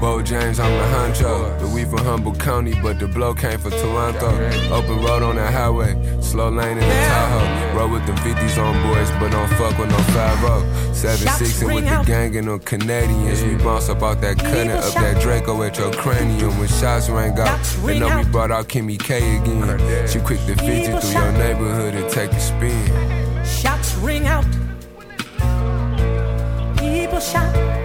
Bo 0.00 0.22
James, 0.22 0.58
I'm 0.58 0.72
the 0.72 0.96
honcho. 0.96 1.60
The 1.60 1.68
we 1.68 1.84
from 1.84 1.98
Humboldt 1.98 2.40
County, 2.40 2.72
but 2.80 2.98
the 2.98 3.06
blow 3.06 3.34
came 3.34 3.58
from 3.58 3.72
Toronto. 3.72 4.28
Open 4.72 5.04
road 5.04 5.22
on 5.22 5.36
that 5.36 5.52
highway, 5.52 5.92
slow 6.22 6.48
lane 6.48 6.78
in 6.78 6.88
the 6.88 6.94
Tahoe. 6.94 7.78
Roll 7.78 7.90
with 7.90 8.06
the 8.06 8.12
50s 8.12 8.56
on 8.56 8.72
boys, 8.88 9.10
but 9.20 9.30
don't 9.30 9.48
fuck 9.58 9.78
with 9.78 9.90
no 9.90 9.98
5 9.98 10.96
7 10.96 11.28
6 11.28 11.62
and 11.62 11.74
with 11.74 11.84
the 11.84 12.02
gang 12.06 12.34
and 12.38 12.48
them 12.48 12.60
Canadians. 12.60 13.42
We 13.42 13.56
bounce 13.56 13.90
up 13.90 14.02
out 14.02 14.22
that 14.22 14.38
cutting, 14.38 14.70
up 14.70 14.94
that 14.94 15.20
Draco 15.20 15.62
at 15.64 15.76
your 15.76 15.92
cranium. 15.92 16.58
When 16.58 16.68
shots 16.68 17.10
rang 17.10 17.38
out, 17.38 17.62
they 17.84 17.98
know 17.98 18.16
we 18.16 18.24
brought 18.24 18.50
out 18.50 18.68
Kimmy 18.68 18.98
K 18.98 19.36
again. 19.36 20.08
She 20.08 20.18
quick 20.20 20.40
to 20.46 20.56
50 20.56 20.98
through 20.98 21.10
your 21.10 21.32
neighborhood 21.32 21.94
and 21.94 22.10
take 22.10 22.32
a 22.32 22.40
spin. 22.40 23.44
Shots 23.44 23.94
ring 23.96 24.26
out. 24.26 24.46
People 26.78 27.20
shout. 27.20 27.79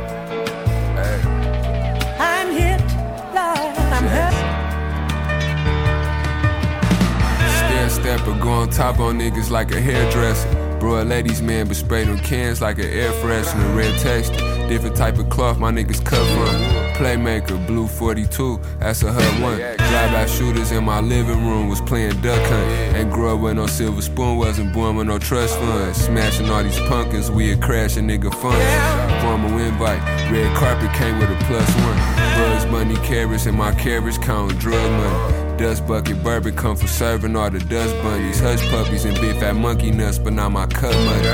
That, 7.86 8.22
but 8.26 8.40
go 8.40 8.50
on 8.50 8.70
top 8.70 9.00
on 9.00 9.20
niggas 9.20 9.52
like 9.52 9.72
a 9.72 9.80
hairdresser. 9.80 10.50
Bro, 10.80 11.02
a 11.02 11.06
ladies 11.06 11.42
man, 11.42 11.68
but 11.68 11.78
spray 11.78 12.04
them 12.04 12.18
cans 12.18 12.62
like 12.62 12.80
an 12.80 12.86
air 12.86 13.12
freshener, 13.14 13.76
red 13.76 13.98
texture. 14.00 14.36
Different 14.68 14.96
type 14.96 15.20
of 15.20 15.30
cloth 15.30 15.60
my 15.60 15.72
niggas 15.72 16.04
cut 16.04 16.26
from. 16.34 16.96
Playmaker, 16.96 17.66
blue 17.68 17.88
42, 17.88 18.60
that's 18.80 19.04
a 19.04 19.12
hut 19.12 19.42
one. 19.42 19.58
Drive-by 19.58 20.26
shooters 20.26 20.72
in 20.72 20.84
my 20.84 21.00
living 21.00 21.48
room 21.48 21.70
was 21.70 21.80
playing 21.82 22.20
duck 22.22 22.42
hunt. 22.50 22.96
Ain't 22.98 23.12
grew 23.12 23.36
up 23.36 23.40
with 23.42 23.56
no 23.56 23.68
silver 23.68 24.02
spoon, 24.02 24.38
wasn't 24.38 24.74
born 24.74 24.96
with 24.96 25.08
no 25.08 25.20
trust 25.20 25.58
fund. 25.60 25.96
Smashing 25.96 26.50
all 26.50 26.64
these 26.64 26.80
punkers, 26.90 27.30
we 27.30 27.52
a 27.52 27.58
crashing 27.58 28.08
nigga 28.08 28.34
fun. 28.42 29.22
Formal 29.22 29.60
invite, 29.60 30.02
red 30.32 30.56
carpet 30.58 30.92
came 30.94 31.20
with 31.20 31.30
a 31.30 31.44
plus 31.46 31.76
one. 31.86 31.98
Bugs 32.38 32.66
money 32.72 32.96
carrots 33.06 33.46
and 33.46 33.58
my 33.58 33.74
carriage 33.76 34.20
count 34.20 34.58
drug 34.58 34.92
money. 34.92 35.45
Dust 35.58 35.88
bucket 35.88 36.22
bourbon 36.22 36.54
come 36.54 36.76
from 36.76 36.88
serving 36.88 37.36
all 37.36 37.50
the 37.50 37.60
dust 37.60 37.96
bunnies. 38.04 38.42
Hush 38.42 38.62
puppies 38.70 39.06
and 39.06 39.16
big 39.22 39.40
fat 39.40 39.56
monkey 39.56 39.90
nuts, 39.90 40.20
but 40.20 40.34
not 40.34 40.52
my 40.52 40.66
cut 40.68 40.94
money. 40.94 41.28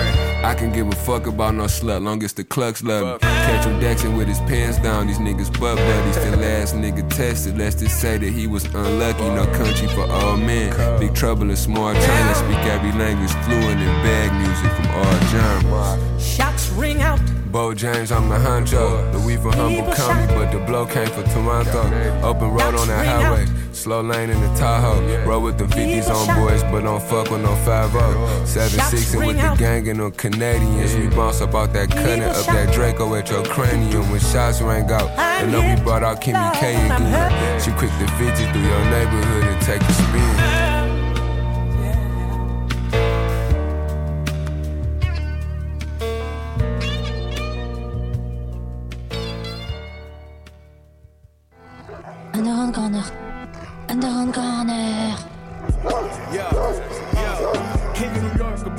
I 0.43 0.53
can 0.53 0.71
give 0.71 0.87
a 0.87 0.95
fuck 0.95 1.25
about 1.25 1.55
no 1.55 1.63
slut, 1.63 2.03
long 2.03 2.23
as 2.23 2.33
the 2.33 2.43
clucks 2.43 2.83
love 2.83 3.21
me. 3.21 3.27
Catch 3.27 3.65
him 3.65 3.79
Dexing 3.79 4.15
with 4.15 4.27
his 4.27 4.39
pants 4.41 4.77
down, 4.77 5.07
these 5.07 5.17
niggas 5.17 5.51
butt 5.59 5.77
buddies. 5.77 6.15
The 6.15 6.37
last 6.37 6.75
nigga 6.75 7.09
tested, 7.09 7.57
let's 7.57 7.75
just 7.75 7.99
say 7.99 8.19
that 8.19 8.29
he 8.29 8.45
was 8.45 8.65
unlucky. 8.65 9.27
No 9.29 9.45
country 9.57 9.87
for 9.87 10.05
all 10.11 10.37
men. 10.37 10.99
Big 10.99 11.15
trouble 11.15 11.49
in 11.49 11.55
small 11.55 11.91
China, 11.93 12.35
speak 12.35 12.59
every 12.69 12.91
language 12.91 13.31
fluent 13.45 13.81
in 13.81 13.87
bag 14.03 14.31
music 14.33 14.71
from 14.73 14.87
all 14.97 15.19
genres. 15.29 16.23
Shots 16.23 16.69
ring 16.69 17.01
out. 17.01 17.19
Bo 17.51 17.73
James, 17.73 18.13
I'm 18.13 18.29
the 18.29 18.35
honcho. 18.35 19.11
Louis 19.13 19.35
for 19.35 19.51
humble 19.51 19.91
county, 19.93 20.33
but 20.33 20.51
the 20.53 20.59
blow 20.59 20.85
came 20.85 21.07
for 21.07 21.23
Toronto. 21.23 21.81
Open 22.23 22.49
road 22.49 22.75
on 22.75 22.87
that 22.87 23.05
highway. 23.05 23.45
Slow 23.73 24.01
lane 24.01 24.29
in 24.29 24.39
the 24.39 24.47
Tahoe. 24.57 25.25
Roll 25.25 25.41
with 25.41 25.57
the 25.57 25.65
50s 25.65 26.07
on 26.09 26.41
boys, 26.41 26.63
but 26.63 26.81
don't 26.81 27.01
fuck 27.01 27.29
with 27.29 27.41
no 27.41 27.53
5 27.65 28.47
7 28.47 28.79
6 28.79 29.13
and 29.15 29.27
with 29.27 29.35
the 29.35 29.55
gang 29.57 29.89
and 29.89 29.99
no 29.99 30.11
Canadians. 30.11 30.95
We 30.95 31.07
bounce 31.09 31.41
about 31.41 31.73
that 31.73 31.89
cutting 31.89 32.23
up 32.23 32.45
that 32.45 32.73
Draco 32.73 33.13
at 33.15 33.29
your 33.29 33.43
cranium. 33.43 34.09
When 34.09 34.21
shots 34.21 34.61
rang 34.61 34.89
out, 34.89 35.09
I 35.19 35.45
know 35.45 35.59
we 35.59 35.81
brought 35.83 36.03
out 36.03 36.21
Kimmy 36.21 36.53
K 36.53 36.75
again. 36.85 37.59
She 37.59 37.71
quick 37.71 37.91
to 37.91 38.07
50 38.17 38.51
through 38.51 38.61
your 38.61 38.85
neighborhood 38.85 39.43
and 39.43 39.61
take 39.61 39.81
a 39.81 39.93
spin. 39.93 40.60
Underground 52.73 53.03
Corner. 53.03 53.53
Underground 53.89 54.33
Corner. 54.33 55.17
Yeah. 56.33 56.90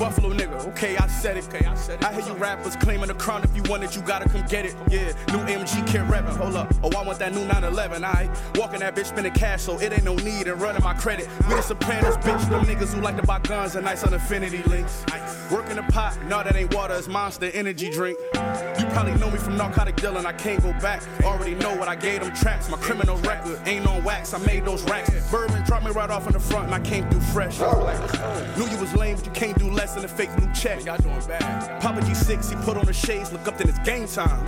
Buffalo 0.02 0.34
nigga. 0.34 0.66
Okay, 0.70 0.96
I 0.96 1.06
said 1.06 1.36
it. 1.36 1.46
Okay, 1.46 1.64
I 1.64 1.74
said 1.76 2.00
it. 2.00 2.04
I 2.04 2.12
hear 2.12 2.26
you 2.26 2.32
rappers 2.32 2.74
claiming 2.74 3.06
the 3.06 3.14
crown. 3.14 3.44
If 3.44 3.54
you 3.54 3.62
want 3.70 3.84
it, 3.84 3.94
you 3.94 4.02
gotta 4.02 4.28
come 4.28 4.44
get 4.48 4.66
it. 4.66 4.74
Yeah, 4.90 5.12
new 5.28 5.44
MG 5.46 5.86
kid 5.86 6.02
rapping. 6.10 6.34
Hold 6.34 6.56
up. 6.56 6.74
Oh, 6.82 6.90
I 6.98 7.04
want 7.04 7.20
that 7.20 7.32
new 7.32 7.44
911. 7.44 8.02
I 8.04 8.28
walking 8.56 8.80
that 8.80 8.96
bitch 8.96 9.06
spending 9.06 9.32
cash, 9.32 9.62
so 9.62 9.78
it 9.78 9.92
ain't 9.92 10.02
no 10.02 10.16
need 10.16 10.48
in 10.48 10.58
running 10.58 10.82
my 10.82 10.92
credit. 10.94 11.28
We 11.48 11.54
the 11.54 11.62
Sopranos, 11.62 12.16
bitch. 12.16 12.50
Them 12.50 12.64
niggas 12.64 12.92
who 12.92 13.00
like 13.00 13.14
to 13.14 13.22
buy 13.22 13.38
guns 13.38 13.76
and 13.76 13.84
nice 13.84 14.02
on 14.02 14.12
infinity 14.12 14.64
links. 14.64 15.04
Working 15.52 15.76
the 15.76 15.82
pot, 15.82 16.18
no, 16.24 16.42
that 16.42 16.56
ain't 16.56 16.74
water, 16.74 16.94
it's 16.94 17.06
monster 17.06 17.50
energy 17.54 17.88
drink. 17.88 18.18
You 18.34 18.86
probably 18.86 19.14
know 19.20 19.30
me 19.30 19.38
from 19.38 19.56
narcotic 19.56 19.96
dealing, 19.96 20.26
I 20.26 20.32
can't 20.32 20.60
go 20.62 20.72
back. 20.80 21.02
Already 21.22 21.54
know 21.54 21.76
what 21.76 21.86
I 21.86 21.94
gave 21.94 22.22
them 22.22 22.34
tracks. 22.34 22.68
My 22.68 22.78
criminal 22.78 23.18
record 23.18 23.60
ain't 23.66 23.86
on 23.86 24.02
wax, 24.02 24.34
I 24.34 24.38
made 24.38 24.64
those 24.64 24.82
racks. 24.84 25.10
Bourbon 25.30 25.62
dropped 25.62 25.84
me 25.84 25.92
right 25.92 26.10
off 26.10 26.26
in 26.26 26.32
the 26.32 26.40
front, 26.40 26.66
and 26.66 26.74
I 26.74 26.80
came 26.80 27.08
through 27.08 27.20
fresh. 27.20 27.60
Knew 27.60 28.66
you 28.66 28.78
was 28.78 28.92
lame, 28.96 29.14
but 29.16 29.26
you 29.26 29.32
can't 29.32 29.56
do 29.58 29.70
less 29.70 29.91
than 29.94 30.04
a 30.04 30.08
fake 30.08 30.34
blue 30.36 30.52
check. 30.52 30.84
Y'all 30.84 30.96
doing 30.98 31.20
bad. 31.26 31.80
Papa 31.80 32.00
G6, 32.00 32.50
he 32.50 32.56
put 32.64 32.76
on 32.76 32.86
the 32.86 32.92
shades, 32.92 33.32
look 33.32 33.46
up, 33.48 33.58
then 33.58 33.68
it's 33.68 33.78
game 33.80 34.06
time. 34.06 34.46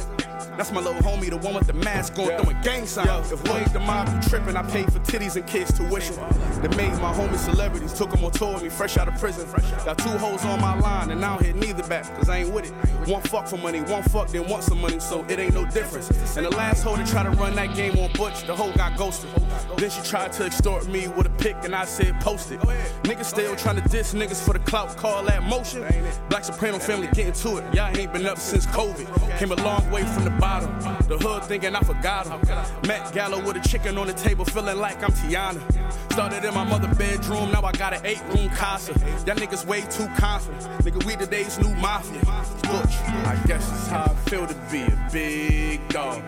That's 0.57 0.70
my 0.70 0.80
little 0.80 1.02
homie, 1.02 1.30
the 1.30 1.36
one 1.36 1.55
with 1.55 1.66
the 1.66 1.72
mask 1.72 2.18
on, 2.18 2.28
throwing 2.28 2.61
gang 2.62 2.86
signs. 2.86 3.32
If 3.32 3.42
we 3.42 3.50
ain't 3.50 3.72
the 3.72 3.80
mob, 3.80 4.09
you 4.09 4.28
tripping, 4.28 4.57
I 4.57 4.62
paid 4.62 4.92
for 4.92 5.00
titties 5.00 5.34
and 5.36 5.46
kids 5.46 5.76
tuition. 5.76 6.14
They 6.62 6.68
made 6.76 6.92
my 7.00 7.12
homie 7.12 7.36
celebrities, 7.36 7.92
took 7.92 8.11
them 8.11 8.24
on 8.24 8.30
tour 8.30 8.55
with 8.55 8.62
me, 8.62 8.68
fresh 8.68 8.96
out 8.96 9.09
of 9.09 9.18
prison. 9.18 9.48
Got 9.84 9.98
two 9.98 10.11
hoes 10.11 10.44
on 10.44 10.61
my 10.61 10.78
line, 10.78 11.11
and 11.11 11.24
I 11.24 11.34
don't 11.34 11.44
hit 11.44 11.57
neither 11.57 11.82
back, 11.88 12.05
cause 12.16 12.28
I 12.28 12.38
ain't 12.38 12.52
with 12.55 12.66
it. 12.66 13.09
One 13.09 13.22
fuck 13.22 13.48
for 13.48 13.57
money, 13.57 13.80
one 13.82 14.02
fuck, 14.05 14.28
then 14.28 14.48
want 14.48 14.62
some 14.62 14.80
money, 14.80 15.00
so 15.00 15.24
it 15.28 15.38
ain't 15.38 15.55
no 15.55 15.64
difference. 15.66 16.11
And 16.36 16.46
the 16.46 16.50
last 16.50 16.84
hoe 16.84 16.96
that 16.96 17.07
tried 17.07 17.24
to 17.24 17.30
run 17.30 17.55
that 17.57 17.74
game 17.74 17.98
on 17.98 18.12
Butch, 18.12 18.46
the 18.46 18.55
hoe 18.55 18.72
got 18.72 18.96
ghosted. 18.96 19.30
Then 19.76 19.90
she 19.90 20.02
tried 20.02 20.32
to 20.32 20.46
extort 20.46 20.86
me 20.88 21.09
with 21.09 21.26
a 21.26 21.30
pic, 21.30 21.57
and 21.64 21.74
I 21.74 21.84
said, 21.84 22.20
post 22.20 22.52
it. 22.52 22.61
Niggas 23.02 23.26
still 23.26 23.57
trying 23.57 23.82
to 23.82 23.88
diss 23.88 24.14
niggas 24.14 24.42
for 24.44 24.52
the 24.52 24.61
clout, 24.61 24.96
call 24.96 25.24
that 25.24 25.42
motion. 25.42 25.84
Black 26.28 26.44
Soprano 26.44 26.78
family 26.78 27.09
getting 27.09 27.32
to 27.32 27.59
it, 27.59 27.74
y'all 27.74 27.96
ain't 27.96 28.12
been 28.12 28.26
up 28.26 28.38
since 28.38 28.66
COVID. 28.66 29.38
Came 29.38 29.52
a 29.52 29.57
long 29.57 29.90
way 29.90 30.05
from 30.05 30.24
the 30.24 30.30
bottom. 30.45 30.70
The 31.09 31.16
hood 31.18 31.45
thinking 31.45 31.74
I 31.74 31.80
forgot 31.80 32.26
him. 32.26 32.40
Met 32.86 33.12
Gallo 33.14 33.38
with 33.45 33.57
a 33.57 33.68
chicken 33.68 33.97
on 33.97 34.07
the 34.07 34.12
table, 34.12 34.45
feeling 34.45 34.78
like 34.78 35.03
I'm 35.03 35.12
Tiana. 35.12 35.61
Started 36.12 36.45
in 36.45 36.55
my 36.55 36.64
mother 36.64 36.92
bedroom, 36.95 37.51
now 37.51 37.62
I 37.62 37.72
got 37.72 37.92
an 37.95 38.05
eight 38.05 38.22
room 38.28 38.49
casa. 38.51 38.92
Y'all 39.26 39.36
niggas 39.36 39.64
way 39.66 39.80
too 39.97 40.09
confident. 40.16 40.62
Nigga, 40.84 41.05
we 41.07 41.16
today's 41.16 41.59
new 41.59 41.74
mafia. 41.76 42.20
Butch, 42.70 42.95
I 43.32 43.40
guess 43.47 43.68
it's 43.68 43.88
how 43.88 44.05
I 44.05 44.14
feel 44.30 44.47
to 44.47 44.55
be 44.70 44.82
a 44.82 45.09
big 45.12 45.88
dog. 45.88 46.22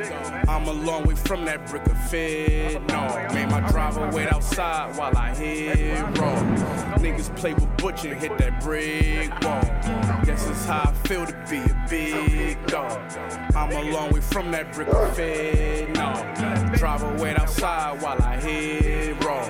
I'm 0.48 0.66
a 0.66 0.72
long 0.72 1.04
way 1.04 1.14
from 1.14 1.44
that 1.44 1.66
brick 1.68 1.86
of 1.86 1.98
fed. 2.10 2.86
No, 2.88 3.28
made 3.34 3.50
my 3.50 3.60
driver 3.70 4.10
wait 4.12 4.32
outside 4.32 4.96
while 4.96 5.16
I 5.16 5.34
hit 5.34 6.00
raw. 6.18 6.36
Niggas 7.04 7.34
play 7.36 7.54
with 7.54 7.76
Butch 7.76 8.04
and 8.04 8.18
hit 8.20 8.36
that 8.38 8.62
brick 8.62 9.30
wall. 9.42 9.62
Guess 10.24 10.48
it's 10.48 10.64
how 10.66 10.90
I 10.90 10.92
feel 11.08 11.26
to 11.26 11.36
be 11.48 11.58
a 11.58 11.86
big 11.88 12.66
dog. 12.66 12.98
I'm 13.54 13.70
a 13.72 13.90
long 13.90 14.05
way 14.12 14.20
from 14.20 14.50
that 14.52 14.72
brick 14.72 14.88
of 14.88 15.16
fed. 15.16 15.94
No, 15.94 16.12
Drive 16.76 17.02
away 17.02 17.34
outside 17.36 18.00
while 18.02 18.20
I 18.22 18.36
hit 18.36 19.24
raw. 19.24 19.48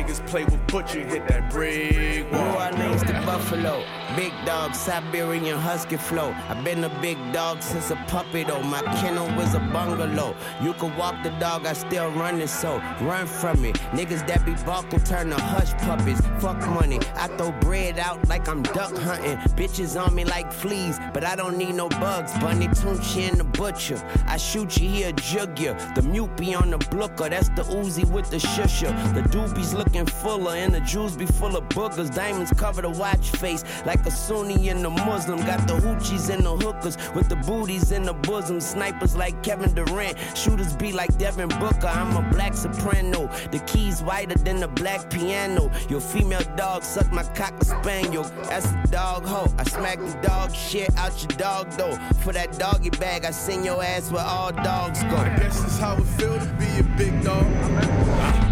Niggas 0.00 0.26
play 0.28 0.44
with 0.44 0.66
Butch 0.68 0.94
and 0.94 1.10
hit 1.10 1.28
that 1.28 1.50
brick 1.50 2.24
wall. 2.32 2.40
New 2.72 2.78
Orleans 2.78 3.02
to 3.02 3.12
Buffalo. 3.26 3.84
Big 4.16 4.32
dog, 4.46 4.74
Siberian 4.74 5.58
husky 5.58 5.96
flow. 5.96 6.34
I've 6.48 6.64
been 6.64 6.82
a 6.82 6.88
big 7.00 7.18
dog 7.32 7.62
since 7.62 7.90
a 7.90 7.96
puppy 8.08 8.42
though. 8.42 8.62
My 8.62 8.80
kennel 9.00 9.26
was 9.36 9.54
a 9.54 9.60
bungalow. 9.60 10.34
You 10.62 10.72
could 10.72 10.96
walk 10.96 11.22
the 11.22 11.30
dog, 11.38 11.66
I 11.66 11.74
still 11.74 12.10
run 12.12 12.40
it 12.40 12.48
so 12.48 12.78
run 13.02 13.26
from 13.26 13.60
me. 13.60 13.72
Niggas 13.92 14.26
that 14.26 14.44
be 14.46 14.54
balking 14.64 15.00
turn 15.00 15.28
to 15.30 15.36
hush 15.36 15.72
puppies. 15.84 16.20
Fuck 16.40 16.58
money, 16.70 16.98
I 17.14 17.28
throw 17.36 17.52
bread 17.60 17.98
out 17.98 18.26
like 18.26 18.48
I'm 18.48 18.62
duck 18.62 18.96
hunting. 18.96 19.36
Bitches 19.54 20.00
on 20.00 20.14
me 20.14 20.24
like 20.24 20.50
fleas, 20.50 20.98
but 21.12 21.24
I 21.24 21.36
don't 21.36 21.58
need 21.58 21.74
no 21.74 21.88
bugs. 21.90 22.32
Bunny 22.40 22.68
Tunchi 22.68 23.28
and 23.28 23.38
the 23.38 23.44
butcher. 23.44 24.02
I 24.26 24.38
shoot 24.38 24.80
you, 24.80 24.88
he 24.88 25.02
a 25.04 25.12
jug 25.12 25.58
ya. 25.58 25.74
The 25.94 26.02
mute 26.02 26.34
be 26.36 26.54
on 26.54 26.70
the 26.70 26.78
blooker, 26.78 27.28
that's 27.28 27.50
the 27.50 27.62
Uzi 27.62 28.10
with 28.10 28.30
the 28.30 28.38
shusher. 28.38 28.90
The 29.14 29.22
doobies 29.22 29.74
looking 29.90 30.06
fuller, 30.06 30.54
and 30.54 30.72
the 30.72 30.80
jewels 30.80 31.16
be 31.16 31.26
full 31.26 31.56
of 31.56 31.68
boogers. 31.70 32.14
Diamonds 32.14 32.52
cover 32.56 32.82
the 32.82 32.90
watch 32.90 33.30
face 33.30 33.64
like 33.84 34.04
a 34.06 34.10
Sunni 34.10 34.68
and 34.68 34.84
a 34.86 34.90
Muslim. 34.90 35.38
Got 35.40 35.66
the 35.66 35.74
hoochies 35.74 36.30
and 36.30 36.44
the 36.44 36.56
hookers 36.56 36.96
with 37.14 37.28
the 37.28 37.36
booties 37.36 37.90
in 37.90 38.04
the 38.04 38.12
bosom. 38.12 38.60
Snipers 38.60 39.16
like 39.16 39.42
Kevin 39.42 39.74
Durant, 39.74 40.16
shooters 40.36 40.76
be 40.76 40.92
like 40.92 41.16
Devin 41.18 41.48
Booker. 41.48 41.88
I'm 41.88 42.16
a 42.16 42.28
black 42.30 42.54
soprano. 42.54 43.28
The 43.50 43.58
keys 43.66 44.00
whiter 44.02 44.36
than 44.36 44.60
the 44.60 44.68
black 44.68 45.10
piano. 45.10 45.70
Your 45.88 46.00
female 46.00 46.44
dog 46.56 46.84
suck 46.84 47.10
my 47.12 47.24
cock 47.34 47.54
a 47.60 47.64
spaniel. 47.64 48.24
That's 48.44 48.66
a 48.66 48.82
dog 48.90 49.24
hoe. 49.24 49.52
I 49.58 49.64
smack 49.64 49.98
the 49.98 50.16
dog 50.22 50.54
shit 50.54 50.94
out 50.96 51.20
your 51.20 51.36
dog 51.36 51.70
though. 51.72 51.96
For 52.22 52.32
that 52.32 52.58
doggy 52.58 52.90
bag, 52.90 53.24
I 53.24 53.32
send 53.32 53.64
your 53.64 53.82
ass 53.82 54.12
where 54.12 54.24
all 54.24 54.52
dogs 54.52 55.02
go. 55.04 55.16
I 55.16 55.36
guess 55.36 55.64
it's 55.64 55.78
how 55.78 55.96
it 55.96 56.04
feel 56.04 56.38
to 56.38 56.46
be 56.58 56.78
a 56.78 56.84
big 56.96 57.24
dog. 57.24 58.49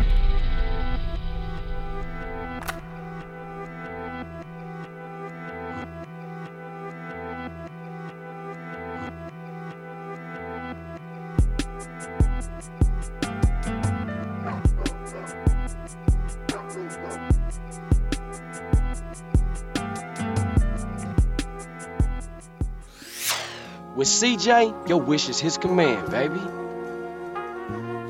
With 23.98 24.06
CJ, 24.06 24.88
your 24.88 25.00
wish 25.00 25.28
is 25.28 25.40
his 25.40 25.58
command, 25.58 26.08
baby. 26.12 26.38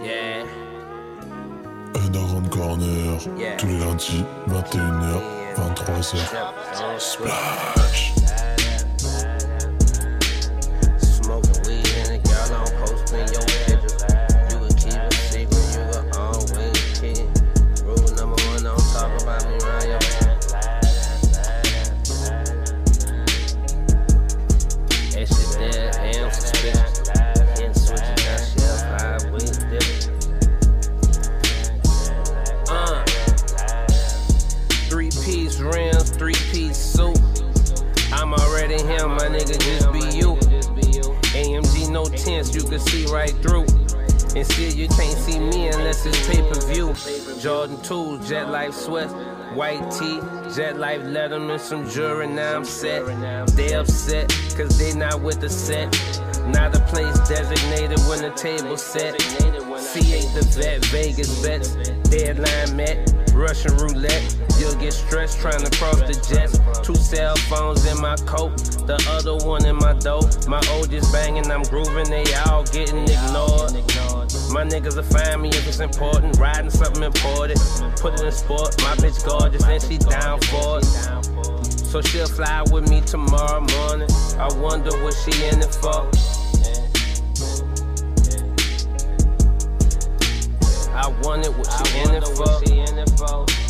Yeah. 0.04 0.44
Underground 1.94 2.50
Corner, 2.50 3.16
Yeah. 3.38 3.56
tous 3.56 3.66
les 3.68 3.78
lundis, 3.78 4.22
21h, 4.48 5.22
23h. 5.56 7.00
Splash! 7.00 8.12
Can 42.78 42.86
see 42.86 43.06
right 43.06 43.34
through. 43.42 43.66
And 44.36 44.46
still 44.46 44.72
you 44.72 44.88
can't 44.88 45.18
see 45.18 45.38
me 45.38 45.68
unless 45.68 46.06
it's 46.06 46.26
pay 46.28 46.42
per 46.42 46.60
view. 46.72 46.94
Jordan 47.40 47.80
2, 47.82 48.20
Jet 48.24 48.50
Life 48.50 48.74
Sweat, 48.74 49.08
white 49.54 49.90
tee, 49.90 50.20
Jet 50.54 50.78
Life 50.78 51.02
Letterman, 51.02 51.58
some 51.58 51.88
jury, 51.88 52.26
now 52.26 52.56
I'm 52.56 52.64
set. 52.64 53.06
They 53.56 53.74
upset, 53.74 54.28
cause 54.56 54.78
they 54.78 54.94
not 54.94 55.20
with 55.22 55.40
the 55.40 55.48
set. 55.48 55.90
Not 56.46 56.76
a 56.76 56.80
place 56.80 57.18
designated 57.28 57.98
when 58.08 58.22
the 58.22 58.32
table 58.36 58.76
set. 58.76 59.14
C8 59.18 60.34
the 60.34 60.60
vet, 60.60 60.84
Vegas 60.86 61.42
bets, 61.42 61.74
deadline 62.10 62.76
met, 62.76 63.12
Russian 63.32 63.76
roulette. 63.76 64.47
You'll 64.58 64.74
get 64.74 64.92
stressed 64.92 65.38
trying 65.40 65.64
to 65.64 65.70
cross 65.78 66.00
the 66.00 66.14
jets. 66.28 66.58
Two 66.80 66.96
cell 66.96 67.36
phones 67.48 67.86
in 67.86 68.00
my 68.00 68.16
coat, 68.26 68.56
the 68.86 68.98
other 69.08 69.36
one 69.46 69.64
in 69.64 69.76
my 69.76 69.92
dope. 69.94 70.48
My 70.48 70.60
oldest 70.72 71.12
banging, 71.12 71.48
I'm 71.50 71.62
grooving, 71.62 72.10
they 72.10 72.24
all 72.46 72.64
getting 72.64 73.04
ignored. 73.04 73.72
My 74.50 74.64
niggas 74.64 74.96
will 74.96 75.04
find 75.04 75.42
me 75.42 75.50
if 75.50 75.68
it's 75.68 75.78
important. 75.78 76.38
Riding 76.38 76.70
something 76.70 77.04
important, 77.04 77.60
put 78.00 78.14
it 78.14 78.22
in 78.22 78.32
sport. 78.32 78.76
My 78.82 78.96
bitch 78.96 79.24
gorgeous 79.24 79.64
and 79.64 79.82
she 79.82 79.98
down 79.98 80.40
for 80.50 80.78
it. 80.78 80.84
So 81.64 82.02
she'll 82.02 82.26
fly 82.26 82.64
with 82.72 82.90
me 82.90 83.00
tomorrow 83.02 83.60
morning. 83.60 84.08
I 84.38 84.52
wonder 84.58 84.90
what 85.04 85.14
she 85.14 85.32
in 85.46 85.60
it 85.62 85.74
for. 85.74 86.10
I 90.98 91.06
wanted 91.22 91.56
what 91.56 91.70
she 91.86 92.00
in 92.00 92.10
it 92.14 93.10
for. 93.16 93.67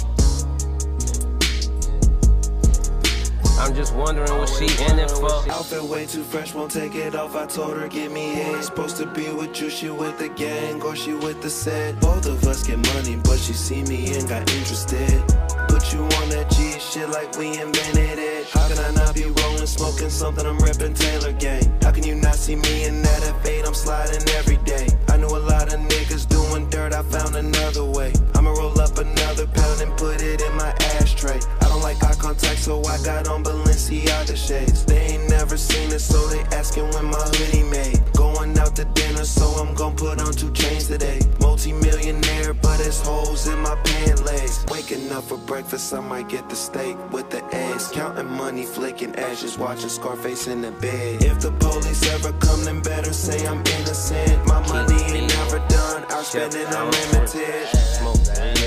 I'm 3.59 3.75
just 3.75 3.95
wondering 3.95 4.31
what 4.39 4.49
she 4.49 4.67
in 4.85 4.99
it 4.99 5.11
for. 5.11 5.31
Outfit 5.51 5.83
way 5.83 6.07
too 6.07 6.23
fresh, 6.23 6.55
won't 6.55 6.71
take 6.71 6.95
it 6.95 7.15
off. 7.15 7.35
I 7.35 7.47
told 7.47 7.77
her, 7.77 7.89
give 7.89 8.13
me 8.13 8.35
head. 8.35 8.65
Supposed 8.65 8.97
to 8.99 9.07
be 9.07 9.31
with 9.31 9.61
you, 9.61 9.69
she 9.69 9.91
with 9.91 10.19
the 10.19 10.29
gang, 10.29 10.81
or 10.83 10.95
she 10.95 11.13
with 11.13 11.43
the 11.43 11.51
set. 11.51 12.01
Both 12.01 12.27
of 12.27 12.45
us 12.45 12.63
get 12.63 12.79
money, 12.95 13.17
but 13.17 13.39
she 13.39 13.53
see 13.53 13.83
me 13.83 14.15
and 14.17 14.29
got 14.29 14.43
interested. 14.53 15.23
Put 15.69 15.93
you 15.93 16.01
on 16.01 16.29
that 16.31 16.47
G 16.51 16.79
shit 16.79 17.09
like 17.11 17.37
we 17.37 17.49
invented 17.61 18.19
it. 18.19 18.49
How 18.51 18.69
can 18.69 18.79
I 18.79 18.91
not 18.93 19.15
be 19.15 19.25
rolling, 19.25 19.67
smoking 19.67 20.11
something? 20.11 20.47
I'm 20.47 20.59
repping 20.59 20.97
Taylor 20.97 21.33
Gang. 21.33 21.65
How 21.83 21.91
can 21.91 22.05
you 22.05 22.15
not 22.15 22.37
see 22.37 22.57
me 22.57 22.85
in 22.85 23.03
that 23.03 23.23
F8? 23.43 23.67
I'm 23.67 23.75
sliding 23.75 24.27
every 24.37 24.57
day. 24.59 24.87
I 25.09 25.17
knew 25.17 25.27
a 25.27 25.43
lot 25.53 25.75
of 25.75 25.81
niggas 25.81 26.29
doing 26.29 26.71
dirt, 26.71 26.95
I 26.95 27.03
found 27.03 27.35
another 27.37 27.85
way. 27.85 28.13
I'ma 28.35 28.51
roll 28.51 28.81
up 28.81 28.97
another 28.99 29.47
pound 29.47 29.81
and 29.81 29.97
put 29.99 30.23
it 30.23 30.41
in 30.41 30.55
my 30.57 30.71
ashtray. 31.01 31.41
I 31.61 31.68
eye 32.09 32.15
contact, 32.15 32.59
so 32.59 32.83
I 32.85 32.97
got 33.03 33.29
on 33.29 33.45
Balenciaga 33.45 34.37
shades. 34.37 34.85
They 34.85 35.01
ain't 35.13 35.29
never 35.29 35.57
seen 35.57 35.91
it, 35.93 36.01
so 36.01 36.27
they 36.29 36.41
asking 36.57 36.89
when 36.91 37.07
my 37.07 37.19
hoodie 37.19 37.69
made. 37.69 38.01
Going 38.15 38.59
out 38.59 38.75
to 38.77 38.85
dinner, 38.85 39.25
so 39.25 39.47
I'm 39.63 39.75
gon' 39.75 39.97
put 39.97 40.21
on 40.21 40.33
two 40.33 40.51
chains 40.53 40.89
today. 40.89 41.21
Multi-millionaire, 41.41 42.55
but 42.55 42.81
it's 42.81 43.01
holes 43.01 43.47
in 43.47 43.59
my 43.61 43.77
pant 43.85 44.25
legs. 44.25 44.65
Waking 44.71 45.11
up 45.13 45.25
for 45.25 45.39
breakfast, 45.39 45.93
I 45.93 46.01
might 46.01 46.29
get 46.29 46.49
the 46.49 46.57
steak 46.57 46.97
with 47.13 47.31
the 47.31 47.43
eggs. 47.55 47.89
Counting 47.89 48.31
money, 48.31 48.65
flicking 48.65 49.15
ashes, 49.17 49.59
watching 49.59 49.91
Scarface 49.91 50.47
in 50.47 50.63
the 50.63 50.73
bed. 50.73 51.23
If 51.23 51.41
the 51.41 51.53
police 51.53 52.03
ever 52.15 52.33
come, 52.39 52.65
then 52.65 52.81
better 52.81 53.13
say 53.13 53.47
I'm 53.47 53.63
innocent. 53.79 54.47
My 54.47 54.61
money 54.69 55.01
ain't 55.13 55.29
never 55.35 55.59
done, 55.69 56.05
our 56.13 56.25
spending 56.25 56.67
unlimited. 56.67 57.69
Smoke 57.99 58.58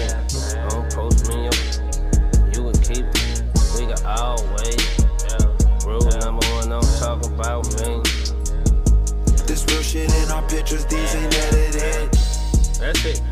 always. 4.20 5.00
Yeah. 5.24 5.88
Rule 5.88 6.10
number 6.20 6.46
one, 6.56 6.72
I'm 6.72 6.82
talking 7.00 7.34
about 7.34 7.66
me. 7.80 8.02
This 9.48 9.66
real 9.70 9.82
shit 9.82 10.14
in 10.14 10.32
our 10.32 10.48
pictures, 10.48 10.86
these 10.86 11.16
ain't 11.16 11.34
edited. 11.36 12.12
That's 12.80 13.06
it. 13.06 13.31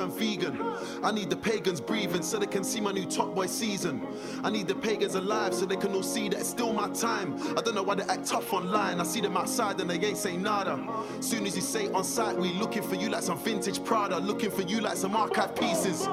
Just 0.00 0.18
vegan. 0.18 0.58
I 1.02 1.10
need 1.10 1.30
the 1.30 1.36
pagans 1.36 1.80
breathing 1.80 2.22
so 2.22 2.38
they 2.38 2.46
can 2.46 2.64
see 2.64 2.80
my 2.80 2.92
new 2.92 3.04
Top 3.04 3.34
Boy 3.34 3.46
season. 3.46 4.06
I 4.42 4.50
need 4.50 4.68
the 4.68 4.74
pagans 4.74 5.14
alive 5.14 5.54
so 5.54 5.66
they 5.66 5.76
can 5.76 5.94
all 5.94 6.02
see 6.02 6.28
that 6.28 6.40
it's 6.40 6.48
still 6.48 6.72
my 6.72 6.88
time. 6.90 7.36
I 7.56 7.62
don't 7.62 7.74
know 7.74 7.82
why 7.82 7.96
they 7.96 8.04
act 8.04 8.26
tough 8.26 8.52
online. 8.52 9.00
I 9.00 9.04
see 9.04 9.20
them 9.20 9.36
outside 9.36 9.80
and 9.80 9.90
they 9.90 9.98
ain't 9.98 10.16
say 10.16 10.36
nada. 10.36 10.78
Soon 11.20 11.46
as 11.46 11.56
you 11.56 11.62
say 11.62 11.90
on 11.92 12.04
site, 12.04 12.36
we 12.36 12.52
looking 12.54 12.82
for 12.82 12.94
you 12.94 13.08
like 13.08 13.22
some 13.22 13.38
vintage 13.38 13.84
Prada, 13.84 14.18
looking 14.18 14.50
for 14.50 14.62
you 14.62 14.80
like 14.80 14.96
some 14.96 15.16
archive 15.16 15.54
pieces. 15.54 16.06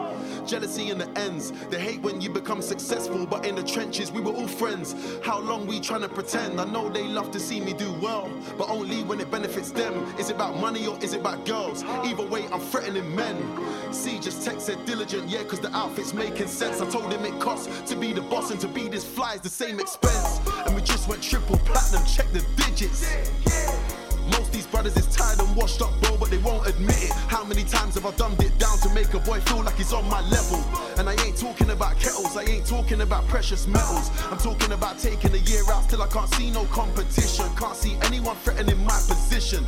Jealousy 0.47 0.91
in 0.91 0.97
the 0.97 1.09
ends. 1.19 1.51
They 1.69 1.79
hate 1.79 2.01
when 2.01 2.21
you 2.21 2.29
become 2.29 2.61
successful, 2.61 3.25
but 3.25 3.45
in 3.45 3.55
the 3.55 3.63
trenches 3.63 4.11
we 4.11 4.21
were 4.21 4.31
all 4.31 4.47
friends. 4.47 4.95
How 5.23 5.39
long 5.39 5.67
we 5.67 5.81
trying 5.81 6.01
to 6.01 6.09
pretend? 6.09 6.61
I 6.61 6.63
know 6.63 6.89
they 6.89 7.03
love 7.03 7.31
to 7.31 7.39
see 7.39 7.59
me 7.59 7.73
do 7.73 7.91
well, 8.01 8.31
but 8.57 8.69
only 8.69 9.03
when 9.03 9.19
it 9.19 9.29
benefits 9.29 9.71
them. 9.71 9.93
Is 10.17 10.29
it 10.29 10.35
about 10.35 10.57
money 10.57 10.87
or 10.87 10.97
is 11.03 11.13
it 11.13 11.19
about 11.19 11.45
girls? 11.45 11.83
Either 11.83 12.25
way, 12.25 12.45
I'm 12.51 12.61
threatening 12.61 13.13
men. 13.13 13.35
See, 13.93 14.19
just 14.19 14.45
text 14.45 14.67
said 14.67 14.85
diligent, 14.85 15.27
yeah, 15.27 15.43
cause 15.43 15.59
the 15.59 15.75
outfit's 15.75 16.13
making 16.13 16.47
sense. 16.47 16.79
I 16.79 16.89
told 16.89 17.11
him 17.11 17.25
it 17.25 17.39
costs 17.41 17.67
to 17.89 17.97
be 17.97 18.13
the 18.13 18.21
boss 18.21 18.49
and 18.49 18.59
to 18.61 18.67
be 18.69 18.87
this 18.87 19.03
fly 19.03 19.33
is 19.33 19.41
the 19.41 19.49
same 19.49 19.81
expense. 19.81 20.39
And 20.65 20.73
we 20.75 20.81
just 20.81 21.09
went 21.09 21.21
triple 21.21 21.57
platinum, 21.59 22.05
check 22.05 22.31
the 22.31 22.45
digits. 22.55 23.05
Most 24.31 24.46
these 24.57 24.65
brothers 24.65 24.97
is 24.97 25.05
tired 25.15 25.39
and 25.39 25.55
washed 25.55 25.83
up, 25.83 25.93
bro, 26.01 26.17
but 26.17 26.31
they 26.31 26.39
won't 26.39 26.65
admit 26.67 26.97
it. 27.03 27.11
How 27.29 27.43
many 27.43 27.63
times 27.63 27.93
have 27.93 28.07
I 28.07 28.11
dumbed 28.17 28.41
it 28.41 28.57
down 28.57 28.79
to 28.79 28.89
make 28.89 29.13
a 29.13 29.19
boy 29.19 29.39
feel 29.41 29.61
like 29.61 29.75
he's 29.75 29.93
on 29.93 30.09
my 30.09 30.21
level? 30.29 30.57
And 30.97 31.07
I 31.07 31.13
ain't 31.23 31.37
talking 31.37 31.69
about 31.69 31.99
kettles, 31.99 32.35
I 32.35 32.41
ain't 32.41 32.65
talking 32.65 33.01
about 33.01 33.27
precious 33.27 33.67
metals. 33.67 34.09
I'm 34.31 34.39
talking 34.39 34.71
about 34.71 34.97
taking 34.97 35.31
a 35.35 35.37
year 35.37 35.61
out 35.69 35.87
till 35.89 36.01
I 36.01 36.07
can't 36.07 36.33
see 36.33 36.49
no 36.49 36.65
competition. 36.65 37.45
Can't 37.55 37.75
see 37.75 37.97
anyone 38.01 38.35
threatening 38.37 38.83
my 38.83 38.97
position. 39.05 39.63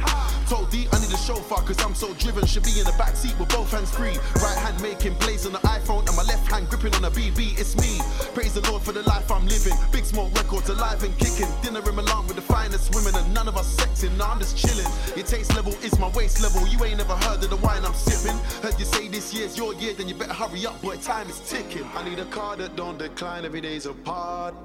Told 0.49 0.71
D 0.71 0.87
I 0.91 0.99
need 0.99 1.13
a 1.13 1.17
chauffeur 1.17 1.61
cause 1.61 1.79
I'm 1.85 1.93
so 1.93 2.11
driven. 2.15 2.47
Should 2.47 2.63
be 2.63 2.79
in 2.79 2.85
the 2.85 2.95
back 2.97 3.15
seat 3.15 3.37
with 3.37 3.49
both 3.49 3.69
hands 3.71 3.91
free. 3.91 4.17
Right 4.41 4.57
hand 4.57 4.81
making 4.81 5.13
plays 5.21 5.45
on 5.45 5.53
the 5.53 5.59
iPhone 5.69 6.07
and 6.07 6.17
my 6.17 6.23
left 6.23 6.49
hand 6.49 6.67
gripping 6.67 6.95
on 6.95 7.05
a 7.05 7.11
BB. 7.11 7.59
It's 7.59 7.77
me. 7.77 8.01
Praise 8.33 8.55
the 8.55 8.65
Lord 8.71 8.81
for 8.81 8.91
the 8.91 9.03
life 9.03 9.29
I'm 9.31 9.45
living. 9.45 9.77
Big 9.91 10.05
smoke 10.05 10.33
records 10.33 10.69
alive 10.69 11.03
and 11.03 11.15
kicking. 11.19 11.51
Dinner 11.61 11.87
in 11.87 11.95
Milan 11.95 12.25
with 12.25 12.37
the 12.37 12.41
finest 12.41 12.95
women 12.95 13.13
and 13.13 13.31
none 13.35 13.47
of 13.47 13.55
us 13.55 13.77
sexing. 13.77 14.17
Nah, 14.17 14.31
I'm 14.33 14.39
just 14.39 14.57
chilling. 14.57 14.78
Your 15.15 15.25
taste 15.25 15.53
level 15.55 15.73
is 15.83 15.97
my 15.99 16.09
waist 16.09 16.41
level. 16.41 16.67
You 16.67 16.83
ain't 16.85 16.97
never 16.97 17.15
heard 17.15 17.43
of 17.43 17.49
the 17.49 17.57
wine 17.57 17.85
I'm 17.85 17.93
sipping. 17.93 18.37
Heard 18.61 18.79
you 18.79 18.85
say 18.85 19.07
this 19.07 19.33
year's 19.33 19.57
your 19.57 19.73
year, 19.73 19.93
then 19.93 20.07
you 20.07 20.15
better 20.15 20.33
hurry 20.33 20.65
up, 20.65 20.81
boy. 20.81 20.97
Time 20.97 21.29
is 21.29 21.39
ticking. 21.49 21.85
I 21.95 22.07
need 22.07 22.19
a 22.19 22.25
car 22.25 22.55
that 22.57 22.75
don't 22.75 22.97
decline. 22.97 23.45
Every 23.45 23.61
day's 23.61 23.85
a 23.85 23.93
part. 23.93 24.55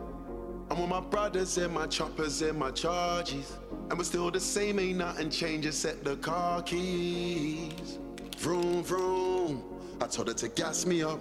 I'm 0.71 0.81
with 0.81 0.89
my 0.89 1.01
brothers 1.01 1.59
and 1.59 1.75
my 1.75 1.87
choppers 1.87 2.41
and 2.43 2.59
my 2.59 2.71
charges. 2.71 3.57
And 3.91 3.99
we're 3.99 4.05
still 4.05 4.31
the 4.31 4.41
same, 4.41 4.79
ain't 4.79 4.99
nothing 4.99 5.31
changed 5.31 5.67
except 5.67 6.05
the 6.05 6.17
car 6.17 6.63
keys. 6.63 7.99
Vroom, 8.39 8.83
vroom. 8.83 9.63
I 10.01 10.07
told 10.07 10.29
her 10.29 10.35
to 10.35 10.49
gas 10.49 10.87
me 10.87 11.03
up. 11.03 11.21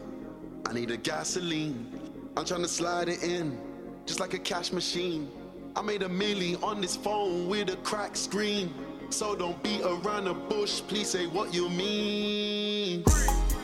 I 0.66 0.74
need 0.74 0.92
a 0.92 0.98
gasoline. 0.98 2.00
I'm 2.36 2.46
trying 2.46 2.62
to 2.62 2.68
slide 2.68 3.10
it 3.10 3.22
in, 3.22 3.60
just 4.06 4.20
like 4.20 4.34
a 4.34 4.40
cash 4.40 4.72
machine. 4.72 5.30
I 5.76 5.82
made 5.82 6.04
a 6.04 6.10
milli 6.10 6.62
on 6.64 6.82
this 6.82 6.96
phone 6.96 7.48
with 7.48 7.70
a 7.70 7.76
cracked 7.78 8.18
screen. 8.18 8.74
So 9.14 9.36
don't 9.36 9.62
beat 9.62 9.82
around 9.82 10.26
the 10.26 10.34
bush, 10.34 10.82
please 10.88 11.08
say 11.08 11.28
what 11.28 11.54
you 11.54 11.70
mean. 11.70 13.04
Eh 13.06 13.63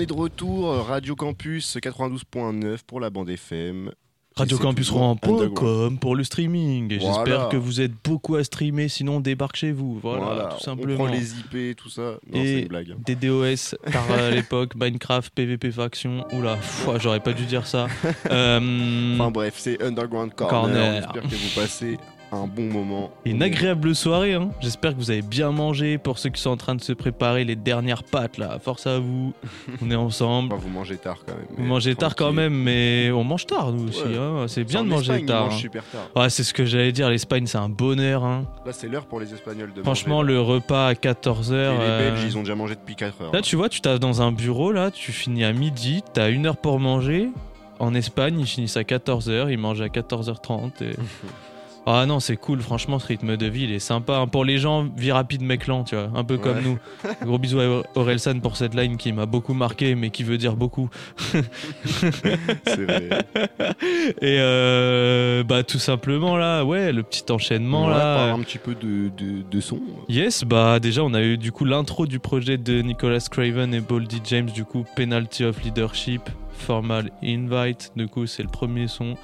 on 0.00 0.02
est 0.02 0.06
de 0.06 0.12
retour, 0.14 0.70
euh, 0.70 0.80
Radio 0.80 1.14
Campus 1.14 1.76
92.9 1.76 2.78
pour 2.86 3.00
la 3.00 3.10
bande 3.10 3.28
FM. 3.28 3.92
radiocampusrouen.com 4.34 5.98
pour 5.98 6.16
le 6.16 6.24
streaming. 6.24 6.98
Voilà. 6.98 7.14
j'espère 7.24 7.48
que 7.50 7.58
vous 7.58 7.82
êtes 7.82 7.92
beaucoup 8.02 8.36
à 8.36 8.44
streamer, 8.44 8.88
sinon 8.88 9.20
débarque 9.20 9.56
chez 9.56 9.72
vous. 9.72 9.98
Voilà, 10.00 10.24
Voilà, 10.24 10.44
tout 10.44 10.56
on 10.56 10.64
simplement. 10.64 10.94
prend 11.04 11.06
les 11.12 11.34
IP, 11.34 11.76
tout 11.76 11.90
ça. 11.90 12.14
Non, 12.32 12.40
et 12.42 12.60
une 12.60 12.68
blague. 12.68 12.94
des 13.04 13.14
DOS 13.14 13.76
par 13.92 14.10
à 14.10 14.30
l'époque, 14.30 14.74
Minecraft, 14.74 15.34
PVP 15.34 15.70
Faction. 15.70 16.24
Oula, 16.32 16.56
j'aurais 16.98 17.20
pas 17.20 17.34
dû 17.34 17.44
dire 17.44 17.66
ça. 17.66 17.86
Euh, 18.30 19.14
Enfin 19.16 19.30
bref, 19.30 19.54
c'est 19.58 19.82
Underground 19.82 20.32
Corner. 20.34 20.50
Corner. 20.50 21.02
J'espère 21.02 21.22
que 21.30 21.34
vous 21.36 21.54
passez 21.60 21.98
un 22.32 22.46
bon 22.46 22.62
moment. 22.72 23.10
Une 23.24 23.42
agréable 23.42 23.94
soirée, 23.94 24.34
hein. 24.34 24.50
j'espère 24.60 24.92
que 24.92 24.98
vous 24.98 25.10
avez 25.10 25.22
bien 25.22 25.50
mangé. 25.50 25.98
Pour 25.98 26.18
ceux 26.18 26.30
qui 26.30 26.40
sont 26.40 26.50
en 26.50 26.56
train 26.56 26.74
de 26.76 26.80
se 26.80 26.92
préparer 26.92 27.44
les 27.44 27.56
dernières 27.56 28.04
pâtes, 28.04 28.38
là, 28.38 28.58
force 28.60 28.86
à 28.86 28.98
vous. 29.00 29.32
On 29.82 29.90
est 29.90 29.94
ensemble. 29.96 30.52
Enfin, 30.54 30.62
vous 30.62 30.68
mangez 30.72 30.96
tard 30.96 31.18
quand 31.26 31.34
même. 31.34 31.46
Vous 31.58 31.64
mangez 31.64 31.94
tard 31.96 32.14
quand 32.14 32.32
même, 32.32 32.54
mais 32.54 33.10
on 33.12 33.24
mange 33.24 33.46
tard 33.46 33.72
nous 33.72 33.88
aussi. 33.88 34.02
Ouais. 34.02 34.16
hein. 34.16 34.46
C'est 34.48 34.64
bien 34.64 34.80
En 34.80 34.84
de 34.84 34.88
manger 34.90 35.24
tard. 35.26 35.44
mangent 35.46 35.54
hein. 35.54 35.58
super 35.58 35.84
tard. 35.84 36.08
Ouais, 36.22 36.30
c'est 36.30 36.44
ce 36.44 36.54
que 36.54 36.64
j'allais 36.64 36.92
dire. 36.92 37.10
L'Espagne, 37.10 37.46
c'est 37.46 37.58
un 37.58 37.68
bonheur. 37.68 38.24
hein. 38.24 38.44
Là, 38.64 38.72
c'est 38.72 38.88
l'heure 38.88 39.06
pour 39.06 39.18
les 39.20 39.32
Espagnols 39.34 39.72
de 39.74 39.82
Franchement, 39.82 40.18
manger. 40.22 40.32
le 40.34 40.40
repas 40.40 40.86
à 40.88 40.92
14h. 40.94 41.52
Et 41.52 41.78
les 41.78 42.10
Belges, 42.10 42.24
ils 42.24 42.38
ont 42.38 42.42
déjà 42.42 42.54
mangé 42.54 42.74
depuis 42.76 42.94
4 42.96 43.22
heures. 43.22 43.32
Là, 43.32 43.42
tu 43.42 43.56
vois, 43.56 43.68
tu 43.68 43.80
t'as 43.80 43.98
dans 43.98 44.22
un 44.22 44.30
bureau, 44.32 44.70
là, 44.72 44.90
tu 44.90 45.10
finis 45.12 45.44
à 45.44 45.52
midi, 45.52 46.02
t'as 46.12 46.30
une 46.30 46.46
heure 46.46 46.56
pour 46.56 46.78
manger. 46.80 47.28
En 47.78 47.94
Espagne, 47.94 48.38
ils 48.38 48.46
finissent 48.46 48.76
à 48.76 48.82
14h, 48.82 49.50
ils 49.50 49.58
mangent 49.58 49.80
à 49.80 49.88
14h30. 49.88 50.82
et- 50.82 50.90
Ah 51.92 52.06
non, 52.06 52.20
c'est 52.20 52.36
cool, 52.36 52.60
franchement, 52.60 52.98
ce 52.98 53.06
rythme 53.08 53.36
de 53.36 53.46
vie, 53.46 53.64
il 53.64 53.72
est 53.72 53.78
sympa. 53.80 54.18
hein. 54.18 54.26
Pour 54.28 54.44
les 54.44 54.58
gens, 54.58 54.88
vie 54.96 55.10
rapide, 55.12 55.42
mec 55.42 55.66
lent, 55.66 55.82
tu 55.84 55.96
vois, 55.96 56.10
un 56.14 56.22
peu 56.24 56.38
comme 56.38 56.58
Ouais. 56.58 56.62
nous. 56.62 56.78
Gros 57.26 57.38
bisous 57.38 57.58
à 57.60 57.82
Orelsan 57.96 58.40
pour 58.40 58.56
cette 58.56 58.74
line 58.74 58.96
qui 58.96 59.12
m'a 59.12 59.26
beaucoup 59.26 59.54
marqué, 59.54 59.94
mais 59.94 60.10
qui 60.10 60.22
veut 60.22 60.38
dire 60.38 60.54
beaucoup. 60.56 60.88
C'est 62.66 62.84
vrai. 62.84 63.08
Et 64.20 64.36
euh, 64.38 65.42
bah, 65.42 65.62
tout 65.62 65.78
simplement, 65.78 66.36
là, 66.36 66.64
ouais, 66.64 66.92
le 66.92 67.02
petit 67.02 67.30
enchaînement, 67.32 67.86
Ouais, 67.86 67.94
là. 67.94 68.32
un 68.32 68.40
petit 68.40 68.58
peu 68.58 68.74
de, 68.74 69.10
de, 69.16 69.42
de 69.50 69.60
son. 69.60 69.80
Yes, 70.08 70.44
bah 70.44 70.78
déjà 70.80 71.02
on 71.02 71.14
a 71.14 71.22
eu 71.22 71.38
du 71.38 71.52
coup 71.52 71.64
l'intro 71.64 72.06
du 72.06 72.18
projet 72.18 72.56
de 72.58 72.82
Nicholas 72.82 73.26
Craven 73.30 73.72
et 73.74 73.80
Boldy 73.80 74.20
James, 74.24 74.46
du 74.50 74.64
coup 74.64 74.84
Penalty 74.96 75.44
of 75.44 75.62
Leadership, 75.62 76.22
Formal 76.52 77.10
Invite, 77.22 77.92
du 77.96 78.06
coup 78.08 78.26
c'est 78.26 78.42
le 78.42 78.48
premier 78.48 78.88
son. 78.88 79.14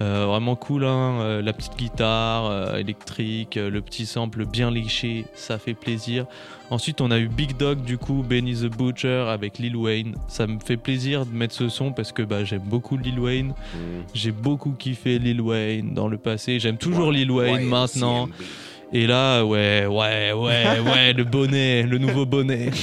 Euh, 0.00 0.24
vraiment 0.26 0.56
cool, 0.56 0.84
hein, 0.84 1.20
euh, 1.20 1.42
la 1.42 1.52
petite 1.52 1.76
guitare 1.76 2.46
euh, 2.46 2.76
électrique, 2.78 3.58
euh, 3.58 3.68
le 3.68 3.82
petit 3.82 4.06
sample 4.06 4.46
bien 4.46 4.70
léché, 4.70 5.26
ça 5.34 5.58
fait 5.58 5.74
plaisir. 5.74 6.24
Ensuite, 6.70 7.02
on 7.02 7.10
a 7.10 7.18
eu 7.18 7.28
Big 7.28 7.56
Dog, 7.58 7.82
du 7.82 7.98
coup, 7.98 8.24
Benny 8.26 8.54
the 8.54 8.74
Butcher 8.74 9.26
avec 9.28 9.58
Lil 9.58 9.76
Wayne. 9.76 10.14
Ça 10.28 10.46
me 10.46 10.58
fait 10.58 10.78
plaisir 10.78 11.26
de 11.26 11.34
mettre 11.34 11.54
ce 11.54 11.68
son 11.68 11.92
parce 11.92 12.12
que 12.12 12.22
bah, 12.22 12.44
j'aime 12.44 12.62
beaucoup 12.64 12.96
Lil 12.96 13.18
Wayne. 13.18 13.48
Mm. 13.48 13.78
J'ai 14.14 14.32
beaucoup 14.32 14.70
kiffé 14.70 15.18
Lil 15.18 15.42
Wayne 15.42 15.92
dans 15.92 16.08
le 16.08 16.16
passé. 16.16 16.60
J'aime 16.60 16.78
toujours 16.78 17.12
Lil 17.12 17.30
Wayne 17.30 17.68
maintenant. 17.68 18.26
CMB. 18.26 18.46
Et 18.92 19.06
là, 19.06 19.44
ouais, 19.44 19.86
ouais, 19.86 20.32
ouais, 20.32 20.80
ouais, 20.80 21.12
le 21.12 21.22
bonnet, 21.24 21.84
le 21.84 21.98
nouveau 21.98 22.26
bonnet. 22.26 22.70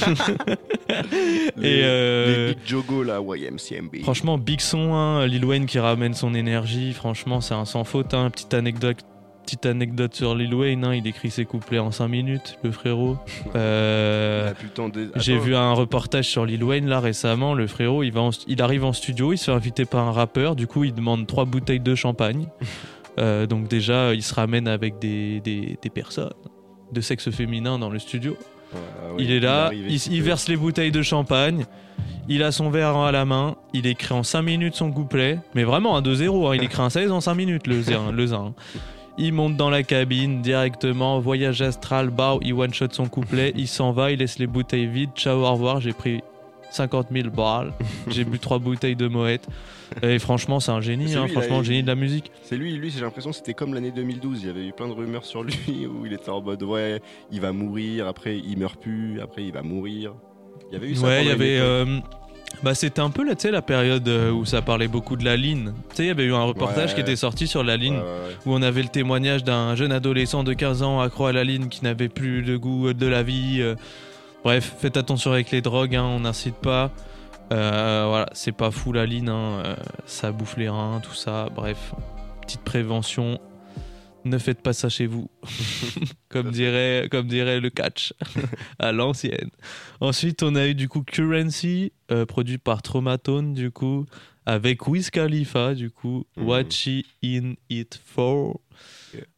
Les, 1.58 1.68
Et 1.68 1.80
euh, 1.84 2.48
les 2.48 2.54
Big 2.54 2.66
Jogo, 2.66 3.02
là, 3.02 3.20
YMCMB. 3.20 4.02
franchement, 4.02 4.38
big 4.38 4.60
son, 4.60 4.94
hein, 4.94 5.26
Lil 5.26 5.44
Wayne 5.44 5.66
qui 5.66 5.78
ramène 5.78 6.14
son 6.14 6.34
énergie. 6.34 6.92
Franchement, 6.94 7.40
c'est 7.42 7.54
un 7.54 7.64
sans 7.66 7.84
faute. 7.84 8.14
Hein. 8.14 8.30
Petite 8.30 8.54
anecdote. 8.54 8.98
Petite 9.44 9.64
anecdote 9.66 10.14
sur 10.14 10.34
Lil 10.34 10.54
Wayne, 10.54 10.84
hein, 10.84 10.94
il 10.94 11.06
écrit 11.06 11.30
ses 11.30 11.46
couplets 11.46 11.78
en 11.78 11.90
5 11.90 12.06
minutes, 12.08 12.58
le 12.62 12.70
frérot. 12.70 13.16
Euh, 13.54 14.52
des- 14.92 15.08
J'ai 15.16 15.38
vu 15.38 15.56
un 15.56 15.72
reportage 15.72 16.26
sur 16.28 16.44
Lil 16.44 16.62
Wayne 16.62 16.86
là 16.86 17.00
récemment. 17.00 17.54
Le 17.54 17.66
frérot, 17.66 18.02
il, 18.02 18.12
va 18.12 18.20
en 18.20 18.30
il 18.46 18.60
arrive 18.62 18.84
en 18.84 18.92
studio, 18.92 19.32
il 19.32 19.38
se 19.38 19.46
fait 19.46 19.52
inviter 19.52 19.84
par 19.86 20.06
un 20.06 20.12
rappeur. 20.12 20.54
Du 20.54 20.66
coup, 20.66 20.84
il 20.84 20.94
demande 20.94 21.26
trois 21.26 21.44
bouteilles 21.46 21.80
de 21.80 21.94
champagne. 21.94 22.46
Euh, 23.18 23.46
donc 23.46 23.68
déjà, 23.68 24.14
il 24.14 24.22
se 24.22 24.34
ramène 24.34 24.68
avec 24.68 24.98
des, 24.98 25.40
des, 25.40 25.78
des 25.80 25.90
personnes 25.90 26.30
de 26.92 27.00
sexe 27.00 27.30
féminin 27.30 27.78
dans 27.78 27.90
le 27.90 27.98
studio. 27.98 28.36
Ouais, 28.72 28.78
il 29.18 29.30
est 29.30 29.40
là, 29.40 29.70
il, 29.72 30.22
verse 30.22 30.48
les 30.48 30.56
bouteilles 30.56 30.92
de 30.92 31.02
champagne. 31.02 31.64
Il 32.28 32.42
a 32.42 32.52
son 32.52 32.70
verre 32.70 32.96
à 32.96 33.10
la 33.12 33.24
main. 33.24 33.56
Il 33.72 33.86
écrit 33.86 34.14
en 34.14 34.22
5 34.22 34.42
minutes 34.42 34.74
son 34.74 34.92
couplet. 34.92 35.38
Mais 35.54 35.64
vraiment 35.64 35.96
un 35.96 36.02
2-0. 36.02 36.46
hein. 36.50 36.54
Il 36.54 36.62
écrit 36.62 36.82
un 36.82 36.90
16 36.90 37.10
en 37.10 37.20
5 37.20 37.34
minutes, 37.34 37.66
le 37.66 37.80
zin. 37.80 38.12
le 38.12 38.26
zin. 38.26 38.54
Il 39.16 39.32
monte 39.32 39.56
dans 39.56 39.70
la 39.70 39.82
cabine 39.82 40.42
directement, 40.42 41.18
voyage 41.18 41.60
astral, 41.60 42.10
bao, 42.10 42.38
il 42.40 42.52
one-shot 42.52 42.86
son 42.92 43.08
couplet, 43.08 43.52
il 43.56 43.66
s'en 43.66 43.90
va, 43.90 44.12
il 44.12 44.20
laisse 44.20 44.38
les 44.38 44.46
bouteilles 44.46 44.86
vides, 44.86 45.10
ciao, 45.16 45.38
au 45.44 45.52
revoir, 45.52 45.80
j'ai 45.80 45.92
pris 45.92 46.20
50 46.70 47.08
000 47.12 47.30
balles, 47.30 47.72
j'ai 48.08 48.24
bu 48.24 48.38
trois 48.38 48.58
bouteilles 48.58 48.96
de 48.96 49.08
Moët. 49.08 49.46
Et 50.02 50.18
franchement, 50.18 50.60
c'est 50.60 50.70
un 50.70 50.80
génie, 50.82 51.14
hein, 51.14 51.24
lui, 51.24 51.32
franchement, 51.32 51.60
il- 51.60 51.64
génie 51.64 51.82
de 51.82 51.86
la 51.88 51.94
musique. 51.94 52.30
C'est 52.42 52.56
lui, 52.56 52.74
lui, 52.76 52.90
j'ai 52.90 53.00
l'impression 53.00 53.30
que 53.30 53.36
c'était 53.36 53.54
comme 53.54 53.72
l'année 53.72 53.90
2012. 53.90 54.40
Il 54.42 54.46
y 54.46 54.50
avait 54.50 54.66
eu 54.66 54.72
plein 54.72 54.86
de 54.88 54.92
rumeurs 54.92 55.24
sur 55.24 55.42
lui 55.42 55.56
où 55.86 56.04
il 56.04 56.12
était 56.12 56.28
en 56.30 56.42
mode 56.42 56.62
ouais, 56.62 57.00
il 57.32 57.40
va 57.40 57.52
mourir, 57.52 58.06
après 58.06 58.36
il 58.38 58.58
meurt 58.58 58.78
plus, 58.80 59.20
après 59.20 59.44
il 59.44 59.52
va 59.52 59.62
mourir. 59.62 60.12
Il 60.70 60.74
y 60.74 60.76
avait 60.76 60.88
eu 60.90 60.94
ça. 60.94 61.06
Ouais, 61.06 61.24
il 61.24 61.28
y 61.28 61.30
avait. 61.30 61.58
euh, 61.58 61.86
bah, 62.62 62.74
c'était 62.74 63.00
un 63.00 63.08
peu 63.10 63.24
là, 63.24 63.32
la 63.50 63.62
période 63.62 64.06
euh, 64.08 64.30
où 64.30 64.44
ça 64.44 64.60
parlait 64.60 64.88
beaucoup 64.88 65.16
de 65.16 65.24
la 65.24 65.36
ligne. 65.36 65.72
Tu 65.90 65.96
sais, 65.96 66.02
il 66.04 66.08
y 66.08 66.10
avait 66.10 66.24
eu 66.24 66.34
un 66.34 66.42
reportage 66.44 66.90
Ouais. 66.90 66.94
qui 66.96 67.00
était 67.00 67.16
sorti 67.16 67.46
sur 67.46 67.64
la 67.64 67.76
ligne 67.78 67.94
Ouais, 67.94 68.00
ouais, 68.00 68.04
ouais. 68.28 68.36
où 68.46 68.52
on 68.54 68.60
avait 68.62 68.82
le 68.82 68.88
témoignage 68.88 69.42
d'un 69.44 69.74
jeune 69.74 69.92
adolescent 69.92 70.44
de 70.44 70.52
15 70.52 70.82
ans 70.82 71.00
accro 71.00 71.26
à 71.26 71.32
la 71.32 71.44
ligne 71.44 71.68
qui 71.68 71.82
n'avait 71.84 72.08
plus 72.10 72.42
de 72.42 72.56
goût 72.58 72.92
de 72.92 73.06
la 73.06 73.22
vie. 73.22 73.58
euh. 73.60 73.74
Bref, 74.44 74.74
faites 74.78 74.96
attention 74.96 75.32
avec 75.32 75.50
les 75.50 75.60
drogues, 75.60 75.96
hein, 75.96 76.04
on 76.04 76.20
n'incite 76.20 76.54
pas. 76.56 76.92
Euh, 77.52 78.04
voilà, 78.08 78.28
c'est 78.32 78.52
pas 78.52 78.70
fou 78.70 78.92
la 78.92 79.06
ligne, 79.06 79.28
hein, 79.28 79.62
euh, 79.64 79.76
ça 80.06 80.32
bouffe 80.32 80.56
les 80.56 80.68
reins, 80.68 81.00
tout 81.02 81.14
ça. 81.14 81.48
Bref, 81.54 81.94
petite 82.42 82.60
prévention. 82.62 83.38
Ne 84.24 84.36
faites 84.36 84.60
pas 84.62 84.72
ça 84.72 84.88
chez 84.88 85.06
vous, 85.06 85.30
comme 86.28 86.50
dirait, 86.50 87.08
comme 87.10 87.28
dirait 87.28 87.60
le 87.60 87.70
catch 87.70 88.12
à 88.78 88.92
l'ancienne. 88.92 89.50
Ensuite, 90.00 90.42
on 90.42 90.54
a 90.54 90.66
eu 90.66 90.74
du 90.74 90.88
coup 90.88 91.02
Currency, 91.02 91.92
euh, 92.10 92.26
produit 92.26 92.58
par 92.58 92.82
Traumatone, 92.82 93.54
du 93.54 93.70
coup, 93.70 94.06
avec 94.44 94.86
Wiz 94.86 95.10
Khalifa, 95.10 95.74
du 95.74 95.90
coup, 95.90 96.24
Mhm. 96.36 96.46
What 96.46 96.70
She 96.70 97.04
In 97.24 97.54
It 97.70 97.98
For? 98.04 98.60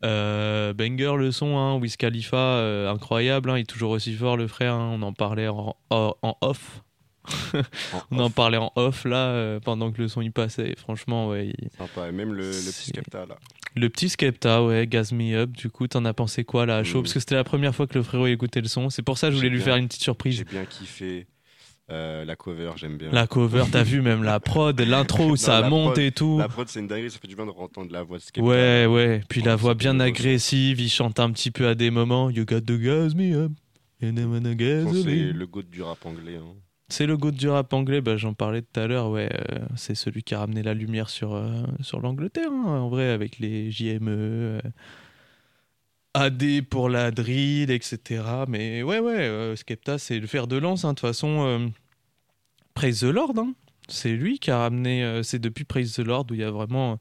Euh, 0.05 0.73
banger 0.73 1.15
le 1.19 1.31
son, 1.33 1.57
hein, 1.59 1.77
Wiz 1.77 1.97
Khalifa, 1.97 2.37
euh, 2.37 2.91
incroyable, 2.91 3.51
hein, 3.51 3.59
il 3.59 3.63
est 3.63 3.65
toujours 3.65 3.91
aussi 3.93 4.15
fort 4.15 4.37
le 4.37 4.47
frère, 4.49 4.75
hein, 4.75 4.91
on 4.95 5.03
en 5.03 5.13
parlait 5.13 5.49
en, 5.49 5.77
en- 5.91 6.15
en 6.23 6.37
off. 6.41 6.83
on 8.11 8.19
en 8.19 8.31
parlait 8.31 8.57
en 8.57 8.73
off 8.77 9.05
là 9.05 9.29
euh, 9.29 9.61
pendant 9.61 9.93
que 9.93 10.01
le 10.01 10.09
son 10.09 10.23
y 10.23 10.31
passait. 10.31 10.75
Franchement, 10.77 11.29
ouais. 11.29 11.49
il- 11.59 11.69
Sympa, 11.77 12.09
et 12.09 12.13
même 12.13 12.33
le, 12.33 12.47
le 12.49 12.51
petit 12.53 12.87
Skepta 12.91 13.27
là. 13.27 13.37
Le 13.77 13.89
petit 13.89 14.09
Skepta, 14.09 14.65
ouais, 14.65 14.87
Gas 14.87 15.11
Me 15.13 15.35
Up. 15.37 15.51
Du 15.53 15.69
coup, 15.71 15.87
t'en 15.87 16.05
as 16.05 16.15
pensé 16.15 16.45
quoi 16.45 16.67
là 16.67 16.79
à 16.79 16.83
chaud? 16.85 17.03
Parce 17.03 17.13
que 17.15 17.21
c'était 17.21 17.37
la 17.37 17.45
première 17.45 17.75
fois 17.75 17.87
que 17.87 17.95
le 17.95 18.03
frérot 18.03 18.27
écoutait 18.27 18.61
le 18.63 18.67
son. 18.69 18.91
C'est 18.91 19.03
pour 19.03 19.17
ça 19.19 19.29
que 19.29 19.33
je 19.33 19.37
voulais 19.37 19.49
lui 19.51 19.59
bien- 19.59 19.65
faire 19.67 19.77
une 19.77 19.87
petite 19.87 20.03
surprise. 20.03 20.39
J'ai 20.39 20.45
bien 20.45 20.65
kiffé 20.65 21.27
euh, 21.91 22.25
la 22.25 22.37
cover, 22.37 22.73
j'aime 22.77 22.97
bien. 22.97 23.11
La 23.11 23.27
cover, 23.27 23.65
t'as 23.71 23.83
vu 23.83 24.01
même 24.01 24.23
la 24.23 24.39
prod, 24.41 24.79
l'intro 24.81 25.31
où 25.31 25.37
ça 25.37 25.69
monte 25.69 25.93
prod- 25.95 25.99
et 26.05 26.13
tout. 26.13 26.39
La 26.39 26.49
prod, 26.49 26.69
c'est 26.69 26.81
une 26.81 26.87
dinguerie, 26.87 27.11
ça 27.11 27.19
fait 27.19 27.29
du 27.29 27.37
bien 27.37 27.47
de 27.47 27.51
entendre 27.51 27.93
la 27.93 28.03
voix 28.03 28.19
de 28.19 28.23
Skepta. 28.23 28.43
Ouais, 28.49 28.87
ouais. 28.87 29.21
Puis 29.29 29.43
la 29.43 29.53
Ouais, 29.53 29.57
voix 29.61 29.75
bien 29.75 29.99
agressive, 30.01 30.81
il 30.81 30.89
chante 30.91 31.19
un 31.21 31.31
petit 31.31 31.51
peu 31.51 31.67
à 31.67 31.75
des 31.75 31.91
moments. 31.91 32.31
You 32.31 32.45
got 32.45 32.61
to 32.63 32.79
gas 32.79 33.15
me 33.15 33.35
up. 33.35 33.53
And 34.03 34.17
I 34.17 34.25
wanna 34.25 34.53
Je 34.59 34.85
pense 34.85 34.93
que 34.95 35.03
C'est 35.03 35.33
le 35.33 35.47
goût 35.47 35.63
du 35.63 35.83
rap 35.83 36.05
anglais. 36.07 36.37
hein. 36.37 36.55
C'est 36.89 37.07
le 37.07 37.17
goût 37.17 37.31
du 37.31 37.49
rap 37.49 37.73
anglais, 37.73 38.01
bah, 38.01 38.17
j'en 38.17 38.35
parlais 38.35 38.63
tout 38.63 38.81
à 38.81 38.87
l'heure, 38.89 39.11
ouais, 39.11 39.29
euh, 39.33 39.59
c'est 39.77 39.95
celui 39.95 40.25
qui 40.25 40.35
a 40.35 40.41
ramené 40.41 40.63
la 40.65 40.75
lumière 40.75 41.09
sur, 41.09 41.35
euh, 41.35 41.63
sur 41.83 42.01
l'Angleterre, 42.01 42.51
hein, 42.51 42.65
en 42.81 42.89
vrai, 42.89 43.11
avec 43.11 43.39
les 43.39 43.71
JME, 43.71 44.61
AD 46.15 46.63
pour 46.69 46.89
la 46.89 47.13
drill, 47.13 47.71
etc. 47.71 48.23
Mais 48.49 48.83
ouais, 48.83 48.99
ouais, 48.99 49.55
Skepta, 49.55 49.99
c'est 49.99 50.19
le 50.19 50.27
fer 50.27 50.49
de 50.49 50.57
lance, 50.57 50.85
hein, 50.85 50.89
de 50.91 50.95
toute 50.99 51.07
façon, 51.07 51.71
Praise 52.75 53.01
the 53.01 53.05
Lord, 53.05 53.33
hein. 53.39 53.53
c'est 53.89 54.13
lui 54.13 54.39
qui 54.39 54.51
a 54.51 54.59
ramené, 54.59 55.05
euh, 55.05 55.23
c'est 55.23 55.39
depuis 55.39 55.65
Praise 55.65 55.93
the 55.95 55.99
Lord 56.01 56.27
où 56.31 56.35
il 56.35 56.41
y 56.41 56.45
a 56.45 56.51
vraiment 56.51 56.99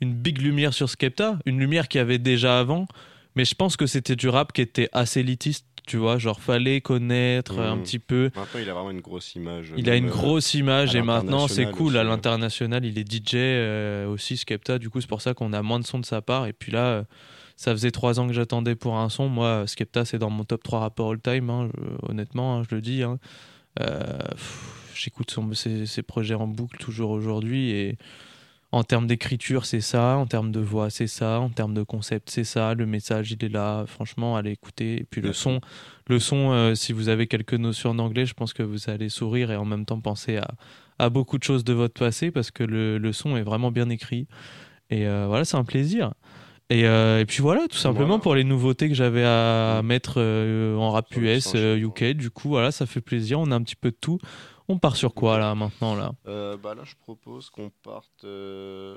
une 0.00 0.14
big 0.14 0.40
lumière 0.40 0.72
sur 0.74 0.88
Skepta, 0.88 1.38
une 1.46 1.58
lumière 1.58 1.86
qu'il 1.88 1.98
y 1.98 2.02
avait 2.02 2.18
déjà 2.18 2.58
avant, 2.58 2.86
mais 3.36 3.44
je 3.44 3.54
pense 3.54 3.76
que 3.76 3.86
c'était 3.86 4.16
du 4.16 4.28
rap 4.28 4.52
qui 4.52 4.62
était 4.62 4.88
assez 4.92 5.20
élitiste, 5.20 5.66
tu 5.86 5.96
vois, 5.98 6.18
genre 6.18 6.40
fallait 6.40 6.80
connaître 6.80 7.58
un 7.58 7.76
Mhm. 7.76 7.82
petit 7.82 7.98
peu. 7.98 8.30
Maintenant, 8.34 8.60
il 8.60 8.70
a 8.70 8.74
vraiment 8.74 8.90
une 8.90 9.00
grosse 9.00 9.34
image. 9.34 9.72
Il 9.76 9.90
a 9.90 9.96
une 9.96 10.06
euh, 10.06 10.10
grosse 10.10 10.54
image 10.54 10.94
et 10.96 11.02
maintenant 11.02 11.48
c'est 11.48 11.70
cool 11.70 11.88
aussi, 11.88 11.96
à 11.98 12.00
hein. 12.00 12.04
l'international. 12.04 12.84
Il 12.84 12.98
est 12.98 13.04
DJ 13.10 13.34
euh, 13.34 14.06
aussi, 14.08 14.36
Skepta. 14.36 14.78
Du 14.78 14.88
coup, 14.88 15.00
c'est 15.00 15.08
pour 15.08 15.20
ça 15.22 15.34
qu'on 15.34 15.52
a 15.52 15.62
moins 15.62 15.80
de 15.80 15.86
sons 15.86 15.98
de 15.98 16.06
sa 16.06 16.22
part. 16.22 16.46
Et 16.46 16.52
puis 16.52 16.70
là, 16.72 16.84
euh, 16.86 17.02
ça 17.56 17.72
faisait 17.72 17.90
trois 17.90 18.20
ans 18.20 18.26
que 18.26 18.32
j'attendais 18.32 18.74
pour 18.76 18.96
un 18.98 19.08
son. 19.10 19.28
Moi, 19.28 19.64
Skepta, 19.66 20.04
c'est 20.04 20.18
dans 20.18 20.30
mon 20.30 20.44
top 20.44 20.62
3 20.62 20.80
rappeurs 20.80 21.10
all 21.10 21.20
time, 21.20 21.50
hein, 21.50 21.68
honnêtement, 22.08 22.58
hein, 22.58 22.62
je 22.70 22.74
le 22.74 22.80
dis. 22.80 23.02
hein. 23.02 23.18
Euh, 23.80 24.18
pff, 24.30 24.79
J'écoute 25.02 25.34
ses, 25.54 25.86
ses 25.86 26.02
projets 26.02 26.34
en 26.34 26.46
boucle 26.46 26.78
toujours 26.78 27.10
aujourd'hui. 27.10 27.70
Et 27.70 27.96
en 28.72 28.84
termes 28.84 29.06
d'écriture, 29.06 29.64
c'est 29.64 29.80
ça. 29.80 30.16
En 30.16 30.26
termes 30.26 30.52
de 30.52 30.60
voix, 30.60 30.90
c'est 30.90 31.06
ça. 31.06 31.40
En 31.40 31.48
termes 31.48 31.74
de 31.74 31.82
concept, 31.82 32.30
c'est 32.30 32.44
ça. 32.44 32.74
Le 32.74 32.86
message, 32.86 33.32
il 33.32 33.44
est 33.44 33.48
là. 33.48 33.84
Franchement, 33.86 34.36
allez 34.36 34.52
écouter. 34.52 35.00
Et 35.00 35.04
puis 35.04 35.20
le 35.20 35.32
son, 35.32 35.60
le 36.06 36.18
son 36.18 36.52
euh, 36.52 36.74
si 36.74 36.92
vous 36.92 37.08
avez 37.08 37.26
quelques 37.26 37.54
notions 37.54 37.94
d'anglais, 37.94 38.26
je 38.26 38.34
pense 38.34 38.52
que 38.52 38.62
vous 38.62 38.90
allez 38.90 39.08
sourire 39.08 39.50
et 39.50 39.56
en 39.56 39.64
même 39.64 39.86
temps 39.86 40.00
penser 40.00 40.36
à, 40.36 40.50
à 40.98 41.08
beaucoup 41.08 41.38
de 41.38 41.42
choses 41.44 41.64
de 41.64 41.72
votre 41.72 41.98
passé 41.98 42.30
parce 42.30 42.50
que 42.50 42.62
le, 42.62 42.98
le 42.98 43.12
son 43.12 43.36
est 43.36 43.42
vraiment 43.42 43.72
bien 43.72 43.88
écrit. 43.88 44.28
Et 44.90 45.06
euh, 45.06 45.26
voilà, 45.28 45.44
c'est 45.44 45.56
un 45.56 45.64
plaisir. 45.64 46.12
Et, 46.70 46.86
euh, 46.86 47.18
et 47.20 47.26
puis 47.26 47.42
voilà, 47.42 47.66
tout 47.68 47.76
simplement 47.76 48.06
Voilà. 48.06 48.22
pour 48.22 48.34
les 48.36 48.44
nouveautés 48.44 48.88
que 48.88 48.94
j'avais 48.94 49.24
à 49.24 49.80
mettre 49.84 50.14
euh, 50.18 50.76
en 50.76 50.90
rap 50.92 51.14
US, 51.16 51.52
euh, 51.56 51.76
UK. 51.76 52.12
Du 52.12 52.30
coup, 52.30 52.48
voilà, 52.48 52.70
ça 52.70 52.86
fait 52.86 53.00
plaisir. 53.00 53.40
On 53.40 53.50
a 53.50 53.56
un 53.56 53.62
petit 53.62 53.74
peu 53.76 53.90
de 53.90 53.96
tout. 54.00 54.18
On 54.68 54.78
part 54.78 54.94
sur 54.94 55.12
quoi 55.14 55.38
là 55.38 55.52
maintenant 55.56 55.96
là? 55.96 56.12
Euh, 56.28 56.56
bah 56.56 56.74
là, 56.76 56.82
je 56.84 56.94
propose 56.94 57.50
qu'on 57.50 57.70
parte. 57.82 58.22
euh, 58.24 58.96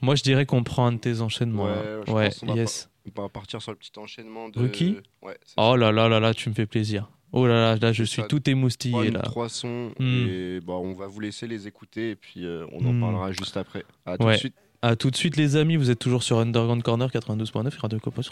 Moi, 0.00 0.14
je 0.14 0.22
dirais 0.22 0.46
qu'on 0.46 0.62
prend 0.62 0.86
un 0.86 0.92
de 0.92 0.98
tes 0.98 1.20
enchaînements. 1.22 1.64
Ouais, 1.64 1.74
là. 1.74 2.00
je 2.06 2.12
ouais 2.12 2.24
pense 2.28 2.38
qu'on 2.38 2.46
va 2.46 2.54
yes. 2.54 2.88
On 3.16 3.22
va 3.22 3.28
partir 3.28 3.60
sur 3.60 3.72
le 3.72 3.78
petit 3.78 3.90
enchaînement 3.98 4.48
de. 4.48 4.60
Rookie? 4.60 4.96
Ouais, 5.22 5.36
Oh 5.56 5.74
là 5.76 5.90
là 5.90 6.08
là 6.08 6.20
là, 6.20 6.34
tu 6.34 6.48
me 6.50 6.54
fais 6.54 6.66
plaisir. 6.66 7.10
Oh 7.32 7.46
là 7.48 7.54
là, 7.54 7.76
là, 7.76 7.92
je 7.92 8.04
suis 8.04 8.22
ça. 8.22 8.28
tout 8.28 8.48
émoustillé 8.48 8.92
Trois- 8.92 9.10
là. 9.10 9.20
Trois 9.22 9.48
sons 9.48 9.90
Hmm. 9.98 10.26
et 10.28 10.60
bah, 10.60 10.74
on 10.74 10.92
va 10.92 11.08
vous 11.08 11.18
laisser 11.20 11.48
les 11.48 11.66
écouter 11.66 12.10
et 12.10 12.16
puis 12.16 12.44
euh, 12.46 12.64
on 12.72 12.84
en 12.86 12.92
Hmm. 12.92 13.00
parlera 13.00 13.32
juste 13.32 13.56
après. 13.56 13.84
À 14.06 14.16
tout 14.16 14.24
Ouais. 14.26 14.34
de 14.34 14.38
suite. 14.38 14.54
À 14.82 14.94
tout 14.96 15.10
de 15.10 15.16
suite 15.16 15.36
les 15.36 15.56
amis, 15.56 15.76
vous 15.76 15.90
êtes 15.90 15.98
toujours 15.98 16.22
sur 16.22 16.38
Underground 16.38 16.82
Corner 16.82 17.08
92.9 17.08 17.66
et 17.66 17.80
Radio 17.80 17.98
Copos 17.98 18.22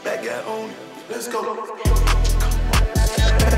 Back 0.03 0.19
on 0.47 0.69
it, 0.69 0.75
let's 1.09 1.27
go. 1.27 2.32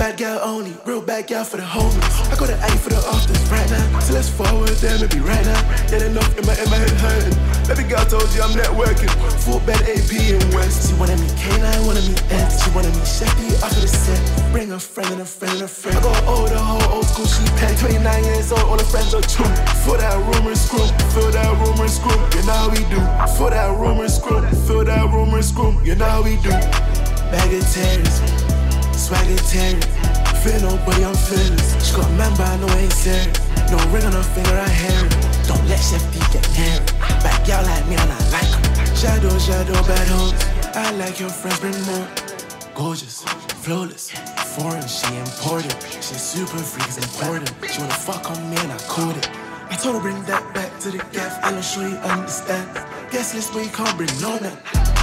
Bad 0.06 0.22
guy 0.22 0.38
only, 0.38 0.78
real 0.86 1.02
bad 1.02 1.26
guy 1.26 1.44
for 1.44 1.58
the 1.58 1.66
homies. 1.66 2.06
I 2.30 2.38
go 2.38 2.46
to 2.46 2.54
A 2.54 2.70
for 2.78 2.94
the 2.94 3.02
office 3.10 3.42
right 3.50 3.66
now. 3.74 3.98
So 4.06 4.14
let's 4.14 4.30
forward 4.30 4.78
them 4.78 5.02
and 5.02 5.10
be 5.10 5.18
right 5.18 5.42
now. 5.42 5.58
Get 5.90 6.06
enough 6.06 6.30
in 6.38 6.46
my, 6.46 6.54
in 6.62 6.70
my 6.70 6.78
head 6.78 6.94
hurting. 7.02 7.34
Baby 7.66 7.90
girl 7.90 8.06
told 8.06 8.30
you 8.38 8.46
I'm 8.46 8.54
networking. 8.54 9.10
Full 9.42 9.66
bed 9.66 9.82
AP 9.82 10.14
in 10.14 10.38
West. 10.54 10.86
She 10.86 10.94
wanted 11.02 11.18
me 11.18 11.26
K9, 11.42 11.90
wanted 11.90 12.06
me 12.06 12.14
X. 12.30 12.62
She 12.62 12.70
wanted 12.78 12.94
me 12.94 13.02
Sheffy 13.02 13.50
off 13.66 13.74
of 13.74 13.82
the 13.82 13.90
set. 13.90 14.22
Bring 14.54 14.74
a 14.74 14.80
friend 14.80 15.10
and 15.10 15.22
a 15.22 15.26
friend 15.26 15.58
and 15.58 15.66
a 15.66 15.68
friend. 15.68 15.98
I 15.98 16.02
go 16.06 16.14
older, 16.30 16.54
whole 16.54 17.02
old 17.02 17.10
school, 17.10 17.26
she 17.26 17.42
paid 17.58 17.74
29 17.74 18.06
years 18.30 18.54
old, 18.54 18.62
all 18.62 18.78
the 18.78 18.86
friends 18.86 19.10
are 19.18 19.26
true. 19.26 19.50
For 19.90 19.98
that 19.98 20.22
rumor 20.22 20.54
screw, 20.54 20.86
fill 21.18 21.34
that 21.34 21.50
rumor 21.58 21.90
screw, 21.90 22.14
you 22.14 22.46
know 22.46 22.54
how 22.54 22.70
we 22.70 22.86
do. 22.94 23.02
For 23.42 23.50
that 23.50 23.74
rumor 23.74 24.06
screw, 24.06 24.46
fill 24.70 24.86
that 24.86 25.10
rumor 25.10 25.42
screw, 25.42 25.82
you 25.82 25.98
know 25.98 26.06
how 26.06 26.22
we 26.22 26.38
do. 26.46 26.54
Bag 27.34 27.58
of 27.58 27.66
terrors, 27.74 28.45
swagger 28.98 29.36
terror. 29.50 29.82
Feel 30.42 30.62
nobody, 30.62 31.06
I'm 31.06 31.16
fearless. 31.16 31.74
She 31.86 31.96
got 31.96 32.06
a 32.06 32.14
man, 32.18 32.34
I 32.38 32.80
ain't. 32.82 32.96
No 33.72 33.78
ring 33.90 34.06
on 34.06 34.14
her 34.14 34.24
finger, 34.24 34.58
I 34.58 34.70
hear 34.70 35.06
it. 35.06 35.48
Don't 35.48 35.66
let 35.68 35.80
Chef 35.80 36.04
D 36.14 36.20
get 36.32 36.46
it. 36.58 36.94
Back 37.24 37.48
y'all 37.48 37.66
like 37.66 37.88
me 37.88 37.96
and 37.96 38.12
I 38.12 38.20
like 38.30 38.52
'em. 38.54 38.96
Shadow, 38.96 39.38
shadow, 39.40 39.74
bad 39.88 40.08
hoes. 40.08 40.34
I 40.76 40.92
like 40.92 41.20
your 41.20 41.30
friends, 41.30 41.60
bring 41.60 41.82
more. 41.86 42.08
Gorgeous, 42.76 43.24
flawless, 43.64 44.12
foreign, 44.56 44.88
she 44.88 45.08
imported. 45.16 45.76
She 45.96 46.16
super 46.16 46.58
freak, 46.58 46.88
is 46.90 46.98
important. 46.98 47.52
She 47.72 47.80
wanna 47.80 47.94
fuck 47.94 48.30
on 48.30 48.50
me 48.50 48.58
and 48.58 48.72
I 48.72 48.78
caught 48.88 49.18
it. 49.18 49.30
I 49.72 49.76
told 49.78 49.96
her 49.96 50.02
bring 50.02 50.22
that 50.26 50.54
back 50.54 50.78
to 50.82 50.92
the 50.92 51.00
gaff, 51.12 51.44
and 51.44 51.56
I'm 51.56 51.64
sure 51.64 51.88
you 51.88 51.98
understand. 51.98 52.70
Guess 53.12 53.34
this 53.34 53.54
where 53.54 53.64
you 53.64 53.72
can't 53.72 53.98
bring 53.98 54.14
no 54.22 54.40
man. 54.40 54.95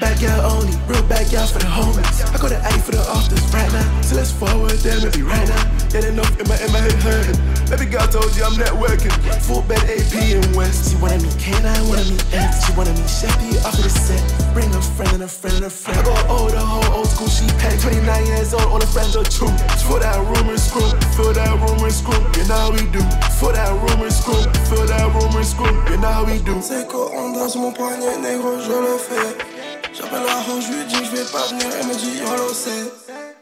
Girl 0.00 0.52
only, 0.52 0.76
real 0.84 1.00
girl 1.08 1.48
for 1.48 1.60
the 1.60 1.68
homies. 1.68 2.20
I 2.28 2.36
go 2.36 2.48
to 2.52 2.60
A 2.60 2.72
for 2.84 2.92
the 2.92 3.00
office 3.08 3.40
right 3.56 3.72
now. 3.72 3.88
So 4.04 4.16
let's 4.16 4.28
forward 4.28 4.76
and 4.84 5.08
be 5.16 5.24
right 5.24 5.48
now. 5.48 5.64
Get 5.88 6.04
enough 6.04 6.28
in 6.36 6.44
my, 6.44 6.60
in 6.60 6.68
my 6.76 6.80
head 6.84 7.00
hurting. 7.00 7.40
Baby 7.72 7.88
girl 7.88 8.04
told 8.04 8.28
you 8.36 8.44
I'm 8.44 8.52
networking. 8.52 9.16
Full 9.48 9.64
bed 9.64 9.80
AP 9.88 10.12
in 10.12 10.44
West. 10.52 10.92
She 10.92 10.96
wanted 11.00 11.24
me 11.24 11.32
K9, 11.40 11.64
wanted 11.88 12.12
me 12.12 12.20
X. 12.36 12.68
She 12.68 12.72
wanted 12.76 13.00
me 13.00 13.04
Chevy 13.08 13.56
off 13.64 13.80
of 13.80 13.84
the 13.84 13.88
set. 13.88 14.20
Bring 14.52 14.68
a 14.76 14.82
friend 14.92 15.20
and 15.20 15.24
a 15.24 15.28
friend 15.28 15.56
and 15.56 15.64
a 15.64 15.72
friend. 15.72 15.96
I 15.96 16.04
go 16.04 16.12
older, 16.28 16.60
whole 16.60 17.00
old 17.00 17.08
school, 17.08 17.32
she 17.32 17.48
paid 17.56 17.80
29 17.80 18.04
years 18.28 18.52
old, 18.52 18.68
all 18.68 18.80
the 18.80 18.92
friends 18.92 19.16
are 19.16 19.24
true. 19.24 19.48
For 19.88 20.04
that 20.04 20.20
rumor 20.20 20.60
screw, 20.60 20.84
fill 21.16 21.32
that 21.32 21.56
rumor 21.64 21.88
screw, 21.88 22.20
you 22.36 22.44
know 22.44 22.60
how 22.60 22.72
we 22.76 22.84
do. 22.92 23.00
For 23.40 23.56
that 23.56 23.72
rumor 23.72 24.12
screw, 24.12 24.36
fill 24.68 24.84
that 24.84 25.08
rumor 25.16 25.44
screw, 25.48 25.72
you 25.88 25.96
know 25.96 26.12
how 26.12 26.28
we 26.28 26.44
do. 26.44 26.60
C'est 26.60 26.84
on 26.92 27.32
danse 27.32 27.56
mon 27.56 27.72
poignet 27.72 28.20
négro 28.20 28.60
je 28.60 28.72
le 28.72 28.98
fais 28.98 29.59
J'appelle 29.96 30.24
la 30.26 30.40
rose, 30.42 30.64
je 30.66 30.72
lui 30.72 30.84
dis 30.86 31.04
je 31.04 31.16
vais 31.16 31.24
pas 31.30 31.46
venir 31.48 31.66
Elle 31.80 31.86
me 31.86 31.94
dit 31.94 32.18
YOLO 32.18 32.52
c'est 32.54 32.92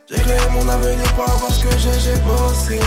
J'ai 0.09 0.23
créé 0.23 0.39
mon 0.53 0.69
avenir 0.69 1.05
rapport 1.17 1.49
à 1.49 1.53
ce 1.53 1.65
que 1.65 1.71
j'ai, 1.79 1.99
j'ai 2.01 2.17
bossé. 2.21 2.81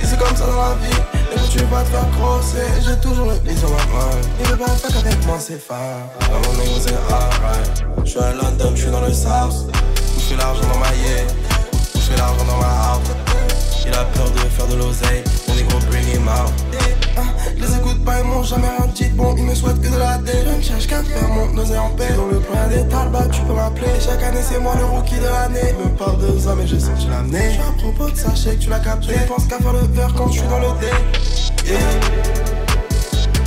Et 0.00 0.06
c'est 0.06 0.18
comme 0.18 0.34
ça 0.36 0.46
dans 0.46 0.56
la 0.56 0.74
vie 0.74 0.96
Et 1.32 1.36
quand 1.36 1.48
tu 1.50 1.62
pas 1.64 1.82
te 1.82 1.90
faire 1.90 2.82
J'ai 2.84 3.00
toujours 3.00 3.26
le 3.26 3.38
nez 3.40 3.56
sur 3.56 3.70
ma 3.70 3.76
main 3.76 4.10
Il 4.40 4.46
veut 4.46 4.56
pas 4.56 4.68
faire 4.68 5.02
qu'avec 5.02 5.26
moi 5.26 5.36
c'est 5.38 5.60
fort 5.60 5.78
Dans 6.20 6.48
mon 6.48 6.58
négro 6.58 6.78
c'est 6.80 6.94
alright 7.12 7.84
J'suis 8.04 8.18
à 8.20 8.32
London, 8.32 8.72
j'suis 8.74 8.90
dans 8.90 9.00
le 9.00 9.12
South. 9.12 9.66
Où 10.16 10.20
j'fais 10.20 10.36
l'argent 10.36 10.62
dans 10.62 10.78
ma 10.78 10.92
yeah. 10.94 11.24
Où 11.94 11.98
j'fais 11.98 12.16
l'argent 12.16 12.44
dans 12.44 12.56
ma 12.56 12.66
house. 12.66 13.08
Il 13.86 13.94
a 13.94 14.04
peur 14.04 14.30
de 14.30 14.38
faire 14.38 14.66
de 14.66 14.76
l'oseille 14.76 15.24
Him 16.12 16.28
out 16.28 16.52
je 17.56 17.62
les 17.64 17.76
écoute 17.76 18.04
pas, 18.04 18.20
ils 18.20 18.26
m'ont 18.26 18.42
jamais 18.42 18.68
dit 18.94 19.08
de 19.08 19.14
bon, 19.14 19.34
ils 19.36 19.44
me 19.44 19.54
souhaitent 19.54 19.80
que 19.80 19.88
de 19.88 19.98
la 19.98 20.18
dé. 20.18 20.32
Je 20.44 20.56
ne 20.56 20.62
cherche 20.62 20.86
qu'à 20.86 21.02
faire 21.02 21.28
mon 21.28 21.56
oseille 21.58 21.78
en 21.78 21.90
paix. 21.90 22.12
Dans 22.16 22.26
le 22.26 22.40
plein 22.40 22.68
des 22.68 22.88
talbas, 22.88 23.26
tu 23.28 23.40
peux 23.42 23.54
m'appeler. 23.54 23.88
Chaque 24.00 24.22
année, 24.22 24.40
c'est 24.42 24.58
moi 24.58 24.74
le 24.78 24.84
rookie 24.84 25.16
de 25.16 25.24
l'année. 25.24 25.74
Me 25.78 25.88
parle 25.96 26.18
de 26.20 26.38
ça, 26.38 26.54
mais 26.56 26.66
j'ai 26.66 26.80
senti 26.80 27.08
l'amener. 27.08 27.50
Je 27.50 27.50
suis 27.50 27.62
à 27.62 27.72
propos 27.78 28.10
de 28.10 28.16
je 28.16 28.36
sais 28.36 28.56
que 28.56 28.62
tu 28.62 28.70
l'as 28.70 28.80
capté. 28.80 29.14
Je 29.14 29.26
pense 29.26 29.46
qu'à 29.46 29.58
faire 29.58 29.72
le 29.72 29.86
verre 29.92 30.14
quand 30.16 30.28
je 30.28 30.38
suis 30.38 30.48
dans 30.48 30.58
le 30.58 30.80
dé. 30.80 31.72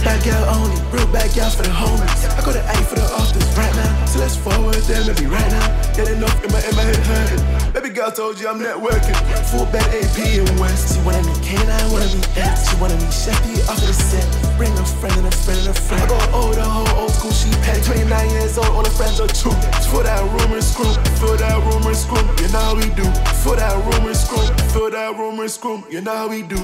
Bad 0.06 0.22
girl 0.22 0.46
only, 0.54 0.78
real 0.94 1.10
bad 1.10 1.34
girl 1.34 1.50
for 1.50 1.66
the 1.66 1.74
homies. 1.74 2.30
I 2.38 2.46
go 2.46 2.54
to 2.54 2.62
A 2.62 2.78
for 2.86 2.94
the 2.94 3.10
office 3.18 3.42
right 3.58 3.74
now. 3.74 4.06
So 4.06 4.20
let's 4.22 4.38
forward 4.38 4.78
them 4.86 5.10
and 5.10 5.18
be 5.18 5.26
right 5.26 5.50
now. 5.50 5.66
Get 5.98 6.14
enough 6.14 6.38
in 6.46 6.54
my, 6.54 6.62
in 6.62 6.76
my 6.78 6.86
head 6.86 7.02
hurting. 7.10 7.74
Baby 7.74 7.90
girl 7.90 8.12
told 8.14 8.40
you 8.40 8.46
I'm 8.46 8.62
networking. 8.62 9.18
Full 9.50 9.66
bed 9.74 9.82
AP 9.90 10.14
in 10.22 10.46
West. 10.62 10.94
She 10.94 11.02
wanted 11.02 11.26
me 11.26 11.34
K9, 11.42 11.90
wanted 11.90 12.14
me 12.14 12.22
X. 12.38 12.70
She 12.70 12.78
wanted 12.78 13.02
me 13.02 13.10
Chevy 13.10 13.58
off 13.66 13.82
of 13.82 13.90
the 13.90 13.98
set. 13.98 14.30
Bring 14.62 14.70
a 14.78 14.86
friend 15.02 15.18
and 15.18 15.26
a 15.26 15.34
friend 15.34 15.58
and 15.66 15.74
a 15.74 15.74
friend. 15.74 15.98
I 15.98 16.06
go 16.06 16.22
older, 16.38 16.62
whole 16.62 17.10
old 17.10 17.10
school, 17.10 17.34
she 17.34 17.50
paid 17.66 17.82
29 17.82 18.06
years 18.30 18.62
old, 18.62 18.70
all 18.78 18.86
the 18.86 18.94
friends 18.94 19.18
are 19.18 19.34
true. 19.34 19.58
For 19.90 20.06
that 20.06 20.22
rumor 20.22 20.62
screw, 20.62 20.94
for 21.18 21.34
that 21.34 21.58
rumor 21.66 21.98
screw, 21.98 22.22
you 22.46 22.54
know 22.54 22.62
how 22.62 22.78
we 22.78 22.94
do. 22.94 23.10
For 23.42 23.58
that 23.58 23.74
rumor 23.82 24.14
screw, 24.14 24.46
for 24.70 24.94
that 24.94 25.18
rumor 25.18 25.50
screw, 25.50 25.82
you 25.90 26.02
know 26.06 26.14
how 26.14 26.30
we 26.30 26.46
do. 26.46 26.62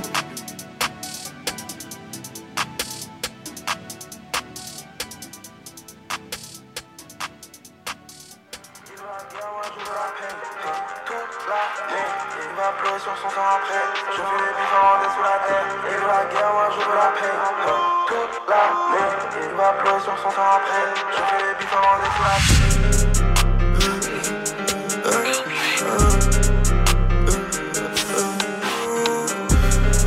La 16.21 16.27
guerre, 16.33 16.53
moi 16.53 16.69
je 16.71 16.77
veux 16.77 16.95
la 16.95 17.09
paix. 17.19 17.35
Toute 18.07 18.35
l'année, 18.49 19.09
il 19.43 19.53
va 19.55 19.73
pleurer 19.73 20.01
sur 20.01 20.17
son 20.17 20.31
sang 20.31 20.49
après. 20.55 20.85
Je 21.11 21.21
fais 21.29 21.41
les 21.47 21.53
bifs 21.59 21.75
en 21.75 21.81
sous 22.15 22.23
la. 22.23 22.35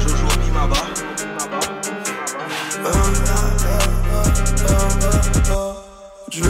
Jojo 0.01 0.29
Bimaba. 0.41 0.83
Je 6.31 6.45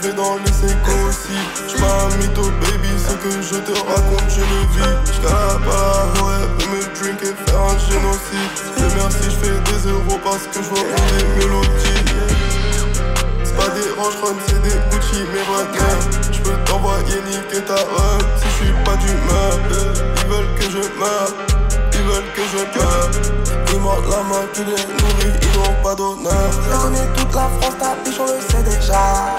je 0.00 0.08
vais 0.08 0.14
dans 0.14 0.36
les 0.36 0.52
séquences 0.52 1.08
aussi. 1.08 1.38
J'suis 1.66 1.80
pas 1.80 2.06
un 2.06 2.16
mytho 2.18 2.42
baby, 2.42 2.88
ce 2.98 3.14
que 3.14 3.30
je 3.42 3.58
te 3.60 3.72
raconte 3.72 4.28
je 4.28 4.40
le 4.40 4.60
vis. 4.74 5.12
J't'ai 5.12 5.22
pas 5.22 5.56
la 6.14 6.22
ouais, 6.22 6.46
peux 6.58 6.66
me 6.70 6.82
drink 6.94 7.22
et 7.22 7.50
faire 7.50 7.60
un 7.60 7.78
génocide. 7.78 8.52
Dieu 8.76 8.86
merci 8.96 9.30
j'fais 9.30 9.58
des 9.72 9.88
euros 9.88 10.18
parce 10.22 10.46
que 10.46 10.62
j'vois 10.62 10.82
des 10.82 11.24
mélodies 11.38 12.04
C'est 13.44 13.56
pas 13.56 13.68
des 13.70 13.90
Range 13.96 14.14
Run, 14.22 14.36
c'est 14.46 14.62
des 14.62 14.76
Gucci, 14.90 15.24
mais 15.32 15.42
Je 16.26 16.32
J'peux 16.32 16.58
t'envoyer 16.66 17.20
niquer 17.28 17.62
ta 17.62 17.74
run 17.74 18.18
si 18.36 18.48
j'suis 18.50 18.74
pas 18.84 18.96
du 18.96 19.06
d'humeur. 19.06 19.58
Ils 20.16 20.28
veulent 20.28 20.54
que 20.58 20.64
je 20.70 20.98
meure 20.98 21.47
veulent 22.08 22.32
que 22.34 22.42
je 22.52 22.78
meure. 22.78 23.10
Ils 23.72 23.80
mordent 23.80 24.10
la 24.10 24.22
main, 24.28 24.44
tu 24.52 24.64
les 24.64 24.72
nourris, 24.72 25.38
ils 25.42 25.58
n'ont 25.58 25.82
pas 25.82 25.94
d'honneur. 25.94 26.50
Je 26.64 26.76
connais 26.82 27.06
toute 27.16 27.34
la 27.34 27.48
France, 27.60 27.76
ta 27.78 27.94
biche, 28.02 28.18
on 28.20 28.26
le 28.26 28.40
sait 28.40 28.62
déjà. 28.62 29.36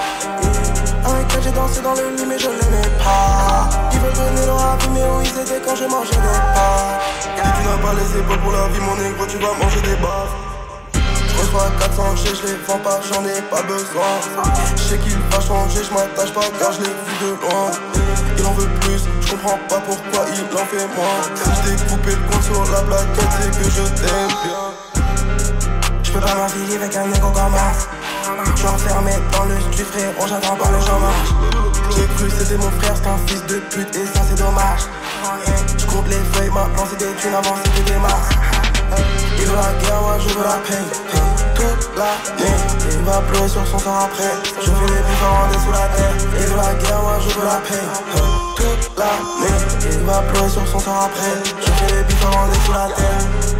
Avec 1.04 1.26
elle 1.34 1.42
j'ai 1.42 1.52
dansé 1.52 1.80
dans 1.82 1.94
le 1.94 2.14
lit 2.16 2.26
mais 2.28 2.38
je 2.38 2.48
l'aimais 2.48 2.90
pas 3.02 3.68
Ils 3.90 3.98
veulent 4.00 4.12
donner 4.12 4.46
leur 4.46 4.60
avis 4.60 4.88
mais 4.90 5.02
où 5.02 5.22
ils 5.22 5.40
étaient 5.40 5.60
quand 5.64 5.74
je 5.74 5.84
mangeais 5.84 6.10
des 6.10 6.40
pas 6.54 7.00
Si 7.20 7.28
tu 7.28 7.68
n'as 7.68 7.78
pas 7.78 7.94
les 7.94 8.20
épaules 8.20 8.38
pour 8.38 8.52
la 8.52 8.68
vie 8.68 8.80
mon 8.80 8.96
négro 9.02 9.24
tu 9.26 9.38
vas 9.38 9.54
manger 9.54 9.80
des 9.80 9.96
baffes 9.96 10.49
Je 11.50 11.56
reçois 11.56 11.70
400 11.80 12.16
chez 12.16 12.34
je 12.34 12.46
les 12.46 12.58
vends 12.66 12.78
pas 12.78 13.00
j'en 13.02 13.24
ai 13.24 13.42
pas 13.42 13.62
besoin. 13.62 14.06
Je 14.76 14.82
sais 14.82 14.98
qu'il 14.98 15.16
va 15.16 15.40
changer 15.40 15.80
je 15.82 15.92
m'attache 15.92 16.32
pas 16.32 16.46
car 16.60 16.72
je 16.72 16.82
l'ai 16.82 16.88
vu 16.88 17.14
de 17.22 17.30
loin. 17.42 17.70
Il 18.38 18.46
en 18.46 18.52
veut 18.52 18.68
plus, 18.80 19.02
je 19.20 19.30
comprends 19.32 19.58
pas 19.68 19.80
pourquoi 19.80 20.26
il 20.32 20.44
en 20.44 20.64
fait 20.66 20.86
moins. 20.94 21.18
Je 21.34 21.68
t'ai 21.68 21.86
coupé 21.88 22.10
le 22.10 22.30
compte 22.30 22.42
sur 22.44 22.62
la 22.72 22.82
plaquette 22.82 23.32
c'est 23.40 23.50
que 23.58 23.68
je 23.68 23.82
t'aime 23.82 24.28
bien. 24.44 25.02
Je 26.04 26.12
peux 26.12 26.20
pas 26.20 26.34
m'affilier 26.34 26.76
avec 26.76 26.96
un 26.96 27.06
négro 27.06 27.30
comme 27.30 27.56
je 28.54 28.56
suis 28.56 28.68
enfermé 28.68 29.12
dans 29.32 29.44
le 29.44 29.58
street 29.60 29.84
frérot, 29.90 30.26
j'attends 30.28 30.56
pas 30.56 30.70
le 30.70 30.80
chômage. 30.80 31.34
J'ai 31.96 32.06
cru 32.14 32.30
c'était 32.30 32.58
mon 32.58 32.70
frère, 32.78 32.94
c'est 32.94 33.08
un 33.08 33.18
fils 33.26 33.44
de 33.46 33.58
pute 33.70 33.96
et 33.96 34.06
ça 34.06 34.20
c'est 34.28 34.38
dommage. 34.38 34.82
Je 35.78 35.86
compte 35.86 36.06
les 36.08 36.20
feuilles, 36.32 36.50
maintenant 36.50 36.84
c'est 36.88 36.98
des 36.98 37.12
thunes, 37.14 37.34
avant 37.34 37.56
c'était 37.64 37.92
des 37.92 37.98
masses 37.98 38.59
Il 39.38 39.46
veut 39.46 39.56
la 39.56 39.72
guerre, 39.80 40.00
moi 40.02 40.16
je 40.18 40.28
veux 40.28 40.44
la 40.44 40.58
paix. 40.66 40.84
Toute 41.54 41.90
l'année, 41.96 42.56
il 42.90 43.04
va 43.04 43.20
pleurer 43.20 43.48
sur 43.48 43.66
son 43.66 43.78
sang 43.78 43.98
après. 44.04 44.32
Je 44.60 44.70
fais 44.70 44.86
les 44.86 45.02
bifs 45.02 45.62
sous 45.64 45.72
la 45.72 45.88
terre. 45.96 46.14
Il 46.38 46.46
veut 46.46 46.56
la 46.56 46.74
guerre, 46.74 47.02
moi 47.02 47.18
je 47.20 47.34
veux 47.38 47.44
la 47.44 47.60
paix. 47.66 47.86
Toute 48.56 48.98
l'année, 48.98 49.92
il 49.92 50.06
va 50.06 50.22
pleurer 50.22 50.48
sur 50.48 50.66
son 50.66 50.78
sang 50.78 51.00
après. 51.04 51.50
Je 51.60 51.70
fais 51.70 51.96
les 51.96 52.02
bifs 52.04 52.20
sous 52.66 52.72
la 52.72 52.88
terre 52.88 53.59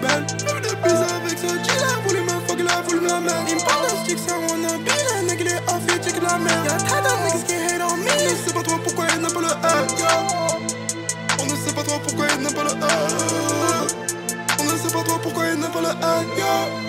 belle. 0.00 0.24
Fais 0.44 0.60
des 0.60 0.74
avec 0.90 1.38
ce 1.38 1.46
dealer, 1.46 2.00
voulu 2.06 2.20
me 2.20 2.36
fuck 2.46 2.60
la 2.64 2.82
foule 2.82 3.00
me 3.00 3.08
la 3.08 3.20
merde. 3.20 3.48
Il 3.48 3.56
me 3.56 3.60
parle 3.60 3.82
d'un 3.86 3.96
stick, 4.04 4.18
ça 4.18 4.34
wanna 4.38 4.78
be, 4.78 4.92
la 5.14 5.22
nigga, 5.22 5.44
il 5.44 5.48
est 5.48 5.62
affilié, 5.68 5.98
check 6.02 6.22
la 6.22 6.38
merde. 6.38 6.64
Y'a 6.64 6.76
très 6.76 7.02
d'un 7.02 7.16
niggas 7.24 7.44
qui 7.46 7.54
hate 7.54 7.82
on 7.90 7.96
me, 7.96 8.08
je 8.08 8.34
sais 8.46 8.52
pas 8.52 8.62
trop 8.62 8.78
pourquoi 8.78 9.06
il 9.14 9.20
n'a 9.20 9.28
pas 9.28 9.40
le 9.40 9.48
F, 9.48 9.54
On 11.40 11.46
ne 11.46 11.56
sait 11.56 11.72
pas 11.72 11.82
trop 11.82 11.98
pourquoi 12.00 12.26
il 12.34 12.42
n'a 12.42 12.50
pas 12.50 12.64
le 12.64 12.70
F. 12.70 13.94
On 14.60 14.64
ne 14.64 14.76
sait 14.76 14.92
pas 14.92 15.02
trop 15.04 15.18
pourquoi 15.18 15.44
il 15.52 15.58
n'a 15.60 15.68
pas 15.68 15.80
le 15.80 15.88
F, 15.88 16.87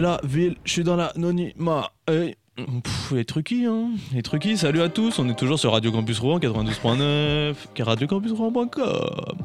la 0.00 0.20
ville, 0.24 0.56
je 0.64 0.72
suis 0.72 0.84
dans 0.84 0.96
l'anonymat. 0.96 1.90
Hey. 2.06 2.36
Les 3.12 3.24
truquis, 3.24 3.64
hein. 3.64 3.90
Les 4.12 4.22
truquis, 4.22 4.58
salut 4.58 4.82
à 4.82 4.88
tous. 4.88 5.18
On 5.18 5.28
est 5.28 5.38
toujours 5.38 5.58
sur 5.58 5.72
Radio 5.72 5.90
Campus 5.90 6.18
Rouen 6.18 6.38
92.9, 6.38 7.54
radiocampusrouen.com. 7.80 9.36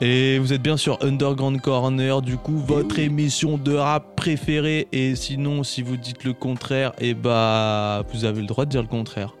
Et 0.00 0.38
vous 0.38 0.52
êtes 0.52 0.62
bien 0.62 0.76
sur 0.76 0.98
Underground 1.02 1.60
Corner, 1.60 2.22
du 2.22 2.36
coup, 2.36 2.58
votre 2.58 2.98
émission 2.98 3.58
de 3.58 3.74
rap 3.74 4.14
préférée. 4.16 4.86
Et 4.92 5.16
sinon, 5.16 5.64
si 5.64 5.82
vous 5.82 5.96
dites 5.96 6.22
le 6.24 6.34
contraire, 6.34 6.92
et 7.00 7.14
bah, 7.14 8.04
vous 8.12 8.24
avez 8.24 8.42
le 8.42 8.46
droit 8.46 8.64
de 8.64 8.70
dire 8.70 8.82
le 8.82 8.88
contraire. 8.88 9.34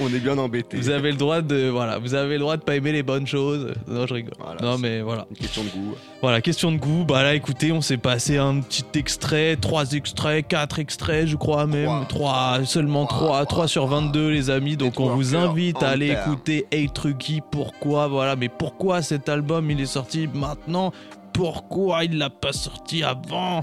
On 0.00 0.08
est 0.08 0.20
bien 0.20 0.38
embêté. 0.38 0.76
Vous 0.76 0.90
avez 0.90 1.10
le 1.10 1.16
droit 1.16 1.42
de, 1.42 1.68
voilà, 1.68 1.98
vous 1.98 2.14
avez 2.14 2.34
le 2.34 2.40
droit 2.40 2.56
de 2.56 2.62
pas 2.62 2.74
aimer 2.74 2.92
les 2.92 3.02
bonnes 3.02 3.26
choses. 3.26 3.72
Non, 3.86 4.06
je 4.06 4.14
rigole. 4.14 4.34
non, 4.62 4.78
mais 4.78 5.00
voilà. 5.00 5.26
Une 5.30 5.36
question 5.36 5.62
de 5.62 5.68
goût. 5.68 5.94
Voilà, 6.22 6.40
question 6.40 6.72
de 6.72 6.78
goût. 6.78 7.04
Bah 7.04 7.22
là, 7.22 7.34
écoutez, 7.34 7.70
on 7.70 7.80
s'est 7.80 7.98
passé 7.98 8.38
un 8.38 8.60
petit 8.60 8.84
extrait, 8.94 9.56
trois 9.56 9.92
extraits, 9.92 10.46
quatre 10.48 10.78
extraits, 10.78 11.26
je 11.26 11.36
crois 11.36 11.66
même. 11.86 12.06
Trois, 12.06 12.60
seulement 12.64 13.06
trois, 13.06 13.44
trois 13.46 13.68
sur 13.68 13.86
22, 13.86 14.30
les 14.30 14.50
amis. 14.50 14.76
Donc 14.76 15.00
on 15.00 15.14
vous 15.14 15.36
invite 15.36 15.82
à 15.82 15.90
aller 15.90 16.10
écouter 16.10 16.66
Hey 16.70 16.88
Trucky. 16.88 17.40
Pourquoi, 17.50 18.08
voilà, 18.08 18.36
mais 18.36 18.48
pourquoi 18.48 19.02
cet 19.02 19.28
album 19.28 19.70
il 19.70 19.80
est 19.80 19.86
sorti 19.86 20.28
maintenant? 20.32 20.92
Pourquoi 21.32 22.04
il 22.04 22.18
l'a 22.18 22.30
pas 22.30 22.52
sorti 22.52 23.02
avant? 23.02 23.62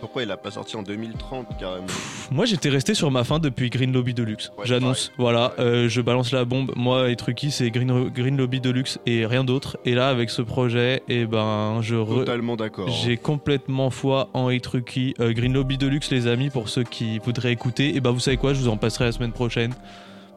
Pourquoi 0.00 0.22
il 0.22 0.30
a 0.30 0.36
pas 0.36 0.50
sorti 0.52 0.76
en 0.76 0.82
2030 0.82 1.58
carrément 1.58 1.86
Moi 2.30 2.44
j'étais 2.46 2.68
resté 2.68 2.94
sur 2.94 3.10
ma 3.10 3.24
fin 3.24 3.38
depuis 3.38 3.68
Green 3.70 3.92
Lobby 3.92 4.14
Deluxe. 4.14 4.50
Ouais, 4.56 4.64
J'annonce, 4.66 5.10
voilà, 5.18 5.52
euh, 5.58 5.88
je 5.88 6.00
balance 6.00 6.30
la 6.32 6.44
bombe. 6.44 6.72
Moi 6.76 7.10
et 7.10 7.16
Trucky 7.16 7.50
c'est 7.50 7.70
Green, 7.70 8.08
Green 8.08 8.36
Lobby 8.36 8.60
Deluxe 8.60 8.98
et 9.06 9.26
rien 9.26 9.42
d'autre. 9.44 9.76
Et 9.84 9.94
là 9.94 10.08
avec 10.08 10.30
ce 10.30 10.42
projet, 10.42 11.02
et 11.08 11.26
ben 11.26 11.80
je 11.82 11.96
re- 11.96 12.18
Totalement 12.20 12.56
d'accord. 12.56 12.88
J'ai 12.88 13.16
complètement 13.16 13.90
foi 13.90 14.28
en 14.34 14.50
Hey 14.50 14.60
Trucky. 14.60 15.14
Euh, 15.20 15.32
Green 15.32 15.52
Lobby 15.52 15.78
Deluxe 15.78 16.10
les 16.10 16.26
amis 16.26 16.50
pour 16.50 16.68
ceux 16.68 16.84
qui 16.84 17.18
voudraient 17.18 17.52
écouter. 17.52 17.96
Et 17.96 18.00
ben 18.00 18.10
vous 18.12 18.20
savez 18.20 18.36
quoi, 18.36 18.54
je 18.54 18.60
vous 18.60 18.68
en 18.68 18.76
passerai 18.76 19.04
la 19.06 19.12
semaine 19.12 19.32
prochaine. 19.32 19.74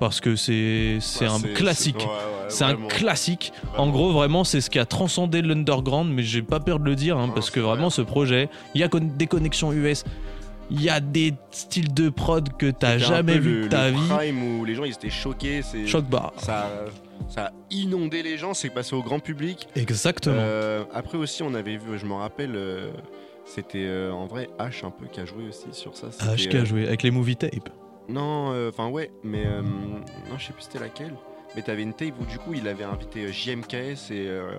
Parce 0.01 0.19
que 0.19 0.35
c'est 0.35 0.97
c'est 0.99 1.27
Ouais, 1.27 1.31
un 1.51 1.53
classique. 1.53 1.95
c'est- 1.99 2.05
ouais, 2.07 2.11
ouais, 2.11 2.45
c'est 2.49 2.63
un 2.63 2.69
vraiment. 2.73 2.87
classique. 2.87 3.53
En 3.77 3.87
gros, 3.91 4.11
vraiment, 4.11 4.43
c'est 4.43 4.59
ce 4.59 4.71
qui 4.71 4.79
a 4.79 4.85
transcendé 4.87 5.43
l'underground, 5.43 6.11
mais 6.11 6.23
j'ai 6.23 6.41
pas 6.41 6.59
peur 6.59 6.79
de 6.79 6.85
le 6.85 6.95
dire, 6.95 7.19
hein, 7.19 7.29
parce 7.33 7.51
que 7.51 7.59
vraiment, 7.59 7.91
ce 7.91 8.01
projet, 8.01 8.49
il 8.73 8.81
y 8.81 8.83
a 8.83 8.87
des 8.89 9.27
connexions 9.27 9.71
US, 9.71 10.03
il 10.71 10.81
y 10.81 10.89
a 10.89 10.99
des 10.99 11.35
styles 11.51 11.93
de 11.93 12.09
prod 12.09 12.49
que 12.57 12.71
t'as 12.71 12.97
jamais 12.97 13.37
vu 13.37 13.57
le- 13.59 13.63
de 13.65 13.67
ta 13.67 13.89
le 13.91 13.95
vie. 13.95 14.07
Prime 14.09 14.43
où 14.59 14.65
les 14.65 14.73
gens 14.73 14.85
ils 14.85 14.93
étaient 14.93 15.11
choqués. 15.11 15.61
c'est- 15.61 15.85
Choc 15.85 16.05
bar. 16.05 16.33
Ça, 16.37 16.67
ça 17.29 17.45
a 17.45 17.51
inondé 17.69 18.23
les 18.23 18.39
gens, 18.39 18.55
c'est 18.55 18.71
passé 18.71 18.95
au 18.95 19.03
grand 19.03 19.19
public. 19.19 19.67
Exactement. 19.75 20.33
Euh, 20.39 20.83
après 20.95 21.19
aussi, 21.19 21.43
on 21.43 21.53
avait 21.53 21.77
vu, 21.77 21.99
je 21.99 22.07
m'en 22.07 22.17
rappelle, 22.17 22.55
euh, 22.55 22.89
c'était 23.45 23.85
euh, 23.85 24.11
en 24.11 24.25
vrai 24.25 24.49
H 24.57 24.83
un 24.83 24.89
peu 24.89 25.05
qui 25.11 25.19
a 25.19 25.25
joué 25.25 25.43
aussi 25.47 25.65
sur 25.73 25.95
ça. 25.95 26.07
Ah, 26.21 26.35
je 26.35 26.49
euh, 26.49 26.61
a 26.61 26.65
joué 26.65 26.87
avec 26.87 27.03
les 27.03 27.11
movie 27.11 27.35
tapes. 27.35 27.69
Non, 28.09 28.67
enfin 28.69 28.89
ouais, 28.89 29.11
mais 29.23 29.45
euh, 29.45 29.61
non, 29.61 30.37
je 30.37 30.45
sais 30.47 30.53
plus 30.53 30.63
c'était 30.63 30.79
laquelle. 30.79 31.13
Mais 31.55 31.61
t'avais 31.61 31.83
une 31.83 31.93
tape 31.93 32.13
où 32.21 32.25
du 32.25 32.37
coup 32.39 32.53
il 32.53 32.67
avait 32.67 32.83
invité 32.85 33.25
euh, 33.25 33.31
JMKS 33.31 34.11
et 34.11 34.25
euh, 34.27 34.51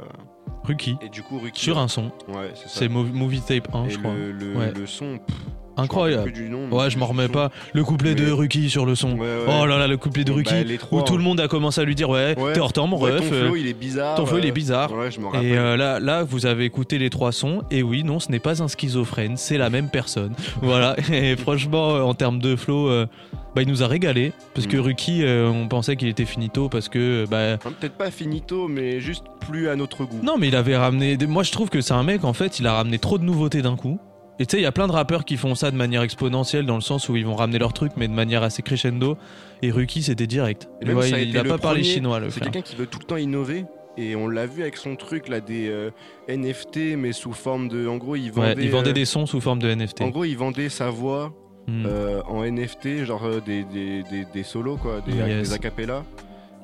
Ruki. 0.65 0.97
et 1.01 1.09
du 1.09 1.23
coup 1.23 1.39
Ruki 1.39 1.61
Sur 1.63 1.79
un 1.79 1.89
son. 1.89 2.13
Ouais, 2.29 2.51
c'est 2.55 2.69
ça. 2.69 2.81
C'est 2.81 2.89
Mo- 2.89 3.05
Movie 3.05 3.41
Tape 3.41 3.75
1, 3.75 3.85
Et 3.87 3.91
je 3.91 3.99
crois. 3.99 4.13
Le, 4.15 4.31
le, 4.33 4.55
Ouais. 4.57 4.73
le 4.73 4.87
son. 4.87 5.19
pff, 5.19 5.37
Incroyable. 5.77 6.13
je 6.13 6.17
me 6.17 6.19
rappelle 6.21 6.33
plus 6.33 6.43
du 6.45 6.51
nom, 6.51 6.67
mais 6.71 6.77
ouais, 6.77 6.91
je 6.91 6.99
m'en 6.99 7.07
remets 7.07 7.29
pas. 7.29 7.51
Le 7.73 7.85
couplet 7.85 8.15
de 8.15 8.31
Ruki 8.31 8.69
sur 8.71 8.85
le 8.87 8.95
son. 8.95 9.19
ouais. 9.19 9.27
Oh 9.49 9.67
là 9.67 9.79
là, 9.79 9.87
le 9.87 9.97
couplet 9.97 10.25
de 10.25 10.33
Ruki 10.33 10.53
bah, 10.65 10.77
trois, 10.79 11.01
où 11.01 11.03
tout 11.03 11.15
hein. 11.15 11.17
le 11.17 11.23
monde 11.23 11.41
a 11.41 11.49
commencé 11.49 11.81
à 11.81 11.85
lui 11.85 11.95
dire 11.95 12.11
ouais, 12.11 12.35
t'es 12.53 12.61
hors 12.61 12.73
temps 12.73 12.87
mon 12.87 12.97
ref. 12.97 13.17
ton 13.29 13.35
euh, 13.35 13.47
flow, 13.47 13.57
il 13.57 13.67
est 13.67 13.73
bizarre, 13.73 14.17
Ton 14.17 14.27
flow 14.27 14.39
il 14.39 14.45
euh, 14.45 14.49
est 14.49 14.53
bizarre. 14.53 14.93
ouais, 14.93 15.11
je. 15.11 15.19
Et 15.43 15.57
euh, 15.57 15.77
là, 15.77 15.99
là, 16.01 16.25
vous 16.25 16.47
avez 16.47 16.65
écouté 16.65 16.99
les 16.99 17.11
trois 17.11 17.33
sons. 17.33 17.63
Et 17.71 17.83
oui, 17.83 18.05
non, 18.05 18.21
ce 18.21 18.31
n'est 18.31 18.39
pas 18.39 18.63
un 18.63 18.69
schizophrène, 18.69 19.37
c'est 19.37 19.59
la 19.59 19.71
même 19.71 19.89
personne. 19.89 20.35
voilà. 20.63 20.97
Et 21.13 21.37
franchement, 21.37 21.91
euh, 21.97 22.03
en 22.03 22.15
termes 22.15 22.39
de 22.39 22.55
flow, 22.57 22.89
euh, 22.89 23.07
bah, 23.55 23.63
il 23.63 23.69
nous 23.69 23.83
a 23.83 23.87
régalé 23.87 24.33
parce 24.55 24.67
que 24.67 24.77
Mm. 24.77 24.81
Ruki, 24.81 25.23
euh, 25.25 25.49
on 25.51 25.69
pensait 25.69 25.97
qu'il 25.97 26.09
était 26.09 26.25
finito 26.25 26.69
parce 26.69 26.89
que 26.89 27.27
bah, 27.31 27.55
Enfin, 27.55 27.73
Peut-être 27.79 27.97
pas 27.97 28.11
finito, 28.11 28.69
mais 28.69 29.01
juste 29.01 29.25
plus 29.41 29.69
à 29.69 29.77
notre 29.77 30.05
goût. 30.05 30.21
non, 30.23 30.37
mais 30.39 30.49
il 30.49 30.57
avait 30.57 30.77
ramené. 30.77 31.17
Moi, 31.27 31.43
je 31.43 31.53
trouve 31.53 31.69
que 31.71 31.81
c'est 31.81 31.95
un 31.95 32.03
mec, 32.03 32.25
en 32.25 32.33
fait, 32.33 32.59
il 32.61 32.67
a 32.67 32.75
ramené 32.75 32.99
trop 32.99 33.19
de 33.19 33.25
nouveautés 33.25 33.63
d'un 33.63 33.77
coup. 33.77 33.99
Et 34.39 34.47
tu 34.47 34.53
sais, 34.53 34.61
il 34.61 34.63
y 34.63 34.67
a 34.67 34.73
plein 34.73 34.87
de 34.87 34.93
rappeurs 34.93 35.25
qui 35.25 35.37
font 35.37 35.55
ça 35.55 35.71
de 35.71 35.77
manière 35.77 36.03
exponentielle, 36.03 36.67
dans 36.67 36.75
le 36.75 36.81
sens 36.81 37.09
où 37.09 37.17
ils 37.17 37.25
vont 37.27 37.35
ramener 37.37 37.59
leur 37.59 37.73
truc, 37.73 37.93
mais 37.97 38.09
de 38.09 38.13
manière 38.15 38.43
assez 38.43 38.63
crescendo. 38.63 39.17
Et 39.63 39.71
Ruki, 39.71 40.03
c'était 40.03 40.27
direct. 40.27 40.69
Et 40.81 40.87
même, 40.87 41.01
ça 41.03 41.17
a 41.17 41.19
il, 41.19 41.29
été 41.31 41.39
a 41.39 41.43
le 41.43 41.49
pas 41.51 41.59
parlé 41.59 41.83
chinois, 41.83 42.19
le 42.19 42.31
C'est 42.31 42.41
quelqu'un 42.41 42.63
qui 42.63 42.75
veut 42.77 42.87
tout 42.87 42.99
le 42.99 43.05
temps 43.05 43.17
innover. 43.17 43.65
Et 43.99 44.17
on 44.17 44.27
l'a 44.27 44.47
vu 44.47 44.63
avec 44.63 44.79
son 44.79 44.97
truc 44.97 45.29
là 45.29 45.41
des 45.41 45.69
euh, 45.69 45.91
NFT 46.27 46.97
mais 46.97 47.13
sous 47.13 47.35
forme 47.35 47.69
de 47.69 47.87
en 47.87 47.99
gros 47.99 48.17
il 48.17 48.31
Ouais, 48.33 48.49
vendait 48.49 48.65
il 48.65 48.71
vendait 48.71 48.89
euh, 48.91 48.95
des 48.95 49.05
sons 49.05 49.27
sous 49.27 49.39
forme 49.43 49.59
de 49.59 49.69
NFT. 49.75 50.01
en 50.01 50.09
gros 50.09 50.25
il 50.25 50.37
vendait 50.37 50.71
sa 50.71 50.89
voix 50.89 51.33
Hmm. 51.69 51.85
euh, 51.87 52.23
en 52.27 52.43
NFT 52.43 53.05
genre 53.05 53.25
des, 53.47 53.63
des, 53.65 54.03
des, 54.03 54.25
des 54.33 54.43
solos 54.43 54.79
quoi 54.79 55.01
des, 55.07 55.13
Yes. 55.13 55.49
des 55.51 55.55
acapella 55.55 56.05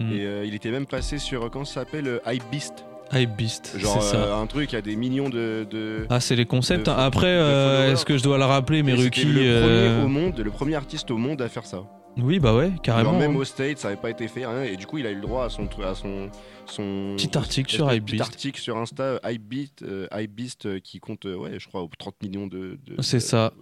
Hmm. 0.01 0.11
et 0.13 0.47
il 0.47 0.55
était 0.55 0.71
même 0.71 0.87
passé 0.87 1.19
sur 1.19 1.51
comment 1.51 1.65
ça 1.67 1.75
s'appelle 1.83 2.09
euh, 2.09 2.19
Hype 3.13 3.37
Beast 3.37 3.79
genre 3.79 4.03
c'est 4.03 4.11
ça. 4.13 4.17
euh, 4.19 4.43
un 4.43 4.47
truc 4.47 4.75
à 4.75 4.83
des 4.83 4.95
millions 4.97 5.29
de, 5.31 5.67
de- 5.71 6.07
Ah, 6.11 6.21
c'est 6.21 6.37
les 6.37 6.45
concepts. 6.45 6.87
de- 6.87 6.91
hein. 6.91 6.97
Après, 6.99 7.27
euh, 7.27 7.93
est-ce 7.93 8.05
que 8.05 8.19
je 8.19 8.23
dois 8.23 8.37
le 8.39 8.45
rappeler, 8.45 8.83
mais 8.83 8.93
Ruki. 8.95 9.25
le 9.25 9.41
euh, 9.43 9.95
premier 9.95 10.05
au 10.05 10.09
monde 10.09 10.39
le 10.41 10.51
premier 10.51 10.75
artiste 10.75 11.11
au 11.11 11.17
monde 11.17 11.41
à 11.41 11.49
faire 11.49 11.65
ça 11.67 11.85
Oui, 12.19 12.39
bah 12.39 12.55
ouais, 12.55 12.71
carrément. 12.83 13.13
Genre 13.13 13.19
même 13.21 13.33
hein. 13.37 13.39
au 13.41 13.45
States, 13.45 13.79
ça 13.79 13.89
avait 13.89 13.97
pas 13.97 14.11
été 14.11 14.29
fait, 14.29 14.45
rien, 14.47 14.63
et 14.63 14.77
du 14.77 14.87
coup, 14.87 14.99
il 14.99 15.07
a 15.07 15.11
eu 15.11 15.15
le 15.15 15.21
droit 15.23 15.45
à 15.47 15.49
son, 15.49 15.67
à 15.83 15.95
son, 15.95 16.29
son 16.67 17.15
Petit 17.17 17.37
article 17.39 17.73
sur 17.73 17.91
Hypebeast. 17.93 18.17
Petit 18.17 18.23
article 18.23 18.61
sur 18.61 18.77
Insta, 18.77 19.19
Hypebeast, 19.25 19.83
euh, 19.83 20.07
Hypebeast, 20.15 20.81
qui 20.83 21.01
compte, 21.01 21.25
ouais, 21.25 21.59
je 21.59 21.67
crois, 21.69 21.87
30 21.99 22.15
millions 22.23 22.47
de. 22.47 22.79
de- 22.87 23.01
C'est 23.03 23.21
ça. 23.21 23.53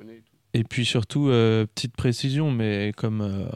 Et 0.54 0.64
puis 0.64 0.84
surtout, 0.86 1.26
petite 1.74 1.94
précision, 1.96 2.50
mais 2.50 2.92
comme, 2.96 3.48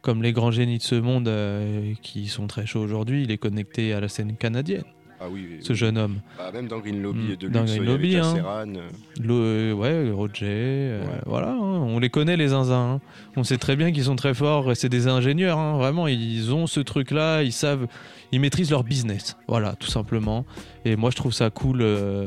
comme 0.00 0.22
les 0.22 0.32
grands 0.32 0.50
génies 0.50 0.78
de 0.78 0.82
ce 0.82 0.94
monde 0.94 1.28
euh, 1.28 1.92
qui 2.02 2.26
sont 2.26 2.46
très 2.46 2.64
chauds 2.66 2.80
aujourd'hui, 2.80 3.22
il 3.22 3.30
est 3.30 3.38
connecté 3.38 3.92
à 3.92 4.00
la 4.00 4.08
scène 4.08 4.36
canadienne. 4.36 4.82
Ah 5.24 5.28
oui, 5.30 5.46
ce 5.60 5.72
jeune 5.74 5.98
homme. 5.98 6.16
Bah, 6.36 6.50
même 6.52 6.66
dans 6.66 6.80
Green 6.80 7.00
Lobby 7.00 7.32
Mm. 7.32 7.36
de 7.36 7.48
Dans 7.48 7.60
luxe, 7.60 7.72
Green 7.76 7.84
Lobby, 7.84 8.16
hein. 8.16 8.66
Le, 9.20 9.72
ouais, 9.72 10.10
Roger, 10.10 10.46
euh, 10.46 11.04
voilà, 11.26 11.50
hein, 11.50 11.58
on 11.60 11.98
les 12.00 12.10
connaît 12.10 12.36
les 12.36 12.48
zinzins. 12.48 12.94
hein. 12.94 13.00
On 13.36 13.44
sait 13.44 13.58
très 13.58 13.76
bien 13.76 13.92
qu'ils 13.92 14.04
sont 14.04 14.16
très 14.16 14.34
forts, 14.34 14.72
c'est 14.74 14.88
des 14.88 15.06
ingénieurs, 15.06 15.58
hein, 15.58 15.76
vraiment, 15.76 16.08
ils 16.08 16.52
ont 16.52 16.66
ce 16.66 16.80
truc-là, 16.80 17.42
ils 17.42 17.52
savent, 17.52 17.86
ils 18.32 18.40
maîtrisent 18.40 18.70
leur 18.70 18.82
business, 18.82 19.36
voilà, 19.46 19.74
tout 19.76 19.86
simplement. 19.90 20.44
Et 20.84 20.96
moi, 20.96 21.10
je 21.10 21.16
trouve 21.16 21.32
ça 21.32 21.50
cool. 21.50 21.82
euh, 21.82 22.26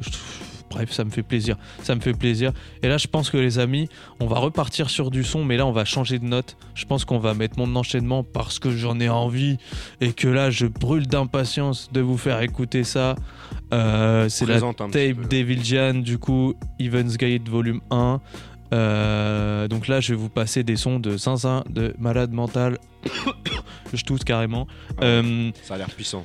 je 0.00 0.10
trouve- 0.10 0.59
Bref, 0.70 0.92
ça 0.92 1.04
me 1.04 1.10
fait 1.10 1.24
plaisir. 1.24 1.56
Ça 1.82 1.94
me 1.96 2.00
fait 2.00 2.14
plaisir. 2.14 2.52
Et 2.82 2.88
là, 2.88 2.96
je 2.96 3.08
pense 3.08 3.28
que 3.28 3.36
les 3.36 3.58
amis, 3.58 3.88
on 4.20 4.26
va 4.26 4.38
repartir 4.38 4.88
sur 4.88 5.10
du 5.10 5.24
son, 5.24 5.44
mais 5.44 5.56
là, 5.56 5.66
on 5.66 5.72
va 5.72 5.84
changer 5.84 6.20
de 6.20 6.24
note. 6.24 6.56
Je 6.74 6.84
pense 6.84 7.04
qu'on 7.04 7.18
va 7.18 7.34
mettre 7.34 7.58
mon 7.58 7.74
enchaînement 7.74 8.22
parce 8.22 8.60
que 8.60 8.70
j'en 8.70 9.00
ai 9.00 9.08
envie 9.08 9.58
et 10.00 10.12
que 10.12 10.28
là, 10.28 10.50
je 10.50 10.66
brûle 10.66 11.08
d'impatience 11.08 11.90
de 11.92 12.00
vous 12.00 12.16
faire 12.16 12.40
écouter 12.40 12.84
ça. 12.84 13.16
Euh, 13.74 14.28
c'est 14.28 14.46
la 14.46 14.60
tape 14.60 15.28
Devil 15.28 15.64
Jan, 15.64 15.94
du 15.94 16.18
coup, 16.18 16.54
Evans 16.78 17.10
Gate 17.16 17.48
volume 17.48 17.80
1. 17.90 18.20
Euh, 18.72 19.68
donc 19.68 19.88
là, 19.88 20.00
je 20.00 20.12
vais 20.12 20.18
vous 20.18 20.28
passer 20.28 20.62
des 20.62 20.76
sons 20.76 21.00
de 21.00 21.16
Zinzin, 21.16 21.64
de 21.68 21.94
Malade 21.98 22.32
Mental. 22.32 22.78
je 23.92 24.04
tousse 24.04 24.24
carrément. 24.24 24.66
Euh, 25.02 25.50
ça 25.64 25.74
a 25.74 25.78
l'air 25.78 25.90
puissant. 25.90 26.24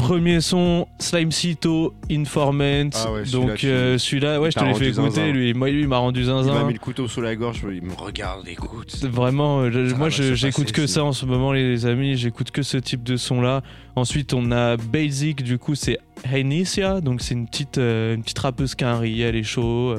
Premier 0.00 0.40
son, 0.40 0.88
Slime 0.98 1.30
Cito, 1.30 1.92
Informant. 2.10 2.88
Ah 2.94 3.12
ouais, 3.12 3.24
celui-là, 3.26 3.46
Donc 3.48 3.54
tu- 3.58 3.66
euh, 3.68 3.98
celui-là, 3.98 4.40
ouais, 4.40 4.50
je 4.50 4.58
te 4.58 4.64
l'ai 4.64 4.72
fait 4.74 4.88
écouter. 4.88 5.10
zinzin. 5.10 5.30
Lui, 5.30 5.52
moi, 5.52 5.68
lui, 5.68 5.82
il 5.82 5.88
m'a 5.88 5.98
rendu 5.98 6.22
Il 6.22 6.26
m'a 6.26 6.42
zinzin. 6.42 6.64
mis 6.66 6.72
le 6.72 6.78
couteau 6.78 7.06
sous 7.06 7.20
la 7.20 7.36
gorge, 7.36 7.60
il 7.70 7.82
me 7.82 7.92
regarde, 7.94 8.48
écoute. 8.48 8.96
Vraiment, 9.04 9.60
euh, 9.60 9.70
je- 9.70 9.90
Ça 9.90 9.96
moi 9.96 10.08
je- 10.08 10.22
se 10.22 10.34
j'écoute 10.34 10.72
que 10.72 10.86
ça 10.86 11.04
en 11.04 11.12
ce 11.12 11.26
moment, 11.26 11.52
les 11.52 11.84
amis. 11.84 12.16
J'écoute 12.16 12.50
que 12.50 12.62
ce 12.62 12.78
type 12.78 13.02
de 13.02 13.16
son 13.18 13.42
là. 13.42 13.60
Ensuite, 13.94 14.32
on 14.32 14.50
a 14.52 14.76
Basic, 14.78 15.42
du 15.44 15.58
coup, 15.58 15.74
c'est 15.74 15.98
Heinicia, 16.24 17.00
donc 17.02 17.20
c'est 17.20 17.34
une 17.34 17.46
petite, 17.46 17.76
euh, 17.78 18.14
une 18.14 18.22
petite 18.22 18.38
rappeuse 18.38 18.74
qui 18.74 18.84
a 18.84 18.92
un 18.94 18.98
riz, 18.98 19.20
elle 19.20 19.36
est 19.36 19.42
chaud. 19.42 19.96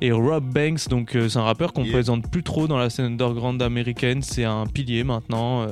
Et 0.00 0.12
Rob 0.12 0.44
Banks, 0.44 0.88
donc 0.88 1.14
euh, 1.14 1.28
c'est 1.28 1.38
un 1.38 1.42
rappeur 1.42 1.72
qu'on 1.74 1.84
Yeah. 1.84 1.92
présente 1.92 2.30
plus 2.30 2.42
trop 2.42 2.66
dans 2.66 2.78
la 2.78 2.88
scène 2.88 3.04
underground 3.06 3.60
américaine. 3.60 4.22
C'est 4.22 4.44
un 4.44 4.64
pilier 4.66 5.04
maintenant. 5.04 5.66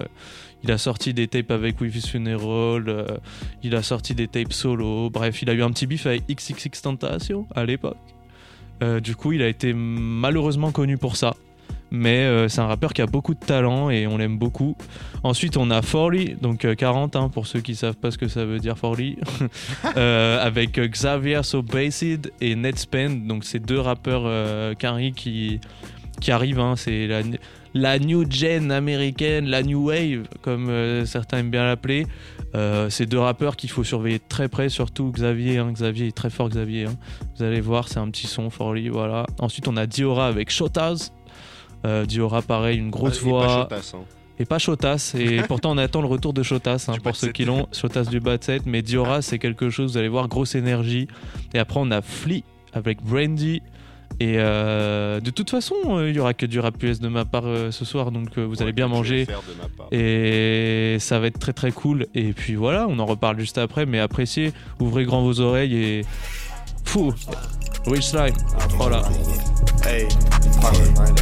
Il 0.63 0.71
a 0.71 0.79
sorti 0.79 1.15
des 1.15 1.29
tapes 1.29 1.51
avec 1.51 1.81
With 1.81 1.95
His 1.95 2.09
Funeral, 2.09 2.85
euh, 2.89 3.07
il 3.63 3.75
a 3.75 3.83
sorti 3.83 4.15
des 4.15 4.29
tapes 4.29 4.53
solo. 4.53 5.11
Bref, 5.11 5.43
il 5.43 5.51
a 5.51 5.55
eu 5.55 5.63
un 5.63 5.71
petit 5.71 5.87
bif 5.87 6.07
avec 6.07 6.25
XXX 6.29 6.83
Tentation 6.83 7.47
à 7.55 7.65
l'époque. 7.65 7.97
Euh, 8.83 9.01
du 9.01 9.15
coup, 9.17 9.33
il 9.33 9.43
a 9.43 9.49
été 9.49 9.73
malheureusement 9.75 10.73
connu 10.73 10.97
pour 10.99 11.17
ça. 11.17 11.35
Mais 11.93 12.21
euh, 12.21 12.49
c'est 12.49 12.61
un 12.61 12.67
rappeur 12.67 12.93
qui 12.93 13.03
a 13.03 13.07
beaucoup 13.07 13.35
de 13.35 13.41
talent 13.41 13.91
et 13.91 14.07
on 14.07 14.17
l'aime 14.17 14.39
beaucoup. 14.39 14.77
Ensuite, 15.25 15.57
on 15.57 15.71
a 15.73 15.83
Forley, 15.83 16.37
donc 16.41 16.65
euh, 16.65 16.77
40 16.77 17.17
hein, 17.17 17.29
pour 17.29 17.49
ceux 17.49 17.61
qui 17.61 17.75
savent 17.75 17.97
pas 17.97 18.13
ce 18.13 18.19
que 18.19 18.29
ça 18.29 18.45
veut 18.45 18.61
dire 18.61 18.79
Forley, 18.79 19.17
avec 19.97 20.79
Xavier 20.79 21.43
So 21.43 21.63
Bacid 21.63 22.31
et 22.41 22.55
Ned 22.55 22.79
Spend. 22.79 23.27
Donc, 23.27 23.45
c'est 23.45 23.59
deux 23.59 23.81
rappeurs 23.81 24.77
Carrie 24.77 25.13
qui, 25.13 25.61
qui 26.21 26.31
arrivent. 26.31 26.61
hein. 26.61 26.75
c'est 26.77 27.09
la, 27.09 27.23
la 27.75 27.99
new 27.99 28.25
gen 28.31 28.73
américaine, 28.73 29.47
la 29.47 29.63
new 29.63 29.89
wave, 29.89 30.27
comme 30.43 30.69
euh, 30.69 31.05
certains 31.07 31.39
aiment 31.39 31.51
bien 31.51 31.65
l'appeler. 31.65 32.07
Euh, 32.57 32.91
c'est 32.91 33.07
deux 33.07 33.19
rappeurs 33.19 33.57
qu'il 33.57 33.71
faut 33.71 33.85
surveiller 33.85 34.19
de 34.19 34.25
très 34.29 34.49
près, 34.49 34.69
surtout 34.69 35.13
Xavier. 35.13 35.59
hein. 35.59 35.71
Xavier 35.73 36.09
est 36.09 36.17
très 36.17 36.31
fort, 36.31 36.49
Xavier. 36.49 36.87
hein. 36.87 36.95
Vous 37.37 37.45
allez 37.45 37.61
voir, 37.61 37.89
c'est 37.89 37.99
un 38.01 38.11
petit 38.11 38.27
son 38.27 38.51
for 38.51 38.73
lui, 38.75 38.89
voilà. 38.89 39.25
Ensuite, 39.39 39.69
on 39.69 39.77
a 39.77 39.87
Diora 39.87 40.27
avec 40.27 40.51
Shotaz. 40.51 41.13
Euh, 41.87 42.05
Diora, 42.07 42.43
pareil, 42.43 42.79
une 42.79 42.91
grosse 42.91 43.21
Ah, 43.23 43.27
et 43.27 43.31
pas 43.31 43.31
voix. 43.31 43.49
Shotas, 43.71 43.93
hein. 43.97 44.05
Et 44.41 44.45
pas 44.47 44.59
Shotas. 44.59 45.15
Et 45.19 45.43
pourtant, 45.49 45.71
on 45.73 45.79
attend 45.79 46.01
le 46.01 46.09
retour 46.09 46.33
de 46.33 46.43
Shotas 46.43 46.87
hein, 46.89 46.95
pour 47.03 47.15
ceux 47.15 47.31
qui 47.31 47.45
l'ont. 47.45 47.69
Shotas 47.73 48.05
du 48.05 48.19
bas 48.21 48.37
de 48.37 48.43
set. 48.45 48.63
Mais 48.67 48.83
Diora, 48.83 49.23
c'est 49.23 49.39
quelque 49.39 49.71
chose, 49.71 49.93
vous 49.93 49.99
allez 49.99 50.09
voir, 50.09 50.27
grosse 50.29 50.55
énergie. 50.57 51.07
Et 51.55 51.59
après, 51.59 51.79
on 51.81 51.91
a 51.93 52.03
Flea 52.03 52.43
avec 52.73 53.01
Brandy. 53.03 53.63
Et 54.19 54.35
euh, 54.37 55.21
de 55.21 55.31
toute 55.31 55.49
façon, 55.51 55.75
euh, 55.87 56.11
il 56.11 56.17
y 56.17 56.21
aura 56.21 56.35
que 56.35 56.45
du 56.45 56.61
rap 56.61 56.83
US 56.83 57.01
de 57.01 57.09
ma 57.09 57.25
part 57.25 57.47
euh, 57.47 57.71
ce 57.71 57.85
soir, 57.85 58.11
donc 58.11 58.37
euh, 58.37 58.45
vous 58.45 58.61
allez 58.61 58.73
bien 58.73 58.89
manger. 58.89 59.27
Et 59.93 60.97
ça 61.01 61.19
va 61.19 61.29
être 61.29 61.39
très 61.39 61.53
très 61.53 61.73
cool. 61.73 62.07
Et 62.15 62.33
puis 62.33 62.55
voilà, 62.55 62.87
on 62.89 62.99
en 62.99 63.07
reparle 63.07 63.39
juste 63.39 63.57
après. 63.57 63.87
Mais 63.87 63.99
appréciez, 63.99 64.53
ouvrez 64.79 65.05
grand 65.05 65.23
vos 65.23 65.41
oreilles 65.41 65.77
et. 65.77 66.05
Fou! 66.85 67.13
Rich 67.87 68.09
Slime, 68.09 68.35
voilà. 68.77 69.03
Hey, 69.87 70.07
Parker, 70.61 70.79
right 70.99 71.17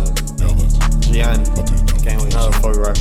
Gianni, 1.12 1.44
can't 2.04 2.20
wait. 2.22 2.34
No, 2.34 2.50
fuck 2.52 2.76
right. 2.76 2.98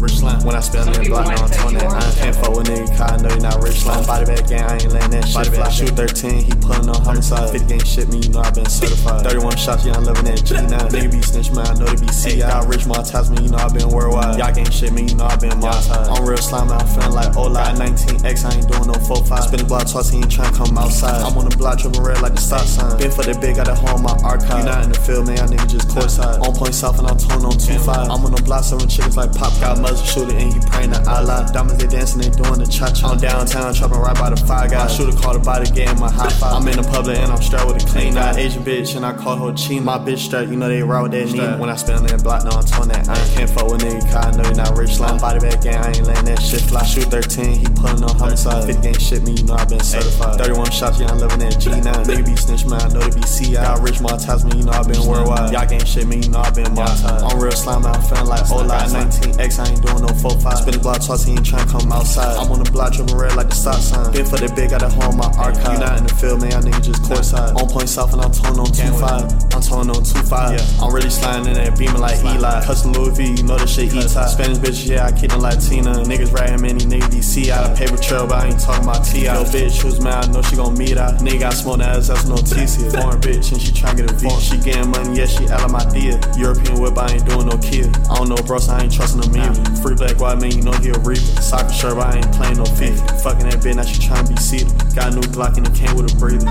Rich 0.00 0.12
Slime, 0.18 0.44
when 0.44 0.54
I 0.54 0.60
spell 0.60 0.86
in 0.86 0.92
the 0.92 1.08
block, 1.08 1.26
now 1.26 1.44
I'm 1.44 1.50
20. 1.50 1.76
I 1.76 2.14
can't 2.20 2.36
fuck 2.36 2.56
with 2.56 2.68
nigga, 2.68 2.86
cause 2.96 3.00
I 3.00 3.16
know 3.16 3.36
not 3.48 3.62
rich 3.62 3.80
slime. 3.80 4.04
Body 4.04 4.24
bag 4.26 4.46
gang, 4.48 4.64
I 4.64 4.74
ain't 4.74 4.92
letting 4.92 5.10
that 5.10 5.24
shit 5.28 5.54
fly. 5.54 5.68
Shoot 5.70 5.90
13, 5.90 6.44
he 6.44 6.52
pulling 6.60 6.88
on 6.88 7.00
homicide. 7.02 7.50
50 7.50 7.66
gang 7.66 7.84
shit, 7.84 8.08
me, 8.08 8.20
you 8.20 8.30
know 8.30 8.40
I 8.40 8.50
been 8.50 8.68
certified. 8.68 9.24
31 9.24 9.56
shots, 9.56 9.84
yeah, 9.84 9.96
I'm 9.96 10.04
loving 10.04 10.24
that 10.24 10.38
G9. 10.40 10.68
Nigga 10.92 11.10
be 11.10 11.22
snitch, 11.22 11.50
man, 11.52 11.66
I 11.66 11.74
know 11.74 11.86
they 11.86 12.06
be 12.06 12.12
C. 12.12 12.42
I 12.42 12.64
rich 12.64 12.84
monetize 12.84 13.30
me, 13.30 13.44
you 13.44 13.50
know 13.50 13.58
I 13.58 13.68
been 13.72 13.88
worldwide. 13.88 14.38
Y'all 14.38 14.52
can't 14.52 14.72
shit 14.72 14.92
me, 14.92 15.02
you 15.08 15.14
know 15.14 15.24
I 15.24 15.36
been 15.36 15.56
monetized. 15.60 16.08
I'm 16.12 16.24
real 16.24 16.36
slime, 16.38 16.70
I'm 16.70 16.86
feeling 16.86 17.12
like 17.12 17.36
Ola. 17.36 17.72
19X, 17.78 18.44
I 18.44 18.56
ain't 18.56 18.68
doing 18.68 18.86
no 18.86 18.96
4-5. 19.06 19.48
Spin 19.48 19.58
the 19.60 19.64
block 19.64 19.88
twice, 19.88 20.10
he 20.10 20.18
ain't 20.18 20.30
trying 20.30 20.52
to 20.52 20.58
come 20.58 20.76
outside. 20.78 21.22
I'm 21.22 21.36
on 21.38 21.48
the 21.48 21.56
block, 21.56 21.78
dripping 21.78 22.02
red 22.02 22.20
like 22.20 22.34
the 22.34 22.40
stop 22.40 22.66
sign. 22.66 22.98
Been 22.98 23.10
for 23.10 23.24
the 23.24 23.38
big, 23.38 23.56
got 23.56 23.66
that 23.66 23.78
home 23.78 24.02
my 24.02 24.16
archive. 24.24 24.60
You 24.60 24.64
not 24.64 24.84
in 24.84 24.92
the 24.92 24.98
field, 24.98 25.26
man, 25.26 25.38
y'all 25.38 25.48
nigga 25.48 25.68
just 25.68 25.88
courtside. 25.88 26.40
On 26.44 26.54
point 26.54 26.74
south 26.74 26.98
and 26.98 27.08
I'm 27.08 27.18
tone 27.18 27.44
on 27.44 27.56
2-5. 27.56 27.88
I'm 28.08 28.24
on 28.24 28.32
the 28.32 28.42
block, 28.42 28.64
serving 28.64 28.88
chickens 28.88 29.16
like 29.16 29.32
Pop. 29.34 29.52
Got 29.60 29.80
muzzle 29.80 30.06
shooter 30.06 30.36
and 30.36 30.52
he 30.52 30.60
praying 30.60 30.92
to 30.92 31.00
Allah. 31.08 31.48
Diamonds, 31.52 31.82
they 31.82 31.88
dancing, 31.88 32.20
they 32.22 32.30
doing 32.30 32.60
the 32.60 32.66
cha-cha. 32.66 33.10
I'm 33.10 33.18
downtown, 33.38 33.74
trapping 33.74 33.98
right 33.98 34.18
by 34.18 34.30
the 34.30 34.36
fire 34.36 34.68
guy. 34.68 34.86
Shooter 34.88 35.16
call 35.16 35.34
the 35.34 35.38
body, 35.38 35.70
game 35.70 35.98
my 35.98 36.10
high 36.10 36.28
five. 36.30 36.54
I'm 36.54 36.68
in 36.68 36.76
the 36.76 36.82
public 36.82 37.18
and 37.18 37.30
I'm 37.30 37.40
strapped 37.42 37.66
with 37.66 37.84
a 37.84 37.86
clean 37.86 38.16
eye. 38.16 38.36
Asian 38.36 38.64
bitch 38.64 38.96
and 38.96 39.04
I 39.06 39.12
call 39.14 39.36
her 39.36 39.54
China. 39.54 39.82
My 39.82 39.98
bitch 39.98 40.18
strap, 40.18 40.48
you 40.48 40.56
know 40.56 40.68
they 40.68 40.82
ride 40.82 41.02
with 41.02 41.12
that 41.12 41.30
knee. 41.30 41.60
When 41.60 41.70
I 41.70 41.76
spend 41.76 41.98
on 41.98 42.06
that 42.06 42.22
block, 42.22 42.44
no, 42.44 42.50
I'm 42.50 42.64
tone 42.64 42.88
that. 42.88 43.08
I 43.08 43.14
can't 43.34 43.50
fuck 43.50 43.70
with 43.70 43.82
nigga, 43.82 44.02
cause 44.02 44.26
I 44.26 44.30
know 44.34 44.48
you 44.48 44.54
not 44.56 44.76
rich 44.76 44.96
slime. 44.96 45.18
Body 45.18 45.40
bag 45.40 45.62
gang, 45.62 45.76
I 45.76 45.88
ain't 45.88 46.06
letting 46.06 46.24
that 46.26 46.42
shit 46.42 46.62
fly. 46.62 46.82
Shoot 46.84 47.10
13, 47.10 47.58
he 47.58 47.66
pulling 47.78 48.02
on 48.02 48.16
homicide. 48.16 48.64
50 48.64 48.82
gang 48.82 48.98
shit, 48.98 49.22
me, 49.22 49.32
you 49.32 49.44
know 49.44 49.54
I 49.54 49.64
been 49.64 49.80
certified. 49.80 50.38
31 50.38 50.70
shots, 50.70 50.98
yeah, 51.00 51.10
I'm 51.10 51.18
living 51.18 51.38
that 51.38 51.54
G9. 51.54 51.82
Nigga 52.08 52.26
be 52.26 52.36
snitch, 52.36 52.66
man, 52.66 52.82
I 52.82 52.88
know 52.88 53.00
they 53.06 53.14
be 53.14 53.22
CI. 53.22 53.54
Got 53.54 53.82
rich 53.82 54.00
monetize 54.02 54.44
me, 54.44 54.58
you 54.58 54.64
know 54.66 54.72
I 54.72 54.82
been 54.82 55.04
worldwide. 55.06 55.52
Y'all 55.52 55.66
gang 55.66 55.84
shit, 55.84 56.06
me, 56.06 56.18
you 56.18 56.30
know 56.30 56.42
I 56.42 56.50
been 56.50 56.74
monetized. 56.74 57.22
I'm 57.22 57.38
real 57.38 57.52
slime, 57.52 57.86
I'm 57.86 58.02
feeling 58.02 58.26
like 58.26 58.50
Ola. 58.50 58.82
19X, 58.90 59.58
I 59.62 59.70
ain't 59.70 59.82
doing 59.82 60.02
no 60.02 60.10
4-5. 60.18 60.62
Spin 60.62 60.74
the 60.74 60.80
block 60.80 61.04
twice, 61.04 61.22
he 61.22 61.32
ain't 61.32 61.46
trying 61.46 61.66
to 61.66 61.70
come 61.70 61.92
outside. 61.92 62.34
I'm 62.34 62.50
on 62.50 62.62
the 62.62 62.70
block, 62.70 62.94
dripping 62.94 63.16
red 63.16 63.27
like 63.36 63.48
the 63.48 63.54
stop 63.54 63.80
sign. 63.80 64.12
Been 64.12 64.26
for 64.26 64.38
the 64.38 64.52
big, 64.54 64.70
got 64.70 64.82
a 64.82 64.88
home 64.88 65.16
my 65.16 65.26
archive. 65.36 65.72
You 65.72 65.78
not 65.78 65.98
in 65.98 66.04
the 66.06 66.14
field, 66.14 66.40
man, 66.40 66.52
y'all 66.52 66.62
niggas 66.62 66.84
just 66.84 67.02
courtside. 67.02 67.54
On 67.56 67.68
point 67.68 67.88
south 67.88 68.12
and 68.12 68.22
I'm 68.22 68.32
tone 68.32 68.58
on 68.60 68.70
2-5. 68.70 69.54
I'm 69.54 69.62
tone 69.62 69.90
on 69.90 70.02
2-5. 70.06 70.82
I'm 70.82 70.94
really 70.94 71.10
sliding 71.10 71.48
in 71.48 71.54
that 71.54 71.76
beaming 71.78 71.98
like 71.98 72.18
Eli. 72.22 72.64
Custom 72.64 72.92
Louis 72.92 73.16
V, 73.16 73.40
you 73.40 73.42
know 73.42 73.58
that 73.58 73.68
shit 73.68 73.92
E-type. 73.92 74.28
Spanish 74.30 74.58
bitch, 74.58 74.88
yeah, 74.88 75.06
I 75.06 75.12
keep 75.12 75.30
them 75.30 75.40
Latina. 75.40 75.92
Niggas 76.06 76.32
riding 76.32 76.62
many 76.62 76.84
niggas 76.84 77.10
DC 77.10 77.50
out. 77.50 77.70
Of 77.70 77.78
paper 77.78 77.96
trail, 77.96 78.26
but 78.26 78.44
I 78.44 78.48
ain't 78.48 78.60
talking 78.60 78.84
about 78.84 79.04
T. 79.04 79.24
Yo, 79.24 79.44
bitch, 79.50 79.82
who's 79.82 80.00
mad? 80.00 80.28
I 80.28 80.32
know 80.32 80.42
she 80.42 80.56
gon' 80.56 80.78
meet 80.78 80.96
out. 80.96 81.18
Nigga 81.20 81.40
got 81.40 81.54
small 81.54 81.80
ass, 81.82 82.08
that's 82.08 82.26
no 82.26 82.36
TC. 82.36 82.92
Foreign 83.00 83.20
bitch, 83.20 83.52
and 83.52 83.60
she 83.60 83.72
tryna 83.72 84.06
get 84.06 84.10
a 84.10 84.14
V. 84.14 84.28
She 84.40 84.56
getting 84.58 84.90
money, 84.90 85.18
yeah, 85.18 85.26
she 85.26 85.48
out 85.48 85.64
of 85.64 85.72
my 85.72 85.84
dia. 85.90 86.20
European 86.36 86.80
whip, 86.80 86.96
I 86.96 87.12
ain't 87.12 87.26
doing 87.26 87.46
no 87.46 87.58
Kia. 87.58 87.90
I 88.10 88.16
don't 88.16 88.28
know, 88.28 88.40
bro, 88.46 88.58
so 88.58 88.72
I 88.72 88.82
ain't 88.82 88.92
trusting 88.92 89.20
them 89.20 89.36
either. 89.36 89.82
Free 89.82 89.94
black 89.94 90.18
white 90.20 90.40
man, 90.40 90.52
you 90.52 90.62
know 90.62 90.72
he 90.72 90.90
a 90.90 90.98
reaper. 91.00 91.42
Soccer 91.42 91.72
shirt, 91.72 91.96
but 91.96 92.06
I 92.06 92.16
ain't 92.18 92.32
playing 92.32 92.58
no 92.58 92.64
FIFA. 92.64 93.17
Fucking 93.22 93.50
that 93.50 93.58
bitch, 93.60 93.74
now 93.74 93.82
she 93.82 94.00
tryna 94.00 94.28
be 94.28 94.36
seated. 94.36 94.68
Got 94.94 95.12
a 95.12 95.16
new 95.16 95.22
Glock 95.34 95.56
and 95.56 95.66
it 95.66 95.74
came 95.74 95.94
with 95.96 96.12
a 96.12 96.16
breather. 96.18 96.46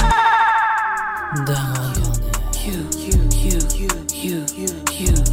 You, 2.66 2.90
you, 3.00 3.18
you, 3.32 3.60
you, 3.72 3.96
you, 4.12 4.44
you, 4.52 4.76
you, 4.92 5.27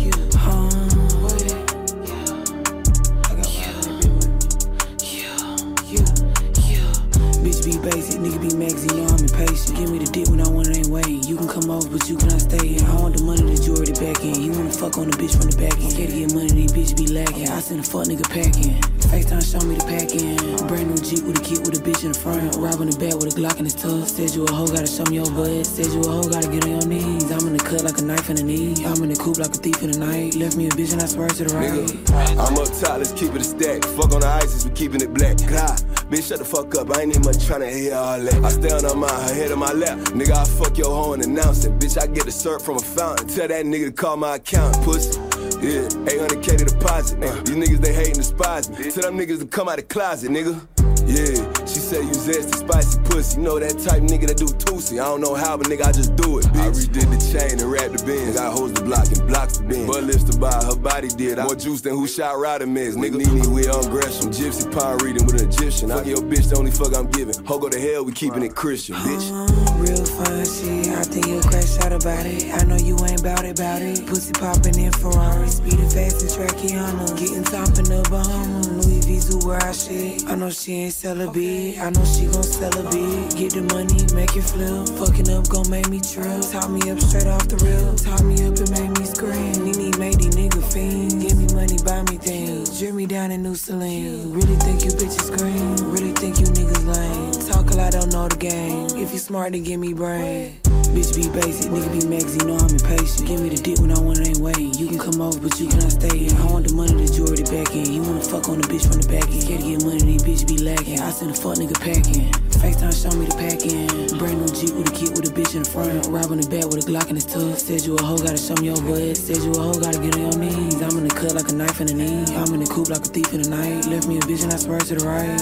Be 7.65 7.79
basic, 7.81 8.21
nigga 8.21 8.37
be 8.45 8.53
max, 8.61 8.85
you 8.85 9.01
know 9.01 9.09
I'm 9.09 9.25
impatient. 9.25 9.79
Give 9.79 9.89
me 9.89 9.97
the 9.97 10.11
dick 10.13 10.29
when 10.29 10.45
I 10.45 10.49
want 10.53 10.69
it 10.69 10.85
ain't 10.85 10.93
waiting. 10.93 11.25
You 11.25 11.33
can 11.41 11.49
come 11.49 11.73
over, 11.73 11.89
but 11.89 12.05
you 12.13 12.21
cannot 12.21 12.45
stay 12.45 12.77
in. 12.77 12.85
I 12.85 12.93
want 13.01 13.17
the 13.17 13.25
money 13.25 13.41
that 13.41 13.65
you 13.65 13.73
already 13.73 13.97
back 13.97 14.21
in. 14.21 14.37
You 14.37 14.53
wanna 14.53 14.69
fuck 14.69 15.01
on 15.01 15.09
the 15.09 15.17
bitch 15.17 15.33
from 15.33 15.49
the 15.49 15.57
back 15.57 15.73
end. 15.81 15.97
Scared 15.97 16.13
to 16.13 16.29
get 16.29 16.37
money, 16.37 16.53
these 16.53 16.77
bitches 16.77 16.93
be 16.93 17.09
lacking. 17.09 17.49
I 17.49 17.65
send 17.65 17.81
a 17.81 17.83
fuck 17.83 18.05
nigga 18.05 18.29
packing. 18.29 18.77
FaceTime 19.09 19.41
show 19.41 19.65
me 19.65 19.81
the 19.81 19.87
pack 19.89 20.13
in. 20.13 20.37
Brand 20.69 20.93
new 20.93 21.01
Jeep 21.01 21.25
with 21.25 21.41
a 21.41 21.45
kid 21.45 21.65
with 21.65 21.73
a 21.73 21.81
bitch 21.81 22.05
in 22.05 22.13
the 22.13 22.19
front. 22.21 22.53
Robbing 22.61 22.93
the 22.93 22.99
back 23.01 23.17
with 23.17 23.33
a 23.33 23.35
Glock 23.41 23.57
in 23.57 23.65
his 23.65 23.73
tuck. 23.73 24.13
Said 24.13 24.37
you 24.37 24.45
a 24.45 24.53
hoe, 24.53 24.69
gotta 24.69 24.85
show 24.85 25.09
me 25.09 25.25
your 25.25 25.31
butt. 25.33 25.65
Said 25.65 25.89
you 25.89 26.05
a 26.05 26.21
hoe, 26.21 26.29
gotta 26.29 26.53
get 26.53 26.69
on 26.69 26.85
your 26.85 26.85
knees. 26.85 27.33
I'm 27.33 27.49
in 27.49 27.57
the 27.57 27.65
cut 27.65 27.81
like 27.81 27.97
a 27.97 28.05
knife 28.05 28.29
in 28.29 28.37
the 28.37 28.45
knee. 28.45 28.77
I'm 28.85 29.01
in 29.01 29.09
the 29.09 29.17
coop 29.17 29.41
like 29.41 29.57
a 29.57 29.61
thief 29.65 29.81
in 29.81 29.89
the 29.89 29.99
night. 30.05 30.37
Left 30.37 30.61
me 30.61 30.69
a 30.69 30.73
bitch 30.77 30.93
and 30.93 31.01
I 31.01 31.09
swear 31.09 31.33
to 31.33 31.49
the 31.49 31.55
right. 31.57 31.89
I'm 32.37 32.61
up 32.61 32.69
top, 32.77 33.01
let's 33.01 33.17
keep 33.17 33.33
it 33.33 33.41
a 33.41 33.49
stack. 33.49 33.89
Fuck 33.97 34.13
on 34.13 34.21
the 34.21 34.29
ISIS, 34.45 34.69
we 34.69 34.77
keeping 34.77 35.01
it 35.01 35.17
black. 35.17 35.41
God, 35.49 35.81
bitch, 36.13 36.29
shut 36.29 36.45
the 36.45 36.45
fuck 36.45 36.77
up. 36.77 36.93
I 36.93 37.09
ain't 37.09 37.17
even 37.17 37.25
much 37.25 37.41
tryna 37.59 37.73
hear 37.73 37.95
all 37.95 38.19
that. 38.19 38.45
I 38.45 38.49
stay 38.51 38.71
on 38.71 38.85
her 38.85 38.97
mind, 38.97 39.29
her 39.29 39.35
head 39.35 39.53
on 39.53 39.59
my 39.59 39.73
lap. 39.73 39.99
Nigga, 40.11 40.33
I 40.33 40.45
fuck 40.45 40.77
your 40.77 40.91
hoe 40.91 41.13
and 41.13 41.23
announce 41.23 41.65
it. 41.65 41.79
Bitch, 41.79 42.01
I 42.01 42.07
get 42.07 42.25
the 42.25 42.33
syrup 42.33 42.63
from 42.63 42.77
a 42.77 42.81
fountain. 42.81 43.29
Tell 43.29 43.49
that 43.49 43.65
nigga 43.65 43.87
to 43.87 43.93
call 43.93 44.17
my 44.17 44.37
account, 44.37 44.77
pussy. 44.83 45.21
Yeah, 45.63 45.89
800k 45.89 46.59
to 46.59 46.65
deposit. 46.65 47.21
These 47.21 47.57
niggas, 47.57 47.81
they 47.81 47.95
hate 47.95 48.09
and 48.09 48.17
despise 48.17 48.69
me. 48.71 48.91
Tell 48.91 49.05
them 49.05 49.19
niggas 49.19 49.39
to 49.41 49.47
come 49.47 49.69
out 49.69 49.77
the 49.77 49.83
closet, 49.83 50.31
nigga. 50.31 50.61
Yeah, 51.07 51.37
she 51.67 51.79
said 51.85 52.03
you 52.05 52.17
zesty, 52.17 52.55
spicy 52.65 52.99
pussy. 53.05 53.37
You 53.39 53.45
know 53.45 53.59
that 53.59 53.79
type 53.79 54.03
nigga 54.03 54.27
that 54.29 54.39
do 54.39 54.47
toosy. 54.47 55.01
I 55.01 55.05
don't 55.05 55.21
know 55.21 55.35
how, 55.35 55.57
but 55.57 55.67
nigga, 55.69 55.85
I 55.85 55.93
just 55.93 56.17
do 56.17 56.39
it. 56.39 56.47
Bitch. 56.47 56.61
I 56.61 56.71
redid 56.71 57.09
the 57.13 57.21
chain 57.33 57.61
and 57.61 57.71
wrapped 57.71 57.99
the 57.99 58.05
bins. 58.05 58.37
Got 58.37 58.53
hoes 58.53 58.73
to 58.73 58.83
block 58.83 59.07
and 59.09 59.27
blocks 59.29 59.59
the 59.59 59.65
bin. 59.65 59.87
But 59.87 60.05
lips 60.05 60.25
to 60.25 60.39
buy, 60.39 60.65
her 60.65 60.77
body 60.77 61.09
did. 61.09 61.39
More 61.39 61.55
juice 61.55 61.83
than 61.83 61.93
who 61.93 62.07
shot 62.07 62.39
Ryder 62.39 62.67
Miz. 62.67 62.97
Nigga, 62.97 63.19
Nene, 63.19 63.53
we 63.53 63.69
on 63.69 63.89
Gresham. 63.91 64.31
Gypsy 64.31 64.73
power 64.73 64.97
reading 65.05 65.27
with 65.27 65.43
an 65.43 65.49
Egyptian. 65.49 65.91
Fuck 65.91 66.07
your 66.07 66.19
bitch, 66.19 66.49
the 66.49 66.57
only 66.57 66.71
fuck 66.71 66.95
I'm 66.97 67.11
giving. 67.11 67.35
Ho 67.45 67.59
go 67.59 67.69
to 67.69 67.79
hell, 67.79 68.05
we 68.05 68.13
keeping 68.13 68.43
it 68.43 68.55
Christian, 68.55 68.97
bitch. 68.97 69.31
I'm 69.31 69.83
Real 69.83 70.05
fun 70.05 70.45
shit. 70.45 70.84
I 70.95 71.03
think 71.03 71.27
you'll 71.27 71.43
crash 71.43 71.79
out 71.79 71.93
about 71.93 72.27
it. 72.27 72.55
I 72.55 72.65
know 72.65 72.77
you 72.77 72.97
ain't 73.05 73.23
bout 73.23 73.45
it, 73.45 73.57
bout 73.57 73.83
it. 73.83 74.07
Pussy 74.07 74.33
popping 74.33 74.79
in 74.79 74.93
Ferrari, 74.93 75.49
speeding 75.49 75.91
fast 75.91 76.23
and 76.23 76.31
Trackiana. 76.31 77.19
Getting 77.19 77.45
top 77.45 77.69
in 77.79 77.85
the 77.91 78.07
Bahamas. 78.09 78.69
Louis 78.87 79.01
V 79.01 79.19
zoo 79.19 79.39
where 79.47 79.63
I 79.63 79.73
shit. 79.73 80.25
I 80.29 80.37
know 80.37 80.51
she 80.51 80.73
ain't 80.85 80.95
sell 80.95 81.21
a 81.21 81.31
bit. 81.31 81.81
I 81.81 81.91
know 81.91 82.05
she 82.05 82.27
gon' 82.27 82.43
sell 82.43 82.75
a 82.79 82.83
bit. 82.91 83.37
Get 83.37 83.53
the 83.59 83.63
money, 83.75 84.07
make 84.15 84.37
it 84.37 84.47
flip. 84.47 84.87
Fucking 84.99 85.29
up 85.35 85.49
gon' 85.49 85.69
make 85.69 85.89
me 85.89 86.01
trip. 86.01 86.41
Top 86.53 86.71
me 86.71 86.89
up 86.91 87.01
straight 87.01 87.27
off 87.27 87.49
the 87.49 87.59
rip. 87.67 87.99
Top 87.99 88.23
me 88.23 88.39
up 88.47 88.55
and 88.55 88.71
make 88.71 88.91
me 88.94 88.94
scream. 89.25 89.65
Nene 89.65 89.99
made 89.99 90.19
these 90.19 90.35
nigga 90.35 90.63
fiends. 90.73 91.15
Give 91.15 91.37
me 91.37 91.47
money, 91.55 91.79
buy 91.85 92.03
me 92.11 92.19
things. 92.19 92.79
Drip 92.79 92.95
me 92.95 93.07
down 93.07 93.31
in 93.31 93.43
New 93.43 93.55
Celine. 93.55 94.33
Really 94.33 94.57
think 94.57 94.85
you 94.85 94.91
bitches 94.91 95.37
green. 95.37 95.91
Really 95.91 96.13
think 96.13 96.41
you 96.41 96.47
niggas 96.47 96.85
lame. 96.87 97.33
Talk 97.49 97.71
a 97.71 97.77
lot, 97.77 97.93
don't 97.93 98.13
know 98.13 98.29
the 98.29 98.37
game. 98.37 98.87
If 98.97 99.13
you 99.13 99.19
smart, 99.19 99.53
then 99.53 99.63
give 99.63 99.81
me 99.81 99.93
brain. 99.93 100.61
Bitch 100.95 101.11
be 101.17 101.27
basic, 101.29 101.73
nigga 101.73 101.91
be 101.91 102.07
max, 102.07 102.37
you 102.37 102.47
know 102.47 102.55
I'm 102.55 102.71
impatient. 102.71 103.27
Give 103.27 103.41
me 103.41 103.49
the 103.49 103.59
dick 103.59 103.81
when 103.81 103.91
I 103.91 103.99
want 103.99 104.21
it 104.21 104.29
ain't 104.29 104.39
waiting. 104.39 104.75
You 104.75 104.87
can 104.87 104.99
come 104.99 105.21
over, 105.21 105.41
but 105.41 105.59
you 105.59 105.67
cannot 105.67 105.91
stay 105.91 106.31
in. 106.31 106.37
I 106.39 106.47
want 106.47 106.69
the 106.69 106.75
money 106.75 106.95
you 107.11 107.27
already 107.27 107.43
back 107.51 107.75
in. 107.75 107.91
You 107.91 108.03
wanna 108.03 108.23
fuck 108.23 108.49
on 108.49 108.63
the 108.63 108.67
bitch 108.71 108.87
from 108.87 109.03
the 109.03 109.09
back 109.11 109.27
end. 109.27 109.43
Scared 109.43 109.61
to 109.63 109.75
get 109.75 109.83
money, 109.83 110.19
these 110.19 110.23
bitch 110.23 110.47
be 110.47 110.63
lacking. 110.63 111.01
I 111.01 111.11
send 111.11 111.31
a 111.31 111.35
fuck 111.35 111.59
nigga 111.59 111.75
packing. 111.83 112.31
FaceTime 112.63 112.95
show 112.95 113.11
me 113.19 113.27
the 113.27 113.35
pack 113.35 113.67
in. 113.67 113.91
Brand 114.23 114.39
new 114.39 114.47
Jeep 114.55 114.71
with 114.79 114.87
a 114.87 114.95
kid 114.95 115.19
with 115.19 115.27
a 115.27 115.33
bitch 115.35 115.59
in 115.59 115.67
the 115.67 115.69
front. 115.69 116.07
Robbing 116.07 116.39
the 116.39 116.47
back 116.47 116.71
with 116.71 116.83
a 116.83 116.87
Glock 116.87 117.11
in 117.11 117.19
his 117.19 117.27
tuck. 117.27 117.59
Said 117.59 117.83
you 117.83 117.99
a 117.99 118.03
hoe, 118.03 118.19
gotta 118.19 118.39
show 118.39 118.55
me 118.63 118.71
your 118.71 118.79
butt. 119.15 119.25
Said 119.25 119.43
you 119.43 119.53
a 119.53 119.59
hoe, 119.59 119.75
gotta 119.75 119.99
get 119.99 120.15
on 120.17 120.23
your 120.23 120.39
knees. 120.39 120.83
I'm 120.83 120.99
in 120.99 121.09
the 121.09 121.15
cut 121.15 121.35
like 121.35 121.49
a 121.49 121.55
knife 121.55 121.81
in 121.81 121.87
the 121.87 121.95
knee. 121.95 122.25
I'm 122.37 122.53
in 122.55 122.61
the 122.61 122.67
coop 122.67 122.89
like 122.89 123.01
a 123.01 123.09
thief 123.09 123.33
in 123.33 123.43
the 123.43 123.51
night. 123.51 123.87
Left 123.87 124.07
me 124.07 124.19
a 124.19 124.21
bitch 124.21 124.43
and 124.43 124.53
I 124.53 124.57
swear 124.57 124.81
to 124.81 124.95
the 124.95 125.07
right. 125.07 125.41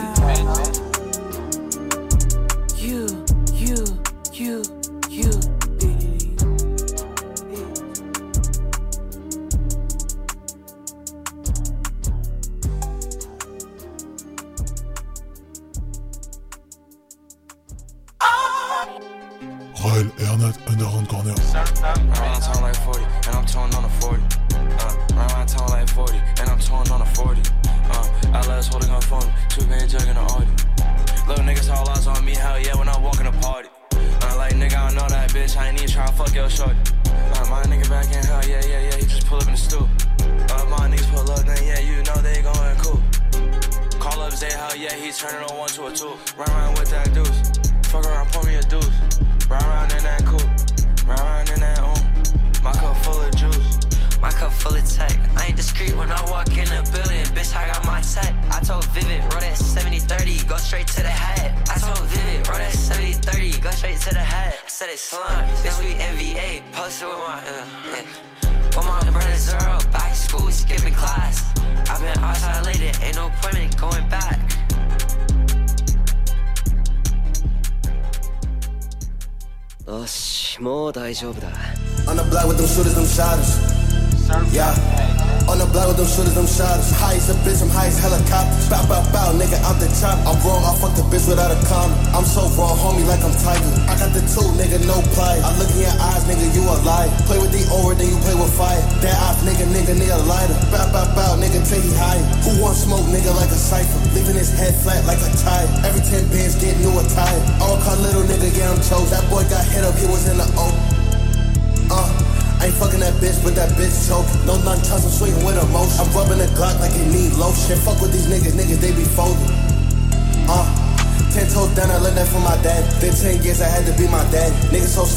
You, 2.77 3.25
you, 3.55 3.85
you. 4.33 4.72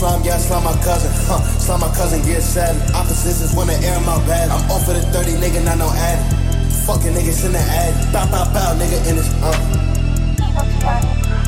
Slime, 0.05 0.23
yeah, 0.23 0.35
I 0.35 0.37
slime 0.37 0.63
my 0.63 0.73
cousin. 0.83 1.11
Huh, 1.25 1.41
slime 1.57 1.79
my 1.81 1.91
cousin, 1.95 2.21
get 2.21 2.41
sad. 2.41 2.75
Opposites 2.93 3.41
is 3.41 3.55
when 3.55 3.69
I 3.69 3.77
air 3.83 3.99
my 4.01 4.17
bad. 4.29 4.49
I'm 4.49 4.61
off 4.69 4.87
of 4.87 4.93
the 4.93 5.01
30, 5.09 5.41
nigga, 5.41 5.65
not 5.65 5.77
no 5.77 5.89
ad. 5.89 6.21
Fucking 6.85 7.13
niggas 7.13 7.45
in 7.45 7.53
the 7.53 7.59
ad. 7.59 8.13
Bow, 8.13 8.29
bow, 8.29 8.45
bow, 8.53 8.77
nigga, 8.77 8.97
in 9.09 9.15
this, 9.17 9.29
uh. 9.41 9.57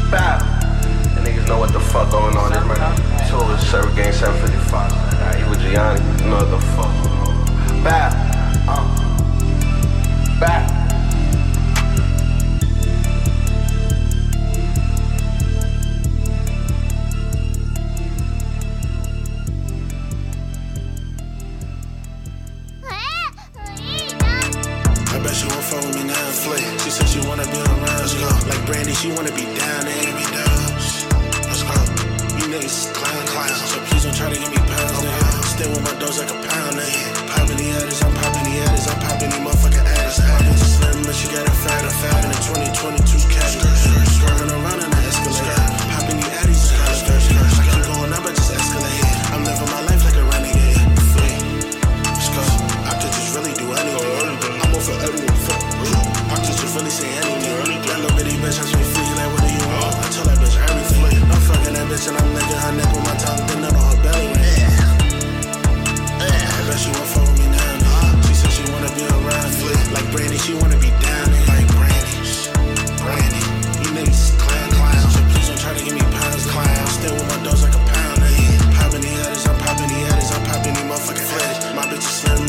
Bow. 0.10 0.38
The 1.14 1.22
niggas 1.22 1.48
know 1.48 1.60
what 1.60 1.72
the 1.72 1.80
fuck 1.80 2.10
going 2.10 2.36
on. 2.36 2.52
in 2.52 2.58
This 2.58 2.66
man, 2.66 3.30
told 3.30 3.52
us 3.52 3.70
server 3.70 3.94
game 3.96 4.14
755. 4.14 4.92
Nah, 5.20 5.34
he 5.38 5.50
with 5.50 5.62
Gianni, 5.62 6.02
you 6.24 6.30
know 6.30 6.38
what 6.38 6.50
the 6.50 6.62
fuck. 6.74 7.84
Bow. 7.84 8.27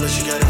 But 0.09 0.15
she 0.15 0.27
got 0.27 0.41
it 0.43 0.48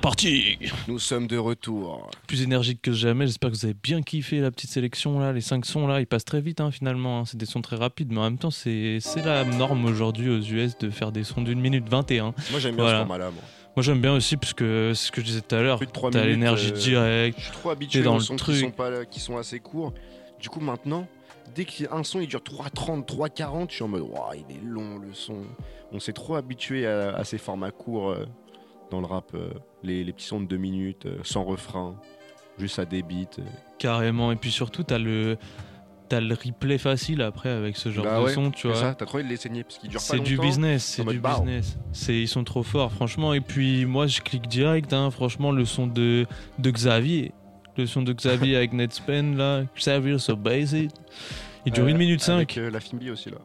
Reparti 0.00 0.56
Nous 0.88 0.98
sommes 0.98 1.26
de 1.26 1.36
retour. 1.36 2.10
Plus 2.26 2.40
énergique 2.40 2.80
que 2.80 2.90
jamais, 2.90 3.26
j'espère 3.26 3.50
que 3.50 3.56
vous 3.56 3.66
avez 3.66 3.74
bien 3.82 4.00
kiffé 4.00 4.40
la 4.40 4.50
petite 4.50 4.70
sélection 4.70 5.18
là, 5.20 5.30
les 5.34 5.42
5 5.42 5.66
sons 5.66 5.86
là, 5.86 6.00
ils 6.00 6.06
passent 6.06 6.24
très 6.24 6.40
vite 6.40 6.62
hein, 6.62 6.70
finalement, 6.70 7.20
hein. 7.20 7.24
c'est 7.26 7.36
des 7.36 7.44
sons 7.44 7.60
très 7.60 7.76
rapides, 7.76 8.10
mais 8.10 8.18
en 8.20 8.22
même 8.22 8.38
temps 8.38 8.50
c'est 8.50 8.96
c'est 9.00 9.22
la 9.22 9.44
norme 9.44 9.84
aujourd'hui 9.84 10.30
aux 10.30 10.40
US 10.40 10.78
de 10.78 10.88
faire 10.88 11.12
des 11.12 11.22
sons 11.22 11.42
d'une 11.42 11.60
minute 11.60 11.86
21. 11.86 12.32
Moi 12.50 12.60
j'aime 12.60 12.76
bien 12.76 12.84
Voilà. 12.84 13.00
ce 13.00 13.02
format-là, 13.02 13.30
moi. 13.30 13.42
Moi 13.76 13.82
j'aime 13.82 14.00
bien 14.00 14.14
aussi 14.14 14.38
parce 14.38 14.54
que 14.54 14.92
c'est 14.94 15.08
ce 15.08 15.12
que 15.12 15.20
je 15.20 15.26
disais 15.26 15.40
tout 15.42 15.54
à 15.54 15.60
l'heure, 15.60 15.76
Plus 15.76 15.86
de 15.86 15.92
3 15.92 16.10
t'as 16.12 16.20
minutes. 16.20 16.32
l'énergie 16.34 16.70
euh, 16.72 16.76
directe, 16.78 17.38
Je 17.38 17.44
suis 17.44 17.52
trop 17.52 17.68
habitué 17.70 18.02
dans 18.02 18.14
aux 18.14 18.18
le 18.18 18.20
sons 18.24 18.36
qui 18.36 18.38
truc. 18.42 18.56
sont, 18.56 18.70
pas, 18.70 19.04
qui 19.04 19.20
sont 19.20 19.36
assez 19.36 19.60
courts. 19.60 19.92
Du 20.40 20.48
coup 20.48 20.60
maintenant, 20.60 21.06
dès 21.54 21.66
qu'un 21.66 22.02
son 22.04 22.20
il 22.20 22.26
dure 22.26 22.40
3.30, 22.40 23.04
3.40, 23.06 23.66
je 23.68 23.74
suis 23.74 23.84
en 23.84 23.88
mode 23.88 24.00
Ouah, 24.00 24.30
il 24.34 24.56
est 24.56 24.60
long 24.64 24.98
le 24.98 25.12
son. 25.12 25.42
On 25.92 26.00
s'est 26.00 26.14
trop 26.14 26.36
habitué 26.36 26.86
à, 26.86 27.14
à 27.16 27.24
ces 27.24 27.36
formats 27.36 27.70
courts 27.70 28.12
euh, 28.12 28.24
dans 28.90 29.00
le 29.02 29.06
rap. 29.06 29.32
euh, 29.34 29.50
les, 29.82 30.04
les 30.04 30.12
petits 30.12 30.26
sons 30.26 30.40
de 30.40 30.46
2 30.46 30.56
minutes, 30.56 31.06
euh, 31.06 31.18
sans 31.22 31.44
refrain, 31.44 31.94
juste 32.58 32.78
à 32.78 32.84
des 32.84 33.02
beats. 33.02 33.38
euh. 33.38 33.42
carrément, 33.78 34.30
et 34.32 34.36
puis 34.36 34.50
surtout 34.50 34.82
t'as 34.82 34.98
le... 34.98 35.36
T'as 36.08 36.18
le 36.18 36.34
replay 36.34 36.76
facile 36.76 37.22
après 37.22 37.50
avec 37.50 37.76
ce 37.76 37.88
genre 37.92 38.04
Bah 38.04 38.18
de 38.18 38.24
ouais, 38.24 38.32
son, 38.34 38.50
tu 38.50 38.62
c'est 38.62 38.68
vois. 38.68 38.76
ça, 38.76 38.94
t'as 38.96 39.06
trop 39.06 39.18
envie 39.18 39.24
de 39.26 39.30
les 39.30 39.36
saigner 39.36 39.62
parce 39.62 39.78
qu'ils 39.78 39.90
durent 39.90 40.00
pas 40.00 40.06
C'est 40.06 40.18
du 40.18 40.34
longtemps. 40.34 40.48
business, 40.48 40.84
c'est 40.84 41.04
du 41.04 41.20
business. 41.20 41.78
C'est 41.92 42.20
ils 42.20 42.26
sont 42.26 42.42
trop 42.42 42.64
forts, 42.64 42.90
franchement. 42.90 43.32
Et 43.32 43.40
puis 43.40 43.86
moi, 43.86 44.08
je 44.08 44.20
clique 44.20 44.48
direct. 44.48 44.92
Hein, 44.92 45.12
franchement, 45.12 45.52
le 45.52 45.64
son 45.64 45.86
de 45.86 46.26
de 46.58 46.70
Xavier, 46.72 47.30
le 47.76 47.86
son 47.86 48.02
de 48.02 48.12
Xavier 48.12 48.56
avec 48.56 48.72
Netspen 48.72 49.36
là, 49.36 49.62
Xavier 49.78 50.18
so 50.18 50.34
basic. 50.34 50.90
Il 51.64 51.70
dure 51.70 51.84
Euh, 51.84 51.90
1 51.90 51.96
minute 51.96 52.20
5 52.22 52.34
Avec 52.34 52.58
euh, 52.58 52.70
la 52.72 52.80
Fimbi 52.80 53.08
aussi 53.10 53.30
là. 53.30 53.36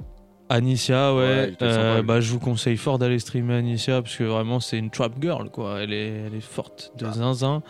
Anicia, 0.50 1.14
ouais. 1.16 1.54
Euh, 1.62 2.02
bah, 2.04 2.20
je 2.22 2.32
vous 2.32 2.40
conseille 2.40 2.78
fort 2.78 3.00
d'aller 3.00 3.20
streamer 3.20 3.56
Anicia 3.56 4.02
parce 4.02 4.16
que 4.16 4.24
vraiment, 4.24 4.60
c'est 4.60 4.78
une 4.78 4.90
trap 4.92 5.14
girl, 5.22 5.50
quoi. 5.50 5.82
Elle 5.82 5.94
est, 5.94 6.08
elle 6.28 6.36
est 6.36 6.42
forte 6.42 6.92
Ah. 7.02 7.06
de 7.08 7.12
zinzin. 7.14 7.64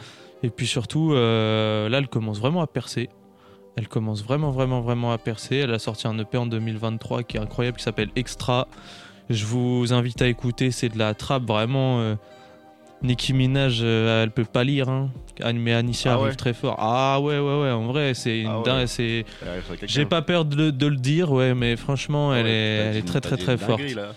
Et 0.44 0.50
puis 0.50 0.68
surtout, 0.68 1.14
euh, 1.14 1.88
là, 1.90 2.00
elle 2.00 2.08
commence 2.08 2.40
vraiment 2.40 2.62
à 2.62 2.68
percer. 2.68 3.10
Elle 3.78 3.88
commence 3.88 4.24
vraiment, 4.24 4.52
vraiment, 4.52 4.82
vraiment 4.82 5.12
à 5.12 5.18
percer. 5.18 5.58
Elle 5.58 5.74
a 5.74 5.80
sorti 5.80 6.08
un 6.08 6.18
EP 6.20 6.38
en 6.38 6.46
2023 6.46 7.24
qui 7.24 7.38
est 7.38 7.40
incroyable, 7.40 7.78
qui 7.78 7.84
s'appelle 7.84 8.10
Extra. 8.16 8.68
Je 9.30 9.46
vous 9.46 9.92
invite 9.94 10.22
à 10.22 10.28
écouter. 10.28 10.72
C'est 10.72 10.90
de 10.90 10.98
la 11.00 11.14
trap 11.14 11.44
vraiment. 11.44 12.00
euh, 12.02 12.16
Nicki 13.04 13.34
Minaj, 13.34 13.80
euh, 13.84 14.24
elle 14.24 14.32
peut 14.32 14.46
pas 14.46 14.64
lire, 14.64 14.90
hein. 14.90 15.12
mais 15.54 15.74
Anicia 15.74 16.12
Ah 16.12 16.14
arrive 16.16 16.28
ouais 16.30 16.36
très 16.36 16.54
fort. 16.54 16.76
Ah 16.80 17.20
ouais, 17.22 17.38
ouais, 17.38 17.62
ouais, 17.62 17.72
en 17.72 17.86
vrai, 17.86 18.14
c'est 18.16 18.40
une 18.42 18.48
Ah 18.48 18.60
ouais. 18.60 18.64
dingue-. 18.66 19.26
J'ai 19.86 20.06
pas 20.06 20.22
peur 20.22 20.46
de, 20.46 20.56
le- 20.56 20.72
de 20.72 20.88
le 20.88 20.96
dire, 20.96 21.32
ouais, 21.32 21.54
mais 21.54 21.76
franchement, 21.76 22.34
elle 22.34 22.46
Ouais, 22.46 22.52
est, 22.52 22.78
t'as 22.78 22.84
elle 22.86 22.92
dit 22.94 22.98
est 22.98 23.02
une- 23.02 23.06
très, 23.06 23.22
très, 23.22 23.36
dit 23.36 23.44
très 23.44 23.52
une 23.54 23.58
forte. 23.60 23.80
dinguerie, 23.80 23.94
là. 23.96 24.14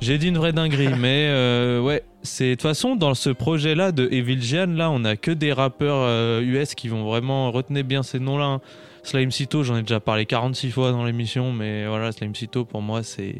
J'ai 0.00 0.18
dit 0.18 0.28
une 0.28 0.38
vraie 0.38 0.52
dinguerie, 0.52 0.88
mais 0.98 1.28
euh, 1.28 1.80
ouais, 1.80 2.02
c'est 2.22 2.50
de 2.50 2.54
toute 2.54 2.62
façon 2.62 2.96
dans 2.96 3.14
ce 3.14 3.30
projet-là 3.30 3.92
de 3.92 4.08
Evil 4.10 4.42
Gian, 4.42 4.66
là, 4.74 4.90
on 4.90 5.04
a 5.04 5.16
que 5.16 5.30
des 5.30 5.52
rappeurs 5.52 5.98
euh, 6.00 6.40
US 6.40 6.74
qui 6.74 6.88
vont 6.88 7.04
vraiment 7.04 7.50
retenir 7.52 7.84
bien 7.84 8.02
ces 8.02 8.18
noms-là. 8.18 8.44
hein. 8.46 8.60
Slime 9.04 9.30
Cito, 9.30 9.62
j'en 9.62 9.76
ai 9.76 9.82
déjà 9.82 10.00
parlé 10.00 10.24
46 10.26 10.70
fois 10.70 10.90
dans 10.90 11.04
l'émission, 11.04 11.52
mais 11.52 11.86
voilà, 11.86 12.10
Slime 12.10 12.34
Cito 12.34 12.64
pour 12.64 12.80
moi 12.82 13.02
c'est 13.02 13.34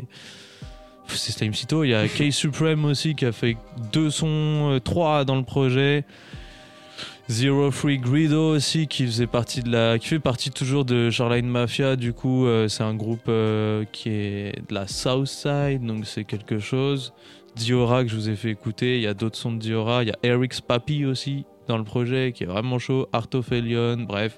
c'est 1.09 1.33
Slime 1.33 1.55
Cito. 1.55 1.85
Il 1.85 1.91
y 1.91 1.95
a 1.95 2.09
K 2.09 2.33
Supreme 2.33 2.85
aussi 2.85 3.15
qui 3.15 3.27
a 3.27 3.33
fait 3.33 3.57
deux 3.93 4.11
sons, 4.11 4.73
euh, 4.73 4.81
trois 4.81 5.25
dans 5.25 5.37
le 5.37 5.45
projet. 5.45 6.05
Zero 7.31 7.71
Free 7.71 7.97
Grido 7.97 8.55
aussi 8.55 8.87
qui 8.87 9.07
faisait 9.07 9.27
partie 9.27 9.63
de 9.63 9.71
la 9.71 9.99
qui 9.99 10.09
fait 10.09 10.19
partie 10.19 10.51
toujours 10.51 10.85
de 10.85 11.09
Shoreline 11.09 11.49
Mafia. 11.49 11.97
Du 11.97 12.13
coup 12.13 12.47
euh, 12.47 12.69
c'est 12.69 12.83
un 12.83 12.95
groupe 12.95 13.29
euh, 13.29 13.85
qui 13.93 14.11
est 14.11 14.63
de 14.69 14.75
la 14.75 14.87
Southside 14.87 15.83
donc 15.87 16.05
c'est 16.05 16.25
quelque 16.25 16.59
chose. 16.59 17.15
Diora 17.57 18.05
que 18.05 18.11
je 18.11 18.17
vous 18.17 18.29
ai 18.29 18.37
fait 18.37 18.51
écouter 18.51 18.97
il 18.97 19.03
y 19.03 19.07
a 19.07 19.15
d'autres 19.15 19.39
sons 19.39 19.53
de 19.53 19.59
Diora. 19.59 20.03
Il 20.03 20.11
y 20.11 20.13
a 20.13 20.19
Eric's 20.23 20.61
Papi 20.61 21.07
aussi 21.07 21.47
dans 21.67 21.79
le 21.79 21.85
projet 21.85 22.33
qui 22.33 22.45
est 22.45 22.47
vraiment 22.47 22.79
chaud. 22.79 23.09
Art 23.15 23.29
of 23.33 23.51
Elion 23.53 24.05
bref 24.07 24.37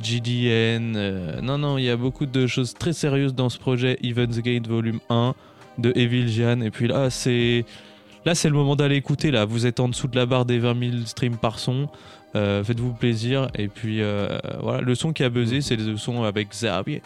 GDN 0.00 0.94
euh, 0.96 1.40
non 1.42 1.58
non 1.58 1.76
il 1.76 1.84
y 1.84 1.90
a 1.90 1.96
beaucoup 1.96 2.24
de 2.24 2.46
choses 2.46 2.72
très 2.72 2.94
sérieuses 2.94 3.34
dans 3.34 3.50
ce 3.50 3.58
projet. 3.58 3.98
Evans 4.02 4.40
Gate 4.40 4.66
volume 4.66 5.00
1 5.10 5.34
de 5.78 5.92
Evil 5.96 6.28
Gian 6.28 6.60
et 6.60 6.70
puis 6.70 6.86
là 6.88 7.10
c'est 7.10 7.64
Là, 8.26 8.34
c'est 8.34 8.48
le 8.48 8.54
moment 8.54 8.74
d'aller 8.74 8.96
écouter. 8.96 9.30
Là, 9.30 9.44
vous 9.44 9.66
êtes 9.66 9.80
en 9.80 9.88
dessous 9.90 10.08
de 10.08 10.16
la 10.16 10.24
barre 10.24 10.46
des 10.46 10.58
20 10.58 10.92
000 10.92 11.04
streams 11.04 11.36
par 11.36 11.58
son. 11.58 11.90
Euh, 12.34 12.64
Faites-vous 12.64 12.94
plaisir. 12.94 13.48
Et 13.54 13.68
puis, 13.68 14.00
euh, 14.00 14.38
voilà, 14.62 14.80
le 14.80 14.94
son 14.94 15.12
qui 15.12 15.22
a 15.24 15.28
buzzé, 15.28 15.60
c'est 15.60 15.76
le 15.76 15.98
son 15.98 16.22
avec 16.22 16.48
Xavier 16.48 17.02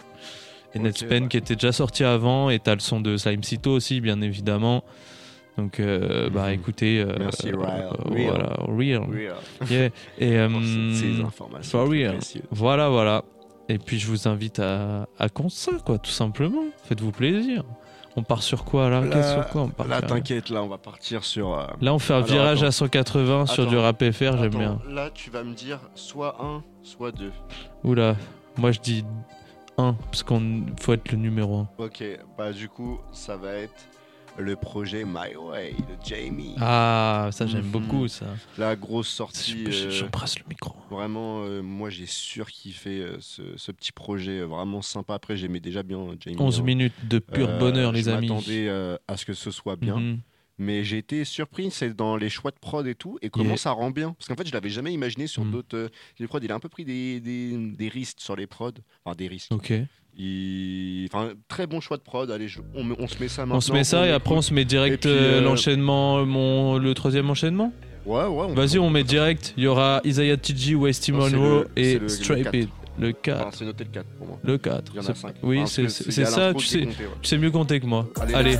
et 0.73 0.79
Netspen 0.79 1.27
qui 1.27 1.35
était 1.35 1.55
déjà 1.55 1.73
sorti 1.73 2.05
avant. 2.05 2.49
Et 2.49 2.59
t'as 2.59 2.73
le 2.73 2.79
son 2.79 3.01
de 3.01 3.17
Slime 3.17 3.43
Cito 3.43 3.69
aussi, 3.71 3.99
bien 3.99 4.21
évidemment. 4.21 4.85
Donc, 5.57 5.81
euh, 5.81 6.29
bah, 6.29 6.53
écoutez. 6.53 7.01
euh, 7.01 7.13
Merci, 7.19 7.49
euh, 7.49 7.57
Real. 7.57 7.89
Voilà, 8.05 8.55
real. 8.69 9.01
Real. 9.11 9.69
Yeah. 9.69 9.89
Et, 10.19 10.37
euh, 10.37 10.93
ces- 10.93 11.19
informations 11.21 11.79
for 11.79 11.89
real. 11.89 12.17
Voilà, 12.49 12.87
voilà. 12.87 13.25
Et 13.67 13.77
puis, 13.77 13.99
je 13.99 14.07
vous 14.07 14.29
invite 14.29 14.59
à, 14.59 15.09
à 15.19 15.27
ça, 15.49 15.73
quoi, 15.85 15.97
tout 15.97 16.11
simplement. 16.11 16.63
Faites-vous 16.85 17.11
plaisir. 17.11 17.65
On 18.19 18.23
part 18.23 18.43
sur 18.43 18.65
quoi 18.65 18.89
là, 18.89 19.01
Qu'est-ce- 19.09 19.33
sur 19.33 19.47
quoi 19.47 19.61
on 19.61 19.69
part 19.69 19.87
là, 19.87 20.01
t'inquiète, 20.01 20.49
là, 20.49 20.61
on 20.61 20.67
va 20.67 20.77
partir 20.77 21.23
sur. 21.23 21.57
euh, 21.57 21.65
Là, 21.79 21.93
on 21.93 21.99
fait 21.99 22.11
un 22.13 22.17
alors, 22.17 22.27
virage 22.27 22.57
attends. 22.59 22.67
à 22.67 22.71
180 22.71 23.45
sur 23.45 23.65
du 23.65 23.77
rap 23.77 24.03
FR, 24.11 24.37
j'aime 24.37 24.49
bien. 24.55 24.79
Là, 24.89 25.09
tu 25.13 25.29
vas 25.29 25.43
me 25.43 25.53
dire 25.53 25.79
soit 25.95 26.35
un, 26.43 26.61
soit 26.83 27.11
deux. 27.13 27.31
Oula, 27.85 28.15
moi 28.57 28.71
je 28.73 28.79
dis 28.81 29.05
1, 29.77 29.93
parce 30.11 30.23
qu'on 30.23 30.65
faut 30.81 30.91
être 30.93 31.09
le 31.13 31.17
numéro 31.17 31.59
1. 31.59 31.69
Ok, 31.85 32.03
bah 32.37 32.51
du 32.51 32.67
coup, 32.67 32.99
ça 33.13 33.37
va 33.37 33.53
être 33.53 33.85
le 34.37 34.55
projet 34.55 35.03
My 35.05 35.35
Way 35.35 35.73
de 35.73 35.95
Jamie. 36.05 36.55
Ah, 36.59 37.29
ça 37.31 37.45
j'aime 37.47 37.65
Mhm. 37.65 37.71
beaucoup 37.71 38.07
ça. 38.07 38.25
La 38.57 38.75
grosse 38.75 39.07
sortie. 39.09 39.65
Je- 39.65 39.71
je- 39.71 39.87
euh, 39.87 39.91
j'embrasse 39.91 40.39
le 40.39 40.45
micro. 40.47 40.75
Vraiment, 40.89 41.43
euh, 41.43 41.61
moi 41.61 41.89
j'ai 41.89 42.05
surkiffé 42.05 43.01
euh, 43.01 43.17
ce, 43.19 43.41
ce 43.57 43.71
petit 43.71 43.91
projet 43.91 44.39
euh, 44.39 44.45
vraiment 44.45 44.81
sympa. 44.81 45.13
Après, 45.15 45.35
j'aimais 45.37 45.59
déjà 45.59 45.83
bien 45.83 45.99
euh, 45.99 46.15
Jamie. 46.19 46.37
11 46.39 46.59
hein. 46.59 46.63
minutes 46.63 46.93
de 47.07 47.19
pur 47.19 47.47
bonheur, 47.59 47.91
les 47.91 48.03
je 48.03 48.09
amis. 48.11 48.27
m'attendais 48.29 48.67
euh, 48.67 48.97
à 49.07 49.17
ce 49.17 49.25
que 49.25 49.33
ce 49.33 49.51
soit 49.51 49.75
bien. 49.75 49.97
Mhm. 49.99 50.19
Mais 50.61 50.83
j'ai 50.83 50.97
été 50.97 51.23
surpris, 51.23 51.71
c'est 51.71 51.95
dans 51.95 52.17
les 52.17 52.29
choix 52.29 52.51
de 52.51 52.57
prod 52.59 52.85
et 52.85 52.93
tout, 52.95 53.17
et 53.21 53.29
comment 53.29 53.45
Yeah. 53.51 53.57
ça 53.57 53.71
rend 53.71 53.91
bien. 53.91 54.11
Parce 54.13 54.27
qu'en 54.27 54.35
fait, 54.35 54.45
je 54.47 54.51
l'avais 54.53 54.69
jamais 54.69 54.91
imaginé 54.93 55.25
sur 55.25 55.45
Mhm. 55.45 55.51
d'autres. 55.51 55.77
euh, 55.77 55.89
les 56.19 56.27
prods, 56.27 56.39
il 56.43 56.51
a 56.51 56.55
un 56.55 56.59
peu 56.59 56.67
pris 56.69 56.83
des, 56.85 57.19
des, 57.21 57.55
des 57.55 57.87
risques 57.87 58.19
sur 58.19 58.35
les 58.35 58.45
prods. 58.45 58.71
Enfin, 59.05 59.15
des 59.15 59.27
risques. 59.29 59.51
Ok. 59.53 59.71
Il... 60.17 61.07
Enfin, 61.11 61.31
très 61.47 61.65
bon 61.65 61.79
choix 61.79 61.95
de 61.97 62.01
prod. 62.01 62.29
Allez, 62.29 62.47
je- 62.49 62.59
on, 62.75 63.07
se 63.07 63.17
met 63.19 63.29
ça 63.29 63.43
maintenant. 63.43 63.57
On 63.57 63.61
se 63.61 63.71
met 63.71 63.85
ça 63.85 64.05
et 64.05 64.11
après 64.11 64.35
on 64.35 64.41
se 64.41 64.53
met 64.53 64.65
direct 64.65 65.05
euh, 65.05 65.37
euh, 65.39 65.41
l'enchaînement, 65.41 66.25
mon, 66.25 66.77
le 66.77 66.93
troisième 66.93 67.29
enchaînement? 67.29 67.71
Ouais, 68.05 68.25
ouais. 68.25 68.53
Vas-y, 68.53 68.79
on 68.79 68.89
met 68.89 69.03
direct. 69.05 69.53
Il 69.55 69.63
y 69.63 69.67
aura 69.67 70.01
Isaiah 70.03 70.35
TG, 70.35 70.75
Westy 70.75 71.11
Monroe 71.13 71.67
et 71.77 71.93
le- 71.93 71.99
le 72.01 72.07
Stray 72.09 72.43
4. 72.43 72.51
Pit. 72.51 72.69
Le 72.99 73.13
4. 73.13 73.39
Enfin, 73.47 73.49
c'est 73.57 73.63
noté 73.65 73.85
le 73.85 73.91
4 73.91 74.05
pour 74.17 74.27
moi. 74.27 74.39
Le 74.43 74.57
4. 74.57 74.91
Il 74.93 74.95
y 74.97 74.99
en 74.99 75.03
a 75.03 75.05
C'est- 75.05 75.15
5. 75.21 75.35
Oui, 75.41 75.59
Enfin, 75.59 75.67
c'est 75.67 75.87
ça, 75.89 76.53
sais, 76.59 76.79
ouais. 76.79 76.87
tu 77.21 77.29
sais 77.29 77.37
mieux 77.37 77.51
compter 77.51 77.79
que 77.79 77.85
moi. 77.85 78.09
Allez, 78.19 78.33
Allez. 78.33 78.57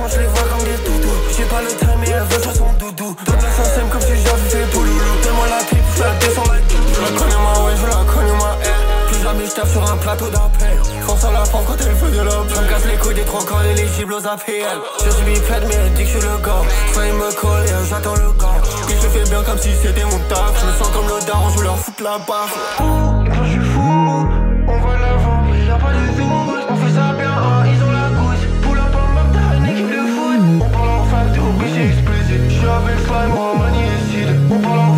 Moi 0.00 0.08
je 0.08 0.18
les 0.18 0.26
vois 0.28 0.48
comme 0.48 0.64
des 0.64 0.80
doudous. 0.80 1.18
J'ai 1.36 1.44
pas 1.44 1.60
le 1.60 1.68
time 1.76 2.02
et 2.06 2.08
elle 2.08 2.22
veut 2.22 2.40
faire 2.40 2.56
son 2.56 2.72
doudou. 2.80 3.14
Donne 3.26 3.36
la 3.36 3.50
SACEM 3.52 3.86
comme 3.90 4.00
si 4.00 4.16
j'avais 4.16 4.48
fait 4.48 4.64
Pouloulou. 4.72 5.14
Donne-moi 5.22 5.46
la 5.46 5.62
clip, 5.64 5.84
je 5.94 6.02
la 6.02 6.14
descends 6.14 6.48
la 6.48 6.56
doudou. 6.56 6.88
Je 6.94 7.00
la 7.02 7.20
connais 7.20 7.36
ma 7.36 7.52
ouais, 7.64 7.76
je 7.76 7.86
la 7.86 8.00
connais 8.08 8.32
ma 8.32 8.50
R. 8.64 8.80
Plus 9.08 9.22
jamais 9.22 9.44
je 9.44 9.52
tape 9.52 9.68
sur 9.68 9.84
un 9.92 9.96
plateau 9.98 10.28
d'appel. 10.30 10.80
Force 11.04 11.24
à 11.24 11.32
la 11.32 11.44
femme 11.44 11.64
quand 11.66 11.76
elle 11.76 11.94
fait 11.94 12.16
de 12.16 12.22
la 12.22 12.30
Je 12.48 12.60
me 12.60 12.68
casse 12.70 12.86
les 12.86 12.96
couilles 12.96 13.14
des 13.14 13.28
trois 13.28 13.44
corps 13.44 13.62
éligibles 13.62 14.14
aux 14.14 14.26
APL. 14.26 14.80
Je 15.04 15.10
suis 15.10 15.24
bipède, 15.26 15.64
mais 15.68 15.74
elle 15.74 15.92
dit 15.92 16.04
que 16.04 16.08
je 16.08 16.16
suis 16.16 16.26
le 16.26 16.36
gars. 16.46 16.64
Soit 16.94 17.06
il 17.06 17.12
me 17.12 17.30
colle 17.36 17.66
j'attends 17.90 18.16
le 18.16 18.32
gars. 18.40 18.56
Puis 18.86 18.96
je 18.96 19.08
fais 19.08 19.28
bien 19.28 19.42
comme 19.42 19.58
si 19.58 19.68
c'était 19.82 20.04
mon 20.04 20.18
taf. 20.32 20.56
Je 20.60 20.64
me 20.64 20.72
sens 20.78 20.88
comme 20.96 21.08
le 21.08 21.20
daron, 21.26 21.50
je 21.54 21.62
leur 21.62 21.76
foutre 21.76 22.02
la 22.02 22.16
baffe. 22.24 23.09
Moi, 33.28 33.54
Mani 33.58 33.82
et 33.82 34.00
Sid. 34.10 34.28
On 34.50 34.89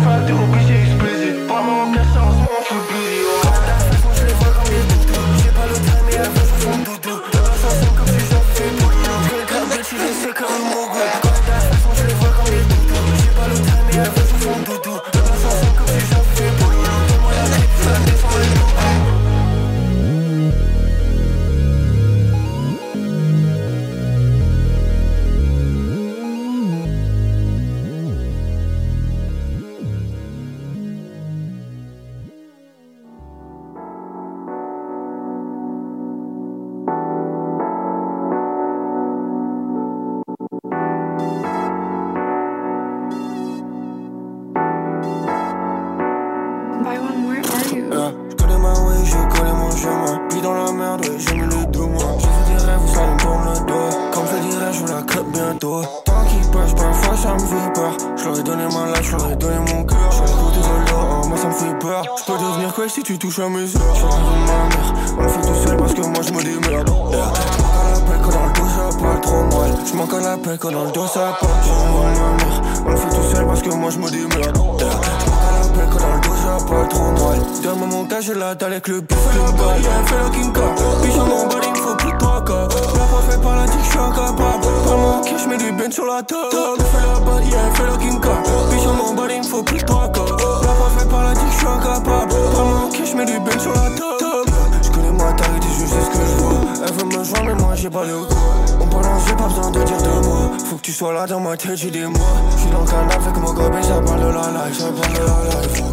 dalle 78.55 78.73
avec 78.73 78.87
le 78.87 79.01
bif. 79.01 79.17
Fais 79.17 79.37
la 79.37 79.77
yeah, 79.79 79.89
fais 80.05 80.15
la 80.15 80.29
king 80.29 80.53
car. 80.53 80.73
Biche 81.01 81.15
à 81.15 81.25
mon 81.25 81.49
il 81.49 81.69
me 81.71 81.75
faut 81.75 81.95
plus 81.95 82.11
de 82.11 82.17
cas. 82.17 82.67
La 82.93 83.05
fois 83.05 83.21
fait 83.29 83.41
par 83.41 83.55
la 83.55 83.65
tic, 83.65 83.79
je 83.83 83.89
suis 83.89 83.99
incapable. 83.99 84.67
Prends 84.85 84.97
mon 84.97 85.21
cash, 85.21 85.47
mets 85.47 85.57
du 85.57 85.71
ben 85.71 85.91
sur 85.91 86.05
la 86.05 86.21
table. 86.23 86.51
Fais 86.51 87.05
la 87.07 87.41
yeah, 87.45 87.71
fais 87.73 87.85
la 87.85 87.97
king 87.97 88.19
car. 88.19 88.37
Biche 88.69 88.85
à 88.85 88.93
mon 88.93 89.27
il 89.29 89.37
me 89.39 89.43
faut 89.43 89.63
plus 89.63 89.77
de 89.77 89.83
cas. 89.83 89.93
La 89.93 90.73
fois 90.73 90.91
fait 90.97 91.09
par 91.09 91.23
la 91.23 91.33
tic, 91.33 91.47
je 91.51 91.57
suis 91.57 91.67
incapable. 91.67 92.33
Prends 92.53 92.65
mon 92.65 92.89
cash, 92.89 93.13
mets 93.15 93.25
du 93.25 93.39
ben 93.39 93.59
sur 93.59 93.71
la 93.73 93.89
table. 93.89 94.51
Je 94.81 94.89
connais 94.89 95.11
ma 95.11 95.33
tarité, 95.33 95.67
je 95.79 95.85
sais 95.85 96.01
ce 96.01 96.09
que 96.09 96.25
je 96.25 96.43
vois. 96.43 96.61
Elle 96.85 96.93
veut 96.93 97.05
me 97.05 97.23
joindre, 97.23 97.45
mais 97.45 97.55
moi 97.55 97.75
j'ai 97.75 97.89
pas 97.89 98.03
le 98.03 98.17
goût. 98.19 98.35
On 98.81 98.85
balance, 98.85 99.23
j'ai 99.27 99.35
pas 99.35 99.47
besoin 99.47 99.71
de 99.71 99.83
dire 99.83 99.97
de 99.97 100.25
mots. 100.25 100.51
Faut 100.69 100.75
que 100.75 100.81
tu 100.81 100.91
sois 100.91 101.13
là 101.13 101.25
dans 101.25 101.39
ma 101.39 101.57
tête, 101.57 101.77
j'ai 101.77 101.91
des 101.91 102.05
mots. 102.05 102.19
J'suis 102.57 102.69
dans 102.69 102.81
le 102.81 102.85
canal 102.85 103.07
avec 103.11 103.37
mon 103.37 103.53
gobe 103.53 103.75
et 103.79 103.83
ça 103.83 103.99
de 103.99 104.07
la 104.09 104.67
life, 104.67 104.77
ça 104.77 104.85
parle 104.85 105.13
de 105.13 105.19
la 105.19 105.61
life. 105.61 105.92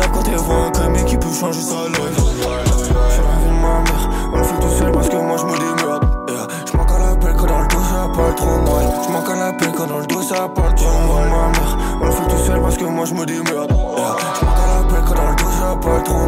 J'ai 0.00 0.34
apps 0.34 0.46
quand 0.46 0.52
un 0.52 0.70
commis 0.70 1.04
qui 1.04 1.16
peut 1.16 1.28
changer 1.28 1.60
sa 1.60 1.74
life. 1.74 1.98
La 1.98 3.36
vie 3.36 3.46
de 3.46 3.60
ma 3.60 3.80
mère, 3.80 4.08
on 4.32 4.38
le 4.38 4.44
fait 4.44 4.54
tout 4.60 4.78
seul 4.78 4.92
parce 4.92 5.08
que 5.08 5.16
moi 5.16 5.36
j'me 5.36 5.52
démerde. 5.52 6.04
Yeah. 6.28 6.46
J'manque 6.70 6.90
à 6.90 6.98
l'appel 6.98 7.34
quand 7.36 7.46
dans 7.46 7.60
le 7.60 7.66
dos 7.68 7.82
ça 7.82 8.08
parle 8.14 8.34
trop 8.34 8.46
mal. 8.46 8.92
J'manque 9.06 9.30
à 9.30 9.34
l'appel 9.34 9.72
quand 9.76 9.86
dans 9.86 9.98
le 9.98 10.06
dos 10.06 10.22
ça 10.22 10.48
parle 10.48 10.74
trop 10.74 10.86
mal. 10.86 11.28
Ma 11.28 11.48
mère, 11.48 11.78
on 12.00 12.06
le 12.06 12.12
fait 12.12 12.28
tout 12.28 12.46
seul 12.46 12.62
parce 12.62 12.76
que 12.76 12.84
moi 12.84 13.04
j'me 13.04 13.24
démerde. 13.26 13.70
Yeah. 13.70 14.16
J'manque 14.40 14.58
à 14.58 14.66
l'appel 14.66 15.02
quand 15.06 15.14
dans 15.14 15.30
le 15.30 15.36
dos 15.36 15.50
ça 15.58 15.76
parle 15.82 16.02
trop 16.04 16.20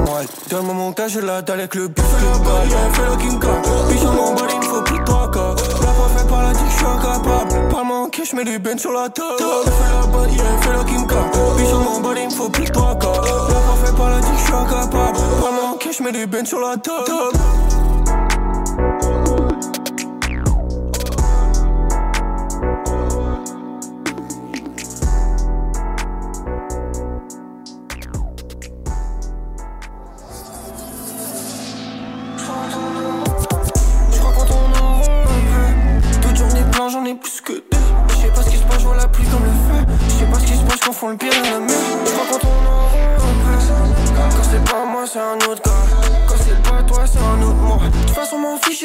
le 0.52 0.62
moment 0.62 0.88
où 0.88 0.94
j'ai 1.08 1.20
la 1.20 1.42
dalle 1.42 1.60
avec 1.60 1.74
le 1.74 1.88
bif 1.88 2.04
le 2.20 2.38
balle. 2.44 2.68
Fais 2.92 3.02
la 3.08 3.16
King. 3.16 3.40
Biche 3.88 4.04
en 4.04 4.12
mon 4.12 4.34
body, 4.34 4.54
il 4.60 4.68
faut 4.68 4.82
plus 4.82 4.98
de 4.98 5.04
trois 5.04 5.30
cas. 5.30 5.54
La 5.80 5.92
voix 5.92 6.08
fait 6.14 6.28
par 6.28 6.42
la 6.42 6.52
dit 6.52 6.58
je 6.68 6.76
suis 6.76 6.84
incapable. 6.84 7.68
Parle-moi 7.70 7.98
en 7.98 8.08
cash, 8.08 8.32
mets 8.34 8.44
des 8.44 8.58
bennes 8.58 8.78
sur 8.78 8.92
la 8.92 9.08
table. 9.08 9.38
Fais 9.38 9.70
la 10.00 10.06
balle, 10.06 10.30
fais 10.60 10.72
la 10.72 10.84
King 10.84 11.06
Kong. 11.06 11.41
Biche 11.62 11.72
en 11.74 11.78
mon 11.78 12.00
body, 12.00 12.22
il 12.24 12.34
faut 12.34 12.48
plus 12.48 12.64
trois 12.64 12.98
cas. 12.98 13.12
La 13.12 13.60
voix 13.60 13.76
fait 13.84 13.96
par 13.96 14.10
la 14.10 14.20
dit 14.20 14.30
que 14.30 14.36
je 14.36 14.42
suis 14.42 14.52
incapable. 14.52 15.18
Parle-moi 15.40 15.64
en 15.72 15.76
cash, 15.76 16.00
mets 16.00 16.10
des 16.10 16.26
bennes 16.26 16.46
sur 16.46 16.58
la 16.58 16.76
table. 16.76 17.06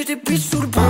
Des 0.08 0.16
bitches 0.16 0.52
sous 0.52 0.62
le 0.62 0.68
bras. 0.68 0.82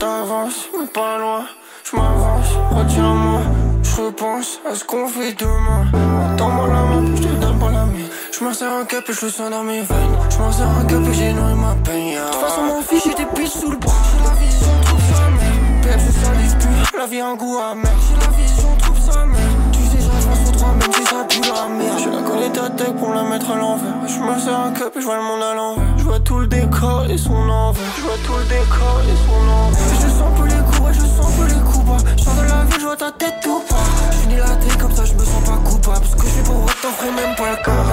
T'avances, 0.00 0.68
mais 0.78 0.86
pas 0.86 1.18
loin. 1.18 1.44
Je 1.84 1.96
m'avance, 1.96 2.48
retiens-moi. 2.72 3.40
Je 3.82 4.02
repense 4.02 4.58
à 4.68 4.74
ce 4.74 4.84
qu'on 4.84 5.06
fait 5.06 5.32
demain. 5.38 5.86
Attends-moi 6.32 6.66
la 6.66 6.82
main, 6.82 7.04
je 7.14 7.22
te 7.22 7.34
donne 7.34 7.58
pas 7.58 7.70
la 7.70 7.84
mienne. 7.84 8.08
Je 8.32 8.44
m'en 8.44 8.52
sers 8.52 8.72
un 8.72 8.84
cap 8.84 9.04
et 9.08 9.12
je 9.12 9.26
le 9.26 9.30
sens 9.30 9.48
dans 9.48 9.62
mes 9.62 9.80
veines. 9.80 10.16
Je 10.28 10.38
m'en 10.38 10.50
sers 10.50 10.68
un 10.68 10.84
cap 10.84 11.02
et 11.08 11.14
j'ai 11.14 11.32
nourri 11.32 11.54
ma 11.54 11.74
peine. 11.84 12.14
De 12.14 12.30
toute 12.32 12.40
façon, 12.40 12.62
m'en 12.62 12.82
fiche, 12.82 13.04
j'ai 13.04 13.14
des 13.14 13.30
bitches 13.36 13.60
sous 13.60 13.70
le 13.70 13.76
bras. 13.76 13.94
La 14.24 14.34
vision, 14.34 14.72
trouve 14.84 15.00
sa 15.14 15.30
mère. 15.30 15.84
Belle, 15.84 16.00
je 16.00 16.26
salise 16.26 16.54
plus. 16.54 16.98
La 16.98 17.06
vie 17.06 17.20
a 17.20 17.28
un 17.28 17.36
goût 17.36 17.58
amer. 17.58 17.92
J'ai 18.08 18.26
la 18.26 18.32
vision, 18.42 18.76
trouve 18.76 18.98
sa 18.98 19.24
mère. 19.24 19.38
Tu 19.72 19.82
sais, 19.82 20.02
j'avance 20.02 20.48
au 20.48 20.52
droit, 20.52 20.74
même 20.80 20.92
si 20.92 21.04
ça 21.04 21.24
pue 21.28 21.40
la 21.42 21.68
merde. 21.68 21.98
Je 22.02 22.08
la 22.08 22.22
connais 22.22 22.50
ta 22.50 22.70
tête 22.70 22.96
pour 22.96 23.14
la 23.14 23.22
mettre 23.22 23.50
à 23.52 23.56
l'envers. 23.56 24.08
Je 24.08 24.18
me 24.18 24.36
sers 24.40 24.58
un 24.58 24.72
cap 24.72 24.96
et 24.96 25.00
je 25.00 25.06
vois 25.06 25.16
le 25.16 25.22
monde 25.22 25.42
à 25.42 25.54
l'envers. 25.54 25.89
Je 26.10 26.16
vois 26.16 26.24
tout 26.24 26.38
le 26.40 26.46
décor 26.48 27.04
et 27.08 27.16
son 27.16 27.32
envers. 27.32 27.82
Je 27.96 28.02
vois 28.02 28.16
tout 28.26 28.32
le 28.36 28.42
décor 28.42 29.00
et 29.04 29.14
son 29.28 29.48
envers. 29.48 29.78
Je 29.94 30.08
sens 30.08 30.32
peu 30.36 30.44
les 30.44 30.60
coups, 30.64 30.92
je 30.92 31.06
sens 31.06 31.32
peu 31.36 31.44
les 31.46 31.60
coups 31.60 31.84
bas. 31.86 31.98
Je 32.16 32.24
de 32.24 32.48
la 32.48 32.64
vie, 32.64 32.80
je 32.80 32.84
vois 32.84 32.96
ta 32.96 33.12
tête 33.12 33.34
tout 33.40 33.62
bas. 33.70 33.76
J'unis 34.20 34.38
la 34.38 34.56
tête 34.56 34.76
comme 34.76 34.90
ça, 34.90 35.04
je 35.04 35.12
me 35.14 35.24
sens 35.24 35.44
pas 35.44 35.58
coupable. 35.58 36.00
Parce 36.00 36.14
que 36.16 36.22
je 36.22 36.32
suis 36.32 36.42
pour 36.42 36.66
t'en 36.82 36.88
ferai 36.88 37.12
même 37.12 37.36
pas 37.36 37.50
le 37.52 37.56
cas. 37.64 37.84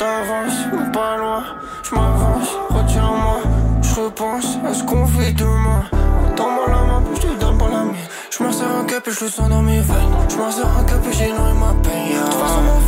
T'avances, 0.00 0.92
pas 0.92 1.16
loin. 1.16 1.44
Je 1.84 1.94
m'avance, 1.94 2.48
retiens-moi. 2.70 3.38
Je 3.80 4.00
repense 4.00 4.58
à 4.68 4.74
ce 4.74 4.82
qu'on 4.82 5.06
fait 5.06 5.30
demain. 5.34 5.84
Attends-moi 6.26 6.66
la 6.66 6.82
main, 6.92 7.02
puis 7.06 7.22
je 7.22 7.28
te 7.28 7.40
donne 7.40 7.56
pas 7.56 7.68
la 7.68 7.84
mienne. 7.84 8.08
Je 8.36 8.42
me 8.42 8.50
sers 8.50 8.66
un 8.68 8.84
cap 8.84 9.06
et 9.06 9.12
je 9.12 9.24
le 9.26 9.30
sens 9.30 9.48
dans 9.48 9.62
mes 9.62 9.78
veines. 9.78 10.16
Je 10.28 10.36
me 10.38 10.50
sers 10.50 10.66
un 10.66 10.82
cap 10.82 11.06
et 11.08 11.12
j'ai 11.12 11.32
ma 11.32 11.72
peine. 11.84 12.18
M'en 12.66 12.80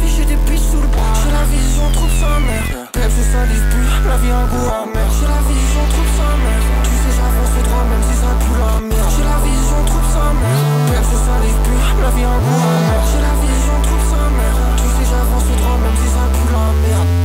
trouve 1.94 2.10
sa 2.10 2.40
mère. 2.40 2.66
Plus, 2.92 3.90
la 4.08 4.16
vie 4.18 4.30
a 4.30 4.38
un 4.38 4.46
goût 4.46 4.68
amer. 4.82 5.08
J'ai 5.18 5.26
la 5.26 5.40
vision, 5.46 5.84
trouve 5.92 6.12
sa 6.18 6.30
mère. 6.42 6.64
Tu 6.84 6.94
sais, 7.02 7.12
j'avance 7.16 7.54
droit, 7.66 7.84
même 7.90 8.04
si 8.08 8.16
ça 8.18 8.30
pue 8.42 8.56
la 8.58 8.72
merde. 8.82 9.10
J'ai 9.14 9.24
la 9.24 9.38
vision, 9.46 9.80
trouve 9.86 10.08
sa 10.10 10.26
mère. 10.34 10.62
Pep, 10.90 11.04
je 11.10 11.18
salise 11.26 11.60
plus, 11.64 11.82
la 12.02 12.10
vie 12.10 12.24
a 12.24 12.30
un 12.30 12.40
goût 12.42 12.62
amer. 12.74 13.00
J'ai 13.10 13.22
la 13.22 13.34
vision, 13.42 13.76
trouve 13.86 14.06
sa 14.10 14.24
mère. 14.38 14.56
Tu 14.78 14.88
sais, 14.94 15.06
j'avance 15.10 15.48
droit, 15.58 15.78
même 15.78 15.98
si 16.02 16.08
ça 16.10 16.24
pue 16.34 16.50
la 16.50 16.66
merde. 16.82 17.23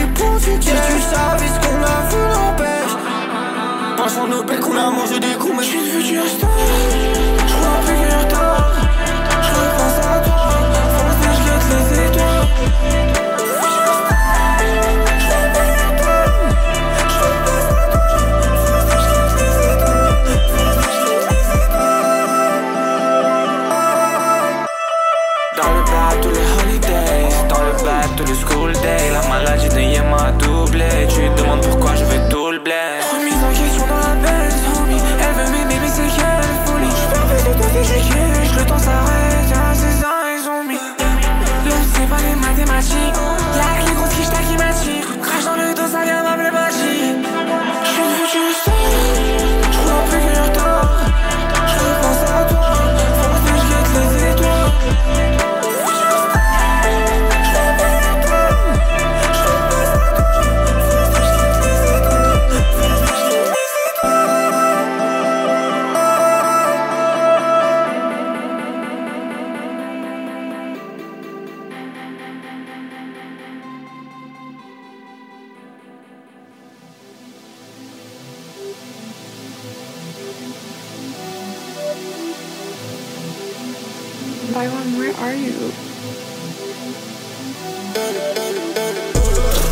Byron, 84.68 84.98
where 84.98 85.14
are 85.16 85.34
you? 85.34 85.72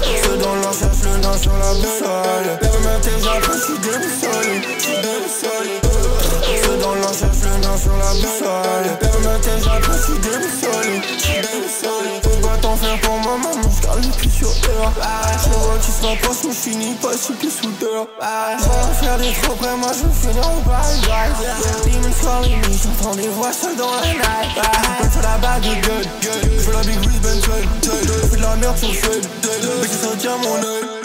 Je 0.02 0.36
dans 0.42 0.54
l'or, 0.56 0.72
cherche 0.72 1.02
le 1.04 1.16
nom 1.18 1.36
sur 1.36 1.52
la 1.52 1.74
boussole 1.74 2.58
Permets 2.60 3.00
tes 3.02 3.28
après, 3.28 3.52
je 3.52 3.64
suis 3.64 3.78
déboussolé, 3.78 4.56
sur 14.66 14.92
terre 14.92 15.38
Je 15.44 15.50
vois 15.50 15.78
qui 15.78 15.90
se 15.90 16.06
rapproche, 16.06 16.36
mais 16.44 16.52
je 16.52 16.70
finis 16.70 16.94
pas 16.94 17.08
pied 17.38 17.50
sous 17.50 17.70
terre 17.72 18.06
Je 18.58 18.64
vais 18.64 19.06
faire 19.06 19.18
des 19.18 19.32
près, 19.32 19.76
moi 19.76 19.90
je 19.94 20.06
vais 20.06 20.32
finir 20.32 20.46
au 20.46 20.60
paradise 20.68 21.02
Demon 21.84 22.14
calling 22.22 22.58
me, 22.58 22.72
j'entends 22.76 23.14
des 23.14 23.28
voix 23.28 23.52
seules 23.52 23.76
dans 23.76 23.94
la 23.94 24.06
night 24.06 24.50
Je 25.02 25.08
fais 25.08 25.22
la 25.22 25.38
bague 25.38 25.62
de 25.62 25.86
gueule, 25.86 26.06
je 26.22 26.60
fais 26.60 26.72
la 26.72 26.80
big 26.80 26.98
wrist 26.98 27.22
Ben 27.22 27.40
Fais 28.30 28.36
de 28.36 28.42
la 28.42 28.56
merde 28.56 28.76
sur 28.76 28.88
le 28.88 28.94
feu, 28.94 29.20
mais 29.42 29.88
tu 29.88 29.94
soutiens 29.94 30.36
mon 30.38 30.56
œil 30.56 30.96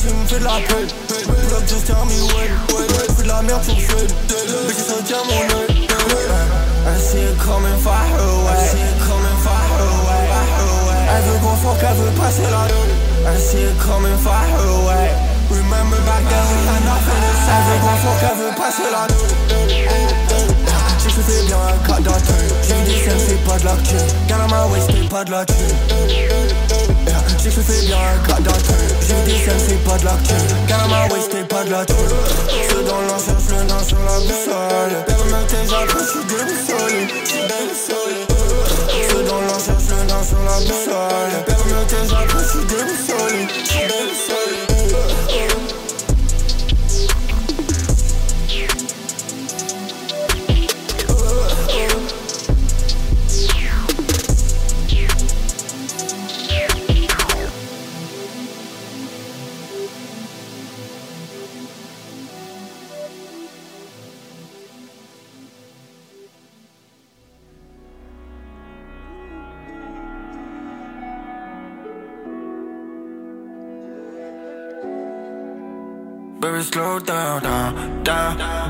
Tu 0.00 0.08
me 0.08 0.26
fais 0.26 0.38
de 0.38 0.44
la 0.44 0.58
peine. 0.66 0.88
Pull 1.08 1.56
up, 1.56 1.62
just 1.68 1.86
tell 1.86 2.04
me 2.06 2.18
when. 2.34 2.50
Fais 2.68 3.22
de 3.22 3.28
la 3.28 3.42
merde 3.42 3.62
sur 3.62 3.74
chaîne. 3.74 4.08
Mais 4.66 4.74
ça 4.74 4.94
tient 5.04 5.22
mon 5.28 5.42
œil. 5.60 5.86
I 6.84 6.98
see 6.98 7.18
it 7.18 7.38
coming 7.38 7.78
far 7.78 8.04
Veut 11.24 11.38
qu'on 11.42 11.56
fuck, 11.56 11.80
passer 12.16 12.42
la 12.50 12.66
lune. 12.66 12.94
I 13.24 13.36
see 13.38 13.62
it 13.62 13.78
coming 13.78 14.18
far 14.18 14.44
away. 14.58 15.14
Remember 15.50 16.00
back 16.06 16.22
then 16.28 16.44
we 16.50 16.58
had 16.66 16.82
nothing 16.84 17.20
to 17.22 17.32
say. 17.44 17.62
Lune. 19.08 19.42
Si 20.98 21.08
je 21.10 21.20
fais 21.20 21.42
bien 21.46 21.56
un 21.56 21.78
cas 21.86 22.00
d'atteinte 22.00 22.54
J'ai 22.62 23.10
ça 23.10 23.16
c'est 23.18 23.44
pas 23.44 23.58
de 23.58 23.64
la 23.64 23.72
thune 23.72 23.98
Gal 24.28 24.40
à 24.40 24.46
ma 24.46 24.66
waist 24.66 24.88
c'est 24.94 25.08
pas 25.08 25.24
de 25.24 25.30
la 25.32 25.44
je 27.44 27.50
fais 27.50 27.86
bien 27.86 27.96
un 27.96 28.18
cas 28.26 28.40
d'atteinte 28.40 28.94
J'ai 29.00 29.58
c'est 29.58 29.82
pas 29.84 29.98
de 29.98 30.04
la 30.04 30.12
à 30.12 30.88
ma 30.88 31.12
waist 31.12 31.30
c'est 31.32 31.48
pas 31.48 31.64
de 31.64 31.70
la 31.70 31.84
thune 31.84 31.96
Je 32.70 32.76
dans 32.88 33.00
je 33.08 33.54
le 33.54 33.64
dans 33.66 33.82
sur 33.82 33.98
la 33.98 34.20
boussole 34.20 34.94
Permets 35.06 35.46
tes 35.48 35.74
après 35.74 35.98
je 35.98 36.10
suis 36.10 36.24
déboussolé 36.24 37.08
Je 37.26 38.41
sur 40.22 40.38
la 40.42 40.58
boussole 40.60 41.44
Permets 41.46 41.86
tes 41.88 42.14
après 42.14 42.38
je 42.38 42.48
suis 42.48 42.66
déboussolé 42.66 43.11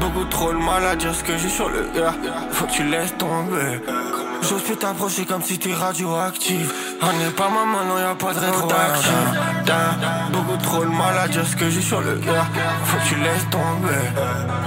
Beaucoup 0.01 0.25
trop 0.31 0.53
de 0.53 0.59
mal 0.59 0.85
à 0.85 0.97
dire 0.97 1.15
ce 1.15 1.25
que 1.25 1.37
j'ai 1.37 1.49
sur 1.49 1.69
le 1.69 1.87
yeah. 1.95 2.15
Faut 2.51 2.67
que 2.67 2.73
tu 2.73 2.85
laisses 2.85 3.17
tomber. 3.17 3.81
J'ose 4.43 4.63
plus 4.63 4.77
t'approcher 4.77 5.25
comme 5.25 5.43
si 5.43 5.59
t'es 5.59 5.73
radioactif 5.73 6.92
On 7.05 7.13
n'est 7.19 7.31
pas 7.31 7.49
maman, 7.49 7.85
non 7.85 7.99
y'a 7.99 8.15
pas 8.15 8.33
de 8.33 8.39
rétroactif 8.39 9.13
down, 9.67 10.33
Beaucoup 10.33 10.57
trop 10.63 10.85
de 10.85 10.91
mal 10.91 11.19
à 11.19 11.29
dire 11.29 11.47
ce 11.47 11.57
que 11.57 11.69
j'ai 11.69 11.81
sur 11.81 12.01
le 12.01 12.19
yeah. 12.21 12.47
Faut 12.85 12.97
que 12.99 13.09
tu 13.09 13.15
laisses 13.17 13.49
tomber. 13.51 14.03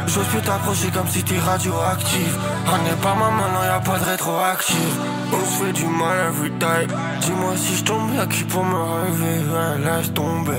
J'ose 0.08 0.26
plus 0.28 0.42
t'approcher 0.42 0.90
comme 0.90 1.08
si 1.08 1.24
t'es 1.24 1.40
radioactif. 1.40 2.38
On 2.68 2.78
n'est 2.84 3.02
pas 3.02 3.14
maman, 3.14 3.48
non 3.54 3.64
y'a 3.64 3.80
pas 3.80 3.98
de 4.00 4.04
rétroactif. 4.04 4.92
On 5.32 5.46
se 5.46 5.64
fait 5.64 5.74
du 5.74 5.86
mal 5.86 6.28
everyday 6.28 6.88
Dis-moi 7.22 7.54
si 7.56 7.78
je 7.78 7.84
tombe, 7.84 8.14
y'a 8.16 8.26
qui 8.28 8.44
pour 8.44 8.64
me 8.64 8.76
rêver. 8.76 9.40
Ouais, 9.52 9.86
Laisse 9.86 10.14
tomber. 10.14 10.52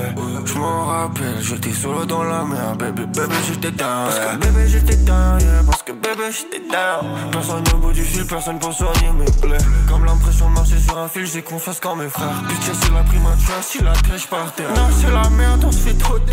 Je 0.45 0.53
m'en 0.55 0.85
rappelle, 0.85 1.41
j'étais 1.41 1.73
solo 1.73 2.05
dans 2.05 2.23
la 2.23 2.43
mer. 2.43 2.75
Baby, 2.77 3.05
baby, 3.05 3.35
j'étais 3.47 3.71
down 3.71 4.07
Parce 4.07 4.19
que 4.19 4.37
bébé, 4.37 4.67
j'étais 4.67 4.95
down 4.97 5.39
yeah. 5.39 5.63
Parce 5.65 5.83
que 5.83 5.91
bébé, 5.91 6.31
j'étais 6.31 6.63
down. 6.71 7.31
Personne 7.31 7.63
au 7.73 7.77
bout 7.77 7.91
du 7.91 8.03
fil, 8.03 8.25
personne 8.25 8.59
pour 8.59 8.73
soigner 8.73 9.11
mes 9.17 9.31
plaies. 9.41 9.65
Comme 9.87 10.05
l'impression 10.05 10.49
de 10.49 10.55
marcher 10.55 10.79
sur 10.79 10.97
un 10.97 11.07
fil, 11.07 11.25
j'ai 11.25 11.41
confiance 11.41 11.66
quand 11.75 11.97
mes 11.97 12.07
frères. 12.07 12.41
Bitch, 12.47 12.63
c'est 12.63 12.91
la 12.93 12.99
à 12.99 13.61
si 13.61 13.83
la 13.83 13.91
crèche 13.91 14.27
par 14.27 14.53
terre. 14.53 14.69
Non, 14.73 14.87
c'est 14.89 15.11
la 15.11 15.29
merde, 15.29 15.65
on 15.65 15.71
se 15.71 15.79
fait 15.79 15.97
trop 15.97 16.17
de 16.17 16.25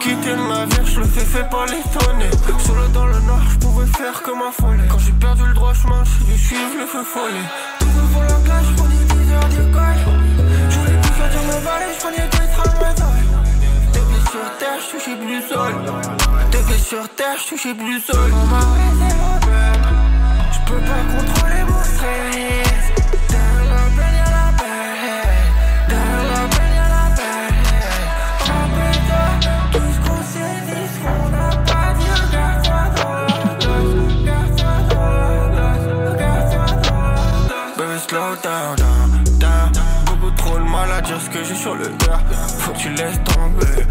Quitter 0.00 0.30
le 0.30 0.48
navire, 0.48 0.86
je 0.86 1.00
le 1.00 1.06
fais, 1.06 1.20
fais 1.20 1.44
pas 1.44 1.66
l'étonner 1.66 2.30
Solo 2.64 2.86
dans 2.88 3.06
le 3.06 3.20
noir, 3.20 3.42
je 3.50 3.58
pouvais 3.58 3.86
faire 3.86 4.22
comme 4.22 4.40
un 4.40 4.50
follet 4.50 4.84
Quand 4.88 4.98
j'ai 4.98 5.12
perdu 5.12 5.42
le 5.46 5.54
droit 5.54 5.74
chemin, 5.74 6.02
j'ai 6.04 6.32
dû 6.32 6.38
suivre 6.38 6.72
le 6.78 6.86
feu 6.86 7.04
follet. 7.04 7.44
Tout 7.80 7.86
pour 8.12 8.22
la 8.22 8.34
plage, 8.34 8.64
je 8.70 8.74
prenais 8.76 9.24
10 9.24 9.32
heures 9.32 9.48
d'école 9.48 9.98
Je 10.70 10.78
voulais 10.78 11.00
plus 11.02 11.14
sortir 11.18 11.42
me 11.42 11.64
balai, 11.64 11.86
je 11.94 12.00
prenais 12.00 12.28
des 12.28 12.46
trains 12.54 12.74
Depuis 13.92 14.22
sur 14.30 14.58
terre, 14.58 14.80
je 14.80 14.96
touchais 14.96 15.16
plus 15.16 15.42
seul 15.48 15.74
Depuis 16.50 16.80
sur 16.80 17.08
terre, 17.10 17.36
je 17.36 17.48
touchais 17.50 17.74
plus 17.74 18.00
seul 18.00 18.32
Je 20.52 20.58
peux 20.66 20.80
pas 20.80 21.02
contrôler 21.14 21.62
mon 21.68 21.84
stress 21.84 22.69
down, 38.42 38.76
down, 38.76 39.24
down. 39.38 39.72
Beaucoup 40.06 40.30
trop 40.36 40.58
de 40.58 40.64
mal 40.64 40.90
à 40.92 41.00
dire 41.00 41.20
ce 41.20 41.30
que 41.30 41.44
j'ai 41.44 41.54
sur 41.54 41.74
le 41.74 41.88
gars 41.88 42.20
Faut 42.58 42.72
que 42.72 42.78
tu 42.78 42.88
laisses 42.90 43.20
tomber. 43.24 43.86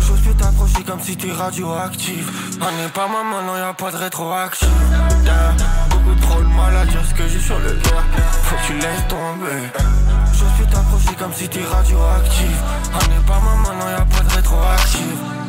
J'ose 0.00 0.20
plus 0.20 0.34
t'approcher 0.34 0.82
comme 0.84 1.00
si 1.00 1.16
t'es 1.16 1.32
radioactif. 1.32 2.56
On 2.60 2.82
n'est 2.82 2.88
pas 2.88 3.08
maman, 3.08 3.42
non 3.46 3.56
y'a 3.56 3.72
pas 3.72 3.90
de 3.90 3.96
rétroactif. 3.96 4.68
Beaucoup 5.90 6.20
trop 6.20 6.40
de 6.40 6.48
mal 6.48 6.76
à 6.76 6.86
dire 6.86 7.04
ce 7.08 7.14
que 7.14 7.28
j'ai 7.28 7.40
sur 7.40 7.58
le 7.58 7.72
gars 7.72 8.04
Faut 8.42 8.56
que 8.56 8.66
tu 8.66 8.72
laisses 8.74 9.08
tomber. 9.08 9.62
J'ose 10.34 10.52
plus 10.56 10.66
t'approcher 10.66 11.14
comme 11.18 11.32
si 11.32 11.48
t'es 11.48 11.64
radioactif. 11.64 12.56
On 12.94 13.10
n'est 13.10 13.26
pas 13.26 13.40
maman, 13.40 13.78
non 13.78 13.90
y'a 13.90 14.04
pas 14.04 14.22
de 14.22 14.34
rétroactif 14.34 15.41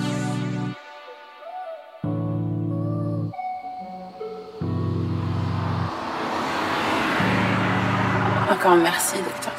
Merci, 8.76 9.18
docteur 9.22 9.53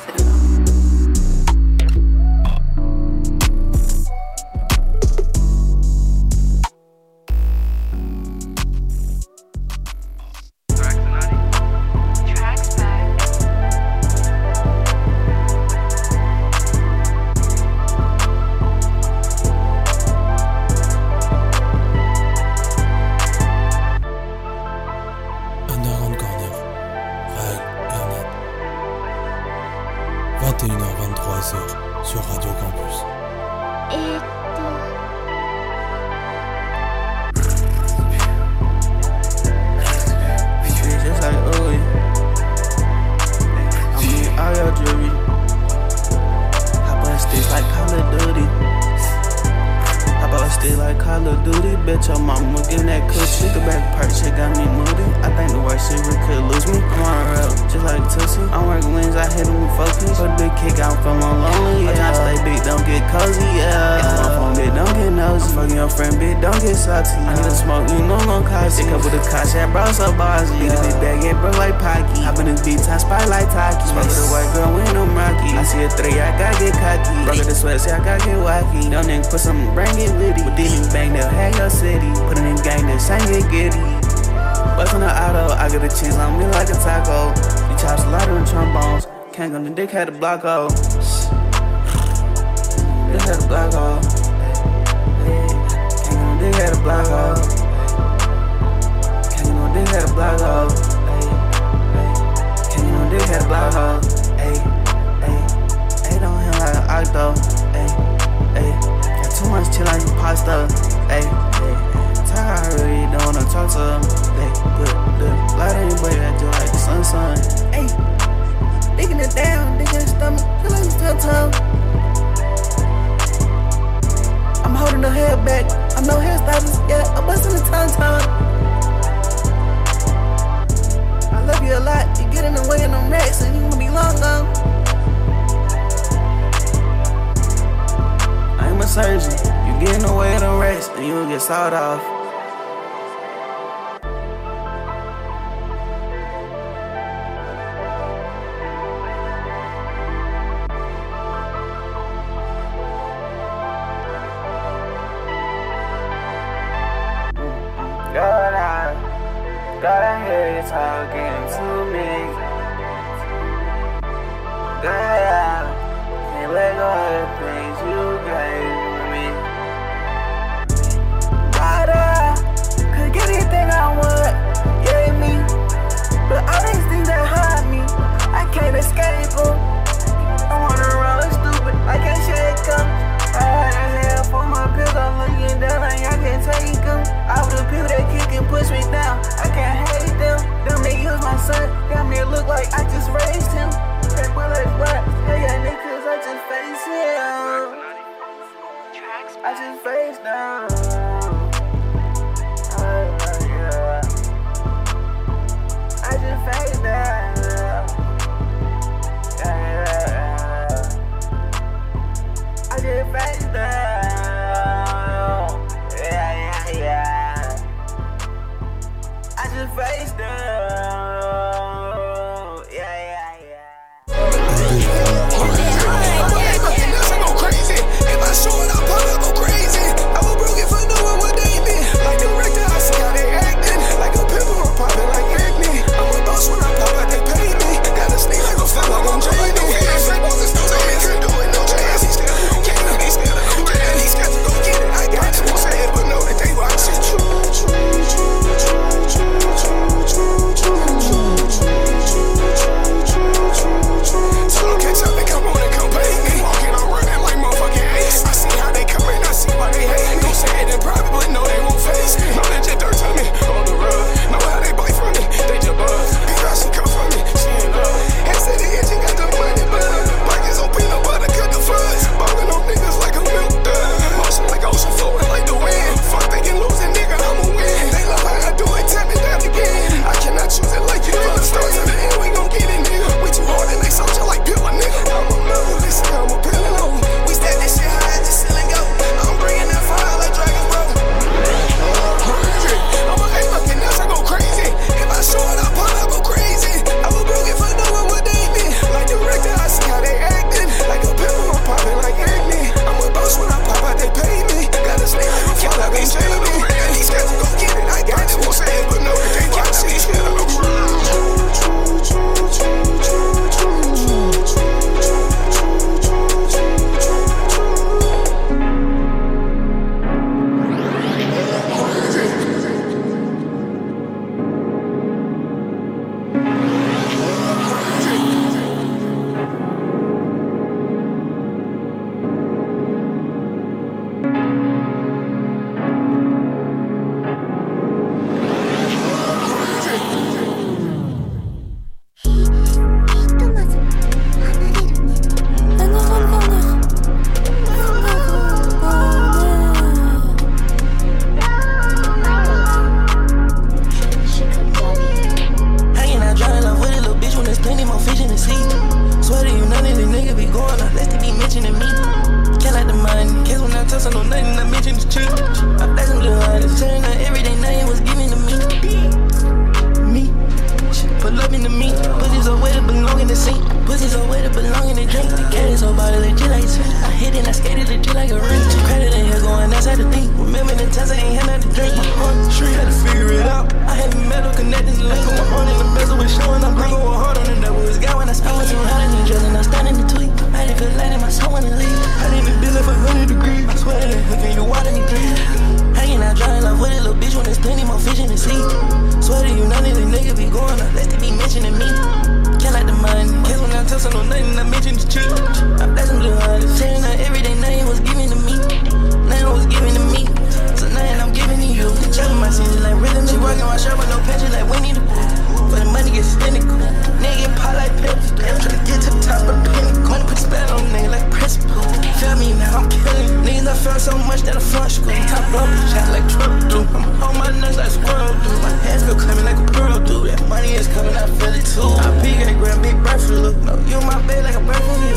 Run 423.95 424.01
so 424.03 424.19
much 424.27 424.43
that 424.43 424.59
I'm 424.59 424.91
school. 424.91 425.15
Top 425.31 425.55
up, 425.55 425.71
shot 425.87 426.11
like 426.11 426.27
truck 426.27 426.51
do. 426.66 426.83
I'ma 426.99 427.15
hold 427.23 427.39
my 427.39 427.47
nuts 427.62 427.79
like 427.79 427.95
squirrel 427.95 428.35
do. 428.43 428.51
My 428.59 428.75
hands 428.83 429.07
feel 429.07 429.15
climbing 429.15 429.47
like 429.47 429.55
a 429.55 429.66
pearl 429.71 430.03
do. 430.03 430.27
That 430.27 430.43
money 430.51 430.75
is 430.75 430.91
coming, 430.91 431.15
I 431.15 431.31
feel 431.39 431.55
it 431.55 431.62
too. 431.62 431.95
I 432.03 432.11
peek 432.19 432.43
at 432.43 432.51
the 432.51 432.59
ground, 432.59 432.83
big 432.83 432.99
breath 433.07 433.23
look. 433.31 433.55
No, 433.62 433.79
you 433.87 434.03
my 434.03 434.19
bed 434.27 434.43
like 434.43 434.59
a 434.59 434.62
bird 434.66 434.83
from 434.83 434.99
you. 434.99 435.15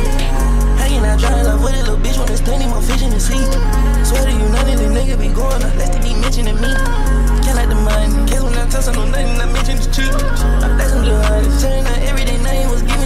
Hanging 0.77 1.01
out 1.01 1.17
drowning 1.17 1.49
love 1.49 1.65
with 1.65 1.73
a 1.73 1.89
little 1.89 1.97
bitch 1.97 2.21
when 2.21 2.29
this 2.29 2.37
thing 2.45 2.61
need 2.61 2.69
more 2.69 2.85
fish 2.85 3.01
in 3.01 3.09
the 3.09 3.17
sea. 3.17 3.41
Swear 4.05 4.29
to 4.29 4.31
you, 4.31 4.45
none 4.53 4.69
of 4.69 4.77
these 4.77 4.93
niggas 4.93 5.17
be 5.25 5.33
going 5.33 5.57
unless 5.57 5.89
they 5.97 6.01
be 6.05 6.13
mentioning 6.13 6.61
me. 6.61 6.69
Can't 7.41 7.57
like 7.57 7.73
the 7.73 7.81
money. 7.81 8.13
Guess 8.29 8.45
when 8.45 8.53
I 8.61 8.69
touch 8.69 8.85
I 8.85 8.93
know 8.93 9.09
nothing, 9.09 9.41
I 9.41 9.49
mention 9.57 9.81
the 9.81 9.89
cheap. 9.89 10.13
I 10.13 10.69
let 10.77 10.93
them 10.93 11.01
do 11.01 11.17
honest. 11.17 11.65
Turning 11.65 11.81
out 11.81 11.97
every 12.05 12.29
day, 12.29 12.37
nothing 12.45 12.69
was 12.69 12.85
getting. 12.85 12.96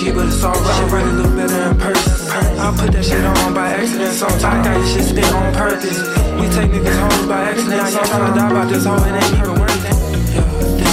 But 0.00 0.26
it's 0.32 0.42
alright. 0.42 0.92
Run 0.92 1.08
a 1.08 1.12
little 1.12 1.36
better 1.36 1.70
in 1.70 1.76
person. 1.78 2.12
I 2.58 2.74
put 2.74 2.92
that 2.92 3.04
shit 3.04 3.22
on 3.22 3.52
by 3.52 3.68
accident, 3.68 4.14
so 4.14 4.26
I 4.26 4.40
got 4.40 4.80
this 4.80 4.92
shit 4.94 5.04
spit 5.04 5.32
on 5.32 5.52
purpose. 5.52 6.00
We 6.40 6.48
take 6.56 6.72
niggas 6.72 6.96
home 6.96 7.28
by 7.28 7.52
accident, 7.52 7.88
so 7.88 8.00
I'm 8.00 8.06
tryna 8.08 8.34
die 8.34 8.50
about 8.50 8.68
this 8.72 8.84
hoe, 8.84 8.96
it 8.96 9.12
ain't 9.12 9.34
even 9.36 9.60
worth 9.60 9.84
it 9.84 10.00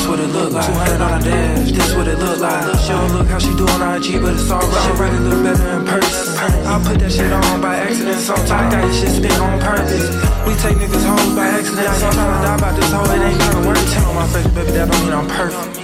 what 0.07 0.19
it 0.19 0.31
look 0.31 0.51
like. 0.53 0.65
200 0.65 1.01
on 1.01 1.19
a 1.19 1.23
dash, 1.23 1.71
this 1.71 1.93
what 1.93 2.07
it 2.07 2.17
look 2.17 2.39
like. 2.39 2.79
She 2.79 2.89
don't 2.89 3.11
look 3.13 3.27
how 3.27 3.39
she 3.39 3.51
do 3.55 3.67
on 3.67 3.81
IG, 3.95 4.21
but 4.21 4.34
it's 4.34 4.49
alright. 4.49 4.71
She 4.71 4.91
run 4.95 5.15
a 5.15 5.19
little 5.19 5.43
better 5.43 5.67
in 5.77 5.85
person. 5.85 6.38
I 6.65 6.79
put 6.84 6.99
that 6.99 7.11
shit 7.11 7.31
on 7.31 7.61
by 7.61 7.75
accident, 7.75 8.19
sometimes 8.19 8.51
I 8.51 8.69
got 8.71 8.88
this 8.88 8.99
shit 8.99 9.11
spit 9.11 9.39
on 9.39 9.59
purpose. 9.59 10.07
We 10.47 10.55
take 10.63 10.77
niggas 10.79 11.05
home 11.05 11.35
by 11.35 11.47
accident, 11.47 11.95
sometimes 11.95 12.17
I 12.17 12.43
die 12.43 12.55
about 12.55 12.75
this 12.79 12.91
hoe, 12.91 13.03
it 13.03 13.19
ain't 13.19 13.41
even 13.41 13.67
worth 13.67 13.84
it. 13.84 13.93
Tell 13.93 14.13
my 14.13 14.27
face, 14.27 14.47
baby, 14.55 14.71
that 14.71 14.89
don't 14.89 15.03
mean 15.03 15.13
I'm 15.13 15.27
perfect. 15.27 15.76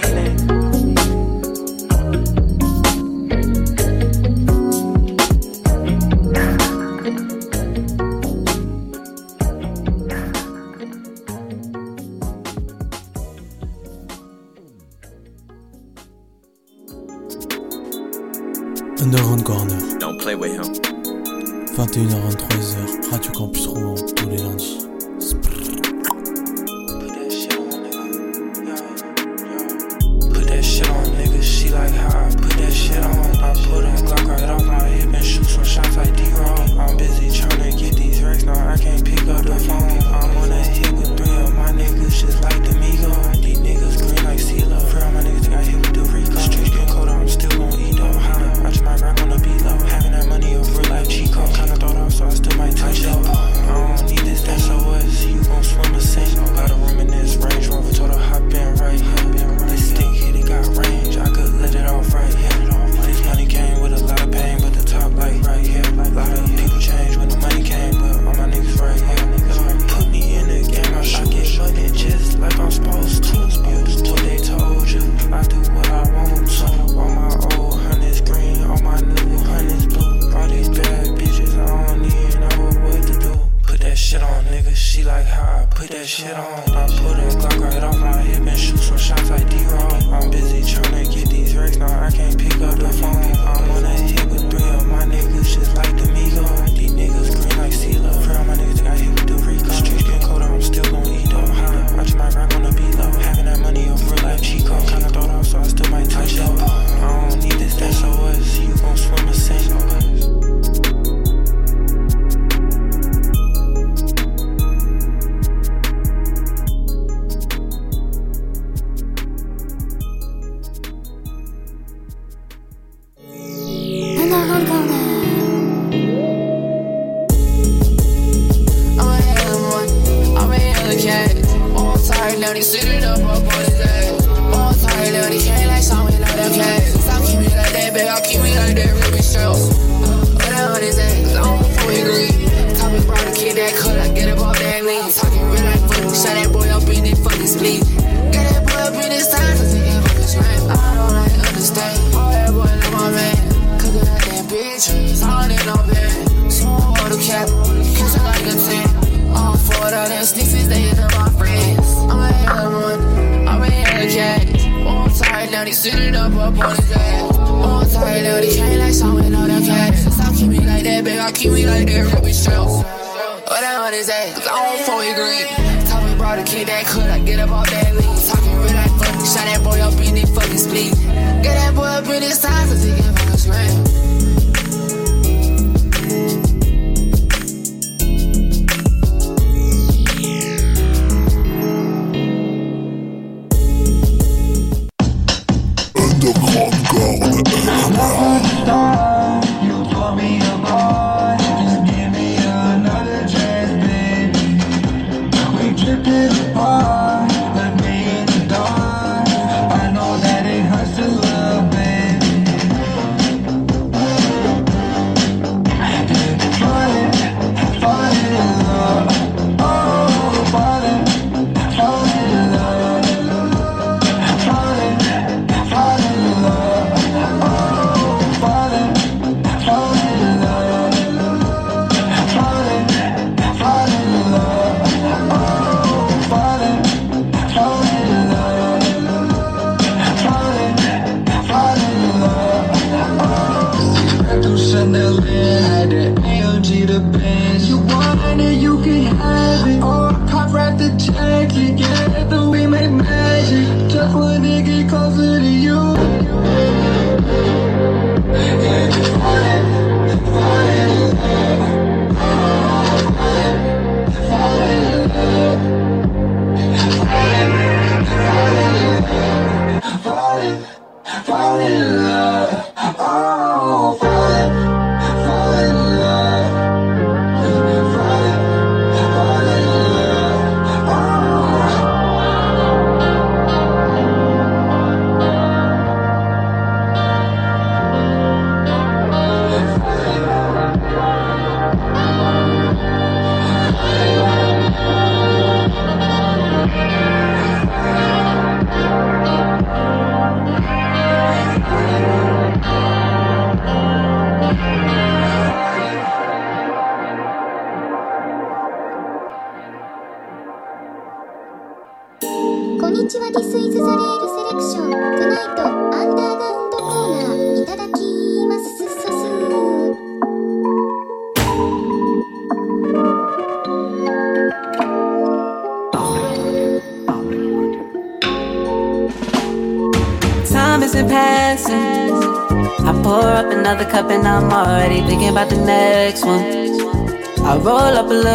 21h23h, 21.86 23.10
Radio 23.10 23.30
Campus 23.32 23.66
Rouen, 23.66 23.94
tous 23.94 24.28
les 24.30 24.38
lundis. 24.38 24.73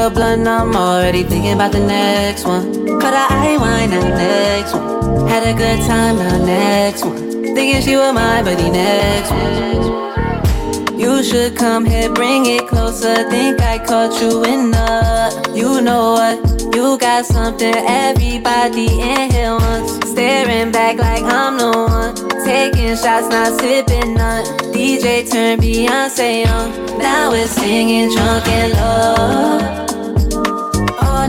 Blunt, 0.09 0.47
I'm 0.47 0.75
already 0.75 1.23
thinking 1.23 1.53
about 1.53 1.71
the 1.71 1.79
next 1.79 2.45
one. 2.45 2.89
A 2.89 3.25
eye 3.29 3.57
wine 3.59 3.89
now 3.89 4.07
next 4.07 4.73
one. 4.73 5.27
Had 5.27 5.43
a 5.43 5.53
good 5.57 5.79
time 5.87 6.17
now 6.17 6.45
next 6.45 7.03
one. 7.03 7.17
Thinking 7.55 7.81
she 7.81 7.95
was 7.95 8.13
mine, 8.13 8.45
but 8.45 8.57
the 8.57 8.69
next 8.69 9.31
one. 9.31 10.99
You 10.99 11.23
should 11.23 11.55
come 11.55 11.85
here, 11.85 12.13
bring 12.13 12.45
it 12.45 12.67
closer. 12.67 13.15
Think 13.29 13.61
I 13.61 13.77
caught 13.79 14.21
you 14.21 14.43
in 14.43 14.71
the. 14.71 15.53
You 15.55 15.81
know 15.81 16.13
what? 16.13 16.75
You 16.75 16.97
got 16.97 17.25
something 17.25 17.73
everybody 17.73 18.87
in 19.01 19.31
here 19.31 19.51
wants. 19.51 20.11
Staring 20.11 20.71
back 20.71 20.97
like 20.97 21.23
I'm 21.23 21.57
the 21.57 21.71
one. 21.71 22.15
Taking 22.45 22.95
shots, 22.95 23.27
not 23.29 23.59
sipping 23.59 24.13
none. 24.13 24.45
DJ 24.73 25.29
turn 25.29 25.59
Beyonce 25.59 26.47
on. 26.47 26.97
Now 26.99 27.31
we're 27.31 27.47
singing 27.47 28.13
drunk 28.13 28.47
and 28.47 28.73
low. 28.73 29.78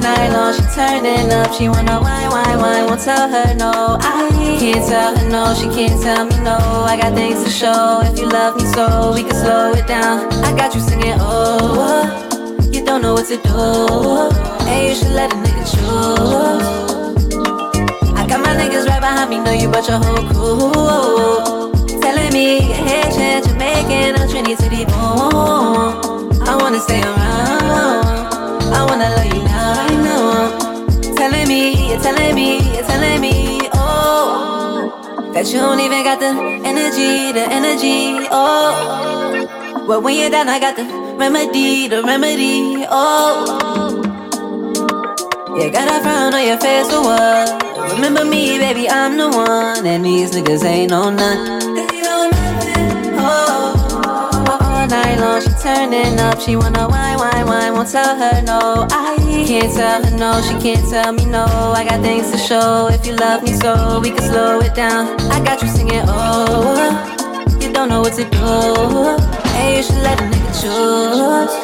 Night 0.00 0.30
long, 0.32 0.54
she 0.54 0.62
turning 0.74 1.30
up. 1.32 1.52
She 1.54 1.68
wanna 1.68 2.00
wine, 2.00 2.30
wine, 2.30 2.58
wine. 2.58 2.86
Won't 2.86 3.00
tell 3.02 3.28
her 3.28 3.54
no. 3.54 3.98
I 4.00 4.28
can't 4.58 4.86
tell 4.88 5.16
her 5.16 5.28
no. 5.28 5.54
She 5.54 5.66
can't 5.68 6.00
tell 6.02 6.24
me 6.24 6.38
no. 6.42 6.56
I 6.56 6.96
got 6.96 7.14
things 7.14 7.44
to 7.44 7.50
show. 7.50 8.00
If 8.02 8.18
you 8.18 8.28
love 8.28 8.56
me 8.56 8.64
so, 8.64 9.12
we 9.14 9.22
can 9.22 9.34
slow 9.34 9.72
it 9.72 9.86
down. 9.86 10.32
I 10.42 10.56
got 10.56 10.74
you 10.74 10.80
singing, 10.80 11.14
oh. 11.18 12.28
You 12.72 12.84
don't 12.84 13.02
know 13.02 13.14
what 13.14 13.26
to 13.26 13.36
do. 13.36 14.64
Hey, 14.64 14.88
you 14.90 14.94
should 14.94 15.12
let 15.12 15.32
a 15.32 15.36
nigga 15.36 15.64
choose. 15.72 17.34
I 18.16 18.26
got 18.26 18.40
my 18.40 18.54
niggas 18.56 18.86
right 18.86 19.00
behind 19.00 19.28
me, 19.30 19.38
know 19.38 19.52
you 19.52 19.68
brought 19.68 19.88
your 19.88 19.98
whole 19.98 20.24
crew. 20.30 22.00
Telling 22.00 22.32
me 22.32 22.60
Haitian, 22.60 23.42
Jamaican, 23.44 24.20
or 24.20 24.26
Trinity 24.28 24.84
boom. 24.86 26.40
I 26.48 26.56
wanna 26.58 26.80
stay 26.80 27.02
around. 27.02 28.19
I 28.80 28.86
wanna 28.86 29.10
love 29.10 29.26
you 29.26 29.42
now, 29.44 29.74
right 29.76 30.00
now. 30.08 31.14
Telling 31.14 31.46
me, 31.48 31.90
you're 31.90 32.00
telling 32.00 32.34
me, 32.34 32.56
you're 32.74 32.82
telling 32.82 33.20
me, 33.20 33.60
oh, 33.74 35.30
that 35.34 35.52
you 35.52 35.58
don't 35.58 35.80
even 35.80 36.02
got 36.02 36.18
the 36.18 36.32
energy, 36.64 37.30
the 37.30 37.44
energy, 37.52 38.26
oh. 38.30 39.84
But 39.86 40.02
when 40.02 40.18
you're 40.18 40.30
down, 40.30 40.48
I 40.48 40.58
got 40.58 40.76
the 40.76 40.84
remedy, 41.18 41.88
the 41.88 42.02
remedy, 42.02 42.86
oh. 42.88 44.00
You 45.58 45.70
got 45.70 45.88
a 45.88 46.00
frown 46.02 46.32
on 46.32 46.46
your 46.46 46.56
face 46.56 46.88
for 46.88 47.02
what? 47.02 47.92
Remember 47.92 48.24
me, 48.24 48.56
baby, 48.58 48.88
I'm 48.88 49.18
the 49.18 49.28
one, 49.28 49.84
and 49.84 50.06
these 50.06 50.30
niggas 50.30 50.64
ain't 50.64 50.90
no 50.90 51.10
none. 51.10 51.59
Night 54.90 55.18
long. 55.18 55.40
She 55.40 55.50
turning 55.62 56.18
up, 56.18 56.40
she 56.40 56.56
wanna 56.56 56.88
wine, 56.88 57.18
wine, 57.18 57.46
wine. 57.46 57.72
Won't 57.72 57.90
tell 57.90 58.16
her 58.16 58.42
no. 58.42 58.86
I 58.90 59.16
can't 59.46 59.72
tell 59.72 60.04
her 60.04 60.16
no, 60.16 60.42
she 60.42 60.54
can't 60.60 60.88
tell 60.90 61.12
me 61.12 61.24
no. 61.24 61.44
I 61.44 61.84
got 61.84 62.02
things 62.02 62.30
to 62.32 62.38
show. 62.38 62.88
If 62.88 63.06
you 63.06 63.14
love 63.14 63.42
me 63.42 63.52
so, 63.52 64.00
we 64.00 64.10
can 64.10 64.22
slow 64.22 64.60
it 64.60 64.74
down. 64.74 65.18
I 65.30 65.42
got 65.44 65.62
you 65.62 65.68
singing, 65.68 66.02
oh, 66.06 67.56
you 67.60 67.72
don't 67.72 67.88
know 67.88 68.00
what 68.00 68.14
to 68.14 68.24
do. 68.24 69.48
Hey, 69.54 69.78
you 69.78 69.82
should 69.82 70.02
let 70.02 70.20
a 70.20 70.24
nigga 70.24 70.52
choose. 70.60 71.54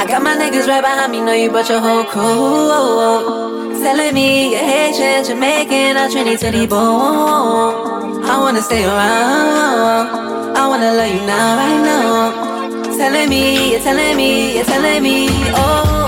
I 0.00 0.06
got 0.06 0.22
my 0.22 0.34
niggas 0.36 0.66
right 0.66 0.82
behind 0.82 1.12
me, 1.12 1.20
know 1.20 1.32
you 1.32 1.50
brought 1.50 1.68
your 1.68 1.80
whole 1.80 2.04
crew. 2.04 3.74
Telling 3.82 4.14
me 4.14 4.52
you're 4.52 4.60
Haitian, 4.60 5.24
Jamaican, 5.24 5.96
or 5.96 6.08
Trinity 6.10 6.66
bone. 6.66 8.24
I 8.24 8.38
wanna 8.40 8.62
stay 8.62 8.84
around. 8.84 10.23
I 10.64 10.66
wanna 10.66 10.94
love 10.94 11.12
you 11.12 11.20
now, 11.26 11.56
right 11.58 11.82
now. 11.82 12.96
Telling 12.96 13.28
me, 13.28 13.72
you're 13.72 13.80
telling 13.80 14.16
me, 14.16 14.54
you're 14.56 14.64
telling 14.64 15.02
me, 15.02 15.26
oh. 15.52 16.03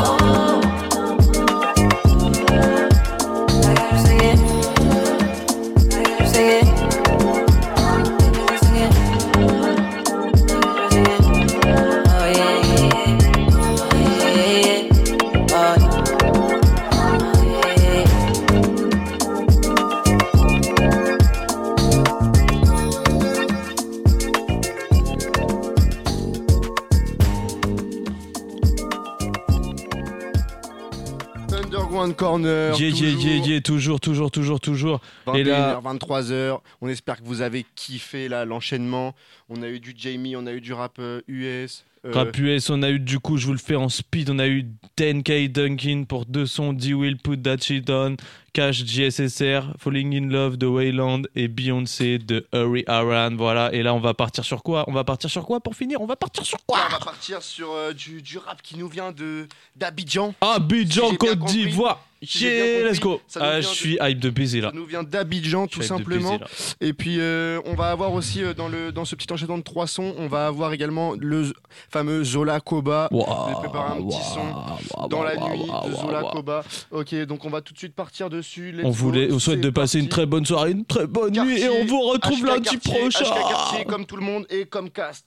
Yeah, 32.79 32.91
toujours. 32.91 33.23
yeah, 33.25 33.47
yeah, 33.47 33.61
toujours, 33.61 34.01
toujours, 34.01 34.31
toujours, 34.31 34.61
toujours. 34.61 35.01
Et 35.35 35.43
21h, 35.45 35.47
là, 35.47 35.81
23h. 35.85 36.61
On 36.81 36.89
espère 36.89 37.21
que 37.21 37.27
vous 37.27 37.41
avez 37.43 37.65
kiffé 37.75 38.29
là 38.29 38.45
l'enchaînement. 38.45 39.15
On 39.49 39.63
a 39.63 39.69
eu 39.69 39.81
du 39.81 39.95
Jamie, 39.97 40.37
on 40.37 40.47
a 40.47 40.53
eu 40.53 40.61
du 40.61 40.73
rap 40.73 40.97
euh, 40.99 41.21
US. 41.29 41.85
euh, 42.05 42.13
Rap 42.13 42.37
US, 42.39 42.71
on 42.71 42.83
a 42.83 42.91
eu 42.91 42.99
du 42.99 43.19
coup, 43.19 43.37
je 43.37 43.47
vous 43.47 43.53
le 43.53 43.59
fais 43.59 43.77
en 43.77 43.89
speed, 43.89 44.31
on 44.31 44.39
a 44.39 44.47
eu 44.47 44.65
10K 44.99 45.51
Dunkin 45.51 46.05
pour 46.09 46.27
deux 46.27 46.47
sons, 46.47 46.73
D-Will 46.73 47.17
Put 47.19 47.39
That 47.39 47.59
Shit 47.59 47.89
On, 47.91 48.17
Cash 48.57 48.87
JSSR, 48.87 49.75
Falling 49.79 50.15
in 50.17 50.31
Love 50.31 50.57
de 50.57 50.65
Wayland 50.67 51.25
et 51.35 51.47
Beyoncé 51.47 52.17
de 52.17 52.47
Hurry 52.55 52.85
Around. 52.87 53.37
Voilà, 53.37 53.71
et 53.75 53.83
là 53.83 53.93
on 53.93 54.01
va 54.01 54.15
partir 54.15 54.47
sur 54.47 54.63
quoi? 54.63 54.85
On 54.87 54.93
va 54.95 55.05
partir 55.05 55.29
sur 55.29 55.45
quoi 55.45 55.61
pour 55.61 55.77
finir? 55.77 56.01
On 56.01 56.07
va 56.07 56.17
partir 56.17 56.43
sur 56.47 56.57
quoi? 56.65 56.79
On 56.89 56.93
va 56.93 56.99
partir 56.99 57.43
sur 57.43 57.71
euh, 57.73 57.93
du, 57.93 58.23
du 58.23 58.39
rap 58.39 58.63
qui 58.63 58.79
nous 58.79 58.89
vient 58.89 59.13
de 59.13 59.47
d'Abidjan. 59.77 60.33
Abidjan, 60.41 61.11
Si 61.11 61.17
Côte 61.19 61.39
d'Ivoire. 61.41 62.01
Si 62.23 62.45
Yeah, 62.47 62.79
compris, 62.79 62.91
let's 62.91 62.99
go. 63.01 63.21
Ah, 63.39 63.61
je 63.61 63.69
de- 63.69 63.75
suis 63.75 63.99
hype 64.01 64.19
de 64.19 64.31
baiser 64.31 64.63
là. 64.63 64.71
Ça 64.71 64.75
nous 64.75 64.87
vient 64.87 65.03
d'Abidjan 65.03 65.67
tout 65.67 65.81
de 65.81 65.85
simplement. 65.85 66.39
baiser. 66.39 66.75
Et 66.81 66.95
puis 66.95 67.21
euh, 67.21 67.61
on 67.67 67.75
va 67.75 67.91
avoir 67.91 68.15
aussi 68.15 68.43
euh, 68.43 68.55
dans, 68.55 68.69
le, 68.69 68.91
dans 68.91 69.05
ce 69.05 69.15
petit 69.17 69.31
enchaînement 69.31 69.59
de 69.59 69.63
trois 69.63 69.87
sons, 69.87 70.15
on 70.17 70.27
va 70.27 70.47
avoir 70.47 70.73
également 70.73 71.13
le 71.13 71.53
fameux 71.91 72.25
Zola 72.25 72.59
Koba. 72.61 73.09
Wow, 73.13 73.27
Je 73.49 73.53
vais 73.55 73.61
préparer 73.61 73.99
un 73.99 74.03
petit 74.03 74.17
son 74.33 74.99
wow, 74.99 75.09
dans 75.09 75.23
la 75.23 75.37
nuit 75.37 75.67
de 75.89 75.93
Zola. 75.95 76.23
Koba. 76.33 76.65
Ok, 76.91 77.15
donc 77.27 77.45
on 77.45 77.51
va 77.51 77.61
tout 77.61 77.75
de 77.75 77.79
suite 77.79 77.95
partir 77.95 78.31
dessus. 78.47 78.73
Let's 78.73 78.85
On, 78.87 78.91
voulait, 78.91 79.33
on 79.33 79.39
souhaite 79.39 79.61
de 79.61 79.71
passer 79.71 79.99
une 79.99 80.05
parti. 80.05 80.17
très 80.17 80.27
bonne 80.27 80.47
soirée, 80.47 80.71
une 80.73 80.85
très 80.85 81.07
bonne 81.07 81.33
nuit 81.33 81.61
et 81.61 81.69
on 81.69 81.85
vous 81.85 82.01
retrouve 82.01 82.41
HK 82.41 82.47
lundi 82.47 82.79
quartier, 82.79 83.01
prochain. 83.01 83.25
HK 83.25 83.49
quartier 83.49 83.85
comme 83.85 84.07
tout 84.07 84.17
le 84.17 84.23
monde 84.23 84.47
et 84.51 84.67
comme 84.67 84.91
cast. 84.91 85.27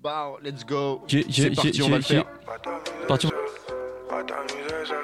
Bah, 0.00 0.32
let's 0.42 0.64
go. 0.64 1.02
Yeah, 1.08 1.20
yeah, 1.20 1.32
C'est 1.32 1.50
parti, 1.50 1.70
yeah, 1.70 1.84
on 1.84 1.88
va 1.88 1.90
yeah, 1.90 1.98
le 1.98 2.02
faire. 2.04 2.24
Parti. 3.08 3.26
Va 4.10 4.24
t'amuser 4.24 4.84
ça, 4.86 4.94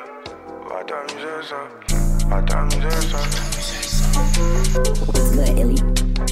va 0.69 0.85
t'amuser 0.85 1.43
ça, 1.43 1.57
va 2.29 2.43
t'amuser 2.43 3.01
ça. 3.09 3.19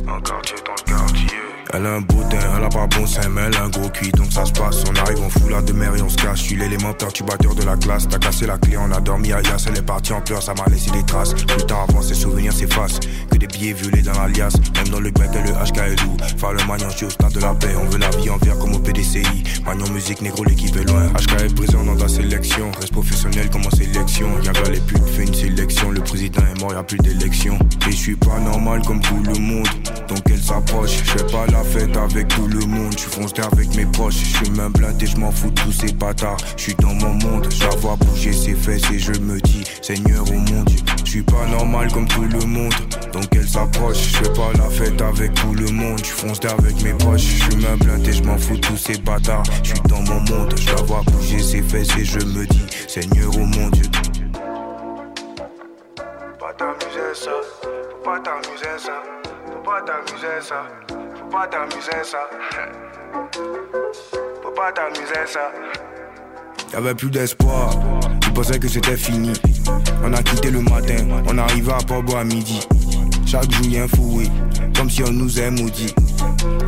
Encore 0.08 0.42
tu 0.42 0.54
es 0.54 0.62
dans 0.64 0.72
le 0.72 0.82
quartier. 0.86 1.51
Elle 1.74 1.86
a 1.86 1.94
un 1.94 2.00
beau 2.02 2.22
teint, 2.28 2.36
elle 2.54 2.64
a 2.64 2.68
pas 2.68 2.86
bon 2.86 3.06
sein, 3.06 3.30
mais 3.30 3.42
elle 3.46 3.56
a 3.56 3.64
un 3.64 3.68
gros 3.70 3.88
cul, 3.88 4.10
donc 4.12 4.30
ça 4.30 4.44
se 4.44 4.52
passe. 4.52 4.84
On 4.90 4.94
arrive 4.94 5.22
en 5.22 5.30
foulard 5.30 5.62
de 5.62 5.72
mer 5.72 5.94
et 5.96 6.02
on 6.02 6.08
se 6.10 6.16
cache. 6.16 6.40
Je 6.40 6.44
suis 6.48 6.56
l'élément 6.56 6.92
perturbateur 6.92 7.54
de 7.54 7.62
la 7.62 7.76
classe. 7.78 8.06
T'as 8.06 8.18
cassé 8.18 8.46
la 8.46 8.58
clé, 8.58 8.76
on 8.76 8.92
a 8.92 9.00
dormi 9.00 9.28
Yas, 9.28 9.64
elle 9.66 9.78
est 9.78 9.82
partie 9.82 10.12
en 10.12 10.20
pleurs, 10.20 10.42
ça 10.42 10.52
m'a 10.52 10.66
laissé 10.70 10.90
des 10.90 11.02
traces. 11.04 11.32
Plus 11.32 11.64
tard 11.64 11.86
avant, 11.88 12.02
ses 12.02 12.12
souvenirs 12.12 12.52
s'effacent. 12.52 13.00
Que 13.30 13.38
des 13.38 13.46
billets 13.46 13.72
violés 13.72 14.02
dans 14.02 14.12
l'alias. 14.12 14.54
Même 14.74 14.88
dans 14.88 15.00
le 15.00 15.10
bec, 15.10 15.30
le 15.32 15.52
HK 15.52 15.78
est 15.78 16.02
lourd. 16.02 16.16
Faire 16.36 16.52
le 16.52 16.62
magnon, 16.66 16.90
je 16.90 16.96
suis 16.98 17.06
au 17.06 17.10
stade 17.10 17.32
de 17.32 17.40
la 17.40 17.54
paix. 17.54 17.74
On 17.80 17.86
veut 17.86 17.98
la 17.98 18.10
vie 18.10 18.28
en 18.28 18.36
vert 18.36 18.58
comme 18.58 18.74
au 18.74 18.78
PDCI. 18.78 19.22
Magnon 19.64 19.88
musique, 19.94 20.20
négro, 20.20 20.44
l'équipe 20.44 20.76
est 20.76 20.84
loin. 20.84 21.06
HK 21.14 21.40
est 21.40 21.54
présent 21.54 21.82
dans 21.84 21.96
ta 21.96 22.08
sélection. 22.08 22.70
Reste 22.78 22.92
professionnel 22.92 23.48
comme 23.48 23.64
en 23.64 23.70
sélection. 23.70 24.28
Y'a 24.44 24.52
les 24.70 24.80
putes, 24.80 25.08
fait 25.08 25.24
une 25.24 25.34
sélection. 25.34 25.90
Le 25.90 26.02
président 26.02 26.42
est 26.54 26.60
mort, 26.60 26.74
y'a 26.74 26.82
plus 26.82 26.98
d'élection. 26.98 27.58
Et 27.88 27.92
je 27.92 27.96
suis 27.96 28.16
pas 28.16 28.38
normal 28.40 28.82
comme 28.86 29.00
tout 29.00 29.22
le 29.24 29.38
monde. 29.38 29.68
Donc 30.08 30.20
elle 30.26 30.42
s'approche. 30.42 30.98
Je 30.98 31.10
fais 31.12 31.26
pas 31.32 31.46
fête 31.64 31.96
avec 31.96 32.28
tout 32.28 32.46
le 32.46 32.64
monde. 32.66 32.94
Je 32.98 33.04
fonce 33.04 33.32
avec 33.38 33.74
mes 33.76 33.86
proches. 33.86 34.16
Je 34.16 34.36
suis 34.36 34.50
même 34.50 34.72
blindé, 34.72 35.06
je 35.06 35.16
m'en 35.16 35.30
fous 35.30 35.50
de 35.50 35.60
tous 35.60 35.72
ces 35.72 35.92
bâtards. 35.92 36.38
Je 36.56 36.62
suis 36.62 36.74
dans 36.76 36.94
mon 36.94 37.14
monde. 37.14 37.48
Je 37.50 37.78
vois 37.78 37.96
bouger 37.96 38.32
ses 38.32 38.54
fesses 38.54 38.90
et 38.92 38.98
je 38.98 39.12
me 39.20 39.40
dis, 39.40 39.64
Seigneur 39.82 40.22
au 40.30 40.34
monde. 40.34 40.70
Je 41.04 41.10
suis 41.10 41.22
pas 41.22 41.46
normal 41.46 41.92
comme 41.92 42.08
tout 42.08 42.24
le 42.24 42.44
monde. 42.46 42.74
Donc 43.12 43.26
elle 43.32 43.48
s'approche. 43.48 43.98
Je 43.98 44.16
fais 44.18 44.32
pas 44.32 44.52
la 44.56 44.68
fête 44.70 45.00
avec 45.00 45.34
tout 45.34 45.54
le 45.54 45.70
monde. 45.70 45.98
Je 46.04 46.10
fonce 46.10 46.40
avec 46.44 46.82
mes 46.82 46.94
proches. 46.94 47.20
Je 47.22 47.42
suis 47.44 47.56
même 47.56 47.78
blindé, 47.78 48.12
je 48.12 48.22
m'en 48.22 48.38
fous 48.38 48.56
de 48.56 48.60
tous 48.60 48.76
ces 48.76 48.98
bâtards. 48.98 49.44
Je 49.62 49.70
suis 49.70 49.80
dans 49.88 50.02
mon 50.02 50.20
monde. 50.20 50.54
Je 50.56 50.84
vois 50.84 51.02
bouger 51.02 51.40
ses 51.40 51.62
fesses 51.62 51.96
et 51.98 52.04
je 52.04 52.18
me 52.18 52.46
dis, 52.46 52.66
Seigneur 52.88 53.34
au 53.36 53.44
monde. 53.44 53.76
Pas 56.38 56.52
t'amuser 56.54 57.14
ça, 57.14 57.30
faut 57.62 58.04
pas 58.04 58.20
t'amuser 58.20 58.78
ça, 58.78 59.02
faut 59.46 59.62
pas 59.62 59.80
t'amuser 59.82 60.40
ça, 60.40 60.66
pas 61.32 61.46
t'amuser 61.46 62.04
ça. 62.04 62.28
Faut 64.42 64.50
pas 64.50 64.70
t'amuser 64.70 65.26
ça. 65.26 65.50
Y'avait 66.72 66.94
plus 66.94 67.10
d'espoir, 67.10 67.70
je 68.22 68.30
pensais 68.30 68.58
que 68.58 68.68
c'était 68.68 68.98
fini. 68.98 69.32
On 70.04 70.12
a 70.12 70.22
quitté 70.22 70.50
le 70.50 70.60
matin, 70.60 71.08
on 71.26 71.38
arrivait 71.38 71.72
à 71.72 71.78
Port-Bois 71.78 72.20
à 72.20 72.24
midi. 72.24 72.60
Chaque 73.24 73.50
jour 73.50 73.66
y'a 73.66 73.84
un 73.84 73.88
fouet, 73.88 74.26
comme 74.76 74.90
si 74.90 75.02
on 75.04 75.10
nous 75.10 75.40
aime 75.40 75.58
maudit. 75.58 75.94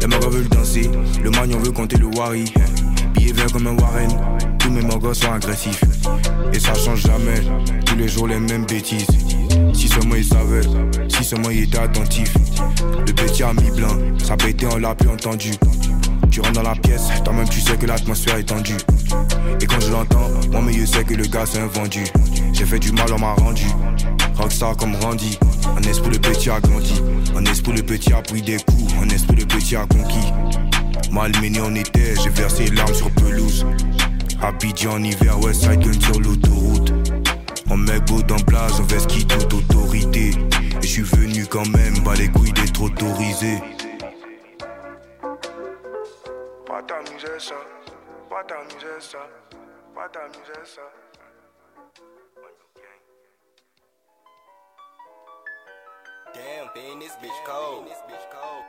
Les 0.00 0.06
mecs 0.06 0.24
veulent 0.24 0.48
danser, 0.48 0.90
le 1.22 1.30
magnon 1.30 1.58
veut 1.58 1.72
compter 1.72 1.98
le 1.98 2.06
wari. 2.06 2.46
Billet 3.12 3.32
vert 3.32 3.52
comme 3.52 3.66
un 3.66 3.76
Warren, 3.76 4.08
tous 4.64 4.70
mes 4.70 4.80
mogos 4.80 5.12
sont 5.12 5.30
agressifs. 5.30 5.84
Et 6.54 6.58
ça 6.58 6.74
change 6.74 7.02
jamais, 7.02 7.40
tous 7.84 7.96
les 7.96 8.08
jours 8.08 8.26
les 8.26 8.40
mêmes 8.40 8.64
bêtises. 8.64 9.06
Si 9.74 9.88
seulement 9.88 10.14
il 10.14 10.24
savait, 10.24 10.62
si 11.08 11.22
seulement 11.22 11.50
il 11.50 11.64
était 11.64 11.78
attentif. 11.78 12.32
Le 13.06 13.12
petit 13.12 13.42
a 13.42 13.52
mis 13.52 13.70
blanc, 13.70 13.94
ça 14.24 14.36
pétait, 14.36 14.66
on 14.72 14.78
l'a 14.78 14.94
plus 14.94 15.10
entendu. 15.10 15.50
Tu 16.30 16.40
rentres 16.40 16.54
dans 16.54 16.62
la 16.62 16.74
pièce, 16.74 17.08
toi-même 17.24 17.48
tu 17.48 17.60
sais 17.60 17.76
que 17.76 17.84
l'atmosphère 17.84 18.36
est 18.36 18.44
tendue. 18.44 18.78
Et 19.60 19.66
quand 19.66 19.80
je 19.80 19.90
l'entends, 19.90 20.30
moi 20.50 20.62
mieux 20.62 20.86
sais 20.86 21.04
que 21.04 21.14
le 21.14 21.24
gars 21.24 21.44
c'est 21.44 21.60
un 21.60 21.66
vendu. 21.66 22.04
J'ai 22.54 22.64
fait 22.64 22.78
du 22.78 22.90
mal, 22.92 23.12
on 23.12 23.18
m'a 23.18 23.34
rendu. 23.34 23.66
Rockstar 24.34 24.76
comme 24.78 24.94
Randy. 24.96 25.38
En 25.76 25.82
esprit 25.82 26.10
le 26.10 26.18
petit 26.18 26.48
a 26.48 26.60
grandi. 26.60 27.02
En 27.36 27.44
esprit 27.44 27.72
le 27.72 27.82
petit 27.82 28.12
a 28.12 28.22
pris 28.22 28.40
des 28.40 28.56
coups. 28.56 28.94
En 29.00 29.08
esprit 29.10 29.36
le 29.36 29.44
petit 29.44 29.76
a 29.76 29.86
conquis. 29.86 30.32
Malmené 31.12 31.60
on 31.60 31.74
était, 31.74 32.14
j'ai 32.22 32.30
versé 32.30 32.66
larmes 32.70 32.94
sur 32.94 33.10
pelouse. 33.10 33.64
Abidjan 34.44 34.96
en 34.96 35.04
hiver, 35.04 35.38
Westside 35.40 35.80
Gun 35.80 35.98
sur 35.98 36.20
l'autoroute. 36.20 36.92
On 37.70 37.78
met 37.78 37.98
beau 38.00 38.20
dans 38.22 38.42
place, 38.44 38.78
on 38.78 38.82
veste 38.82 39.06
qui 39.06 39.26
toute 39.26 39.54
autorité. 39.54 40.32
Et 40.82 40.82
je 40.82 40.86
suis 40.86 41.02
venu 41.02 41.46
quand 41.46 41.66
même, 41.68 41.98
bas 42.04 42.14
les 42.14 42.28
couilles 42.28 42.52
d'être 42.52 42.82
autorisé. 42.82 43.58
Pas 46.66 46.82
t'amuser 46.82 47.38
ça, 47.38 47.54
pas 48.28 48.44
t'amuser 48.44 49.00
ça, 49.00 49.26
pas 49.94 50.08
t'amuser 50.10 50.64
ça. 50.64 50.82
Damn, 56.34 56.68
thing, 56.74 56.98
this 56.98 57.16
bitch 57.22 57.44
cold. 57.46 57.86
This 57.86 58.02
bitch 58.08 58.28
cold. 58.30 58.64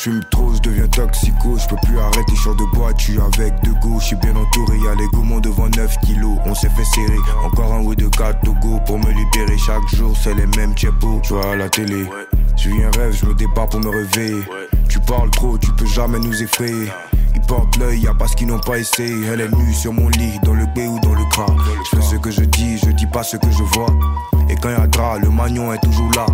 Je 0.00 0.04
fume 0.04 0.24
trop, 0.30 0.54
je 0.54 0.60
deviens 0.62 0.88
toxico, 0.88 1.58
je 1.58 1.68
peux 1.68 1.76
plus 1.84 1.98
arrêter, 1.98 2.32
je 2.34 2.48
de 2.48 2.74
bois, 2.74 2.94
tu 2.94 3.20
avec 3.20 3.52
deux 3.62 3.74
go, 3.82 3.98
je 4.00 4.06
suis 4.06 4.16
bien 4.16 4.34
entouré, 4.34 4.78
y'a 4.78 4.94
les 4.94 5.06
gourmands 5.08 5.40
devant 5.40 5.68
9 5.68 5.94
kilos, 6.06 6.38
on 6.46 6.54
s'est 6.54 6.70
fait 6.70 6.84
serrer, 6.94 7.18
encore 7.44 7.74
un 7.74 7.82
ou 7.82 7.94
deux 7.94 8.08
Togo 8.08 8.80
pour 8.86 8.98
me 8.98 9.10
libérer 9.10 9.58
chaque 9.58 9.86
jour, 9.94 10.16
c'est 10.16 10.32
les 10.32 10.46
mêmes 10.56 10.72
tchepos, 10.74 11.20
je 11.22 11.34
vois 11.34 11.52
à 11.52 11.56
la 11.56 11.68
télé, 11.68 12.06
je 12.56 12.70
vis 12.70 12.82
un 12.82 12.90
rêve, 12.92 13.12
je 13.12 13.26
me 13.26 13.34
débarre 13.34 13.68
pour 13.68 13.80
me 13.80 13.90
réveiller, 13.90 14.42
tu 14.88 15.00
parles 15.00 15.30
trop, 15.32 15.58
tu 15.58 15.70
peux 15.72 15.84
jamais 15.84 16.18
nous 16.18 16.42
effrayer, 16.42 16.88
portent 17.50 17.78
l'œil, 17.78 18.02
y'a 18.02 18.14
pas 18.14 18.28
ce 18.28 18.36
qu'ils 18.36 18.46
n'ont 18.46 18.60
pas 18.60 18.78
essayé. 18.78 19.26
Elle 19.26 19.40
est 19.40 19.48
nue 19.48 19.74
sur 19.74 19.92
mon 19.92 20.08
lit, 20.08 20.38
dans 20.44 20.54
le 20.54 20.66
B 20.66 20.78
ou 20.88 21.00
dans 21.00 21.14
le 21.14 21.24
gras. 21.30 21.52
Je 21.84 21.96
fais 21.96 22.02
ce 22.02 22.14
que 22.14 22.30
je 22.30 22.42
dis, 22.42 22.78
je 22.78 22.90
dis 22.92 23.06
pas 23.06 23.24
ce 23.24 23.36
que 23.36 23.50
je 23.50 23.64
vois. 23.64 23.88
Et 24.48 24.54
quand 24.54 24.70
y'a 24.70 24.86
drap, 24.86 25.18
le 25.18 25.30
magnon 25.30 25.72
est 25.72 25.80
toujours 25.80 26.12
là. 26.14 26.26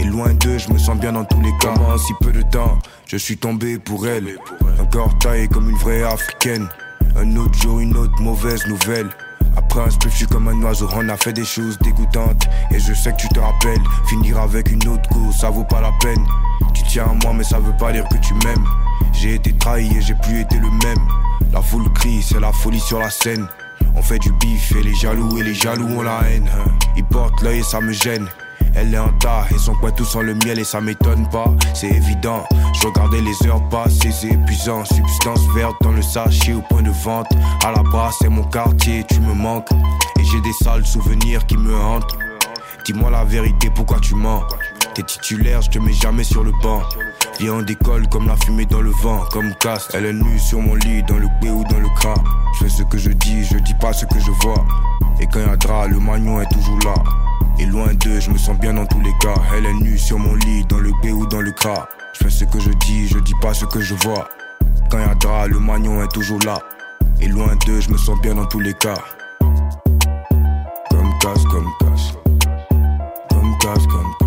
Et 0.00 0.04
loin 0.04 0.34
d'eux, 0.34 0.58
je 0.58 0.68
me 0.72 0.78
sens 0.78 0.98
bien 0.98 1.12
dans 1.12 1.24
tous 1.24 1.40
les 1.40 1.52
cas. 1.60 1.74
Si 2.04 2.12
peu 2.20 2.32
de 2.32 2.42
temps, 2.42 2.76
je 3.06 3.16
suis 3.16 3.36
tombé 3.36 3.78
pour 3.78 4.08
elle. 4.08 4.36
Un 4.80 4.84
corps 4.86 5.16
taillé 5.18 5.46
comme 5.46 5.70
une 5.70 5.76
vraie 5.76 6.02
africaine. 6.02 6.68
Un 7.16 7.36
autre 7.36 7.54
jour, 7.54 7.78
une 7.78 7.96
autre 7.96 8.20
mauvaise 8.20 8.66
nouvelle. 8.66 9.10
Après 9.58 9.80
un 9.80 9.90
spiff, 9.90 10.12
je 10.12 10.16
suis 10.18 10.26
comme 10.26 10.46
un 10.46 10.62
oiseau, 10.62 10.88
on 10.94 11.08
a 11.08 11.16
fait 11.16 11.32
des 11.32 11.44
choses 11.44 11.76
dégoûtantes. 11.80 12.46
Et 12.70 12.78
je 12.78 12.94
sais 12.94 13.10
que 13.12 13.16
tu 13.16 13.28
te 13.28 13.40
rappelles, 13.40 13.82
finir 14.08 14.38
avec 14.38 14.70
une 14.70 14.86
autre 14.88 15.08
course, 15.08 15.38
ça 15.40 15.50
vaut 15.50 15.64
pas 15.64 15.80
la 15.80 15.90
peine. 16.00 16.24
Tu 16.74 16.82
tiens 16.84 17.06
à 17.06 17.24
moi, 17.24 17.34
mais 17.34 17.42
ça 17.44 17.58
veut 17.58 17.76
pas 17.76 17.90
dire 17.92 18.04
que 18.08 18.16
tu 18.18 18.34
m'aimes. 18.34 18.64
J'ai 19.12 19.34
été 19.34 19.52
trahi 19.52 19.96
et 19.96 20.00
j'ai 20.00 20.14
plus 20.14 20.40
été 20.40 20.56
le 20.56 20.70
même. 20.70 21.08
La 21.52 21.60
foule 21.60 21.92
crie, 21.92 22.22
c'est 22.22 22.38
la 22.40 22.52
folie 22.52 22.80
sur 22.80 23.00
la 23.00 23.10
scène. 23.10 23.48
On 23.96 24.02
fait 24.02 24.18
du 24.20 24.30
bif 24.32 24.72
et 24.76 24.82
les 24.82 24.94
jaloux 24.94 25.38
et 25.38 25.42
les 25.42 25.54
jaloux 25.54 25.88
ont 25.88 26.02
la 26.02 26.20
haine. 26.30 26.48
hein. 26.54 26.70
Ils 26.96 27.04
portent 27.04 27.42
l'œil 27.42 27.58
et 27.58 27.62
ça 27.64 27.80
me 27.80 27.92
gêne. 27.92 28.26
Elle 28.74 28.94
est 28.94 28.98
en 28.98 29.12
tas 29.18 29.46
et 29.50 29.58
son 29.58 29.74
coin 29.74 29.90
tout 29.90 30.04
sans 30.04 30.22
le 30.22 30.34
miel 30.34 30.58
et 30.58 30.64
ça 30.64 30.80
m'étonne 30.80 31.28
pas, 31.30 31.50
c'est 31.74 31.90
évident. 31.90 32.44
Je 32.80 32.86
regardais 32.86 33.20
les 33.20 33.46
heures 33.46 33.66
passer, 33.68 34.10
c'est 34.12 34.28
épuisant. 34.28 34.84
Substance 34.84 35.40
verte 35.54 35.76
dans 35.82 35.92
le 35.92 36.02
sachet 36.02 36.52
au 36.52 36.62
point 36.62 36.82
de 36.82 36.90
vente. 36.90 37.26
À 37.64 37.72
la 37.72 37.82
base, 37.82 38.14
c'est 38.20 38.28
mon 38.28 38.44
quartier, 38.44 39.04
tu 39.08 39.20
me 39.20 39.34
manques. 39.34 39.70
Et 40.18 40.24
j'ai 40.24 40.40
des 40.40 40.52
sales 40.52 40.86
souvenirs 40.86 41.44
qui 41.46 41.56
me 41.56 41.76
hantent. 41.76 42.16
Dis-moi 42.84 43.10
la 43.10 43.24
vérité, 43.24 43.70
pourquoi 43.74 43.98
tu 44.00 44.14
mens? 44.14 44.42
T'es 44.98 45.04
titulaire, 45.04 45.62
je 45.62 45.70
te 45.70 45.78
mets 45.78 45.92
jamais 45.92 46.24
sur 46.24 46.42
le 46.42 46.50
banc. 46.60 46.82
Viens 47.38 47.54
on 47.54 47.62
décolle 47.62 48.08
comme 48.08 48.26
la 48.26 48.34
fumée 48.34 48.66
dans 48.66 48.80
le 48.80 48.90
vent, 48.90 49.20
comme 49.30 49.54
casse. 49.54 49.88
Elle 49.94 50.06
est 50.06 50.12
nue 50.12 50.40
sur 50.40 50.60
mon 50.60 50.74
lit, 50.74 51.04
dans 51.04 51.18
le 51.18 51.28
B 51.40 51.44
ou 51.44 51.62
dans 51.70 51.78
le 51.78 51.88
cras. 51.94 52.20
Je 52.54 52.64
fais 52.64 52.68
ce 52.68 52.82
que 52.82 52.98
je 52.98 53.10
dis, 53.10 53.44
je 53.44 53.58
dis 53.58 53.74
pas 53.74 53.92
ce 53.92 54.06
que 54.06 54.18
je 54.18 54.32
vois. 54.42 54.64
Et 55.20 55.28
quand 55.28 55.38
y'a 55.38 55.54
drap, 55.54 55.86
le 55.86 56.00
magnon 56.00 56.40
est 56.40 56.48
toujours 56.48 56.80
là. 56.80 56.94
Et 57.60 57.66
loin 57.66 57.94
d'eux, 57.94 58.18
je 58.18 58.28
me 58.28 58.38
sens 58.38 58.58
bien 58.58 58.74
dans 58.74 58.86
tous 58.86 59.00
les 59.00 59.12
cas. 59.20 59.40
Elle 59.56 59.66
est 59.66 59.74
nue 59.74 59.98
sur 59.98 60.18
mon 60.18 60.34
lit, 60.34 60.64
dans 60.68 60.80
le 60.80 60.90
B 60.90 61.12
ou 61.14 61.26
dans 61.26 61.42
le 61.42 61.52
cras. 61.52 61.86
Je 62.14 62.24
fais 62.24 62.30
ce 62.30 62.44
que 62.46 62.58
je 62.58 62.70
dis, 62.70 63.06
je 63.06 63.20
dis 63.20 63.36
pas 63.40 63.54
ce 63.54 63.66
que 63.66 63.80
je 63.80 63.94
vois. 63.94 64.28
Quand 64.90 64.98
y'a 64.98 65.14
drap, 65.14 65.46
le 65.46 65.60
magnon 65.60 66.02
est 66.02 66.12
toujours 66.12 66.40
là. 66.44 66.58
Et 67.20 67.28
loin 67.28 67.54
d'eux, 67.64 67.80
je 67.80 67.90
me 67.90 67.98
sens 67.98 68.20
bien 68.20 68.34
dans 68.34 68.46
tous 68.46 68.58
les 68.58 68.74
cas. 68.74 68.98
Comme 70.90 71.18
casse, 71.20 71.44
comme 71.44 71.70
casse. 71.78 72.14
Comme 73.30 73.56
casse, 73.58 73.86
comme 73.86 74.17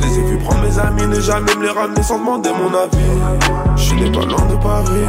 les 0.00 0.18
ai 0.18 0.22
vus 0.22 0.38
prendre 0.38 0.60
mes 0.62 0.78
amis, 0.78 1.06
ne 1.06 1.20
jamais 1.20 1.54
me 1.54 1.62
les 1.62 1.70
ramener 1.70 2.02
sans 2.02 2.18
demander 2.18 2.50
mon 2.50 2.74
avis. 2.76 3.76
Je 3.76 3.94
n'ai 3.94 4.10
pas 4.10 4.24
loin 4.24 4.44
de 4.46 4.56
Paris, 4.56 5.06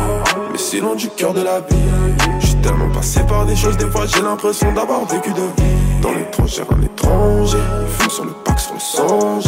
mais 0.51 0.57
si 0.57 0.79
loin 0.79 0.95
du 0.95 1.09
cœur 1.09 1.33
de 1.33 1.41
la 1.41 1.59
vie. 1.59 1.75
Je 2.39 2.47
suis 2.47 2.55
tellement 2.57 2.89
passé 2.89 3.21
par 3.27 3.45
des 3.45 3.55
choses, 3.55 3.75
des 3.77 3.87
fois 3.87 4.05
j'ai 4.05 4.21
l'impression 4.21 4.71
d'avoir 4.73 5.05
vécu 5.05 5.31
de 5.31 5.41
vie. 5.41 6.01
Dans 6.01 6.11
l'étranger, 6.11 6.63
un 6.69 6.81
étranger. 6.83 7.57
Il 7.81 7.87
fume 7.87 8.09
sur 8.11 8.25
le 8.25 8.31
pack, 8.45 8.59
sur 8.59 8.73
le 8.73 8.79
songe. 8.79 9.45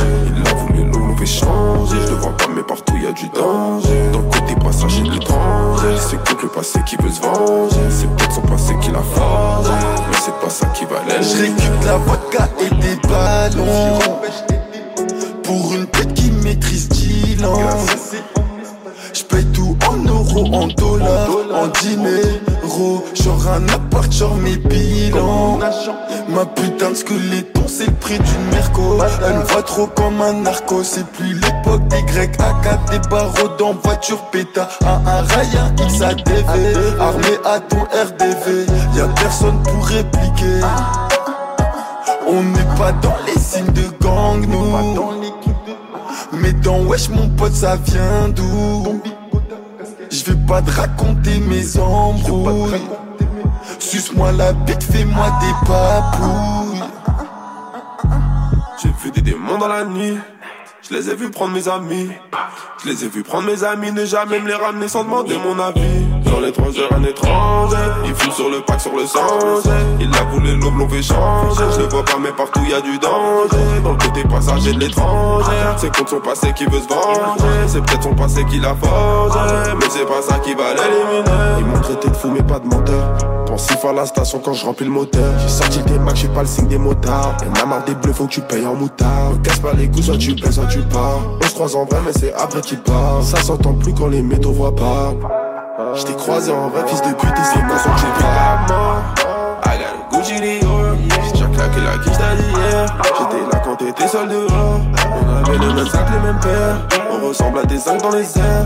Changer. 1.26 1.98
Je 2.06 2.12
le 2.12 2.16
vois 2.16 2.36
pas, 2.38 2.48
mais 2.54 2.64
partout 2.64 2.96
y 2.98 3.08
a 3.08 3.12
du 3.12 3.28
danger. 3.30 4.10
Dans 4.12 4.20
le 4.20 4.26
côté 4.26 4.56
passager 4.64 5.02
de 5.04 5.12
l'étranger. 5.12 5.98
C'est 6.00 6.24
que 6.24 6.42
le 6.42 6.50
passé 6.50 6.80
qui 6.86 6.96
veut 6.98 7.10
se 7.10 7.22
venger. 7.22 7.76
C'est 7.90 8.10
peut-être 8.16 8.34
son 8.34 8.42
passé 8.42 8.76
qui 8.82 8.92
l'a 8.92 9.02
forgé. 9.02 9.72
Mais 10.10 10.18
c'est 10.24 10.40
pas 10.40 10.50
ça 10.50 10.68
qui 10.68 10.86
va 10.86 11.02
l'aider. 11.08 11.24
Je 11.24 11.42
récupère 11.42 11.86
la 11.86 11.98
vodka 11.98 12.50
et 12.60 12.70
des 12.76 13.08
ballons 13.08 14.00
Pour 15.44 15.74
une 15.74 15.88
tête 15.88 16.14
qui 16.14 16.32
maîtrise 16.32 16.90
10 16.90 17.42
langues 17.42 17.60
Je 19.14 19.24
en 20.36 20.68
dollars, 20.68 21.30
en 21.54 21.68
dinero. 21.82 23.04
Genre 23.14 23.48
un 23.48 23.68
appart, 23.70 24.12
genre 24.12 24.36
mes 24.36 24.58
bilans. 24.58 25.60
Ma 26.30 26.46
putain 26.46 26.92
de 26.92 26.96
squeletton 26.96 27.56
c'est 27.68 27.88
le 27.88 27.94
prix 27.94 28.18
d'une 28.20 28.46
merco. 28.52 28.98
Elle 29.26 29.38
me 29.38 29.44
voit 29.44 29.64
trop 29.64 29.88
comme 29.88 30.22
un 30.22 30.34
narco. 30.34 30.84
C'est 30.84 31.06
plus 31.08 31.34
l'époque 31.34 31.88
des 31.88 32.02
grecs. 32.04 32.36
AK 32.40 32.92
des 32.92 33.10
barreaux 33.10 33.50
dans 33.58 33.74
voiture 33.74 34.22
péta 34.32 34.70
À 34.86 34.96
un 34.96 35.22
Ryan 35.22 35.74
XADV 35.78 37.00
Armé 37.00 37.38
à 37.44 37.60
ton 37.60 37.80
RDV 37.80 38.66
Y'a 38.96 39.08
personne 39.20 39.62
pour 39.64 39.86
répliquer. 39.86 40.62
On 42.28 42.42
n'est 42.42 42.78
pas 42.78 42.92
dans 43.02 43.16
les 43.26 43.40
signes 43.40 43.72
de 43.74 43.84
gang, 44.02 44.46
nous. 44.48 45.20
Mais 46.34 46.54
dans 46.54 46.80
Wesh, 46.80 47.10
mon 47.10 47.30
pote, 47.30 47.54
ça 47.54 47.78
vient 47.86 48.30
d'où? 48.30 49.02
Je 50.16 50.32
vais 50.32 50.46
pas 50.48 50.62
te 50.62 50.72
raconter 50.72 51.40
mes 51.40 51.78
embrouilles. 51.78 52.80
Suce-moi 53.80 54.32
la 54.32 54.54
bite, 54.54 54.82
fais-moi 54.82 55.30
des 55.42 55.68
papouilles. 55.68 56.84
J'ai 58.82 58.90
vu 59.04 59.12
des 59.12 59.22
démons 59.22 59.58
dans 59.58 59.68
la 59.68 59.84
nuit. 59.84 60.18
Je 60.88 60.96
les 60.96 61.10
ai 61.10 61.16
vus 61.16 61.32
prendre 61.32 61.54
mes 61.54 61.68
amis. 61.68 62.12
Je 62.82 62.90
les 62.90 63.04
ai 63.04 63.10
vus 63.10 63.24
prendre 63.24 63.46
mes 63.46 63.66
amis, 63.66 63.92
ne 63.92 64.06
jamais 64.06 64.40
me 64.40 64.48
les 64.48 64.54
ramener 64.54 64.88
sans 64.88 65.04
demander 65.04 65.38
mon 65.38 65.60
avis. 65.60 66.15
Dans 66.26 66.42
heures, 66.42 66.94
un 66.94 67.04
étranger. 67.04 67.78
Il 68.06 68.16
fume 68.16 68.32
sur 68.32 68.50
le 68.50 68.62
pack, 68.62 68.82
sur 68.82 68.96
le 68.96 69.06
sang. 69.06 69.20
Il 70.00 70.14
a 70.16 70.24
voulu 70.32 70.56
l'aube, 70.58 70.78
l'on 70.78 70.90
fait 70.90 71.02
changer. 71.02 71.64
Je 71.74 71.82
le 71.82 71.88
vois 71.88 72.04
pas, 72.04 72.18
mais 72.22 72.32
partout 72.32 72.62
y 72.70 72.74
a 72.74 72.82
du 72.82 72.98
danger. 72.98 73.82
Dans 73.84 73.92
le 73.92 73.98
côté 73.98 74.24
passager 74.24 74.74
de 74.74 74.80
l'étranger. 74.80 75.52
C'est 75.78 75.96
contre 75.96 76.10
son 76.10 76.20
passé 76.20 76.54
qui 76.54 76.66
veut 76.66 76.80
se 76.80 76.88
venger. 76.88 77.68
C'est 77.68 77.82
peut-être 77.84 78.04
son 78.04 78.16
passé 78.16 78.46
qui 78.46 78.60
l'a 78.60 78.76
forgé. 78.76 79.40
Mais 79.80 79.86
c'est 79.90 80.06
pas 80.06 80.22
ça 80.22 80.40
qui 80.40 80.54
va 80.54 80.74
l'éliminer. 80.74 81.60
Ils 81.60 81.66
m'ont 81.66 81.82
traité 81.82 82.10
de 82.10 82.16
fou, 82.16 82.30
mais 82.32 82.44
pas 82.44 82.60
de 82.60 82.68
menteur. 82.68 83.14
Pensif 83.46 83.86
à 83.86 83.94
la 83.94 84.06
station 84.06 84.42
quand 84.44 84.54
je 84.54 84.66
remplis 84.66 84.86
le 84.86 84.92
moteur. 84.92 85.34
J'ai 85.40 85.48
sorti 85.48 85.80
des 85.84 86.00
max, 86.00 86.20
j'ai 86.20 86.28
pas 86.28 86.42
le 86.42 86.48
signe 86.48 86.68
des 86.68 86.78
motards. 86.78 87.38
Et 87.44 87.60
a 87.60 87.66
marre 87.66 87.86
des 87.86 87.96
bleus, 87.96 88.14
faut 88.14 88.26
que 88.26 88.32
tu 88.32 88.42
payes 88.42 88.66
en 88.66 88.74
moutard. 88.74 89.32
Me 89.32 89.38
casse 89.38 89.60
pas 89.60 89.74
les 89.74 89.88
coups, 89.88 90.06
soit 90.06 90.18
tu 90.18 90.36
payes, 90.36 90.52
soit 90.52 90.66
tu 90.66 90.80
pars. 90.80 91.20
On 91.42 91.48
se 91.48 91.54
croise 91.54 91.76
en 91.76 91.86
vrai, 91.86 92.00
mais 92.06 92.12
c'est 92.14 92.34
après 92.34 92.62
qu'il 92.62 92.80
part. 92.80 93.22
Ça 93.22 93.42
s'entend 93.42 93.74
plus 93.74 93.94
quand 93.94 94.08
les 94.08 94.22
métaux 94.22 94.52
voient 94.52 94.76
pas. 94.76 95.14
J't'ai 95.78 96.14
croisé 96.16 96.54
en 96.54 96.70
vrai, 96.70 96.88
fils 96.88 97.02
de 97.02 97.14
pute, 97.14 97.30
et 97.30 97.44
c'est 97.44 97.60
pour 97.60 97.76
que 97.76 98.00
j'ai 98.00 98.08
pris 98.08 98.24
la 98.24 98.74
mort. 98.74 99.04
I 99.66 99.78
got 99.78 99.92
a 99.92 100.18
Gucci 100.18 100.40
Dior. 100.40 100.96
J'ai 100.96 101.32
déjà 101.34 101.46
claqué 101.48 101.82
la 101.82 101.98
quiche 101.98 102.18
d'hier. 102.18 102.86
J'étais 103.04 103.44
là 103.52 103.62
quand 103.62 103.76
t'étais 103.76 104.08
seul 104.08 104.30
dehors. 104.30 104.80
On 105.12 105.50
avait 105.50 105.58
les 105.58 105.74
mêmes 105.74 105.88
sacs, 105.88 106.10
les 106.14 106.20
mêmes 106.20 106.40
paires. 106.40 106.78
On 107.12 107.28
ressemble 107.28 107.60
à 107.60 107.66
des 107.66 107.78
zincs 107.78 108.02
dans 108.02 108.12
les 108.12 108.38
airs. 108.38 108.66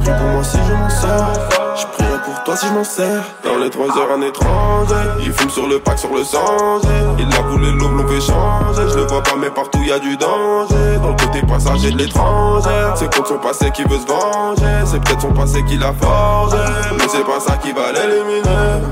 Prie 0.00 0.10
pour 0.10 0.28
moi 0.28 0.42
si 0.42 0.56
je 0.66 0.72
m'en 0.72 0.88
sors. 0.88 1.67
Je 1.80 1.86
prierai 1.86 2.18
pour 2.24 2.42
toi 2.44 2.56
si 2.56 2.66
je 2.66 2.72
m'en 2.72 2.84
sers. 2.84 3.22
Dans 3.44 3.56
les 3.58 3.70
trois 3.70 3.86
heures, 3.96 4.12
un 4.16 4.22
étranger. 4.22 4.94
Il 5.20 5.32
fume 5.32 5.50
sur 5.50 5.68
le 5.68 5.78
pack, 5.78 5.98
sur 5.98 6.12
le 6.14 6.24
sang. 6.24 6.80
Il 7.18 7.26
a 7.36 7.42
voulu 7.42 7.72
l'aube, 7.78 7.96
l'on 7.98 8.08
fait 8.08 8.20
changer. 8.20 8.82
Je 8.90 8.96
le 8.96 9.06
vois 9.06 9.22
pas, 9.22 9.36
mais 9.38 9.50
partout 9.50 9.78
y 9.82 9.92
a 9.92 9.98
du 9.98 10.16
danger. 10.16 10.96
Dans 11.02 11.10
le 11.10 11.16
côté 11.16 11.40
passager 11.46 11.90
de 11.92 11.98
l'étranger. 11.98 12.68
C'est 12.96 13.14
contre 13.14 13.28
son 13.28 13.38
passé 13.38 13.70
qui 13.70 13.84
veut 13.84 13.98
se 13.98 14.06
venger. 14.06 14.86
C'est 14.86 15.00
peut-être 15.02 15.20
son 15.20 15.32
passé 15.32 15.62
qui 15.64 15.76
l'a 15.76 15.92
forgé. 15.92 16.56
Mais 16.96 17.04
c'est 17.08 17.24
pas 17.24 17.38
ça 17.40 17.56
qui 17.58 17.72
va 17.72 17.92
l'éliminer. 17.92 18.82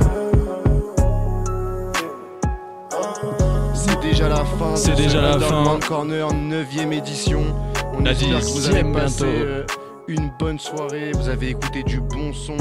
C'est 3.75 4.01
déjà 4.01 4.29
la 4.29 4.37
fin. 4.45 4.75
C'est 4.77 4.93
de 4.93 4.97
déjà 4.97 5.33
ce 5.35 5.41
la 5.41 5.47
fin. 5.47 5.79
Corner 5.87 6.29
9ème 6.29 6.93
édition. 6.93 7.43
On 7.99 8.03
La 8.05 8.13
espère 8.13 8.41
que 8.41 8.45
vous 8.45 8.69
avez 8.69 8.85
passé 8.93 9.25
bientôt. 9.25 9.47
euh, 9.47 9.65
une 10.09 10.31
bonne 10.39 10.59
soirée. 10.59 11.13
Vous 11.13 11.29
avez 11.29 11.51
écouté 11.51 11.83
du 11.83 12.01
bon 12.01 12.33
son. 12.33 12.57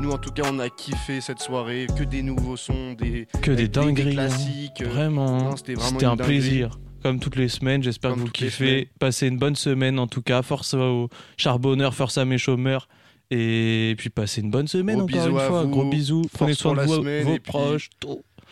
Nous, 0.00 0.10
en 0.10 0.18
tout 0.18 0.30
cas, 0.30 0.42
on 0.50 0.58
a 0.58 0.68
kiffé 0.68 1.20
cette 1.20 1.40
soirée. 1.40 1.86
Que 1.96 2.04
des 2.04 2.22
nouveaux 2.22 2.56
sons, 2.56 2.92
des 2.94 3.26
Que 3.42 3.50
des 3.50 3.68
dingueries. 3.68 4.10
hein. 4.10 4.12
classiques. 4.28 4.80
euh, 4.82 4.88
Vraiment. 4.88 5.56
C'était 5.56 6.04
un 6.06 6.16
plaisir. 6.16 6.78
Comme 7.02 7.20
toutes 7.20 7.36
les 7.36 7.48
semaines, 7.48 7.82
j'espère 7.82 8.14
que 8.14 8.20
vous 8.20 8.30
kiffez. 8.30 8.88
Passez 8.98 9.28
une 9.28 9.38
bonne 9.38 9.56
semaine 9.56 9.98
en 9.98 10.06
tout 10.06 10.22
cas. 10.22 10.42
Force 10.42 10.74
aux 10.74 11.08
charbonneurs, 11.36 11.94
force 11.94 12.16
à 12.18 12.24
mes 12.24 12.38
chômeurs. 12.38 12.88
Et 13.30 13.94
puis 13.98 14.10
passez 14.10 14.40
une 14.42 14.50
bonne 14.50 14.68
semaine 14.68 14.98
Gros 15.04 15.18
encore 15.18 15.26
une 15.28 15.38
fois. 15.48 15.62
vous. 15.64 15.68
Gros 15.70 15.84
bisous. 15.90 16.22
Force 16.22 16.34
Prenez 16.38 16.54
soin 16.54 16.74
de 16.74 16.80
vos, 16.82 16.96
semaine, 16.96 17.24
vos 17.24 17.38
proches. 17.38 17.90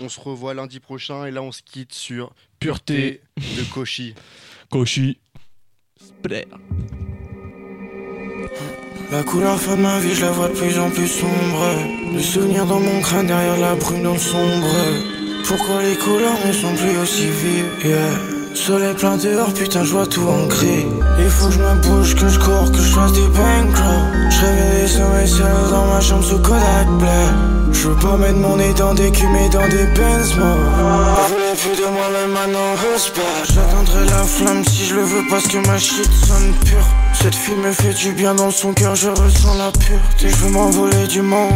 On 0.00 0.08
se 0.08 0.18
revoit 0.20 0.54
lundi 0.54 0.80
prochain 0.80 1.24
et 1.26 1.30
là 1.30 1.42
on 1.42 1.52
se 1.52 1.62
quitte 1.62 1.92
sur 1.94 2.32
Pureté. 2.58 3.20
Pureté 3.36 3.56
de 3.62 3.64
Koshi. 3.72 4.14
Koshi. 4.70 5.18
Spray. 5.98 6.46
La 9.12 9.22
couleur 9.22 9.60
fin 9.60 9.76
de 9.76 9.82
ma 9.82 9.98
vie, 9.98 10.14
je 10.14 10.24
la 10.24 10.30
vois 10.30 10.48
de 10.48 10.54
plus 10.54 10.78
en 10.78 10.88
plus 10.88 11.06
sombre. 11.06 11.66
Le 12.14 12.22
souvenir 12.22 12.64
dans 12.64 12.80
mon 12.80 12.98
crâne 13.02 13.26
derrière 13.26 13.58
la 13.58 13.74
brume 13.74 14.02
dans 14.02 14.14
le 14.14 14.18
sombre. 14.18 14.74
Pourquoi 15.46 15.82
les 15.82 15.96
couleurs 15.96 16.38
ne 16.46 16.50
sont 16.50 16.74
plus 16.74 16.96
aussi 16.96 17.26
vives? 17.26 17.66
Yeah. 17.84 18.54
Soleil 18.54 18.94
plein 18.94 19.18
dehors, 19.18 19.52
putain, 19.52 19.84
je 19.84 19.92
vois 19.92 20.06
tout 20.06 20.26
en 20.26 20.46
gris. 20.46 20.86
Il 21.18 21.28
faut 21.28 21.48
que 21.48 21.52
je 21.52 21.58
me 21.58 21.74
bouge, 21.82 22.14
que 22.14 22.26
je 22.26 22.38
cours, 22.38 22.72
que 22.72 22.78
je 22.78 22.90
fasse 22.90 23.12
des 23.12 23.28
bankroll. 23.28 24.30
Je 24.30 24.46
réveille 24.46 24.88
sommeil 24.88 25.28
seul 25.28 25.70
dans 25.70 25.84
ma 25.92 26.00
chambre 26.00 26.24
sous 26.24 26.38
Kodak 26.38 26.88
Black. 26.98 27.34
Je 27.70 27.88
veux 27.88 27.96
pas 27.96 28.16
mettre 28.16 28.38
mon 28.38 28.56
nez 28.56 28.72
dans 28.78 28.94
des 28.94 29.10
culs, 29.10 29.28
mais 29.30 29.50
dans 29.50 29.68
des 29.68 29.84
Benz, 29.94 30.32
de 31.54 31.84
moi-même. 31.86 32.34
J'attendrai 33.52 34.06
la 34.06 34.24
flamme 34.24 34.64
si 34.64 34.86
je 34.86 34.94
le 34.94 35.02
veux 35.02 35.22
parce 35.28 35.46
que 35.46 35.58
ma 35.66 35.78
shit 35.78 36.10
sonne 36.26 36.54
pure. 36.64 36.86
Cette 37.12 37.34
fille 37.34 37.56
me 37.56 37.70
fait 37.72 37.92
du 37.92 38.12
bien 38.12 38.34
dans 38.34 38.50
son 38.50 38.72
cœur, 38.72 38.94
je 38.94 39.10
ressens 39.10 39.54
la 39.58 39.70
pureté. 39.70 40.28
Je 40.30 40.36
veux 40.36 40.50
m'envoler 40.50 41.06
du 41.06 41.20
monde. 41.20 41.52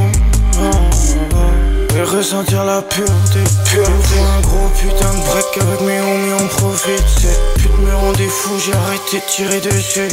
Et 1.96 2.02
ressentir 2.02 2.64
la 2.64 2.82
pureté, 2.82 3.40
pureté 3.64 4.20
Un 4.36 4.40
gros 4.42 4.68
putain 4.78 5.14
de 5.14 5.24
break 5.30 5.58
avec 5.62 5.80
mes 5.80 6.00
homies 6.00 6.42
on 6.42 6.46
profite 6.48 7.04
Ces 7.18 7.62
putes 7.62 7.78
me 7.78 7.94
rendent 7.94 8.16
des 8.16 8.28
fous, 8.28 8.58
j'ai 8.64 8.74
arrêté 8.74 9.16
de 9.16 9.30
tirer 9.30 9.60
dessus 9.60 10.08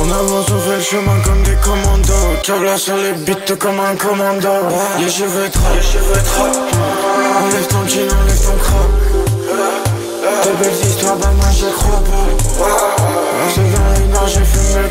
On 0.00 0.10
avance, 0.10 0.46
on 0.50 0.58
fait 0.58 0.76
le 0.76 0.82
chemin 0.82 1.20
comme 1.24 1.42
des 1.42 1.56
commandos. 1.56 2.36
Câble 2.42 2.78
sur 2.78 2.96
les 2.96 3.12
beats 3.12 3.56
comme 3.58 3.80
un 3.80 3.96
commando. 3.96 4.48
Les 4.98 5.10
cheveux 5.10 5.48
trop, 5.50 5.74
les 5.74 5.82
cheveux 5.82 6.22
trop. 6.24 6.46
Enlève 7.42 7.66
ton 7.66 7.86
jean, 7.86 8.08
enlève 8.10 8.42
ton 8.44 8.56
crop. 8.62 8.90
De 10.44 10.62
belles 10.62 10.86
histoires, 10.86 11.16
bah 11.16 11.30
moi 11.36 11.46
j'y 11.52 11.70
crois 11.72 12.02
pas. 12.04 12.26
C'est 13.54 13.60
dans 13.72 14.18
heure, 14.20 14.28
j'ai 14.28 14.44
fumé 14.44 14.82
le 14.82 14.88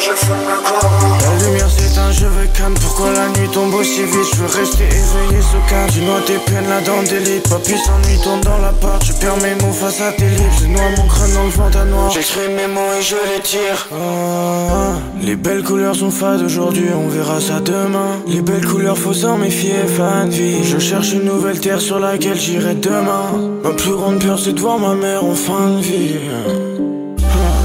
La 0.00 1.44
lumière 1.46 1.70
s'éteint, 1.70 2.10
je 2.10 2.24
veux 2.24 2.46
calme. 2.56 2.72
Pourquoi 2.80 3.12
la 3.12 3.28
nuit 3.28 3.48
tombe 3.52 3.74
aussi 3.74 4.02
vite? 4.04 4.30
Je 4.32 4.36
veux 4.36 4.46
rester 4.46 4.84
éveillé 4.84 5.42
sous 5.42 5.60
calme. 5.68 5.90
Tu 5.92 6.00
noies 6.00 6.22
tes 6.26 6.38
peines 6.50 6.68
là 6.70 6.80
dans 6.80 7.02
des 7.02 7.20
lits. 7.20 7.40
Papy 7.50 7.72
s'ennuie, 7.76 8.18
tourne 8.22 8.40
dans 8.40 8.56
l'appart 8.58 9.04
Je 9.04 9.12
perds 9.12 9.36
mes 9.36 9.54
mots 9.56 9.72
face 9.72 10.00
à 10.00 10.12
tes 10.12 10.26
livres 10.26 10.52
Je 10.58 10.66
noie 10.68 10.88
mon 10.96 11.06
crâne 11.06 11.34
dans 11.34 11.44
le 11.44 11.50
vent 11.50 12.10
J'écris 12.10 12.48
mes 12.56 12.66
mots 12.66 12.92
et 12.98 13.02
je 13.02 13.16
les 13.16 13.42
tire. 13.42 13.88
Ah, 13.92 14.94
Les 15.20 15.36
belles 15.36 15.62
couleurs 15.62 15.94
sont 15.94 16.10
fades 16.10 16.42
aujourd'hui. 16.42 16.88
On 16.96 17.08
verra 17.08 17.38
ça 17.40 17.60
demain. 17.60 18.22
Les 18.26 18.40
belles 18.40 18.66
couleurs 18.66 18.96
faut 18.96 19.12
s'en 19.12 19.36
méfier 19.36 19.74
de 19.84 20.30
vie. 20.30 20.64
Je 20.64 20.78
cherche 20.78 21.12
une 21.12 21.24
nouvelle 21.24 21.60
terre 21.60 21.80
sur 21.80 21.98
laquelle 21.98 22.38
j'irai 22.38 22.74
demain. 22.74 23.32
Ma 23.62 23.70
plus 23.70 23.92
grande 23.92 24.18
peur 24.18 24.38
c'est 24.38 24.54
de 24.54 24.60
voir 24.60 24.78
ma 24.78 24.94
mère 24.94 25.24
en 25.24 25.34
fin 25.34 25.68
de 25.76 25.80
vie 25.80 26.89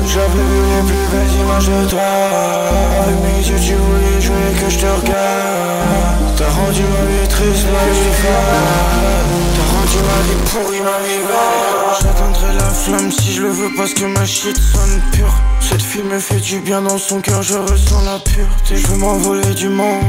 j'avais 0.08 0.38
les 0.38 0.82
plus 0.88 1.06
belles 1.12 1.42
images 1.42 1.68
de 1.68 1.90
toi. 1.90 2.02
Avec 3.02 3.16
mes 3.24 3.48
yeux 3.48 3.60
tu 3.60 3.76
voulais 3.76 4.22
jouer 4.22 4.52
que 4.60 4.70
je 4.70 4.80
te 4.80 4.86
regarde. 4.86 6.36
T'as 6.38 6.50
rendu 6.50 6.82
ma 6.82 7.04
vie 7.10 7.28
triste, 7.28 7.66
ma 7.72 7.86
vie 7.92 8.14
folle. 8.22 8.66
T'as 9.56 9.68
rendu 9.76 9.98
ma 10.10 10.20
vie 10.26 10.42
pourrie, 10.52 10.82
ma 10.82 10.98
vie 11.06 11.22
belle 11.28 11.96
J'attendrai 12.02 12.54
la 12.58 12.70
flamme 12.70 13.12
si 13.12 13.34
je 13.34 13.42
le 13.42 13.50
veux 13.50 13.70
parce 13.76 13.94
que 13.94 14.06
ma 14.06 14.26
shit 14.26 14.58
sonne 14.58 15.02
pure. 15.12 15.34
Cette 15.62 15.82
fille 15.82 16.04
me 16.04 16.20
fait 16.20 16.40
du 16.40 16.60
bien 16.60 16.82
dans 16.82 16.98
son 16.98 17.22
cœur, 17.22 17.42
je 17.42 17.58
ressens 17.58 18.02
la 18.02 18.20
pureté. 18.20 18.76
Je 18.76 18.88
veux 18.88 18.98
m'envoler 18.98 19.54
du 19.54 19.70
monde. 19.70 20.04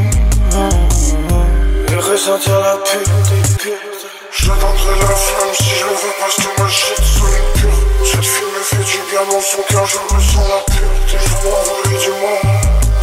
Et 1.88 1.96
ressentir 1.96 2.60
la 2.60 2.76
pureté 2.76 3.95
je 4.38 4.50
la 4.50 4.54
flamme 4.54 5.54
si 5.54 5.70
je 5.70 5.84
le 5.86 5.92
veux 5.92 6.14
parce 6.20 6.36
que 6.36 6.60
ma 6.60 6.68
shit 6.68 7.02
sonne 7.02 7.30
pure. 7.54 7.70
Cette 8.04 8.24
fille 8.24 8.44
me 8.44 8.62
fait 8.62 8.84
du 8.84 8.98
bien 9.10 9.24
dans 9.30 9.40
son 9.40 9.62
cœur, 9.62 9.86
je 9.86 10.14
me 10.14 10.20
sens 10.20 10.46
la 10.48 10.74
pure 10.74 10.88
T'es 11.10 11.16
vous 11.16 11.48
m'envoyer 11.48 11.98
du 11.98 12.10
monde, 12.10 12.52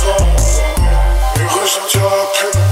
non 0.06 0.28
Et 1.42 1.48
ressentir 1.48 2.02
la 2.02 2.52
peine 2.52 2.63